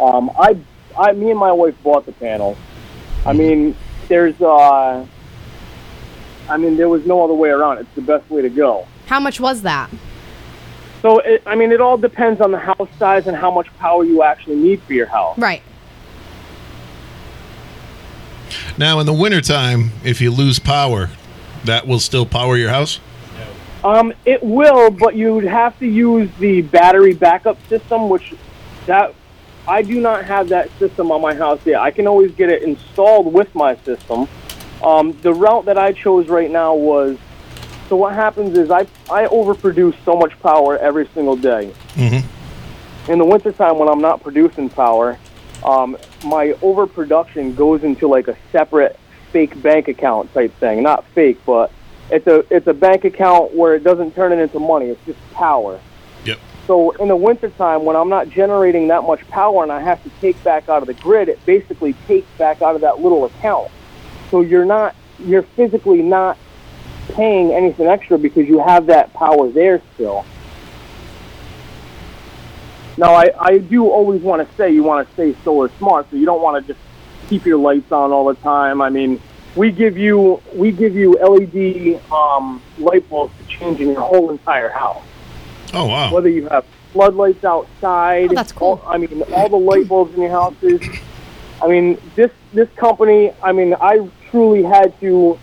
um, 0.00 0.30
I, 0.38 0.56
I, 0.98 1.12
me 1.12 1.32
and 1.32 1.38
my 1.38 1.52
wife 1.52 1.74
bought 1.82 2.06
the 2.06 2.12
panels. 2.12 2.56
I 3.26 3.34
mean, 3.34 3.76
there's, 4.08 4.40
uh, 4.40 5.06
I 6.48 6.56
mean, 6.56 6.78
there 6.78 6.88
was 6.88 7.04
no 7.04 7.22
other 7.22 7.34
way 7.34 7.50
around. 7.50 7.76
It's 7.76 7.94
the 7.94 8.00
best 8.00 8.30
way 8.30 8.40
to 8.40 8.48
go. 8.48 8.88
How 9.08 9.20
much 9.20 9.38
was 9.38 9.60
that? 9.62 9.90
So, 11.02 11.18
it, 11.18 11.42
I 11.44 11.56
mean, 11.56 11.72
it 11.72 11.82
all 11.82 11.98
depends 11.98 12.40
on 12.40 12.52
the 12.52 12.58
house 12.58 12.88
size 12.98 13.26
and 13.26 13.36
how 13.36 13.50
much 13.50 13.66
power 13.76 14.02
you 14.02 14.22
actually 14.22 14.56
need 14.56 14.80
for 14.84 14.94
your 14.94 15.06
house. 15.06 15.36
Right. 15.36 15.62
Now, 18.78 19.00
in 19.00 19.06
the 19.06 19.12
wintertime, 19.12 19.92
if 20.04 20.20
you 20.20 20.30
lose 20.30 20.58
power, 20.58 21.10
that 21.64 21.86
will 21.86 22.00
still 22.00 22.26
power 22.26 22.56
your 22.56 22.70
house? 22.70 23.00
Um, 23.84 24.12
it 24.24 24.42
will, 24.42 24.90
but 24.90 25.16
you'd 25.16 25.44
have 25.44 25.78
to 25.80 25.86
use 25.86 26.30
the 26.38 26.62
battery 26.62 27.14
backup 27.14 27.58
system, 27.68 28.08
which 28.08 28.34
that 28.86 29.14
I 29.66 29.82
do 29.82 30.00
not 30.00 30.24
have 30.24 30.48
that 30.50 30.70
system 30.78 31.10
on 31.10 31.20
my 31.20 31.34
house 31.34 31.60
yet. 31.64 31.80
I 31.80 31.90
can 31.90 32.06
always 32.06 32.32
get 32.32 32.48
it 32.48 32.62
installed 32.62 33.32
with 33.32 33.52
my 33.54 33.76
system. 33.76 34.28
Um, 34.82 35.12
the 35.22 35.32
route 35.32 35.64
that 35.66 35.78
I 35.78 35.92
chose 35.92 36.28
right 36.28 36.50
now 36.50 36.74
was 36.74 37.18
so 37.88 37.96
what 37.96 38.14
happens 38.14 38.56
is 38.56 38.70
I 38.70 38.86
I 39.10 39.26
overproduce 39.26 39.94
so 40.04 40.16
much 40.16 40.38
power 40.40 40.78
every 40.78 41.06
single 41.08 41.36
day. 41.36 41.72
Mm-hmm. 41.94 43.10
In 43.12 43.18
the 43.18 43.24
wintertime 43.24 43.78
when 43.78 43.88
I'm 43.88 44.00
not 44.00 44.22
producing 44.22 44.68
power, 44.68 45.18
um, 45.64 45.96
my 46.24 46.54
overproduction 46.62 47.54
goes 47.54 47.84
into 47.84 48.08
like 48.08 48.28
a 48.28 48.36
separate 48.50 48.98
fake 49.30 49.60
bank 49.62 49.88
account 49.88 50.32
type 50.34 50.52
thing. 50.54 50.82
Not 50.82 51.04
fake, 51.08 51.40
but 51.46 51.72
it's 52.10 52.26
a 52.26 52.44
it's 52.54 52.66
a 52.66 52.74
bank 52.74 53.04
account 53.04 53.54
where 53.54 53.74
it 53.74 53.84
doesn't 53.84 54.14
turn 54.14 54.32
it 54.32 54.38
into 54.38 54.58
money. 54.58 54.86
It's 54.86 55.04
just 55.06 55.18
power. 55.32 55.80
Yep. 56.24 56.38
So 56.66 56.90
in 56.92 57.08
the 57.08 57.16
wintertime, 57.16 57.84
when 57.84 57.96
I'm 57.96 58.08
not 58.08 58.28
generating 58.28 58.88
that 58.88 59.02
much 59.02 59.26
power 59.28 59.62
and 59.62 59.72
I 59.72 59.80
have 59.80 60.02
to 60.04 60.10
take 60.20 60.42
back 60.44 60.68
out 60.68 60.82
of 60.82 60.86
the 60.86 60.94
grid, 60.94 61.28
it 61.28 61.44
basically 61.46 61.94
takes 62.06 62.28
back 62.38 62.62
out 62.62 62.74
of 62.74 62.80
that 62.82 63.00
little 63.00 63.24
account. 63.24 63.70
So 64.30 64.40
you're 64.40 64.64
not 64.64 64.94
you're 65.18 65.42
physically 65.42 66.02
not 66.02 66.36
paying 67.10 67.52
anything 67.52 67.86
extra 67.86 68.18
because 68.18 68.48
you 68.48 68.58
have 68.60 68.86
that 68.86 69.12
power 69.14 69.48
there 69.48 69.82
still. 69.94 70.24
Now, 72.98 73.14
I, 73.14 73.30
I 73.40 73.58
do 73.58 73.88
always 73.88 74.20
want 74.22 74.46
to 74.48 74.56
say 74.56 74.72
you 74.72 74.82
want 74.82 75.06
to 75.08 75.14
stay 75.14 75.34
solar 75.44 75.70
smart, 75.78 76.10
so 76.10 76.16
you 76.16 76.26
don't 76.26 76.42
want 76.42 76.64
to 76.66 76.72
just 76.74 76.84
keep 77.28 77.46
your 77.46 77.58
lights 77.58 77.90
on 77.90 78.12
all 78.12 78.26
the 78.26 78.34
time. 78.34 78.82
I 78.82 78.90
mean, 78.90 79.20
we 79.56 79.70
give 79.70 79.96
you 79.96 80.42
we 80.54 80.72
give 80.72 80.94
you 80.94 81.12
LED 81.14 82.00
um, 82.12 82.62
light 82.78 83.08
bulbs 83.08 83.32
to 83.38 83.44
change 83.46 83.80
in 83.80 83.88
your 83.88 84.00
whole 84.02 84.30
entire 84.30 84.68
house. 84.70 85.02
Oh, 85.74 85.86
wow. 85.86 86.12
Whether 86.12 86.28
you 86.28 86.48
have 86.48 86.66
floodlights 86.92 87.44
outside, 87.44 88.30
Oh, 88.32 88.34
that's 88.34 88.52
cool. 88.52 88.82
all- 88.84 88.92
I 88.92 88.98
mean, 88.98 89.22
all 89.34 89.48
the 89.48 89.56
light 89.56 89.88
bulbs 89.88 90.14
in 90.14 90.20
your 90.22 90.30
houses. 90.30 90.82
I 91.62 91.68
mean, 91.68 91.96
this 92.14 92.30
this 92.52 92.68
company. 92.76 93.32
I 93.42 93.52
mean, 93.52 93.74
I 93.80 94.06
truly 94.30 94.62
had 94.62 94.98
to 95.00 95.38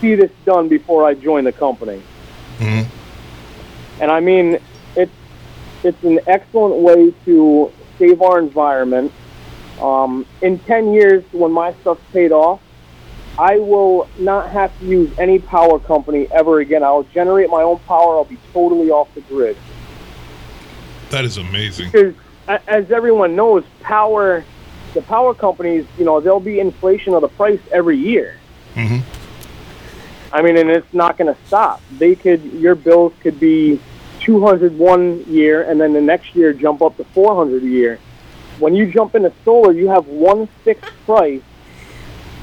see 0.00 0.14
this 0.14 0.30
done 0.44 0.68
before 0.68 1.06
I 1.06 1.14
joined 1.14 1.46
the 1.46 1.52
company. 1.52 2.02
Mhm. 2.58 2.86
And 4.00 4.10
I 4.10 4.20
mean, 4.20 4.58
it's 5.84 6.02
an 6.04 6.20
excellent 6.26 6.76
way 6.76 7.12
to 7.24 7.72
save 7.98 8.22
our 8.22 8.38
environment. 8.38 9.12
Um, 9.80 10.26
in 10.42 10.58
ten 10.60 10.92
years, 10.92 11.24
when 11.32 11.52
my 11.52 11.72
stuff's 11.80 12.02
paid 12.12 12.32
off, 12.32 12.60
I 13.38 13.58
will 13.58 14.08
not 14.18 14.50
have 14.50 14.78
to 14.80 14.84
use 14.84 15.10
any 15.18 15.38
power 15.38 15.78
company 15.78 16.28
ever 16.30 16.60
again. 16.60 16.82
I'll 16.82 17.04
generate 17.04 17.48
my 17.48 17.62
own 17.62 17.78
power. 17.80 18.16
I'll 18.16 18.24
be 18.24 18.38
totally 18.52 18.90
off 18.90 19.14
the 19.14 19.22
grid 19.22 19.56
That 21.10 21.24
is 21.24 21.38
amazing. 21.38 21.90
because 21.90 22.14
as 22.48 22.90
everyone 22.90 23.36
knows, 23.36 23.64
power, 23.80 24.44
the 24.92 25.02
power 25.02 25.32
companies, 25.34 25.86
you 25.96 26.04
know, 26.04 26.20
there'll 26.20 26.40
be 26.40 26.58
inflation 26.60 27.14
of 27.14 27.22
the 27.22 27.28
price 27.28 27.60
every 27.70 27.96
year. 27.96 28.38
Mm-hmm. 28.74 30.34
I 30.34 30.42
mean, 30.42 30.56
and 30.56 30.68
it's 30.70 30.92
not 30.92 31.16
going 31.16 31.32
to 31.34 31.40
stop. 31.46 31.80
They 31.98 32.14
could, 32.14 32.42
your 32.44 32.74
bills 32.74 33.12
could 33.20 33.40
be 33.40 33.80
200 34.20 34.78
one 34.78 35.24
year, 35.28 35.62
and 35.62 35.80
then 35.80 35.92
the 35.92 36.00
next 36.00 36.34
year 36.34 36.52
jump 36.52 36.82
up 36.82 36.96
to 36.98 37.04
400 37.04 37.62
a 37.62 37.66
year. 37.66 37.98
When 38.58 38.74
you 38.74 38.86
jump 38.86 39.14
into 39.14 39.32
solar, 39.44 39.72
you 39.72 39.88
have 39.88 40.06
one 40.06 40.46
fixed 40.64 40.84
price 41.06 41.42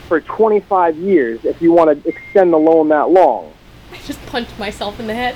for 0.08 0.20
25 0.22 0.98
years 0.98 1.44
if 1.46 1.62
you 1.62 1.72
want 1.72 2.04
to 2.04 2.10
extend 2.10 2.54
the 2.54 2.58
loan 2.58 2.90
that 2.90 3.10
long. 3.10 3.54
I 3.92 3.98
just 4.06 4.24
punched 4.26 4.58
myself 4.58 5.00
in 5.00 5.08
the 5.08 5.14
head. 5.14 5.36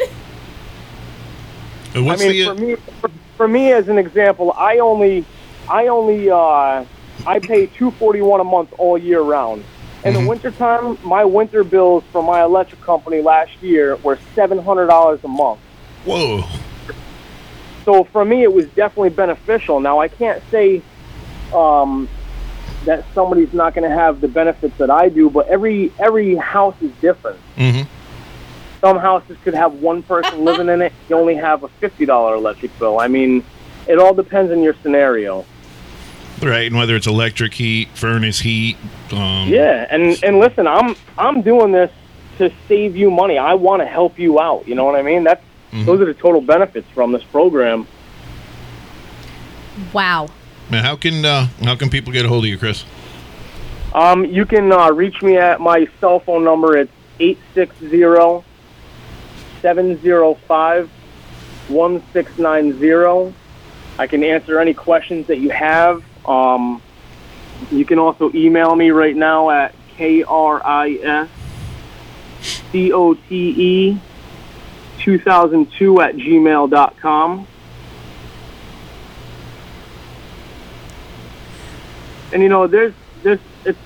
What's 1.93 2.22
I 2.22 2.26
mean, 2.27 2.38
the 2.38 2.45
for 2.45 2.55
me, 2.55 2.76
for, 2.76 3.11
for 3.38 3.47
me 3.47 3.72
as 3.73 3.89
an 3.89 3.97
example, 3.97 4.53
I 4.57 4.80
only, 4.80 5.26
I 5.69 5.88
only, 5.88 6.30
uh, 6.30 6.85
I 7.27 7.39
pay 7.39 7.68
two 7.68 7.91
forty 7.91 8.22
one 8.22 8.39
a 8.39 8.45
month 8.45 8.73
all 8.77 8.97
year 8.97 9.22
round. 9.22 9.63
In 10.03 10.13
Mhm. 10.13 10.22
the 10.22 10.27
wintertime, 10.27 10.97
my 11.03 11.26
winter 11.26 11.63
bills 11.63 12.03
from 12.11 12.26
my 12.26 12.41
electric 12.43 12.81
company 12.81 13.22
last 13.22 13.51
year 13.61 13.97
were 13.97 14.18
seven 14.34 14.57
hundred 14.57 14.88
dollars 14.88 15.19
a 15.23 15.27
month. 15.27 15.59
Whoa? 16.06 16.44
So 17.86 18.03
for 18.06 18.23
me, 18.23 18.44
it 18.44 18.53
was 18.53 18.68
definitely 18.69 19.10
beneficial. 19.10 19.80
Now 19.80 19.99
I 19.99 20.07
can't 20.07 20.41
say 20.52 20.82
um, 21.53 22.07
that 22.86 23.06
somebody's 23.14 23.53
not 23.53 23.73
going 23.73 23.90
to 23.90 23.95
have 23.95 24.22
the 24.22 24.28
benefits 24.28 24.78
that 24.78 24.90
I 24.90 25.10
do, 25.10 25.30
but 25.30 25.48
every 25.48 25.91
every 25.99 26.36
house 26.36 26.76
is 26.82 26.91
different. 27.02 27.40
Mm-hmm. 27.57 27.88
Some 28.80 28.98
houses 28.98 29.38
could 29.44 29.53
have 29.53 29.73
one 29.76 30.03
person 30.03 30.44
living 30.45 30.69
in 30.69 30.82
it. 30.82 30.94
You 31.10 31.18
only 31.18 31.36
have 31.36 31.64
a 31.64 31.68
fifty 31.68 32.06
dollar 32.06 32.36
electric 32.36 32.78
bill. 32.80 32.99
I 32.99 33.07
mean, 33.07 33.44
it 33.88 33.99
all 33.99 34.14
depends 34.14 34.52
on 34.52 34.61
your 34.61 34.76
scenario. 34.82 35.45
Right, 36.41 36.65
and 36.65 36.76
whether 36.76 36.95
it's 36.95 37.06
electric 37.06 37.53
heat, 37.53 37.90
furnace 37.90 38.40
heat. 38.40 38.78
Um, 39.11 39.48
Yeah, 39.48 39.86
and 39.90 40.22
and 40.23 40.40
listen, 40.40 40.65
I'm 40.65 40.95
I'm 41.18 41.41
doing 41.41 41.72
this 41.72 41.91
to 42.38 42.52
save 42.68 42.95
you 42.95 43.11
money. 43.11 43.38
I 43.38 43.53
want 43.53 43.82
to 43.82 43.86
help 43.86 44.18
you 44.18 44.40
out. 44.40 44.68
You 44.68 44.73
know 44.73 44.86
what 44.86 44.95
I 44.95 45.03
mean? 45.03 45.23
That's 45.23 45.44
those 45.72 46.02
are 46.02 46.06
the 46.06 46.14
total 46.14 46.41
benefits 46.41 46.88
from 46.93 47.11
this 47.11 47.23
program. 47.23 47.88
Wow. 49.93 50.27
Now, 50.69 50.81
how 50.81 50.95
can 50.95 51.26
uh, 51.26 51.48
how 51.64 51.76
can 51.76 51.89
people 51.89 52.11
get 52.14 52.26
a 52.26 52.27
hold 52.27 52.43
of 52.43 52.49
you, 52.49 52.57
Chris? 52.57 52.85
Um, 53.93 54.26
you 54.26 54.45
can 54.45 54.72
uh, 54.72 54.91
reach 54.91 55.22
me 55.22 55.38
at 55.38 55.60
my 55.60 55.88
cell 55.99 56.19
phone 56.19 56.43
number. 56.43 56.77
It's 56.77 56.91
860 57.19 58.45
705 59.61 60.89
1690. 61.68 63.35
I 63.99 64.07
can 64.07 64.23
answer 64.23 64.60
any 64.60 64.73
questions 64.73 65.27
that 65.27 65.38
you 65.39 65.49
have. 65.49 66.03
Um, 66.26 66.81
you 67.72 67.85
can 67.85 67.99
also 67.99 68.31
email 68.34 68.76
me 68.76 68.91
right 68.91 69.15
now 69.15 69.49
at 69.49 69.76
KRIS 69.98 71.30
COTE 72.72 73.99
2002 75.03 76.02
at 76.02 76.15
gmail.com. 76.15 77.48
And 82.34 82.41
you 82.41 82.49
know, 82.49 82.68
there's 82.68 82.94
this 83.23 83.40
it's 83.65 83.80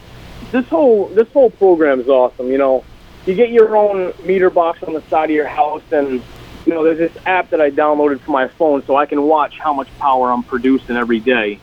this 0.52 0.68
whole 0.68 1.08
this 1.10 1.28
whole 1.32 1.50
program 1.50 2.00
is 2.00 2.08
awesome. 2.08 2.48
You 2.52 2.58
know, 2.58 2.84
you 3.26 3.34
get 3.34 3.50
your 3.50 3.76
own 3.76 4.14
meter 4.24 4.50
box 4.50 4.84
on 4.84 4.94
the 4.94 5.02
side 5.04 5.30
of 5.30 5.36
your 5.36 5.48
house, 5.48 5.82
and 5.92 6.22
you 6.66 6.74
know, 6.74 6.84
there's 6.84 6.98
this 6.98 7.24
app 7.26 7.50
that 7.52 7.62
I 7.62 7.72
downloaded 7.72 8.20
for 8.20 8.32
my 8.32 8.48
phone, 8.48 8.84
so 8.86 8.96
I 8.96 9.06
can 9.06 9.24
watch 9.24 9.58
how 9.58 9.74
much 9.74 9.88
power 9.98 10.32
I'm 10.32 10.44
producing 10.44 10.96
every 10.96 11.20
day. 11.20 11.60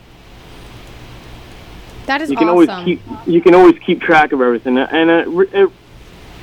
That 2.05 2.21
is 2.21 2.29
You 2.29 2.35
can 2.35 2.49
awesome. 2.49 2.69
always 2.69 2.85
keep 2.85 3.01
you 3.25 3.41
can 3.41 3.55
always 3.55 3.79
keep 3.79 4.01
track 4.01 4.33
of 4.33 4.41
everything, 4.41 4.77
and 4.77 5.09
it, 5.09 5.53
it, 5.53 5.69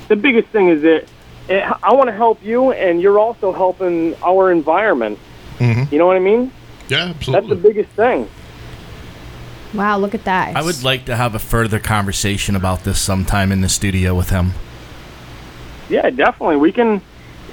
the 0.07 0.15
biggest 0.15 0.47
thing 0.49 0.69
is 0.69 0.81
that 0.81 1.05
I 1.49 1.93
want 1.93 2.07
to 2.07 2.13
help 2.15 2.43
you, 2.43 2.71
and 2.71 3.01
you're 3.01 3.19
also 3.19 3.51
helping 3.51 4.15
our 4.23 4.51
environment. 4.51 5.19
Mhm. 5.59 5.91
You 5.91 5.97
know 5.97 6.07
what 6.07 6.15
I 6.15 6.19
mean? 6.19 6.51
Yeah, 6.87 7.05
absolutely. 7.09 7.49
That's 7.49 7.61
the 7.61 7.67
biggest 7.69 7.89
thing. 7.95 8.27
wow, 9.73 9.97
look 9.97 10.13
at 10.13 10.25
that. 10.25 10.55
I 10.55 10.61
would 10.61 10.83
like 10.83 11.05
to 11.05 11.15
have 11.15 11.33
a 11.35 11.39
further 11.39 11.79
conversation 11.79 12.55
about 12.55 12.83
this 12.83 12.99
sometime 12.99 13.51
in 13.51 13.61
the 13.61 13.69
studio 13.69 14.13
with 14.15 14.29
him. 14.29 14.53
Yeah, 15.89 16.09
definitely. 16.09 16.57
We 16.57 16.71
can 16.71 17.01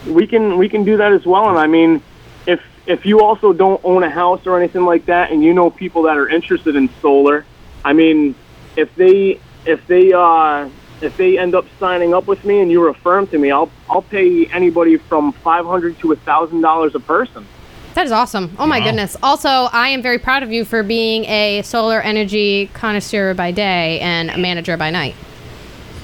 we 0.07 0.27
can 0.27 0.59
we 0.59 0.69
can 0.69 0.85
do 0.85 0.97
that 0.97 1.13
as 1.13 1.25
well. 1.27 1.49
And 1.49 1.59
I 1.59 1.67
mean, 1.67 2.03
if 2.47 2.61
if 2.87 3.05
you 3.07 3.21
also 3.21 3.53
don't 3.53 3.81
own 3.85 4.03
a 4.05 4.11
house 4.11 4.47
or 4.47 4.59
anything 4.59 4.85
like 4.85 5.07
that, 5.07 5.31
and 5.31 5.43
you 5.43 5.53
know 5.55 5.71
people 5.71 6.03
that 6.03 6.17
are 6.17 6.29
interested 6.29 6.77
in 6.77 6.89
solar, 7.03 7.45
I 7.85 7.93
mean, 7.93 8.35
if 8.77 8.95
they 8.95 9.41
if 9.67 9.87
they 9.87 10.13
uh 10.13 10.69
if 11.01 11.17
they 11.17 11.39
end 11.39 11.55
up 11.55 11.65
signing 11.79 12.13
up 12.15 12.27
with 12.27 12.45
me 12.45 12.61
and 12.61 12.71
you 12.71 12.85
refer 12.85 13.17
them 13.17 13.27
to 13.29 13.39
me, 13.39 13.51
I'll 13.51 13.71
I'll 13.89 14.03
pay 14.03 14.47
anybody 14.47 14.97
from 14.97 15.33
five 15.33 15.65
hundred 15.67 15.99
to 16.01 16.13
a 16.13 16.17
thousand 16.17 16.61
dollars 16.61 16.95
a 16.95 17.01
person. 17.01 17.47
That 17.95 18.07
is 18.07 18.13
awesome. 18.13 18.55
Oh 18.59 18.67
my 18.67 18.79
Wow. 18.79 18.85
goodness. 18.87 19.17
Also, 19.23 19.49
I 19.49 19.89
am 19.89 20.03
very 20.03 20.19
proud 20.19 20.43
of 20.43 20.53
you 20.53 20.65
for 20.65 20.83
being 20.83 21.25
a 21.25 21.63
solar 21.63 22.01
energy 22.01 22.71
connoisseur 22.73 23.35
by 23.35 23.51
day 23.51 23.99
and 24.01 24.31
a 24.31 24.39
manager 24.39 24.77
by 24.77 24.91
night. 24.91 25.15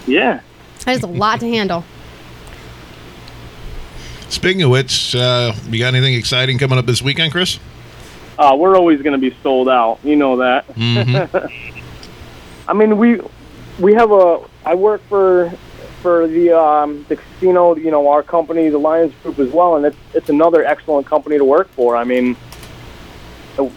Yeah. 0.06 0.40
That 0.86 0.96
is 0.96 1.02
a 1.02 1.06
lot 1.06 1.40
to 1.40 1.48
handle. 1.48 1.84
Speaking 4.28 4.62
of 4.62 4.70
which, 4.70 5.14
uh, 5.14 5.52
you 5.68 5.78
got 5.78 5.94
anything 5.94 6.14
exciting 6.14 6.58
coming 6.58 6.78
up 6.78 6.86
this 6.86 7.00
weekend, 7.00 7.30
Chris? 7.32 7.58
Uh, 8.38 8.56
we're 8.58 8.76
always 8.76 9.00
going 9.00 9.12
to 9.12 9.18
be 9.30 9.34
sold 9.42 9.68
out. 9.68 10.00
You 10.02 10.16
know 10.16 10.38
that. 10.38 10.64
I 12.68 12.72
mean, 12.72 12.96
we 12.98 13.20
we 13.78 13.94
have 13.94 14.10
a. 14.10 14.40
I 14.64 14.74
work 14.74 15.02
for 15.08 15.52
for 16.00 16.26
the 16.26 16.52
um, 16.52 17.04
the 17.08 17.16
casino. 17.16 17.76
You 17.76 17.90
know, 17.90 18.08
our 18.08 18.22
company, 18.22 18.68
the 18.68 18.78
Lyons 18.78 19.14
Group, 19.22 19.38
as 19.38 19.50
well, 19.50 19.76
and 19.76 19.86
it's 19.86 19.96
it's 20.14 20.28
another 20.28 20.64
excellent 20.64 21.06
company 21.06 21.38
to 21.38 21.44
work 21.44 21.68
for. 21.70 21.96
I 21.96 22.04
mean, 22.04 22.36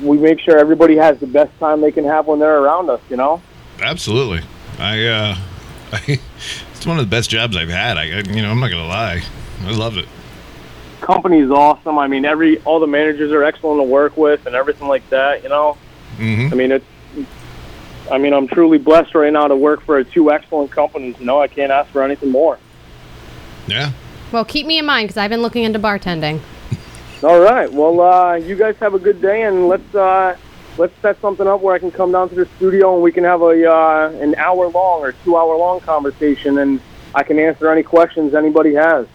we 0.02 0.18
make 0.18 0.40
sure 0.40 0.58
everybody 0.58 0.96
has 0.98 1.20
the 1.20 1.28
best 1.28 1.58
time 1.60 1.82
they 1.82 1.92
can 1.92 2.06
have 2.06 2.28
when 2.28 2.40
they're 2.40 2.60
around 2.60 2.90
us. 2.90 3.02
You 3.10 3.18
know. 3.18 3.42
Absolutely. 3.82 4.42
I, 4.80 5.06
uh, 5.06 5.38
I, 5.92 6.20
it's 6.72 6.86
one 6.86 7.00
of 7.00 7.06
the 7.06 7.10
best 7.10 7.30
jobs 7.30 7.56
I've 7.56 7.70
had. 7.70 7.98
I, 7.98 8.06
you 8.06 8.42
know, 8.42 8.50
I'm 8.50 8.60
not 8.60 8.72
gonna 8.72 8.88
lie. 8.88 9.24
I 9.64 9.72
love 9.72 9.98
it. 9.98 10.08
Company 11.02 11.40
is 11.40 11.52
awesome. 11.52 11.98
I 12.00 12.08
mean, 12.08 12.26
every 12.26 12.60
all 12.60 12.80
the 12.80 12.88
managers 12.88 13.32
are 13.32 13.44
excellent 13.44 13.80
to 13.80 13.84
work 13.84 14.18
with, 14.18 14.46
and 14.46 14.56
everything 14.56 14.88
like 14.88 15.08
that. 15.10 15.44
You 15.44 15.50
know. 15.50 15.78
hmm 16.18 16.50
I 16.52 16.56
mean, 16.56 16.72
it's. 16.72 16.86
I 18.12 18.18
mean, 18.18 18.34
I'm 18.34 18.48
truly 18.48 18.78
blessed 18.78 19.16
right 19.16 19.32
now 19.32 19.48
to 19.48 19.56
work 19.56 19.82
for 19.82 20.04
two 20.04 20.32
excellent 20.32 20.72
companies. 20.72 21.16
You 21.20 21.26
know, 21.26 21.42
I 21.42 21.48
can't 21.48 21.72
ask 21.72 21.90
for 21.92 22.04
anything 22.04 22.32
more. 22.32 22.58
Yeah. 23.68 23.92
Well, 24.32 24.46
keep 24.46 24.66
me 24.66 24.78
in 24.78 24.86
mind 24.86 25.08
because 25.08 25.18
I've 25.18 25.30
been 25.30 25.42
looking 25.42 25.64
into 25.64 25.80
bartending. 25.80 26.42
All 27.24 27.40
right. 27.40 27.72
Well, 27.72 28.00
uh, 28.00 28.36
you 28.36 28.56
guys 28.56 28.78
have 28.78 28.94
a 28.94 29.00
good 29.00 29.22
day, 29.22 29.44
and 29.44 29.68
let's 29.68 29.96
uh, 29.96 30.38
let's 30.78 30.94
set 31.02 31.20
something 31.22 31.48
up 31.48 31.62
where 31.62 31.74
I 31.74 31.80
can 31.80 31.92
come 31.92 32.12
down 32.12 32.30
to 32.30 32.36
the 32.36 32.46
studio 32.58 32.94
and 32.94 33.04
we 33.04 33.12
can 33.12 33.24
have 33.24 33.42
a 33.42 33.70
uh, 33.70 34.12
an 34.22 34.36
hour 34.36 34.68
long 34.68 35.02
or 35.02 35.12
two 35.12 35.36
hour 35.36 35.58
long 35.58 35.80
conversation, 35.80 36.60
and 36.60 36.80
I 37.16 37.24
can 37.24 37.40
answer 37.40 37.72
any 37.72 37.84
questions 37.84 38.34
anybody 38.34 38.74
has. 38.76 39.08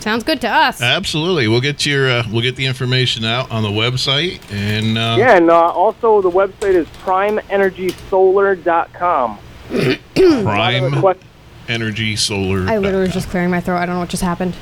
Sounds 0.00 0.24
good 0.24 0.40
to 0.40 0.48
us. 0.48 0.80
Absolutely. 0.80 1.46
We'll 1.48 1.60
get 1.60 1.84
your 1.86 2.08
uh, 2.10 2.24
we'll 2.30 2.42
get 2.42 2.56
the 2.56 2.64
information 2.66 3.24
out 3.24 3.48
on 3.50 3.62
the 3.62 3.68
website 3.68 4.40
and 4.50 4.96
uh, 4.98 5.16
Yeah, 5.18 5.36
and 5.36 5.50
uh, 5.50 5.54
also 5.56 6.20
the 6.22 6.30
website 6.30 6.74
is 6.74 6.86
primeenergysolar.com. 7.04 9.38
Prime 10.14 10.94
Other 10.94 11.14
que- 11.14 11.20
Energy 11.68 12.16
Solar. 12.16 12.66
I 12.68 12.78
literally 12.78 13.04
was 13.06 13.12
just 13.14 13.28
clearing 13.28 13.50
my 13.50 13.60
throat. 13.60 13.76
I 13.78 13.86
don't 13.86 13.94
know 13.96 14.00
what 14.00 14.08
just 14.08 14.22
happened. 14.22 14.54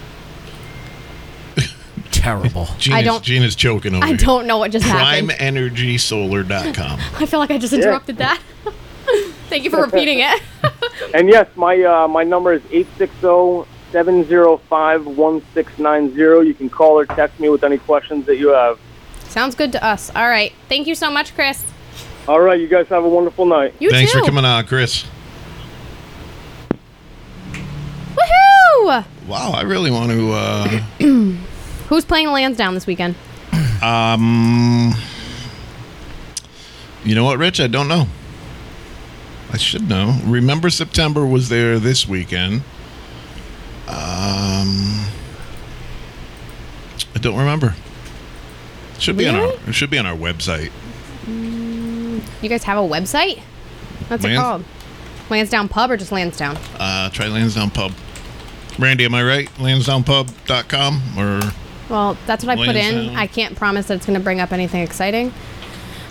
Terrible. 2.11 2.67
Gina's, 2.79 2.99
I 2.99 3.03
don't- 3.03 3.23
Gina's 3.25 3.55
choking 3.55 3.95
over 3.95 4.05
I 4.05 4.09
here. 4.09 4.17
don't 4.19 4.47
know 4.47 4.59
what 4.59 4.71
just 4.73 4.85
happened. 4.87 5.31
PrimeEnergySolar.com. 5.31 7.01
I 7.19 7.27
feel 7.27 7.41
like 7.41 7.51
I 7.51 7.57
just 7.59 7.73
interrupted 7.73 8.19
that. 8.19 8.41
Thank 9.49 9.65
you 9.65 9.71
for 9.71 9.81
repeating 9.81 10.19
it. 10.21 10.43
And 11.15 11.29
yes, 11.31 11.49
my 11.57 11.83
uh, 11.83 12.07
my 12.09 12.23
number 12.25 12.53
is 12.53 12.61
860-705-1690. 13.93 16.47
You 16.47 16.55
can 16.55 16.71
call 16.71 16.99
or 16.99 17.07
text 17.07 17.39
me 17.41 17.49
with 17.49 17.65
any 17.65 17.79
questions 17.79 18.27
that 18.27 18.37
you 18.37 18.49
have. 18.49 18.79
Sounds 19.29 19.55
good 19.55 19.73
to 19.73 19.85
us. 19.85 20.11
All 20.15 20.29
right. 20.29 20.53
Thank 20.69 20.87
you 20.87 20.95
so 20.95 21.11
much, 21.11 21.35
Chris. 21.35 21.65
All 22.27 22.41
right, 22.41 22.61
you 22.61 22.69
guys 22.69 22.87
have 22.89 23.05
a 23.05 23.09
wonderful 23.09 23.47
night. 23.47 23.75
You 23.79 23.91
Thanks 23.91 24.13
too. 24.13 24.19
for 24.21 24.27
coming 24.27 24.45
on, 24.45 24.67
Chris. 24.67 25.05
Woohoo! 28.15 29.05
Wow, 29.27 29.53
I 29.53 29.63
really 29.63 29.91
want 29.91 30.11
to. 30.11 30.33
Uh, 30.33 30.69
Who's 31.89 32.05
playing 32.05 32.29
Lansdowne 32.29 32.75
this 32.75 32.87
weekend? 32.87 33.15
um, 33.83 34.93
you 37.05 37.15
know 37.15 37.25
what, 37.25 37.39
Rich? 37.39 37.61
I 37.61 37.67
don't 37.67 37.89
know. 37.89 38.07
I 39.51 39.57
should 39.57 39.89
know. 39.89 40.19
Remember 40.25 40.69
September 40.69 41.27
was 41.27 41.49
there 41.49 41.79
this 41.79 42.07
weekend. 42.07 42.63
Um, 43.89 45.07
I 47.15 47.19
don't 47.21 47.37
remember. 47.39 47.75
It 48.95 49.03
should 49.03 49.17
be 49.17 49.27
on 49.29 49.35
our. 49.35 49.53
It 49.67 49.73
should 49.75 49.91
be 49.91 49.99
on 49.99 50.07
our 50.07 50.17
website. 50.17 50.71
You 51.27 52.49
guys 52.49 52.65
have 52.65 52.79
a 52.79 52.87
website? 52.87 53.39
What's 54.09 54.25
it 54.25 54.29
Lans- 54.29 54.41
called? 54.41 54.65
Lansdowne 55.31 55.69
Pub 55.69 55.91
or 55.91 55.97
just 55.97 56.13
Lansdowne? 56.13 56.57
Uh, 56.79 57.11
try 57.11 57.27
Lansdowne 57.29 57.71
Pub. 57.71 57.93
Randy, 58.79 59.05
am 59.05 59.15
I 59.15 59.23
right? 59.23 59.49
Lansdownepub.com 59.57 61.19
or 61.19 61.41
Well, 61.89 62.17
that's 62.27 62.45
what 62.45 62.59
I 62.59 62.67
put 62.67 62.77
in. 62.77 63.17
I 63.17 63.27
can't 63.27 63.57
promise 63.57 63.87
that 63.87 63.95
it's 63.95 64.07
going 64.07 64.19
to 64.19 64.23
bring 64.23 64.41
up 64.41 64.53
anything 64.53 64.83
exciting. 64.83 65.33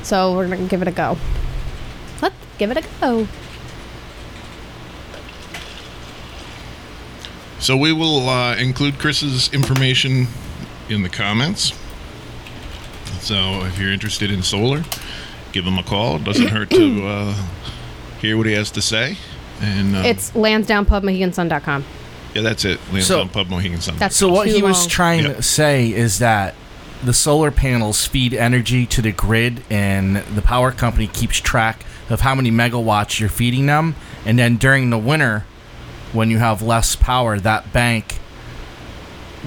So 0.04 0.36
we're 0.36 0.48
going 0.48 0.60
to 0.60 0.68
give 0.68 0.82
it 0.82 0.88
a 0.88 0.92
go. 0.92 1.18
Let's 2.22 2.36
give 2.58 2.72
it 2.72 2.78
a 2.78 2.84
go. 3.02 3.28
So 7.60 7.76
we 7.76 7.92
will 7.92 8.30
uh, 8.30 8.56
include 8.56 9.00
Chris's 9.00 9.52
information 9.54 10.28
in 10.90 11.02
the 11.04 11.10
comments. 11.10 11.74
So 13.20 13.66
if 13.66 13.80
you're 13.80 13.92
interested 13.92 14.32
in 14.32 14.44
solar, 14.44 14.84
give 15.52 15.66
him 15.66 15.78
a 15.78 15.84
call. 15.84 16.18
It 16.18 16.24
doesn't 16.24 16.48
hurt 16.48 16.70
to 16.72 17.08
uh, 17.08 17.34
hear 18.22 18.38
what 18.38 18.46
he 18.46 18.54
has 18.54 18.70
to 18.72 18.82
say. 18.82 19.18
And 19.60 19.96
uh, 19.96 20.00
It's 20.06 20.32
lansdownepubmohegansun.com. 20.32 21.86
yeah, 22.36 22.42
that's 22.42 22.64
it. 22.64 22.80
Lansdowne 22.94 23.30
Pub 23.30 23.48
That's 23.98 24.16
So 24.16 24.30
what 24.30 24.48
too 24.48 24.54
he 24.56 24.62
was 24.62 24.86
trying 24.86 25.24
Yep. 25.26 25.38
to 25.38 25.42
say 25.44 25.92
is 25.92 26.20
that 26.20 26.54
the 27.04 27.14
solar 27.14 27.52
panels 27.52 28.06
feed 28.06 28.34
energy 28.34 28.86
to 28.88 29.02
the 29.02 29.12
grid, 29.12 29.64
and 29.70 30.18
the 30.18 30.42
power 30.42 30.72
company 30.72 31.08
keeps 31.08 31.38
track 31.38 31.84
of 32.10 32.22
how 32.22 32.34
many 32.36 32.52
megawatts 32.52 33.20
you're 33.20 33.30
feeding 33.30 33.66
them. 33.66 33.96
And 34.26 34.38
then 34.40 34.58
during 34.58 34.90
the 34.90 34.98
winter, 34.98 35.46
when 36.14 36.30
you 36.32 36.38
have 36.38 36.62
less 36.62 36.96
power, 36.96 37.40
that 37.40 37.72
bank 37.74 38.20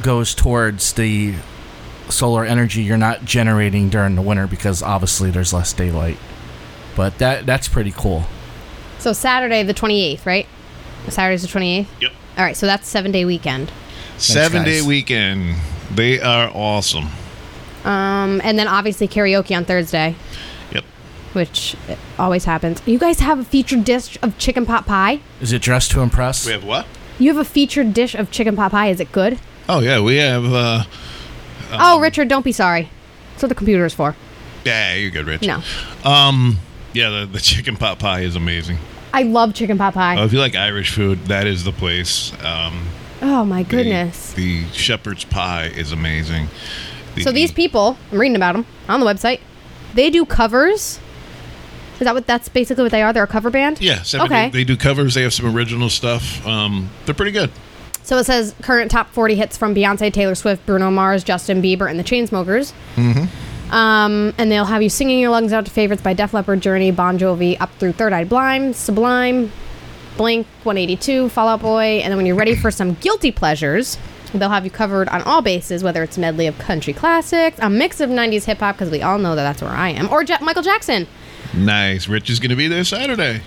goes 0.03 0.35
towards 0.35 0.93
the 0.95 1.35
solar 2.09 2.45
energy 2.45 2.83
you're 2.83 2.97
not 2.97 3.25
generating 3.25 3.89
during 3.89 4.17
the 4.17 4.23
winter 4.23 4.47
because 4.47 4.83
obviously 4.83 5.31
there's 5.31 5.53
less 5.53 5.73
daylight. 5.73 6.17
But 6.97 7.19
that 7.19 7.47
that's 7.47 7.69
pretty 7.69 7.93
cool. 7.93 8.25
So 8.99 9.13
Saturday 9.13 9.63
the 9.63 9.75
28th, 9.75 10.27
right? 10.27 10.47
Saturday's 11.09 11.43
the 11.43 11.49
28th? 11.49 11.87
Yep. 12.01 12.13
All 12.37 12.45
right, 12.45 12.57
so 12.57 12.67
that's 12.67 12.89
seven 12.89 13.13
day 13.13 13.25
weekend. 13.25 13.71
Seven 14.19 14.65
day 14.65 14.83
weekend. 14.83 15.57
They 15.91 16.21
are 16.21 16.51
awesome. 16.55 17.09
Um, 17.85 18.41
and 18.45 18.59
then 18.59 18.69
obviously 18.69 19.09
karaoke 19.09 19.57
on 19.57 19.65
Thursday, 19.65 20.09
Yep. 20.09 20.17
Which 21.33 21.77
always 22.19 22.45
happens. 22.45 22.83
You 22.87 22.99
guys 22.99 23.21
have 23.21 23.39
a 23.39 23.45
featured 23.45 23.85
dish 23.85 24.19
of 24.23 24.37
chicken 24.39 24.67
pot 24.67 24.87
pie? 24.87 25.21
Is 25.41 25.53
it 25.53 25.63
dressed 25.63 25.91
to 25.93 26.01
impress? 26.01 26.47
We 26.47 26.53
have 26.53 26.65
what? 26.65 26.87
You 27.19 27.29
have 27.35 27.37
a 27.39 27.49
featured 27.49 27.93
dish 27.95 28.15
of 28.15 28.31
chicken 28.31 28.57
pot 28.57 28.71
pie. 28.73 28.89
Is 28.89 29.01
it 29.01 29.13
good? 29.13 29.39
Oh 29.69 29.81
yeah, 29.81 30.01
we 30.01 30.17
have. 30.17 30.45
uh 30.45 30.85
oh, 31.73 32.01
Richard, 32.01 32.29
don't 32.29 32.45
be 32.45 32.53
sorry. 32.53 32.89
That's 33.33 33.43
what 33.43 33.49
the 33.49 33.55
computer 33.55 33.85
is 33.85 33.95
for. 33.95 34.17
Yeah, 34.65 34.95
you're 34.95 35.11
good, 35.11 35.27
Rich. 35.27 35.43
No. 35.43 35.63
Um. 36.05 36.59
Yeah, 36.93 37.11
the, 37.11 37.27
the 37.27 37.39
chicken 37.41 37.77
pot 37.77 37.99
pie 37.99 38.21
is 38.23 38.35
amazing. 38.37 38.79
I 39.13 39.23
love 39.23 39.55
chicken 39.55 39.79
pot 39.79 39.95
pie. 39.95 40.17
Oh, 40.21 40.25
if 40.25 40.33
you 40.33 40.39
like 40.41 40.55
Irish 40.57 40.93
food, 40.93 41.27
that 41.27 41.47
is 41.47 41.65
the 41.65 41.73
place. 41.73 42.33
Um, 42.45 42.87
oh 43.23 43.45
my 43.45 43.63
the- 43.63 43.69
goodness. 43.71 44.33
The, 44.33 44.65
shepherd's 44.73 45.25
pie 45.25 45.67
is 45.67 45.93
amazing. 45.93 46.49
The- 47.15 47.23
So 47.23 47.33
these 47.33 47.53
people, 47.53 47.97
I'm 48.13 48.19
reading 48.19 48.37
about 48.37 48.55
them 48.55 48.67
on 48.89 49.01
the 49.01 49.07
website. 49.07 49.41
They 49.95 50.11
do 50.11 50.25
covers. 50.27 50.99
Is 52.01 52.05
that 52.07 52.15
what 52.15 52.27
that's 52.27 52.49
basically 52.49 52.83
what 52.83 52.93
they 52.93 53.03
are? 53.03 53.13
They're 53.13 53.25
a 53.25 53.27
cover 53.29 53.51
band. 53.51 53.81
Yeah, 53.81 54.03
70, 54.03 54.33
Okay. 54.35 54.51
they 54.51 54.65
do 54.65 54.77
covers. 54.77 55.15
They 55.15 55.23
have 55.23 55.35
some 55.35 55.55
original 55.55 55.91
stuff. 55.91 56.45
Um, 56.47 56.91
they're 57.05 57.15
pretty 57.15 57.33
good. 57.33 57.51
So 58.03 58.17
it 58.19 58.25
says 58.25 58.55
current 58.63 58.91
top 58.91 59.11
40 59.13 59.35
hits 59.37 59.57
from 59.57 59.75
Beyonce, 59.75 60.13
Taylor 60.13 60.35
Swift, 60.35 60.65
Bruno 60.67 60.91
Mars, 60.91 61.23
Justin 61.23 61.63
Bieber, 61.63 61.89
and 61.89 61.99
the 61.99 62.03
Chainsmokers. 62.05 62.73
Mm-hmm. 62.97 63.73
Um, 63.75 64.35
and 64.39 64.51
they'll 64.51 64.65
have 64.65 64.83
you 64.83 64.89
singing 64.89 65.21
your 65.21 65.31
lungs 65.31 65.53
out 65.53 65.65
to 65.67 65.71
favorites 65.71 66.03
by 66.03 66.13
Def 66.13 66.35
Leppard, 66.35 66.61
Journey, 66.61 66.91
Bon 66.91 67.19
Jovi, 67.19 67.57
up 67.61 67.71
through 67.79 67.93
Third 67.93 68.13
Eye 68.13 68.25
Blind, 68.25 68.75
Sublime, 68.75 69.53
Blink, 70.17 70.47
182, 70.65 71.29
Fall 71.29 71.49
Out 71.49 71.61
Boy. 71.63 72.01
And 72.03 72.11
then 72.11 72.17
when 72.17 72.27
you're 72.27 72.35
ready 72.35 72.57
for 72.57 72.71
some 72.73 72.95
guilty 72.95 73.31
pleasures, 73.31 73.97
they'll 74.35 74.49
have 74.49 74.65
you 74.65 74.71
covered 74.73 75.09
on 75.11 75.23
all 75.23 75.41
bases, 75.43 75.85
whether 75.85 76.03
it's 76.03 76.19
medley 76.19 76.47
of 76.49 76.59
country 76.59 76.93
classics, 76.93 77.59
a 77.61 77.71
mix 77.71 78.01
of 78.01 78.11
90s 78.11 78.45
hip 78.45 78.59
hop, 78.59 78.77
because 78.77 78.91
we 78.91 79.03
all 79.03 79.19
know 79.19 79.37
that 79.37 79.43
that's 79.45 79.63
where 79.63 79.71
I 79.71 79.91
am, 79.91 80.09
or 80.11 80.25
Ja- 80.25 80.39
Michael 80.41 80.63
Jackson. 80.63 81.07
Nice. 81.55 82.09
Rich 82.09 82.31
is 82.31 82.39
going 82.41 82.51
to 82.51 82.57
be 82.57 82.69
there 82.69 82.85
Saturday. 82.85 83.43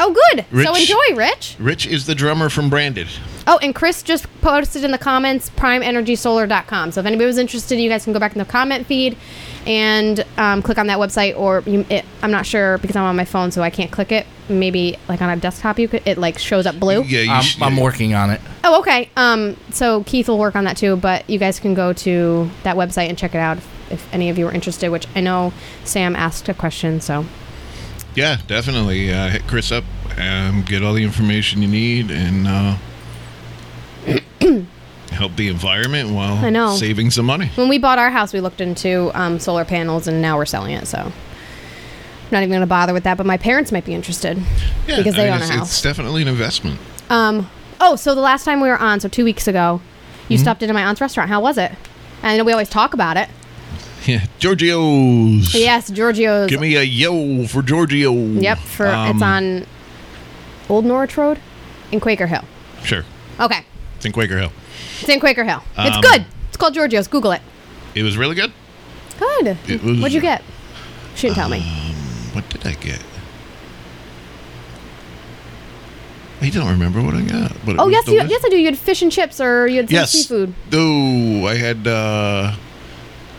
Oh, 0.00 0.12
good. 0.32 0.44
So 0.64 0.74
enjoy, 0.74 1.16
Rich. 1.16 1.56
Rich 1.58 1.86
is 1.86 2.06
the 2.06 2.14
drummer 2.14 2.48
from 2.48 2.70
Branded. 2.70 3.08
Oh, 3.48 3.58
and 3.62 3.74
Chris 3.74 4.02
just 4.02 4.26
posted 4.42 4.84
in 4.84 4.90
the 4.92 4.98
comments 4.98 5.50
primeenergysolar.com. 5.50 6.92
So 6.92 7.00
if 7.00 7.06
anybody 7.06 7.26
was 7.26 7.38
interested, 7.38 7.80
you 7.80 7.88
guys 7.88 8.04
can 8.04 8.12
go 8.12 8.20
back 8.20 8.32
in 8.32 8.38
the 8.38 8.44
comment 8.44 8.86
feed 8.86 9.16
and 9.66 10.24
um, 10.36 10.62
click 10.62 10.78
on 10.78 10.86
that 10.86 10.98
website. 10.98 11.36
Or 11.36 11.62
you, 11.66 11.84
it, 11.88 12.04
I'm 12.22 12.30
not 12.30 12.46
sure 12.46 12.78
because 12.78 12.94
I'm 12.94 13.04
on 13.04 13.16
my 13.16 13.24
phone, 13.24 13.50
so 13.50 13.62
I 13.62 13.70
can't 13.70 13.90
click 13.90 14.12
it. 14.12 14.26
Maybe 14.48 14.96
like 15.08 15.20
on 15.20 15.30
a 15.30 15.36
desktop, 15.36 15.78
you 15.78 15.88
could 15.88 16.06
it 16.06 16.16
like 16.16 16.38
shows 16.38 16.64
up 16.66 16.78
blue. 16.78 17.02
Yeah, 17.02 17.20
you 17.22 17.30
I'm, 17.32 17.42
should- 17.42 17.62
I'm 17.62 17.76
working 17.76 18.14
on 18.14 18.30
it. 18.30 18.40
Oh, 18.62 18.78
okay. 18.80 19.10
Um, 19.16 19.56
so 19.70 20.04
Keith 20.04 20.28
will 20.28 20.38
work 20.38 20.54
on 20.54 20.64
that 20.64 20.76
too. 20.76 20.96
But 20.96 21.28
you 21.28 21.38
guys 21.38 21.58
can 21.58 21.74
go 21.74 21.92
to 21.94 22.48
that 22.62 22.76
website 22.76 23.08
and 23.08 23.18
check 23.18 23.34
it 23.34 23.38
out 23.38 23.58
if, 23.90 24.12
any 24.14 24.30
of 24.30 24.38
you 24.38 24.46
are 24.48 24.52
interested. 24.52 24.90
Which 24.90 25.06
I 25.14 25.20
know 25.20 25.52
Sam 25.84 26.14
asked 26.16 26.48
a 26.48 26.54
question. 26.54 27.00
So 27.00 27.24
Yeah, 28.14 28.38
definitely. 28.46 29.12
Uh, 29.12 29.28
hit 29.30 29.46
Chris 29.46 29.70
up, 29.72 29.84
um, 30.16 30.62
get 30.66 30.82
all 30.82 30.94
the 30.94 31.04
information 31.04 31.62
you 31.62 31.68
need, 31.68 32.10
and 32.10 32.46
uh, 32.48 32.76
help 35.12 35.36
the 35.36 35.48
environment 35.48 36.10
while 36.10 36.34
I 36.44 36.50
know. 36.50 36.74
saving 36.76 37.10
some 37.10 37.26
money. 37.26 37.48
when 37.54 37.68
we 37.68 37.78
bought 37.78 37.98
our 37.98 38.10
house, 38.10 38.32
we 38.32 38.40
looked 38.40 38.60
into 38.60 39.10
um, 39.14 39.38
solar 39.38 39.64
panels, 39.64 40.06
and 40.06 40.20
now 40.22 40.36
we're 40.36 40.46
selling 40.46 40.72
it. 40.72 40.86
So. 40.86 40.98
I'm 41.00 42.32
not 42.32 42.38
even 42.40 42.50
going 42.50 42.60
to 42.60 42.66
bother 42.66 42.92
with 42.92 43.04
that, 43.04 43.16
but 43.16 43.24
my 43.24 43.38
parents 43.38 43.72
might 43.72 43.86
be 43.86 43.94
interested. 43.94 44.36
Yeah, 44.86 44.98
Because 44.98 45.14
they 45.14 45.30
I 45.30 45.32
own 45.34 45.40
mean, 45.40 45.50
a 45.50 45.52
house. 45.54 45.68
It's 45.70 45.80
definitely 45.82 46.20
an 46.22 46.28
investment. 46.28 46.78
Um. 47.08 47.48
Oh, 47.80 47.96
so 47.96 48.14
the 48.14 48.20
last 48.20 48.44
time 48.44 48.60
we 48.60 48.68
were 48.68 48.76
on, 48.76 49.00
so 49.00 49.08
two 49.08 49.24
weeks 49.24 49.46
ago, 49.48 49.80
you 50.28 50.34
Mm-hmm. 50.36 50.42
stopped 50.42 50.62
into 50.62 50.74
my 50.74 50.82
aunt's 50.84 51.00
restaurant. 51.00 51.30
How 51.30 51.40
was 51.40 51.56
it? 51.56 51.72
I 52.22 52.36
know 52.36 52.44
we 52.44 52.52
always 52.52 52.68
talk 52.68 52.92
about 52.92 53.16
it. 53.16 53.30
Yeah, 54.06 54.24
Giorgio's. 54.38 55.54
Yes, 55.54 55.90
Giorgio's. 55.90 56.48
Give 56.48 56.60
me 56.60 56.76
a 56.76 56.82
yo 56.82 57.46
for 57.46 57.62
Giorgio. 57.62 58.12
Yep. 58.14 58.58
For 58.58 58.86
Um, 58.86 59.10
it's 59.16 59.22
on 59.22 59.66
Old 60.68 60.84
Norwich 60.84 61.16
Road 61.16 61.38
in 61.92 62.00
Quaker 62.00 62.26
Hill. 62.26 62.44
Sure. 62.84 63.04
Okay, 63.40 63.60
It's 63.96 64.04
in 64.06 64.12
Quaker 64.12 64.38
Hill. 64.38 64.52
it's 65.00 65.08
in 65.08 65.20
Quaker 65.20 65.44
Hill. 65.44 65.62
Um, 65.76 65.86
it's 65.88 65.98
good. 65.98 66.24
It's 66.48 66.56
called 66.56 66.74
Giorgio's. 66.74 67.06
Google 67.08 67.32
it. 67.32 67.42
It 67.94 68.02
was 68.02 68.16
really 68.16 68.34
good. 68.34 68.52
Good. 69.18 69.58
It 69.68 69.82
was- 69.82 69.98
What'd 69.98 70.14
you 70.14 70.20
get? 70.20 70.42
She 71.14 71.26
didn't 71.26 71.36
tell 71.36 71.48
me. 71.48 71.60
What 72.32 72.48
did 72.50 72.66
I 72.66 72.74
get? 72.74 73.00
I 76.40 76.50
don't 76.50 76.68
remember 76.70 77.02
what 77.02 77.14
I 77.14 77.22
got. 77.22 77.52
But 77.66 77.76
Oh 77.80 77.88
yes, 77.88 78.06
you, 78.06 78.14
yes 78.14 78.42
I 78.44 78.48
do. 78.48 78.56
You 78.56 78.66
had 78.66 78.78
fish 78.78 79.02
and 79.02 79.10
chips, 79.10 79.40
or 79.40 79.66
you 79.66 79.78
had 79.78 79.88
some 79.88 79.94
Yes. 79.94 80.12
seafood, 80.12 80.54
Oh, 80.72 81.46
I 81.46 81.56
had 81.56 81.86
uh, 81.86 82.52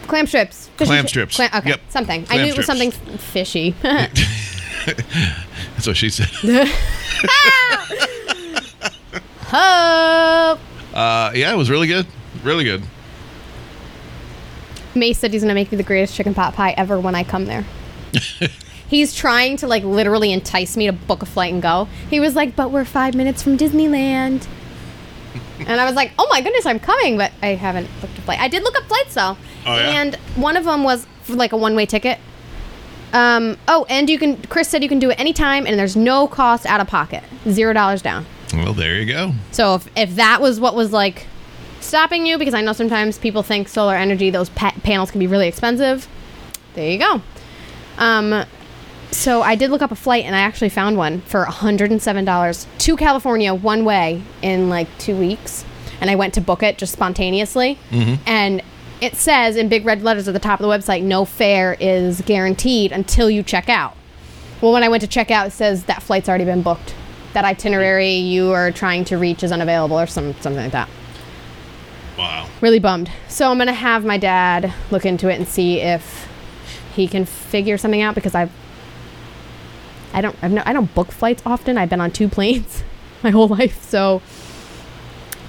clam 0.10 0.27
strips. 0.27 0.68
Fish 0.76 0.88
Clam 0.88 1.07
strips. 1.07 1.36
Clam, 1.38 1.49
okay, 1.53 1.69
Yep. 1.69 1.81
something. 1.90 2.23
I 2.23 2.26
Clam 2.26 2.41
knew 2.41 2.52
it 2.52 2.57
was 2.57 2.65
something 2.65 2.91
fishy. 2.91 3.73
that's 3.81 5.88
what 5.88 5.95
she 5.95 6.10
said. 6.10 6.27
oh. 9.53 10.60
uh, 10.94 11.31
yeah, 11.34 11.53
it 11.53 11.57
was 11.57 11.69
really 11.69 11.88
good. 11.88 12.06
Really 12.44 12.64
good. 12.64 12.84
Mace 14.95 15.19
said 15.19 15.31
he's 15.31 15.44
gonna 15.44 15.53
make 15.53 15.72
me 15.72 15.77
the 15.77 15.84
greatest 15.84 16.15
chicken 16.15 16.34
pot 16.34 16.56
pie 16.56 16.73
ever 16.76 16.99
when 16.99 17.15
I 17.15 17.23
come 17.23 17.45
there. 17.45 17.65
he's 18.88 19.14
trying 19.14 19.57
to 19.57 19.68
like 19.68 19.84
literally 19.84 20.34
entice 20.34 20.76
me 20.76 20.88
to 20.88 20.94
book 20.94 21.22
a 21.22 21.26
flight 21.26 21.53
and 21.53 21.61
go. 21.61 21.88
He 22.10 22.19
was 22.19 22.36
like, 22.36 22.56
"But 22.56 22.72
we're 22.72 22.86
five 22.86 23.15
minutes 23.15 23.44
from 23.44 23.57
Disneyland," 23.57 24.48
and 25.70 25.80
I 25.80 25.86
was 25.86 25.96
like, 25.96 26.12
"Oh 26.20 26.28
my 26.30 26.41
goodness, 26.41 26.66
I'm 26.66 26.80
coming!" 26.80 27.18
But 27.18 27.32
I 27.41 27.56
haven't 27.56 27.88
booked 28.02 28.18
a 28.18 28.22
flight. 28.22 28.40
I 28.40 28.48
did 28.50 28.64
look 28.64 28.76
up 28.78 28.84
flights 28.84 29.14
though, 29.14 29.38
Oh, 29.66 29.76
yeah? 29.78 30.02
and 30.02 30.16
one 30.36 30.58
of 30.58 30.66
them 30.66 30.84
was 30.84 31.08
for 31.24 31.36
like 31.36 31.54
a 31.54 31.58
one-way 31.58 31.86
ticket. 31.86 32.20
Um. 33.14 33.58
Oh, 33.68 33.86
and 33.90 34.10
you 34.10 34.20
can. 34.20 34.38
Chris 34.44 34.68
said 34.68 34.84
you 34.84 34.90
can 34.90 35.00
do 35.00 35.10
it 35.10 35.20
anytime, 35.20 35.66
and 35.66 35.80
there's 35.80 35.96
no 35.96 36.28
cost 36.28 36.66
out 36.66 36.80
of 36.80 36.88
pocket, 36.88 37.24
zero 37.50 37.74
dollars 37.74 38.02
down. 38.02 38.26
Well, 38.54 38.74
there 38.74 38.96
you 39.00 39.06
go. 39.06 39.34
So 39.52 39.76
if, 39.76 39.88
if 39.96 40.16
that 40.16 40.41
was 40.41 40.60
what 40.60 40.76
was 40.76 40.91
like 40.91 41.26
stopping 41.80 42.26
you, 42.28 42.38
because 42.38 42.54
I 42.54 42.62
know 42.62 42.74
sometimes 42.74 43.18
people 43.18 43.41
think 43.41 43.68
solar 43.68 43.96
energy, 43.96 44.30
those 44.30 44.50
pa- 44.50 44.76
panels 44.84 45.10
can 45.12 45.20
be 45.20 45.28
really 45.28 45.48
expensive. 45.48 46.08
There 46.76 46.90
you 46.91 47.00
go. 47.00 47.22
Um, 47.98 48.46
so 49.11 49.41
I 49.41 49.56
did 49.56 49.72
look 49.72 49.81
up 49.81 49.91
a 49.91 49.95
flight 49.95 50.26
and 50.26 50.36
I 50.36 50.40
actually 50.40 50.69
found 50.69 50.98
one 50.98 51.22
for 51.22 51.45
$107 51.45 52.68
to 52.77 52.98
California 52.98 53.53
one 53.53 53.86
way 53.86 54.23
in 54.41 54.69
like 54.69 54.88
two 54.98 55.15
weeks. 55.15 55.65
And 56.02 56.10
I 56.10 56.15
went 56.15 56.34
to 56.36 56.41
book 56.41 56.64
it 56.64 56.77
just 56.77 56.94
spontaneously. 56.94 57.77
Mm-hmm. 57.90 58.23
And 58.26 58.64
it 59.02 59.15
says 59.15 59.56
in 59.56 59.68
big 59.68 59.86
red 59.86 60.03
letters 60.03 60.27
at 60.27 60.34
the 60.34 60.40
top 60.40 60.60
of 60.60 60.64
the 60.64 60.69
website, 60.69 61.03
no 61.03 61.26
fare 61.26 61.76
is 61.80 62.22
guaranteed 62.22 62.91
until 62.91 63.30
you 63.30 63.44
check 63.44 63.68
out. 63.68 63.95
Well, 64.61 64.72
when 64.72 64.84
I 64.84 64.90
went 64.90 65.02
to 65.02 65.07
check 65.07 65.31
out, 65.31 65.48
it 65.48 65.52
says 65.52 65.86
that 65.86 66.03
flight's 66.03 66.30
already 66.30 66.45
been 66.45 66.61
booked. 66.61 66.94
That 67.34 67.45
itinerary 67.45 68.15
you 68.15 68.52
are 68.52 68.72
trying 68.72 69.06
to 69.06 69.18
reach 69.18 69.44
is 69.44 69.52
unavailable 69.52 69.99
or 69.99 70.07
some, 70.07 70.34
something 70.34 70.64
like 70.64 70.72
that. 70.72 70.90
Wow. 72.18 72.49
Really 72.60 72.80
bummed. 72.80 73.10
So 73.30 73.49
I'm 73.49 73.57
going 73.57 73.68
to 73.68 73.73
have 73.73 74.03
my 74.03 74.18
dad 74.18 74.73
look 74.91 75.06
into 75.06 75.30
it 75.30 75.36
and 75.36 75.48
see 75.48 75.80
if 75.80 76.27
he 76.94 77.07
can 77.07 77.26
figure 77.26 77.77
something 77.77 78.02
out 78.02 78.15
because 78.15 78.36
I've 78.36 78.52
I 80.14 80.22
don't 80.22 80.36
I've 80.41 80.52
no, 80.52 80.64
I 80.65 80.73
don't 80.73 80.94
book 80.95 81.11
flights 81.11 81.41
often. 81.45 81.77
I've 81.77 81.90
been 81.90 82.02
on 82.02 82.11
two 82.11 82.27
planes 82.30 82.84
my 83.23 83.30
whole 83.30 83.48
life, 83.48 83.84
so 83.84 84.22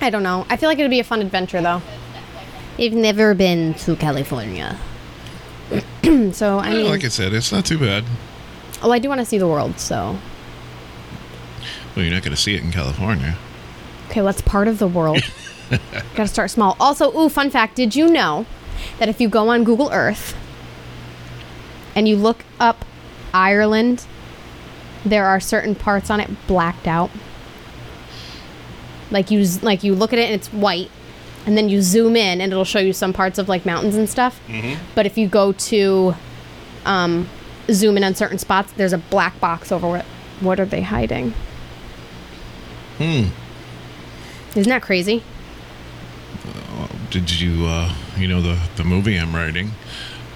I 0.01 0.11
don't 0.11 0.23
know. 0.23 0.47
I 0.49 0.57
feel 0.57 0.69
like 0.69 0.79
it'd 0.79 0.91
be 0.91 1.01
a 1.01 1.05
fun 1.05 1.21
adventure 1.21 1.61
though. 1.63 1.83
I've 2.79 2.93
never 2.93 3.35
been 3.35 3.75
to 3.75 3.97
California. 3.97 4.79
so 6.33 6.59
I 6.59 6.69
Yeah, 6.71 6.75
mean, 6.75 6.89
like 6.89 7.05
I 7.05 7.09
said, 7.09 7.33
it's 7.33 7.53
not 7.53 7.65
too 7.67 7.79
bad. 7.79 8.05
oh, 8.83 8.91
I 8.91 8.99
do 8.99 9.09
want 9.09 9.21
to 9.21 9.25
see 9.27 9.39
the 9.39 9.47
world. 9.49 9.79
So 9.79 10.17
Well, 11.95 12.05
you're 12.05 12.15
not 12.15 12.23
going 12.23 12.35
to 12.35 12.41
see 12.41 12.55
it 12.55 12.63
in 12.63 12.71
California. 12.73 13.37
Okay, 14.09 14.21
well, 14.21 14.27
that's 14.33 14.41
part 14.43 14.67
of 14.69 14.79
the 14.79 14.89
world. 14.89 15.21
Got 15.71 16.25
to 16.25 16.29
start 16.29 16.51
small. 16.51 16.77
Also, 16.81 17.17
ooh, 17.17 17.29
fun 17.29 17.51
fact: 17.51 17.77
Did 17.77 17.95
you 17.95 18.09
know 18.09 18.47
that 18.99 19.09
if 19.09 19.21
you 19.21 19.29
go 19.29 19.49
on 19.51 19.63
Google 19.63 19.91
Earth 19.93 20.35
and 21.95 22.09
you 22.09 22.17
look 22.17 22.45
up 22.59 22.85
Ireland, 23.33 24.07
there 25.05 25.27
are 25.27 25.41
certain 25.41 25.75
parts 25.75 26.11
on 26.11 26.21
it 26.21 26.31
blacked 26.47 26.87
out. 26.87 27.11
Like 29.11 29.31
you, 29.31 29.45
like 29.63 29.83
you 29.83 29.95
look 29.95 30.13
at 30.13 30.19
it 30.19 30.27
and 30.27 30.35
it's 30.35 30.49
white, 30.53 30.91
and 31.47 31.57
then 31.57 31.69
you 31.69 31.83
zoom 31.83 32.17
in 32.17 32.41
and 32.41 32.53
it'll 32.53 32.65
show 32.65 32.79
you 32.79 32.93
some 32.93 33.13
parts 33.13 33.39
of 33.39 33.49
like 33.49 33.67
mountains 33.67 33.97
and 33.97 34.09
stuff. 34.09 34.41
But 34.95 35.07
if 35.07 35.19
you 35.19 35.27
go 35.29 35.53
to 35.53 36.15
um, 36.85 37.29
zoom 37.71 37.97
in 37.97 38.05
on 38.05 38.15
certain 38.15 38.39
spots, 38.39 38.73
there's 38.73 38.93
a 38.93 38.99
black 38.99 39.41
box 39.41 39.73
over 39.73 39.97
it. 39.97 40.05
What 40.41 40.61
are 40.61 40.65
they 40.65 40.83
hiding? 40.83 41.35
Hmm. 42.99 43.27
Isn't 44.57 44.69
that 44.71 44.83
crazy? 44.83 45.23
Did 47.11 47.41
you, 47.41 47.67
uh, 47.67 47.93
you 48.17 48.29
know, 48.29 48.41
the 48.41 48.59
the 48.77 48.85
movie 48.85 49.17
I'm 49.17 49.35
writing? 49.35 49.73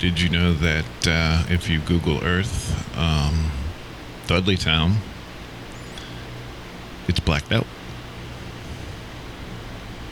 Did 0.00 0.20
you 0.20 0.28
know 0.28 0.52
that 0.54 0.84
uh, 1.06 1.44
if 1.48 1.68
you 1.70 1.78
Google 1.80 2.22
Earth, 2.24 2.96
um, 2.98 3.52
Dudleytown, 4.26 4.96
it's 7.08 7.20
blacked 7.20 7.52
out. 7.52 7.66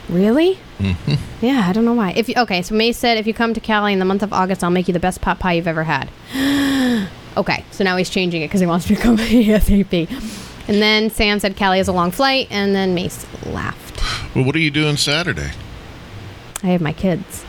Really? 0.09 0.59
Mm-hmm. 0.79 1.45
Yeah, 1.45 1.65
I 1.67 1.73
don't 1.73 1.85
know 1.85 1.93
why. 1.93 2.11
If 2.11 2.29
you, 2.29 2.35
okay, 2.37 2.61
so 2.61 2.75
Mace 2.75 2.97
said 2.97 3.17
if 3.17 3.25
you 3.25 3.33
come 3.33 3.53
to 3.53 3.59
Cali 3.59 3.93
in 3.93 3.99
the 3.99 4.05
month 4.05 4.21
of 4.21 4.33
August, 4.33 4.63
I'll 4.63 4.69
make 4.69 4.87
you 4.87 4.93
the 4.93 4.99
best 4.99 5.21
pot 5.21 5.39
pie 5.39 5.53
you've 5.53 5.67
ever 5.67 5.83
had. 5.83 6.09
okay, 7.37 7.63
so 7.71 7.83
now 7.83 7.95
he's 7.97 8.09
changing 8.09 8.41
it 8.41 8.47
because 8.47 8.59
he 8.59 8.67
wants 8.67 8.89
me 8.89 8.95
to 8.95 9.01
come 9.01 9.17
ASAP. 9.17 10.09
And 10.67 10.81
then 10.81 11.09
Sam 11.09 11.39
said 11.39 11.55
Cali 11.55 11.77
has 11.77 11.87
a 11.87 11.93
long 11.93 12.11
flight, 12.11 12.47
and 12.51 12.75
then 12.75 12.93
Mace 12.93 13.25
laughed. 13.45 14.01
Well, 14.35 14.45
what 14.45 14.55
are 14.55 14.59
you 14.59 14.71
doing 14.71 14.97
Saturday? 14.97 15.51
I 16.63 16.67
have 16.67 16.81
my 16.81 16.93
kids. 16.93 17.43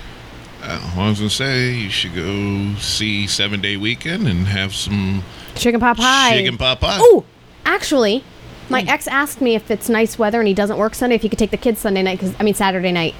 Uh, 0.62 0.95
I 0.97 1.09
was 1.09 1.19
gonna 1.19 1.31
say 1.31 1.74
you 1.74 1.91
should 1.91 2.15
go 2.15 2.74
see 2.77 3.27
Seven 3.27 3.61
Day 3.61 3.77
Weekend 3.77 4.27
and 4.27 4.47
have 4.47 4.74
some 4.74 5.23
Chicken 5.55 5.81
pot 5.81 5.97
pie. 5.97 6.36
chicken 6.36 6.56
pot 6.59 6.81
pie. 6.81 6.97
Oh, 7.01 7.24
actually, 7.64 8.24
my 8.68 8.82
Hmm. 8.82 8.89
ex 8.89 9.06
asked 9.09 9.40
me 9.40 9.55
if 9.55 9.70
it's 9.70 9.89
nice 9.89 10.18
weather 10.18 10.40
and 10.40 10.48
he 10.48 10.55
doesn't 10.55 10.78
work 10.78 10.94
Sunday, 10.94 11.14
if 11.16 11.22
he 11.22 11.28
could 11.28 11.39
take 11.39 11.51
the 11.51 11.56
kids 11.56 11.81
Sunday 11.81 12.02
night, 12.02 12.18
because 12.18 12.35
I 12.39 12.43
mean 12.43 12.55
Saturday 12.55 12.93
night, 12.93 13.14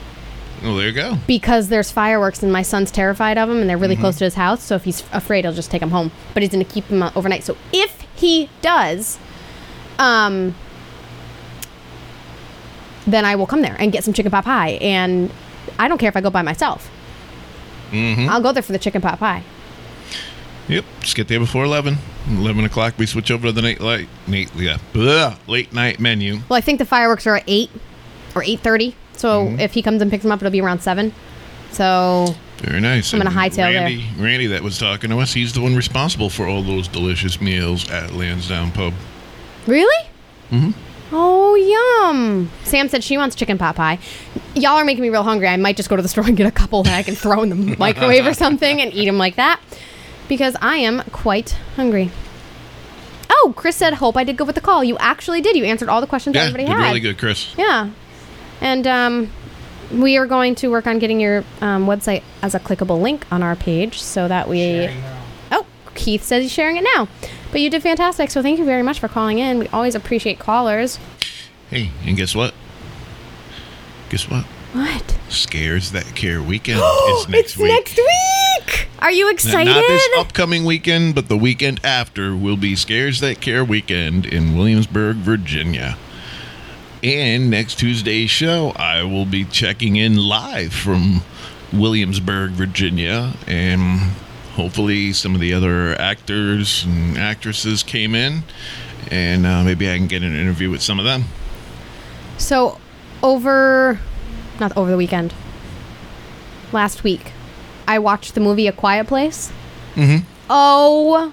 Well, 0.63 0.75
there 0.77 0.87
you 0.87 0.93
go. 0.93 1.19
because 1.27 1.69
there's 1.69 1.91
fireworks 1.91 2.43
and 2.43 2.53
my 2.53 2.63
son's 2.63 2.91
terrified 2.91 3.39
of 3.39 3.49
them 3.49 3.59
and 3.61 3.69
they're 3.69 3.77
really 3.79 3.95
Mm-hmm. 3.95 4.03
close 4.03 4.19
to 4.19 4.25
his 4.25 4.35
house. 4.35 4.63
So 4.63 4.75
if 4.75 4.85
he's 4.85 5.03
afraid, 5.13 5.45
he'll 5.45 5.53
just 5.55 5.71
take 5.71 5.81
them 5.81 5.91
home. 5.91 6.11
But 6.33 6.43
he's 6.43 6.51
gonna 6.53 6.65
keep 6.65 6.89
them 6.89 7.03
uh, 7.03 7.11
overnight. 7.15 7.45
So 7.45 7.57
if 7.73 8.05
he 8.17 8.49
does, 8.63 9.19
um, 9.99 10.55
then 13.07 13.25
I 13.25 13.37
will 13.37 13.47
come 13.47 13.61
there 13.63 13.77
and 13.79 13.93
get 13.93 14.03
some 14.05 14.15
chicken 14.15 14.31
pot 14.33 14.45
pie. 14.45 14.71
And 14.81 15.31
I 15.79 15.89
don't 15.89 15.99
care 15.99 16.09
if 16.09 16.17
I 16.17 16.21
go 16.21 16.31
by 16.31 16.43
myself. 16.43 16.91
Mm-hmm. 17.91 18.29
I'll 18.29 18.41
go 18.41 18.51
there 18.53 18.63
for 18.63 18.73
the 18.73 18.79
chicken 18.79 19.03
pot 19.03 19.19
pie. 19.19 19.43
Yep, 20.69 20.85
just 21.01 21.15
get 21.15 21.29
there 21.29 21.39
before 21.39 21.65
eleven. 21.65 21.99
Eleven 22.29 22.65
o'clock, 22.65 22.95
we 22.97 23.05
switch 23.07 23.31
over 23.31 23.49
to 23.49 23.53
the 23.53 23.61
late 23.63 23.81
light, 23.81 24.09
late, 24.29 24.51
yeah, 24.57 24.79
blah, 24.93 25.37
late 25.47 25.73
night 25.75 26.01
menu. 26.01 26.39
Well, 26.49 26.57
I 26.57 26.61
think 26.63 26.79
the 26.79 26.87
fireworks 26.87 27.27
are 27.27 27.37
at 27.37 27.45
eight 27.47 27.71
or 28.35 28.43
eight 28.43 28.61
thirty. 28.61 28.97
So 29.13 29.47
Mm-hmm. 29.47 29.61
if 29.61 29.75
he 29.75 29.83
comes 29.83 30.01
and 30.03 30.11
picks 30.11 30.23
them 30.23 30.33
up, 30.33 30.41
it'll 30.41 30.51
be 30.51 30.61
around 30.61 30.81
seven. 30.81 31.13
So 31.71 32.35
Very 32.59 32.81
nice. 32.81 33.13
I'm 33.13 33.21
gonna 33.21 33.31
hightail 33.31 33.57
there. 33.73 33.83
Randy, 33.83 34.05
Randy, 34.19 34.47
that 34.49 34.63
was 34.63 34.79
talking 34.79 35.11
to 35.11 35.19
us. 35.19 35.33
He's 35.35 35.53
the 35.53 35.61
one 35.61 35.77
responsible 35.77 36.31
for 36.31 36.47
all 36.47 36.63
those 36.63 36.89
delicious 36.89 37.41
meals 37.41 37.91
at 37.91 38.13
Lansdowne 38.13 38.71
Pub. 38.73 38.95
really, 39.67 40.09
mm-hmm. 40.51 40.71
oh 41.13 41.55
yum! 42.01 42.51
Sam 42.65 42.89
said 42.89 43.05
she 43.05 43.19
wants 43.19 43.37
chicken 43.37 43.59
pot 43.59 43.77
pie. 43.77 43.99
Y'all 44.55 44.77
are 44.77 44.85
making 44.85 45.03
me 45.03 45.11
real 45.11 45.25
hungry. 45.25 45.49
I 45.49 45.57
might 45.59 45.77
just 45.77 45.89
go 45.91 45.97
to 45.97 46.03
the 46.03 46.09
store 46.09 46.25
and 46.25 46.37
get 46.37 46.47
a 46.47 46.51
couple 46.53 46.83
that 46.85 46.95
I 46.95 47.03
can 47.03 47.15
throw 47.17 47.43
in 47.43 47.51
the 47.51 47.57
microwave 47.79 48.27
or 48.27 48.35
something 48.35 48.81
and 48.81 48.93
eat 48.95 49.07
them 49.07 49.19
like 49.19 49.37
that 49.37 49.61
because 50.29 50.57
I 50.61 50.77
am 50.77 51.03
quite 51.13 51.51
hungry. 51.77 52.11
Oh, 53.31 53.53
Chris 53.57 53.77
said, 53.77 53.95
"Hope 53.95 54.17
I 54.17 54.25
did 54.25 54.37
good 54.37 54.47
with 54.47 54.55
the 54.57 54.61
call." 54.63 54.83
You 54.85 54.97
actually 54.99 55.41
did. 55.41 55.57
You 55.57 55.65
answered 55.65 55.89
all 55.89 56.01
the 56.01 56.07
questions 56.07 56.35
Yeah, 56.37 56.43
everybody 56.43 56.65
did 56.67 56.77
had. 56.77 56.87
really 56.89 57.01
good, 57.01 57.19
Chris. 57.19 57.55
Yeah. 57.59 57.91
And 58.61 58.87
um, 58.87 59.31
we 59.93 60.17
are 60.17 60.27
going 60.27 60.55
to 60.57 60.69
work 60.69 60.87
on 60.87 60.99
getting 60.99 61.21
your 61.21 61.45
um, 61.61 61.87
website 61.87 62.23
as 62.43 62.55
a 62.55 62.61
clickable 62.61 63.01
link 63.03 63.27
on 63.31 63.43
our 63.43 63.57
page 63.57 64.01
so 64.01 64.29
that 64.29 64.49
we. 64.49 64.89
Oh, 65.53 65.67
Keith 65.95 66.23
says 66.23 66.43
he's 66.45 66.53
sharing 66.53 66.77
it 66.77 66.87
now. 66.95 67.09
But 67.53 67.61
you 67.61 67.69
did 67.71 67.83
fantastic. 67.83 68.31
So 68.31 68.43
thank 68.43 68.59
you 68.59 68.65
very 68.65 68.83
much 68.83 68.99
for 69.01 69.09
calling 69.09 69.39
in. 69.39 69.59
We 69.59 69.69
always 69.69 69.95
appreciate 69.95 70.39
callers. 70.39 70.99
Hey, 71.71 71.91
and 72.07 72.17
guess 72.17 72.35
what? 72.35 72.55
Guess 74.11 74.31
what? 74.31 74.45
What? 74.73 75.17
Scares 75.29 75.93
That 75.93 76.05
Care 76.15 76.43
weekend 76.43 76.81
is 77.09 77.29
next 77.29 77.53
it's 77.53 77.57
week. 77.57 77.69
next 77.73 77.97
week. 77.97 78.07
Are 79.05 79.13
you 79.13 79.29
excited? 79.29 79.67
Not 79.67 79.87
this 79.87 80.09
upcoming 80.17 80.65
weekend, 80.65 81.15
but 81.15 81.29
the 81.29 81.37
weekend 81.37 81.79
after 81.85 82.35
will 82.35 82.57
be 82.57 82.75
Scares 82.75 83.21
That 83.21 83.39
Care 83.39 83.63
weekend 83.63 84.25
in 84.25 84.57
Williamsburg, 84.57 85.17
Virginia. 85.17 85.99
And 87.03 87.51
next 87.51 87.79
Tuesday's 87.79 88.31
show, 88.31 88.71
I 88.77 89.03
will 89.03 89.27
be 89.27 89.45
checking 89.45 89.97
in 89.97 90.17
live 90.17 90.73
from 90.73 91.21
Williamsburg, 91.71 92.53
Virginia, 92.53 93.35
and 93.47 94.01
hopefully 94.55 95.13
some 95.13 95.35
of 95.35 95.41
the 95.43 95.53
other 95.53 96.01
actors 96.01 96.85
and 96.85 97.19
actresses 97.19 97.83
came 97.83 98.15
in, 98.15 98.43
and 99.11 99.45
uh, 99.45 99.65
maybe 99.65 99.87
I 99.91 99.99
can 99.99 100.07
get 100.07 100.23
an 100.23 100.35
interview 100.35 100.71
with 100.71 100.81
some 100.81 100.99
of 100.99 101.05
them. 101.05 101.25
so, 102.39 102.81
over. 103.23 104.01
Not 104.59 104.75
over 104.79 104.91
the 104.91 104.97
weekend. 104.97 105.35
Last 106.73 107.05
week, 107.05 107.33
I 107.87 107.99
watched 107.99 108.35
the 108.35 108.41
movie 108.41 108.67
A 108.67 108.73
Quiet 108.73 109.07
Place. 109.07 109.53
Mm-hmm. 109.95 110.27
Oh 110.51 111.33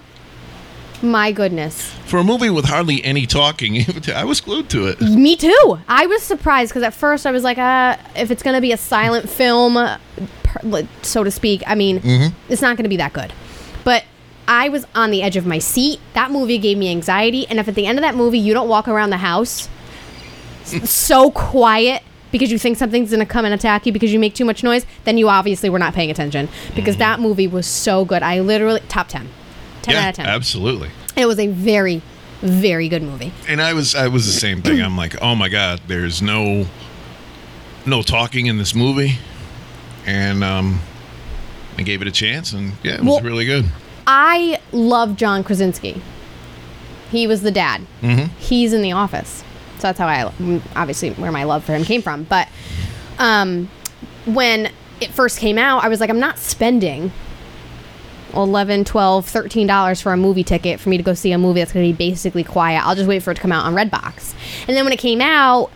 my 1.02 1.32
goodness. 1.32 1.92
For 2.06 2.18
a 2.18 2.24
movie 2.24 2.50
with 2.50 2.66
hardly 2.66 3.04
any 3.04 3.26
talking, 3.26 3.86
I 4.16 4.24
was 4.24 4.42
glued 4.42 4.70
to 4.72 4.88
it. 4.88 5.02
Me 5.02 5.36
too. 5.36 5.80
I 5.88 6.06
was 6.06 6.22
surprised 6.22 6.72
because 6.72 6.84
at 6.84 6.94
first 6.94 7.26
I 7.26 7.32
was 7.32 7.44
like, 7.44 7.58
uh, 7.58 7.98
if 8.16 8.32
it's 8.32 8.44
going 8.44 8.56
to 8.56 8.62
be 8.62 8.72
a 8.72 8.78
silent 8.78 9.30
film, 9.30 9.78
so 11.02 11.24
to 11.24 11.32
speak, 11.32 11.64
I 11.66 11.76
mean, 11.76 12.02
it's 12.50 12.62
not 12.62 12.78
going 12.78 12.84
to 12.84 12.90
be 12.90 12.98
that 12.98 13.14
good. 13.14 13.34
But 13.84 14.04
I 14.48 14.70
was 14.70 14.86
on 14.94 15.12
the 15.12 15.24
edge 15.24 15.38
of 15.38 15.46
my 15.46 15.60
seat. 15.60 16.00
That 16.14 16.30
movie 16.30 16.58
gave 16.58 16.78
me 16.78 16.92
anxiety. 16.92 17.48
And 17.48 17.60
if 17.60 17.68
at 17.68 17.76
the 17.76 17.88
end 17.88 17.98
of 17.98 18.04
that 18.04 18.16
movie 18.16 18.40
you 18.40 18.54
don't 18.54 18.70
walk 18.70 18.88
around 18.88 19.10
the 19.10 19.18
house 19.18 19.70
so 20.66 21.32
quiet 21.32 22.04
because 22.32 22.52
you 22.52 22.58
think 22.60 22.78
something's 22.78 23.10
going 23.12 23.20
to 23.20 23.26
come 23.26 23.46
and 23.46 23.54
attack 23.54 23.86
you 23.86 23.92
because 23.92 24.12
you 24.14 24.20
make 24.20 24.34
too 24.36 24.46
much 24.46 24.64
noise, 24.64 24.86
then 25.04 25.18
you 25.18 25.30
obviously 25.30 25.70
were 25.70 25.80
not 25.80 25.94
paying 25.94 26.10
attention 26.12 26.48
because 26.76 26.98
that 26.98 27.20
movie 27.20 27.48
was 27.48 27.68
so 27.68 28.06
good. 28.06 28.24
I 28.24 28.40
literally, 28.40 28.82
top 28.88 29.08
10. 29.08 29.28
10 29.84 29.94
yeah, 29.94 30.02
out 30.02 30.10
of 30.10 30.16
10. 30.16 30.26
absolutely. 30.28 30.90
It 31.18 31.26
was 31.26 31.40
a 31.40 31.48
very, 31.48 32.02
very 32.42 32.88
good 32.90 33.04
movie. 33.04 33.34
And 33.48 33.62
I 33.62 33.74
was 33.74 33.96
I 33.96 34.08
was 34.08 34.26
the 34.26 34.40
same 34.40 34.62
thing. 34.62 34.82
I'm 34.82 34.96
like, 34.98 35.22
oh 35.22 35.36
my 35.36 35.50
god, 35.50 35.82
there's 35.88 36.22
no 36.22 36.66
no 37.86 38.02
talking 38.02 38.46
in 38.46 38.58
this 38.58 38.74
movie, 38.76 39.18
and 40.06 40.44
um, 40.44 40.80
I 41.78 41.82
gave 41.84 42.02
it 42.02 42.08
a 42.08 42.12
chance, 42.12 42.54
and 42.54 42.74
yeah, 42.84 42.94
it 42.94 43.00
was 43.02 43.08
Well- 43.08 43.22
really 43.22 43.46
good. 43.46 43.66
I 44.08 44.60
love 44.72 45.16
John 45.16 45.44
Krasinski. 45.44 46.02
He 47.12 47.28
was 47.28 47.42
the 47.44 47.52
dad. 47.52 47.82
Mm-hmm. 48.02 48.34
He's 48.40 48.72
in 48.74 48.82
The 48.82 48.92
Office, 48.94 49.44
so 49.82 49.88
that's 49.88 50.00
how 50.00 50.08
I 50.08 50.32
obviously 50.76 51.12
where 51.12 51.32
my 51.32 51.44
love 51.44 51.64
for 51.64 51.74
him 51.74 51.84
came 51.84 52.02
from. 52.02 52.24
But 52.24 52.48
um, 53.18 53.70
when 54.26 54.72
it 55.00 55.10
first 55.12 55.40
came 55.40 55.58
out, 55.58 55.84
I 55.84 55.90
was 55.90 56.00
like, 56.00 56.10
I'm 56.10 56.20
not 56.20 56.38
spending 56.38 57.12
11 58.34 58.86
12 58.86 59.26
13 59.26 59.68
dollars 59.68 60.00
for 60.00 60.14
a 60.14 60.18
movie 60.18 60.44
ticket 60.44 60.80
for 60.80 60.90
me 60.90 60.98
to 60.98 61.04
go 61.04 61.14
see 61.14 61.32
a 61.32 61.38
movie 61.38 61.60
that's 61.60 61.74
going 61.74 61.86
to 61.86 61.98
be 61.98 62.10
basically 62.10 62.44
quiet. 62.44 62.86
I'll 62.86 62.96
just 62.96 63.10
wait 63.10 63.24
for 63.24 63.32
it 63.32 63.36
to 63.36 63.42
come 63.42 63.52
out 63.52 63.66
on 63.66 63.74
redbox. 63.74 64.34
And 64.68 64.78
then 64.78 64.86
when 64.86 64.94
it 64.94 65.00
came 65.00 65.22
out 65.22 65.72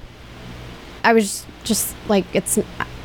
i 1.03 1.13
was 1.13 1.45
just 1.63 1.95
like 2.09 2.25
it's 2.33 2.57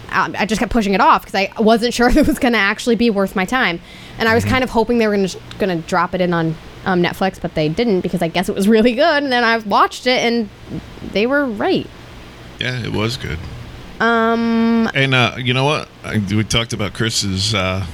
i, 0.08 0.46
just 0.46 0.58
kept 0.58 0.72
pushing 0.72 0.94
it 0.94 1.02
off 1.02 1.22
because 1.22 1.34
i 1.34 1.52
wasn't 1.60 1.92
sure 1.92 2.08
if 2.10 2.16
it 2.16 2.26
was 2.26 2.38
going 2.38 2.54
to 2.54 2.58
actually 2.58 2.96
be 2.96 3.10
worth 3.10 3.34
my 3.34 3.44
time. 3.44 3.80
And 4.18 4.28
i 4.28 4.34
was 4.34 4.44
kind 4.44 4.62
of 4.62 4.70
hoping 4.70 4.98
they 4.98 5.06
were 5.08 5.16
going 5.16 5.28
going 5.58 5.82
to 5.82 5.88
drop 5.88 6.14
it 6.14 6.20
in 6.20 6.32
on 6.32 6.54
um, 6.90 7.02
netflix 7.02 7.40
but 7.40 7.54
they 7.54 7.68
didn't 7.68 8.00
because 8.00 8.20
i 8.22 8.28
guess 8.28 8.48
it 8.48 8.54
was 8.54 8.68
really 8.68 8.94
good 8.94 9.22
and 9.22 9.32
then 9.32 9.44
i 9.44 9.56
watched 9.58 10.06
it 10.06 10.18
and 10.20 10.48
they 11.12 11.26
were 11.26 11.44
right 11.46 11.86
Yeah, 12.58 12.78
it 12.84 12.92
was 12.92 13.16
good. 13.16 13.38
Um, 14.00 14.88
and 14.94 15.14
uh, 15.14 15.34
you 15.38 15.54
know 15.54 15.64
what? 15.64 15.88
I, 16.04 16.18
we 16.18 16.44
talked 16.44 16.72
about 16.72 16.92
Chris's 16.94 17.54
uh, 17.54 17.86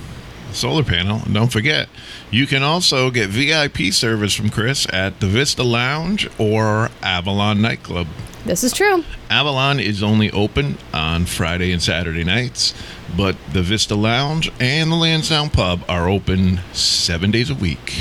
solar 0.53 0.83
panel. 0.85 1.21
Don't 1.33 1.53
forget, 1.53 1.89
you 2.31 2.47
can 2.47 2.63
also 2.63 3.11
get 3.11 3.29
VIP 3.31 3.93
service 3.93 4.35
from 4.35 4.51
Chris 4.51 4.87
at 4.93 5.21
the 5.21 5.27
Vista 5.27 5.63
Lounge 5.63 6.29
or 6.39 6.91
Avalon 7.03 7.61
Nightclub. 7.63 8.07
this 8.45 8.63
is 8.65 8.73
true 8.73 9.05
Avalon 9.31 9.81
is 9.81 10.03
only 10.03 10.31
open 10.31 10.79
on 10.93 11.27
Friday 11.27 11.73
and 11.73 11.83
Saturday 11.83 12.25
nights, 12.25 12.75
but 13.17 13.37
the 13.53 13.63
Vista 13.63 13.95
Lounge 13.97 14.51
and 14.61 14.91
the 14.91 14.97
Lansdowne 14.97 15.51
Pub 15.51 15.81
are 15.89 16.09
open 16.09 16.61
seven 16.73 17.31
days 17.33 17.51
a 17.51 17.55
week. 17.55 17.95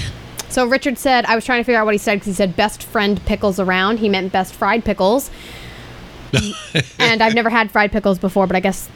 So 0.49 0.65
Richard 0.65 0.97
said, 0.97 1.25
I 1.25 1.35
was 1.35 1.45
trying 1.45 1.59
to 1.59 1.63
figure 1.63 1.79
out 1.79 1.85
what 1.85 1.93
he 1.93 1.97
said 1.97 2.15
because 2.15 2.27
he 2.27 2.33
said 2.33 2.55
best 2.55 2.83
friend 2.83 3.23
pickles 3.25 3.59
around. 3.59 3.99
He 3.99 4.09
meant 4.09 4.31
best 4.31 4.53
fried 4.53 4.85
pickles. 4.85 5.29
and 6.99 7.21
I've 7.21 7.35
never 7.35 7.49
had 7.49 7.71
fried 7.71 7.91
pickles 7.91 8.19
before, 8.19 8.47
but 8.47 8.55
I 8.55 8.59
guess 8.59 8.89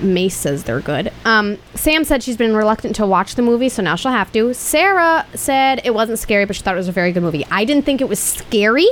Mace 0.00 0.36
says 0.36 0.64
they're 0.64 0.80
good. 0.80 1.12
Um, 1.24 1.58
Sam 1.74 2.04
said 2.04 2.22
she's 2.22 2.36
been 2.36 2.54
reluctant 2.54 2.96
to 2.96 3.06
watch 3.06 3.34
the 3.34 3.42
movie, 3.42 3.68
so 3.68 3.82
now 3.82 3.96
she'll 3.96 4.12
have 4.12 4.32
to. 4.32 4.52
Sarah 4.54 5.26
said 5.34 5.80
it 5.84 5.94
wasn't 5.94 6.18
scary, 6.18 6.44
but 6.44 6.56
she 6.56 6.62
thought 6.62 6.74
it 6.74 6.78
was 6.78 6.88
a 6.88 6.92
very 6.92 7.12
good 7.12 7.22
movie. 7.22 7.46
I 7.50 7.64
didn't 7.64 7.84
think 7.84 8.00
it 8.00 8.08
was 8.08 8.18
scary. 8.18 8.88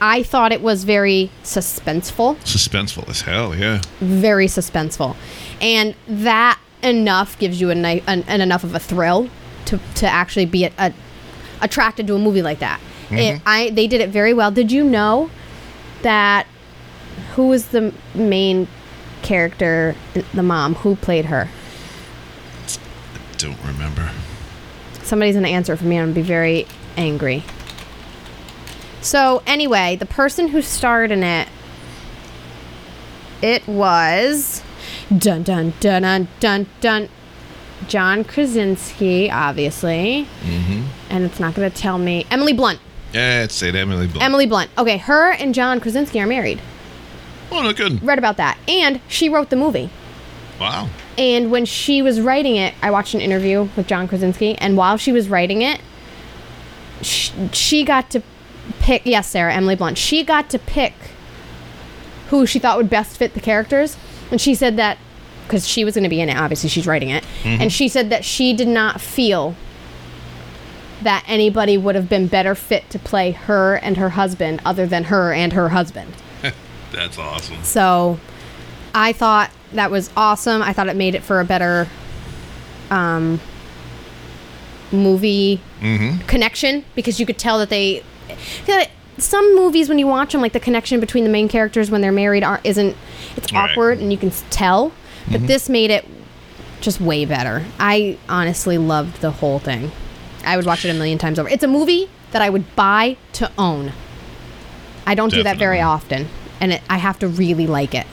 I 0.00 0.22
thought 0.22 0.50
it 0.50 0.62
was 0.62 0.84
very 0.84 1.30
suspenseful 1.42 2.36
Suspenseful 2.38 3.06
as 3.10 3.20
hell, 3.20 3.54
yeah. 3.54 3.82
very 4.00 4.46
suspenseful, 4.46 5.14
and 5.60 5.94
that 6.08 6.58
enough 6.82 7.38
gives 7.38 7.60
you 7.60 7.68
a 7.68 7.74
night 7.74 8.02
an, 8.06 8.24
an 8.26 8.40
enough 8.40 8.64
of 8.64 8.74
a 8.74 8.78
thrill 8.78 9.28
to 9.66 9.80
to 9.96 10.06
actually 10.06 10.46
be 10.46 10.64
a, 10.64 10.72
a, 10.78 10.92
attracted 11.60 12.06
to 12.06 12.14
a 12.14 12.18
movie 12.18 12.42
like 12.42 12.58
that. 12.60 12.80
It, 13.10 13.14
mm-hmm. 13.14 13.42
I 13.46 13.70
they 13.70 13.86
did 13.86 14.00
it 14.00 14.10
very 14.10 14.32
well. 14.32 14.50
Did 14.50 14.70
you 14.70 14.84
know 14.84 15.30
that 16.02 16.46
who 17.34 17.48
was 17.48 17.68
the 17.68 17.92
main 18.14 18.68
character, 19.22 19.94
the 20.34 20.42
mom 20.42 20.74
who 20.76 20.96
played 20.96 21.26
her? 21.26 21.48
I 22.68 23.36
don't 23.36 23.58
remember. 23.64 24.10
Somebody's 25.02 25.34
gonna 25.34 25.48
answer 25.48 25.76
for 25.76 25.84
me. 25.84 25.98
I'm 25.98 26.06
gonna 26.06 26.14
be 26.14 26.22
very 26.22 26.66
angry. 26.96 27.44
So 29.00 29.42
anyway, 29.46 29.96
the 29.96 30.06
person 30.06 30.48
who 30.48 30.62
starred 30.62 31.10
in 31.10 31.22
it, 31.22 31.48
it 33.42 33.66
was 33.66 34.62
dun 35.16 35.42
dun 35.42 35.72
dun 35.80 36.02
dun 36.02 36.28
dun 36.38 36.66
dun. 36.80 37.08
John 37.88 38.24
Krasinski, 38.24 39.30
obviously, 39.30 40.28
Mm-hmm. 40.42 40.82
and 41.10 41.24
it's 41.24 41.40
not 41.40 41.54
gonna 41.54 41.70
tell 41.70 41.98
me 41.98 42.26
Emily 42.30 42.52
Blunt. 42.52 42.78
Yeah, 43.12 43.42
it's 43.42 43.60
it. 43.62 43.74
Emily 43.74 44.06
Blunt. 44.06 44.22
Emily 44.22 44.46
Blunt. 44.46 44.70
Okay, 44.78 44.98
her 44.98 45.32
and 45.32 45.54
John 45.54 45.80
Krasinski 45.80 46.20
are 46.20 46.26
married. 46.26 46.60
oh, 47.50 47.62
no 47.62 47.72
good. 47.72 48.02
Read 48.02 48.18
about 48.18 48.36
that. 48.36 48.56
And 48.68 49.00
she 49.08 49.28
wrote 49.28 49.50
the 49.50 49.56
movie. 49.56 49.90
Wow. 50.60 50.88
And 51.18 51.50
when 51.50 51.64
she 51.64 52.02
was 52.02 52.20
writing 52.20 52.54
it, 52.56 52.74
I 52.82 52.90
watched 52.92 53.14
an 53.14 53.20
interview 53.20 53.68
with 53.76 53.86
John 53.88 54.06
Krasinski, 54.06 54.56
and 54.58 54.76
while 54.76 54.96
she 54.96 55.10
was 55.10 55.28
writing 55.28 55.62
it, 55.62 55.80
she, 57.02 57.32
she 57.52 57.84
got 57.84 58.10
to 58.10 58.22
pick. 58.78 59.02
Yes, 59.04 59.28
Sarah 59.28 59.52
Emily 59.54 59.74
Blunt. 59.74 59.98
She 59.98 60.22
got 60.22 60.48
to 60.50 60.58
pick 60.58 60.92
who 62.28 62.46
she 62.46 62.58
thought 62.58 62.76
would 62.76 62.90
best 62.90 63.16
fit 63.16 63.34
the 63.34 63.40
characters, 63.40 63.96
and 64.30 64.40
she 64.40 64.54
said 64.54 64.76
that 64.76 64.98
because 65.50 65.66
she 65.66 65.84
was 65.84 65.94
going 65.96 66.04
to 66.04 66.08
be 66.08 66.20
in 66.20 66.28
it. 66.28 66.36
Obviously, 66.36 66.68
she's 66.68 66.86
writing 66.86 67.08
it, 67.10 67.24
and 67.44 67.72
she 67.72 67.88
said 67.88 68.08
that 68.10 68.24
she 68.24 68.52
did 68.52 68.68
not 68.68 69.00
feel 69.00 69.56
that 71.02 71.24
anybody 71.26 71.76
would 71.76 71.96
have 71.96 72.08
been 72.08 72.28
better 72.28 72.54
fit 72.54 72.88
to 72.90 73.00
play 73.00 73.32
her 73.32 73.74
and 73.76 73.96
her 73.96 74.10
husband 74.10 74.62
other 74.64 74.86
than 74.86 75.04
her 75.04 75.32
and 75.32 75.52
her 75.54 75.70
husband. 75.70 76.12
That's 76.92 77.18
awesome. 77.18 77.64
So 77.64 78.20
I 78.94 79.12
thought 79.12 79.50
that 79.72 79.90
was 79.90 80.08
awesome. 80.16 80.62
I 80.62 80.72
thought 80.72 80.88
it 80.88 80.94
made 80.94 81.16
it 81.16 81.24
for 81.24 81.40
a 81.40 81.44
better 81.44 81.88
um, 82.90 83.40
movie 84.92 85.60
connection 86.28 86.84
because 86.94 87.18
you 87.18 87.26
could 87.26 87.38
tell 87.38 87.58
that 87.58 87.70
they. 87.70 88.04
Some 89.18 89.54
movies, 89.56 89.88
when 89.88 89.98
you 89.98 90.06
watch 90.06 90.32
them, 90.32 90.40
like 90.40 90.52
the 90.52 90.60
connection 90.60 90.98
between 91.00 91.24
the 91.24 91.30
main 91.30 91.48
characters 91.48 91.90
when 91.90 92.00
they're 92.02 92.12
married, 92.12 92.44
aren't 92.44 92.64
isn't 92.64 92.96
it's 93.36 93.52
Right. 93.52 93.68
awkward 93.70 93.98
and 93.98 94.12
you 94.12 94.16
can 94.18 94.30
tell. 94.50 94.92
But 95.30 95.46
this 95.46 95.68
made 95.68 95.90
it 95.90 96.06
just 96.80 97.00
way 97.00 97.24
better. 97.24 97.64
I 97.78 98.18
honestly 98.28 98.78
loved 98.78 99.20
the 99.20 99.30
whole 99.30 99.58
thing. 99.58 99.90
I 100.44 100.56
would 100.56 100.66
watch 100.66 100.84
it 100.84 100.90
a 100.90 100.94
million 100.94 101.18
times 101.18 101.38
over. 101.38 101.48
It's 101.48 101.64
a 101.64 101.68
movie 101.68 102.08
that 102.32 102.42
I 102.42 102.50
would 102.50 102.74
buy 102.76 103.16
to 103.34 103.50
own. 103.58 103.92
I 105.06 105.14
don't 105.14 105.32
do 105.32 105.42
that 105.42 105.56
very 105.56 105.80
often, 105.80 106.28
and 106.60 106.72
it, 106.74 106.82
I 106.88 106.98
have 106.98 107.18
to 107.20 107.28
really 107.28 107.66
like 107.66 107.94
it. 107.94 108.06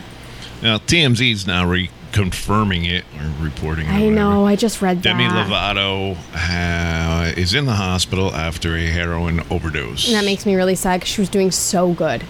Now 0.61 0.79
TMZ's 0.79 1.45
now 1.45 1.65
reconfirming 1.65 2.89
it 2.89 3.05
or 3.19 3.43
reporting. 3.43 3.85
It 3.85 3.91
I 3.91 4.09
know. 4.09 4.45
I 4.47 4.55
just 4.55 4.81
read 4.81 4.97
that. 4.97 5.03
Demi 5.03 5.25
Lovato 5.25 6.17
uh, 6.33 7.33
is 7.37 7.53
in 7.53 7.65
the 7.65 7.73
hospital 7.73 8.33
after 8.33 8.75
a 8.75 8.87
heroin 8.87 9.41
overdose. 9.51 10.07
And 10.07 10.15
that 10.15 10.25
makes 10.25 10.45
me 10.45 10.55
really 10.55 10.75
sad 10.75 11.01
because 11.01 11.13
she 11.13 11.21
was 11.21 11.29
doing 11.29 11.51
so 11.51 11.93
good. 11.93 12.23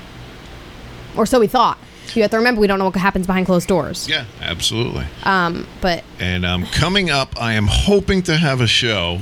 Or 1.16 1.26
so 1.26 1.40
we 1.40 1.48
thought. 1.48 1.78
You 2.16 2.22
have 2.24 2.32
to 2.32 2.38
remember, 2.38 2.62
we 2.62 2.68
don't 2.68 2.80
know 2.80 2.86
what 2.86 2.96
happens 2.96 3.28
behind 3.28 3.46
closed 3.46 3.68
doors. 3.68 4.08
yeah, 4.10 4.26
absolutely. 4.42 5.06
Um, 5.24 5.68
but 5.82 6.04
And 6.20 6.46
um, 6.46 6.66
coming 6.68 7.10
up, 7.10 7.40
I 7.40 7.54
am 7.54 7.68
hoping 7.68 8.24
to 8.24 8.38
have 8.38 8.62
a 8.62 8.68
show 8.68 9.20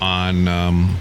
on 0.00 0.48
um, 0.48 0.96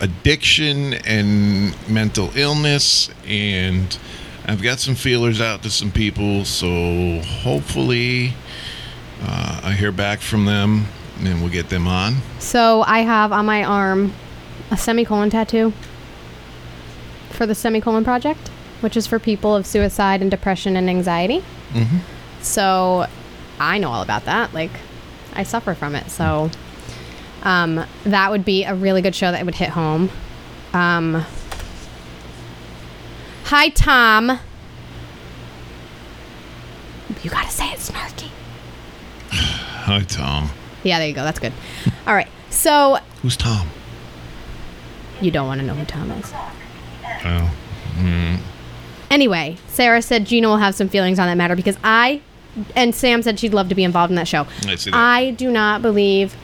addiction 0.00 0.94
and 0.94 1.74
mental 1.88 2.30
illness. 2.36 3.10
And 3.26 3.96
I've 4.46 4.62
got 4.62 4.78
some 4.80 4.94
feelers 4.94 5.40
out 5.40 5.62
to 5.62 5.70
some 5.70 5.90
people. 5.90 6.44
So 6.44 7.20
hopefully 7.42 8.34
uh, 9.22 9.60
I 9.64 9.72
hear 9.72 9.92
back 9.92 10.20
from 10.20 10.44
them 10.44 10.86
and 11.20 11.40
we'll 11.40 11.52
get 11.52 11.68
them 11.68 11.86
on. 11.86 12.16
so 12.40 12.82
I 12.82 13.00
have 13.00 13.30
on 13.32 13.46
my 13.46 13.62
arm 13.62 14.12
a 14.70 14.76
semicolon 14.76 15.30
tattoo 15.30 15.72
for 17.30 17.46
the 17.46 17.54
Semicolon 17.54 18.04
Project, 18.04 18.50
which 18.84 18.96
is 18.96 19.06
for 19.06 19.18
people 19.18 19.56
of 19.56 19.66
suicide 19.66 20.20
and 20.20 20.30
depression 20.30 20.76
and 20.76 20.88
anxiety. 20.90 21.42
Mm-hmm. 21.72 21.96
So 22.42 23.06
I 23.58 23.78
know 23.78 23.90
all 23.90 24.02
about 24.02 24.26
that. 24.26 24.52
Like, 24.52 24.70
I 25.32 25.42
suffer 25.42 25.74
from 25.74 25.94
it. 25.96 26.10
So 26.10 26.50
um, 27.42 27.84
that 28.04 28.30
would 28.30 28.44
be 28.44 28.64
a 28.64 28.74
really 28.74 29.00
good 29.00 29.14
show 29.14 29.32
that 29.32 29.44
would 29.44 29.54
hit 29.54 29.70
home. 29.70 30.10
Um, 30.74 31.24
hi, 33.44 33.70
Tom. 33.70 34.38
You 37.22 37.30
gotta 37.30 37.50
say 37.50 37.70
it 37.72 37.78
snarky. 37.78 38.28
Hi, 39.30 40.02
Tom. 40.02 40.50
Yeah, 40.82 40.98
there 40.98 41.08
you 41.08 41.14
go. 41.14 41.22
That's 41.24 41.38
good. 41.38 41.52
All 42.06 42.14
right. 42.14 42.28
So 42.50 42.98
Who's 43.22 43.36
Tom? 43.36 43.68
you 45.22 45.30
don't 45.30 45.46
want 45.46 45.60
to 45.60 45.66
know 45.66 45.74
who 45.74 45.86
Tom 45.86 46.10
is. 46.10 46.32
Oh, 47.24 47.50
Anyway, 49.14 49.56
Sarah 49.68 50.02
said 50.02 50.24
Gina 50.26 50.48
will 50.48 50.56
have 50.56 50.74
some 50.74 50.88
feelings 50.88 51.20
on 51.20 51.28
that 51.28 51.36
matter 51.36 51.54
because 51.54 51.76
I, 51.84 52.20
and 52.74 52.92
Sam 52.92 53.22
said 53.22 53.38
she'd 53.38 53.54
love 53.54 53.68
to 53.68 53.76
be 53.76 53.84
involved 53.84 54.10
in 54.10 54.16
that 54.16 54.26
show. 54.26 54.44
I 54.66 54.74
see 54.74 54.90
that. 54.90 54.96
I 54.96 55.30
do 55.30 55.52
not 55.52 55.82
believe 55.82 56.34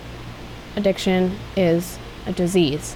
addiction 0.77 1.37
is 1.57 1.99
a 2.27 2.33
disease. 2.33 2.95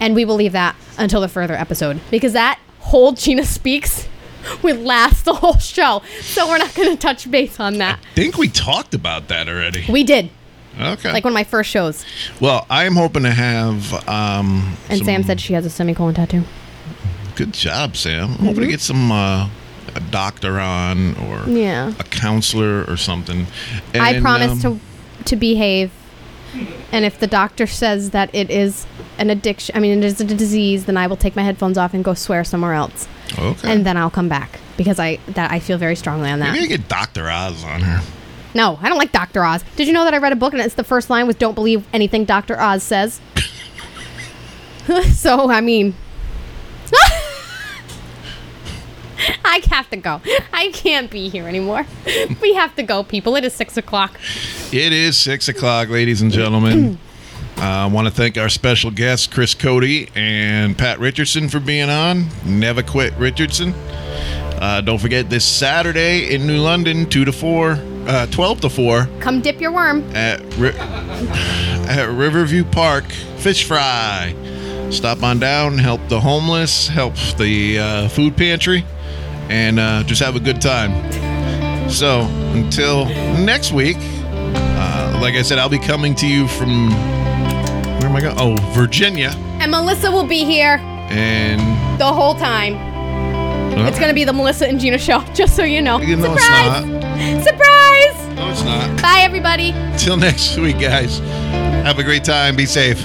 And 0.00 0.16
we 0.16 0.24
will 0.24 0.34
leave 0.34 0.50
that 0.52 0.74
until 0.98 1.20
the 1.20 1.28
further 1.28 1.54
episode 1.54 2.00
because 2.10 2.32
that 2.32 2.58
whole 2.80 3.12
Gina 3.12 3.44
Speaks 3.44 4.08
would 4.64 4.80
last 4.80 5.24
the 5.24 5.34
whole 5.34 5.58
show. 5.58 6.02
So 6.20 6.48
we're 6.48 6.58
not 6.58 6.74
going 6.74 6.90
to 6.90 6.96
touch 6.96 7.30
base 7.30 7.60
on 7.60 7.78
that. 7.78 8.00
I 8.00 8.14
think 8.16 8.36
we 8.38 8.48
talked 8.48 8.92
about 8.92 9.28
that 9.28 9.48
already. 9.48 9.84
We 9.88 10.02
did, 10.02 10.30
Okay. 10.80 11.12
like 11.12 11.22
one 11.22 11.30
of 11.32 11.34
my 11.34 11.44
first 11.44 11.70
shows. 11.70 12.04
well, 12.40 12.66
I'm 12.68 12.96
hoping 12.96 13.22
to 13.22 13.30
have. 13.30 13.92
Um, 14.08 14.76
And 14.88 14.98
some- 14.98 15.04
Sam 15.04 15.22
said 15.22 15.40
she 15.40 15.52
has 15.52 15.64
a 15.64 15.70
semicolon 15.70 16.14
tattoo. 16.14 16.42
Good 17.36 17.52
job, 17.52 17.96
Sam. 17.96 18.30
I'm 18.38 18.46
hoping 18.46 18.62
to 18.62 18.66
get 18.66 18.80
some 18.80 19.10
uh, 19.12 19.48
a 19.94 20.00
doctor 20.10 20.58
on 20.60 21.10
or 21.16 21.40
Mm-hmm. 21.40 21.56
Yeah. 21.56 21.92
a 21.98 22.04
counselor 22.04 22.84
or 22.86 22.96
something. 22.96 23.46
I 23.94 24.20
promise 24.20 24.64
um, 24.64 24.78
to 24.78 25.24
to 25.26 25.36
behave. 25.36 25.90
And 26.90 27.04
if 27.04 27.20
the 27.20 27.28
doctor 27.28 27.66
says 27.68 28.10
that 28.10 28.34
it 28.34 28.50
is 28.50 28.84
an 29.18 29.30
addiction, 29.30 29.76
I 29.76 29.78
mean, 29.80 29.98
it 29.98 30.04
is 30.04 30.20
a 30.20 30.24
disease, 30.24 30.86
then 30.86 30.96
I 30.96 31.06
will 31.06 31.16
take 31.16 31.36
my 31.36 31.42
headphones 31.42 31.78
off 31.78 31.94
and 31.94 32.02
go 32.02 32.12
swear 32.14 32.42
somewhere 32.42 32.72
else, 32.74 33.06
Okay. 33.38 33.70
and 33.72 33.86
then 33.86 33.96
I'll 33.96 34.10
come 34.10 34.28
back 34.28 34.58
because 34.76 34.98
I 34.98 35.18
that 35.28 35.52
I 35.52 35.60
feel 35.60 35.78
very 35.78 35.94
strongly 35.94 36.28
on 36.28 36.40
that. 36.40 36.52
Maybe 36.52 36.64
I 36.64 36.68
get 36.68 36.88
Doctor 36.88 37.30
Oz 37.30 37.62
on 37.64 37.82
her. 37.82 38.02
No, 38.52 38.80
I 38.82 38.88
don't 38.88 38.98
like 38.98 39.12
Doctor 39.12 39.44
Oz. 39.44 39.62
Did 39.76 39.86
you 39.86 39.92
know 39.92 40.02
that 40.04 40.12
I 40.12 40.18
read 40.18 40.32
a 40.32 40.36
book 40.36 40.52
and 40.52 40.60
it's 40.60 40.74
the 40.74 40.82
first 40.84 41.08
line 41.08 41.26
was 41.28 41.36
"Don't 41.36 41.54
believe 41.54 41.86
anything 41.92 42.24
Doctor 42.24 42.60
Oz 42.60 42.82
says." 42.82 43.20
so 45.14 45.50
I 45.50 45.60
mean, 45.60 45.94
I 49.44 49.60
have 49.70 49.88
to 49.90 49.96
go. 49.96 50.20
I 50.52 50.70
can't 50.72 51.10
be 51.10 51.28
here 51.28 51.46
anymore. 51.48 51.86
we 52.40 52.54
have 52.54 52.74
to 52.76 52.82
go, 52.82 53.02
people. 53.02 53.36
It 53.36 53.44
is 53.44 53.52
six 53.54 53.76
o'clock. 53.76 54.18
It 54.72 54.92
is 54.92 55.16
six 55.18 55.48
o'clock, 55.48 55.88
ladies 55.88 56.22
and 56.22 56.30
gentlemen. 56.32 56.98
Uh, 57.58 57.62
I 57.64 57.86
want 57.88 58.08
to 58.08 58.14
thank 58.14 58.38
our 58.38 58.48
special 58.48 58.90
guests, 58.90 59.26
Chris 59.26 59.52
Cody 59.52 60.08
and 60.14 60.78
Pat 60.78 60.98
Richardson, 60.98 61.50
for 61.50 61.60
being 61.60 61.90
on. 61.90 62.24
Never 62.46 62.82
quit, 62.82 63.12
Richardson. 63.18 63.74
Uh, 63.74 64.80
don't 64.80 64.98
forget 64.98 65.28
this 65.28 65.44
Saturday 65.44 66.32
in 66.34 66.46
New 66.46 66.56
London, 66.56 67.04
two 67.10 67.26
to 67.26 67.32
four, 67.32 67.72
uh, 68.06 68.24
twelve 68.28 68.62
to 68.62 68.70
four. 68.70 69.10
Come 69.20 69.42
dip 69.42 69.60
your 69.60 69.72
worm. 69.72 70.02
at, 70.16 70.40
Ri- 70.56 70.72
at 70.78 72.08
Riverview 72.08 72.64
Park 72.64 73.04
Fish 73.36 73.64
Fry. 73.68 74.34
Stop 74.88 75.22
on 75.22 75.38
down, 75.38 75.76
help 75.76 76.00
the 76.08 76.20
homeless, 76.20 76.88
help 76.88 77.14
the 77.36 77.78
uh, 77.78 78.08
food 78.08 78.38
pantry, 78.38 78.86
and 79.50 79.78
uh, 79.80 80.02
just 80.04 80.22
have 80.22 80.36
a 80.36 80.40
good 80.40 80.60
time. 80.60 80.90
So 81.90 82.20
until 82.54 83.06
next 83.44 83.72
week, 83.72 83.96
uh, 83.98 85.18
like 85.20 85.34
I 85.34 85.42
said, 85.42 85.58
I'll 85.58 85.68
be 85.68 85.78
coming 85.78 86.14
to 86.16 86.26
you 86.26 86.46
from 86.48 86.90
where 86.90 88.08
am 88.08 88.16
I 88.16 88.20
going? 88.20 88.36
Oh, 88.38 88.56
Virginia, 88.72 89.30
And 89.60 89.70
Melissa 89.70 90.10
will 90.10 90.26
be 90.26 90.44
here 90.44 90.78
and 91.10 91.60
the 92.00 92.06
whole 92.06 92.34
time. 92.34 92.88
It's 93.86 93.98
going 93.98 94.08
to 94.08 94.14
be 94.14 94.24
the 94.24 94.32
Melissa 94.32 94.68
and 94.68 94.78
Gina 94.78 94.98
show, 94.98 95.20
just 95.34 95.56
so 95.56 95.62
you 95.64 95.82
know. 95.82 96.00
You 96.00 96.16
know 96.16 96.32
it's 96.34 96.42
Surprise! 96.44 96.86
not. 96.86 97.44
Surprise! 97.44 98.36
No, 98.36 98.50
it's 98.50 98.62
not. 98.62 99.02
Bye, 99.02 99.20
everybody. 99.22 99.72
Till 99.98 100.16
next 100.18 100.56
week, 100.58 100.78
guys. 100.78 101.18
Have 101.18 101.98
a 101.98 102.02
great 102.04 102.24
time. 102.24 102.56
Be 102.56 102.66
safe. 102.66 103.02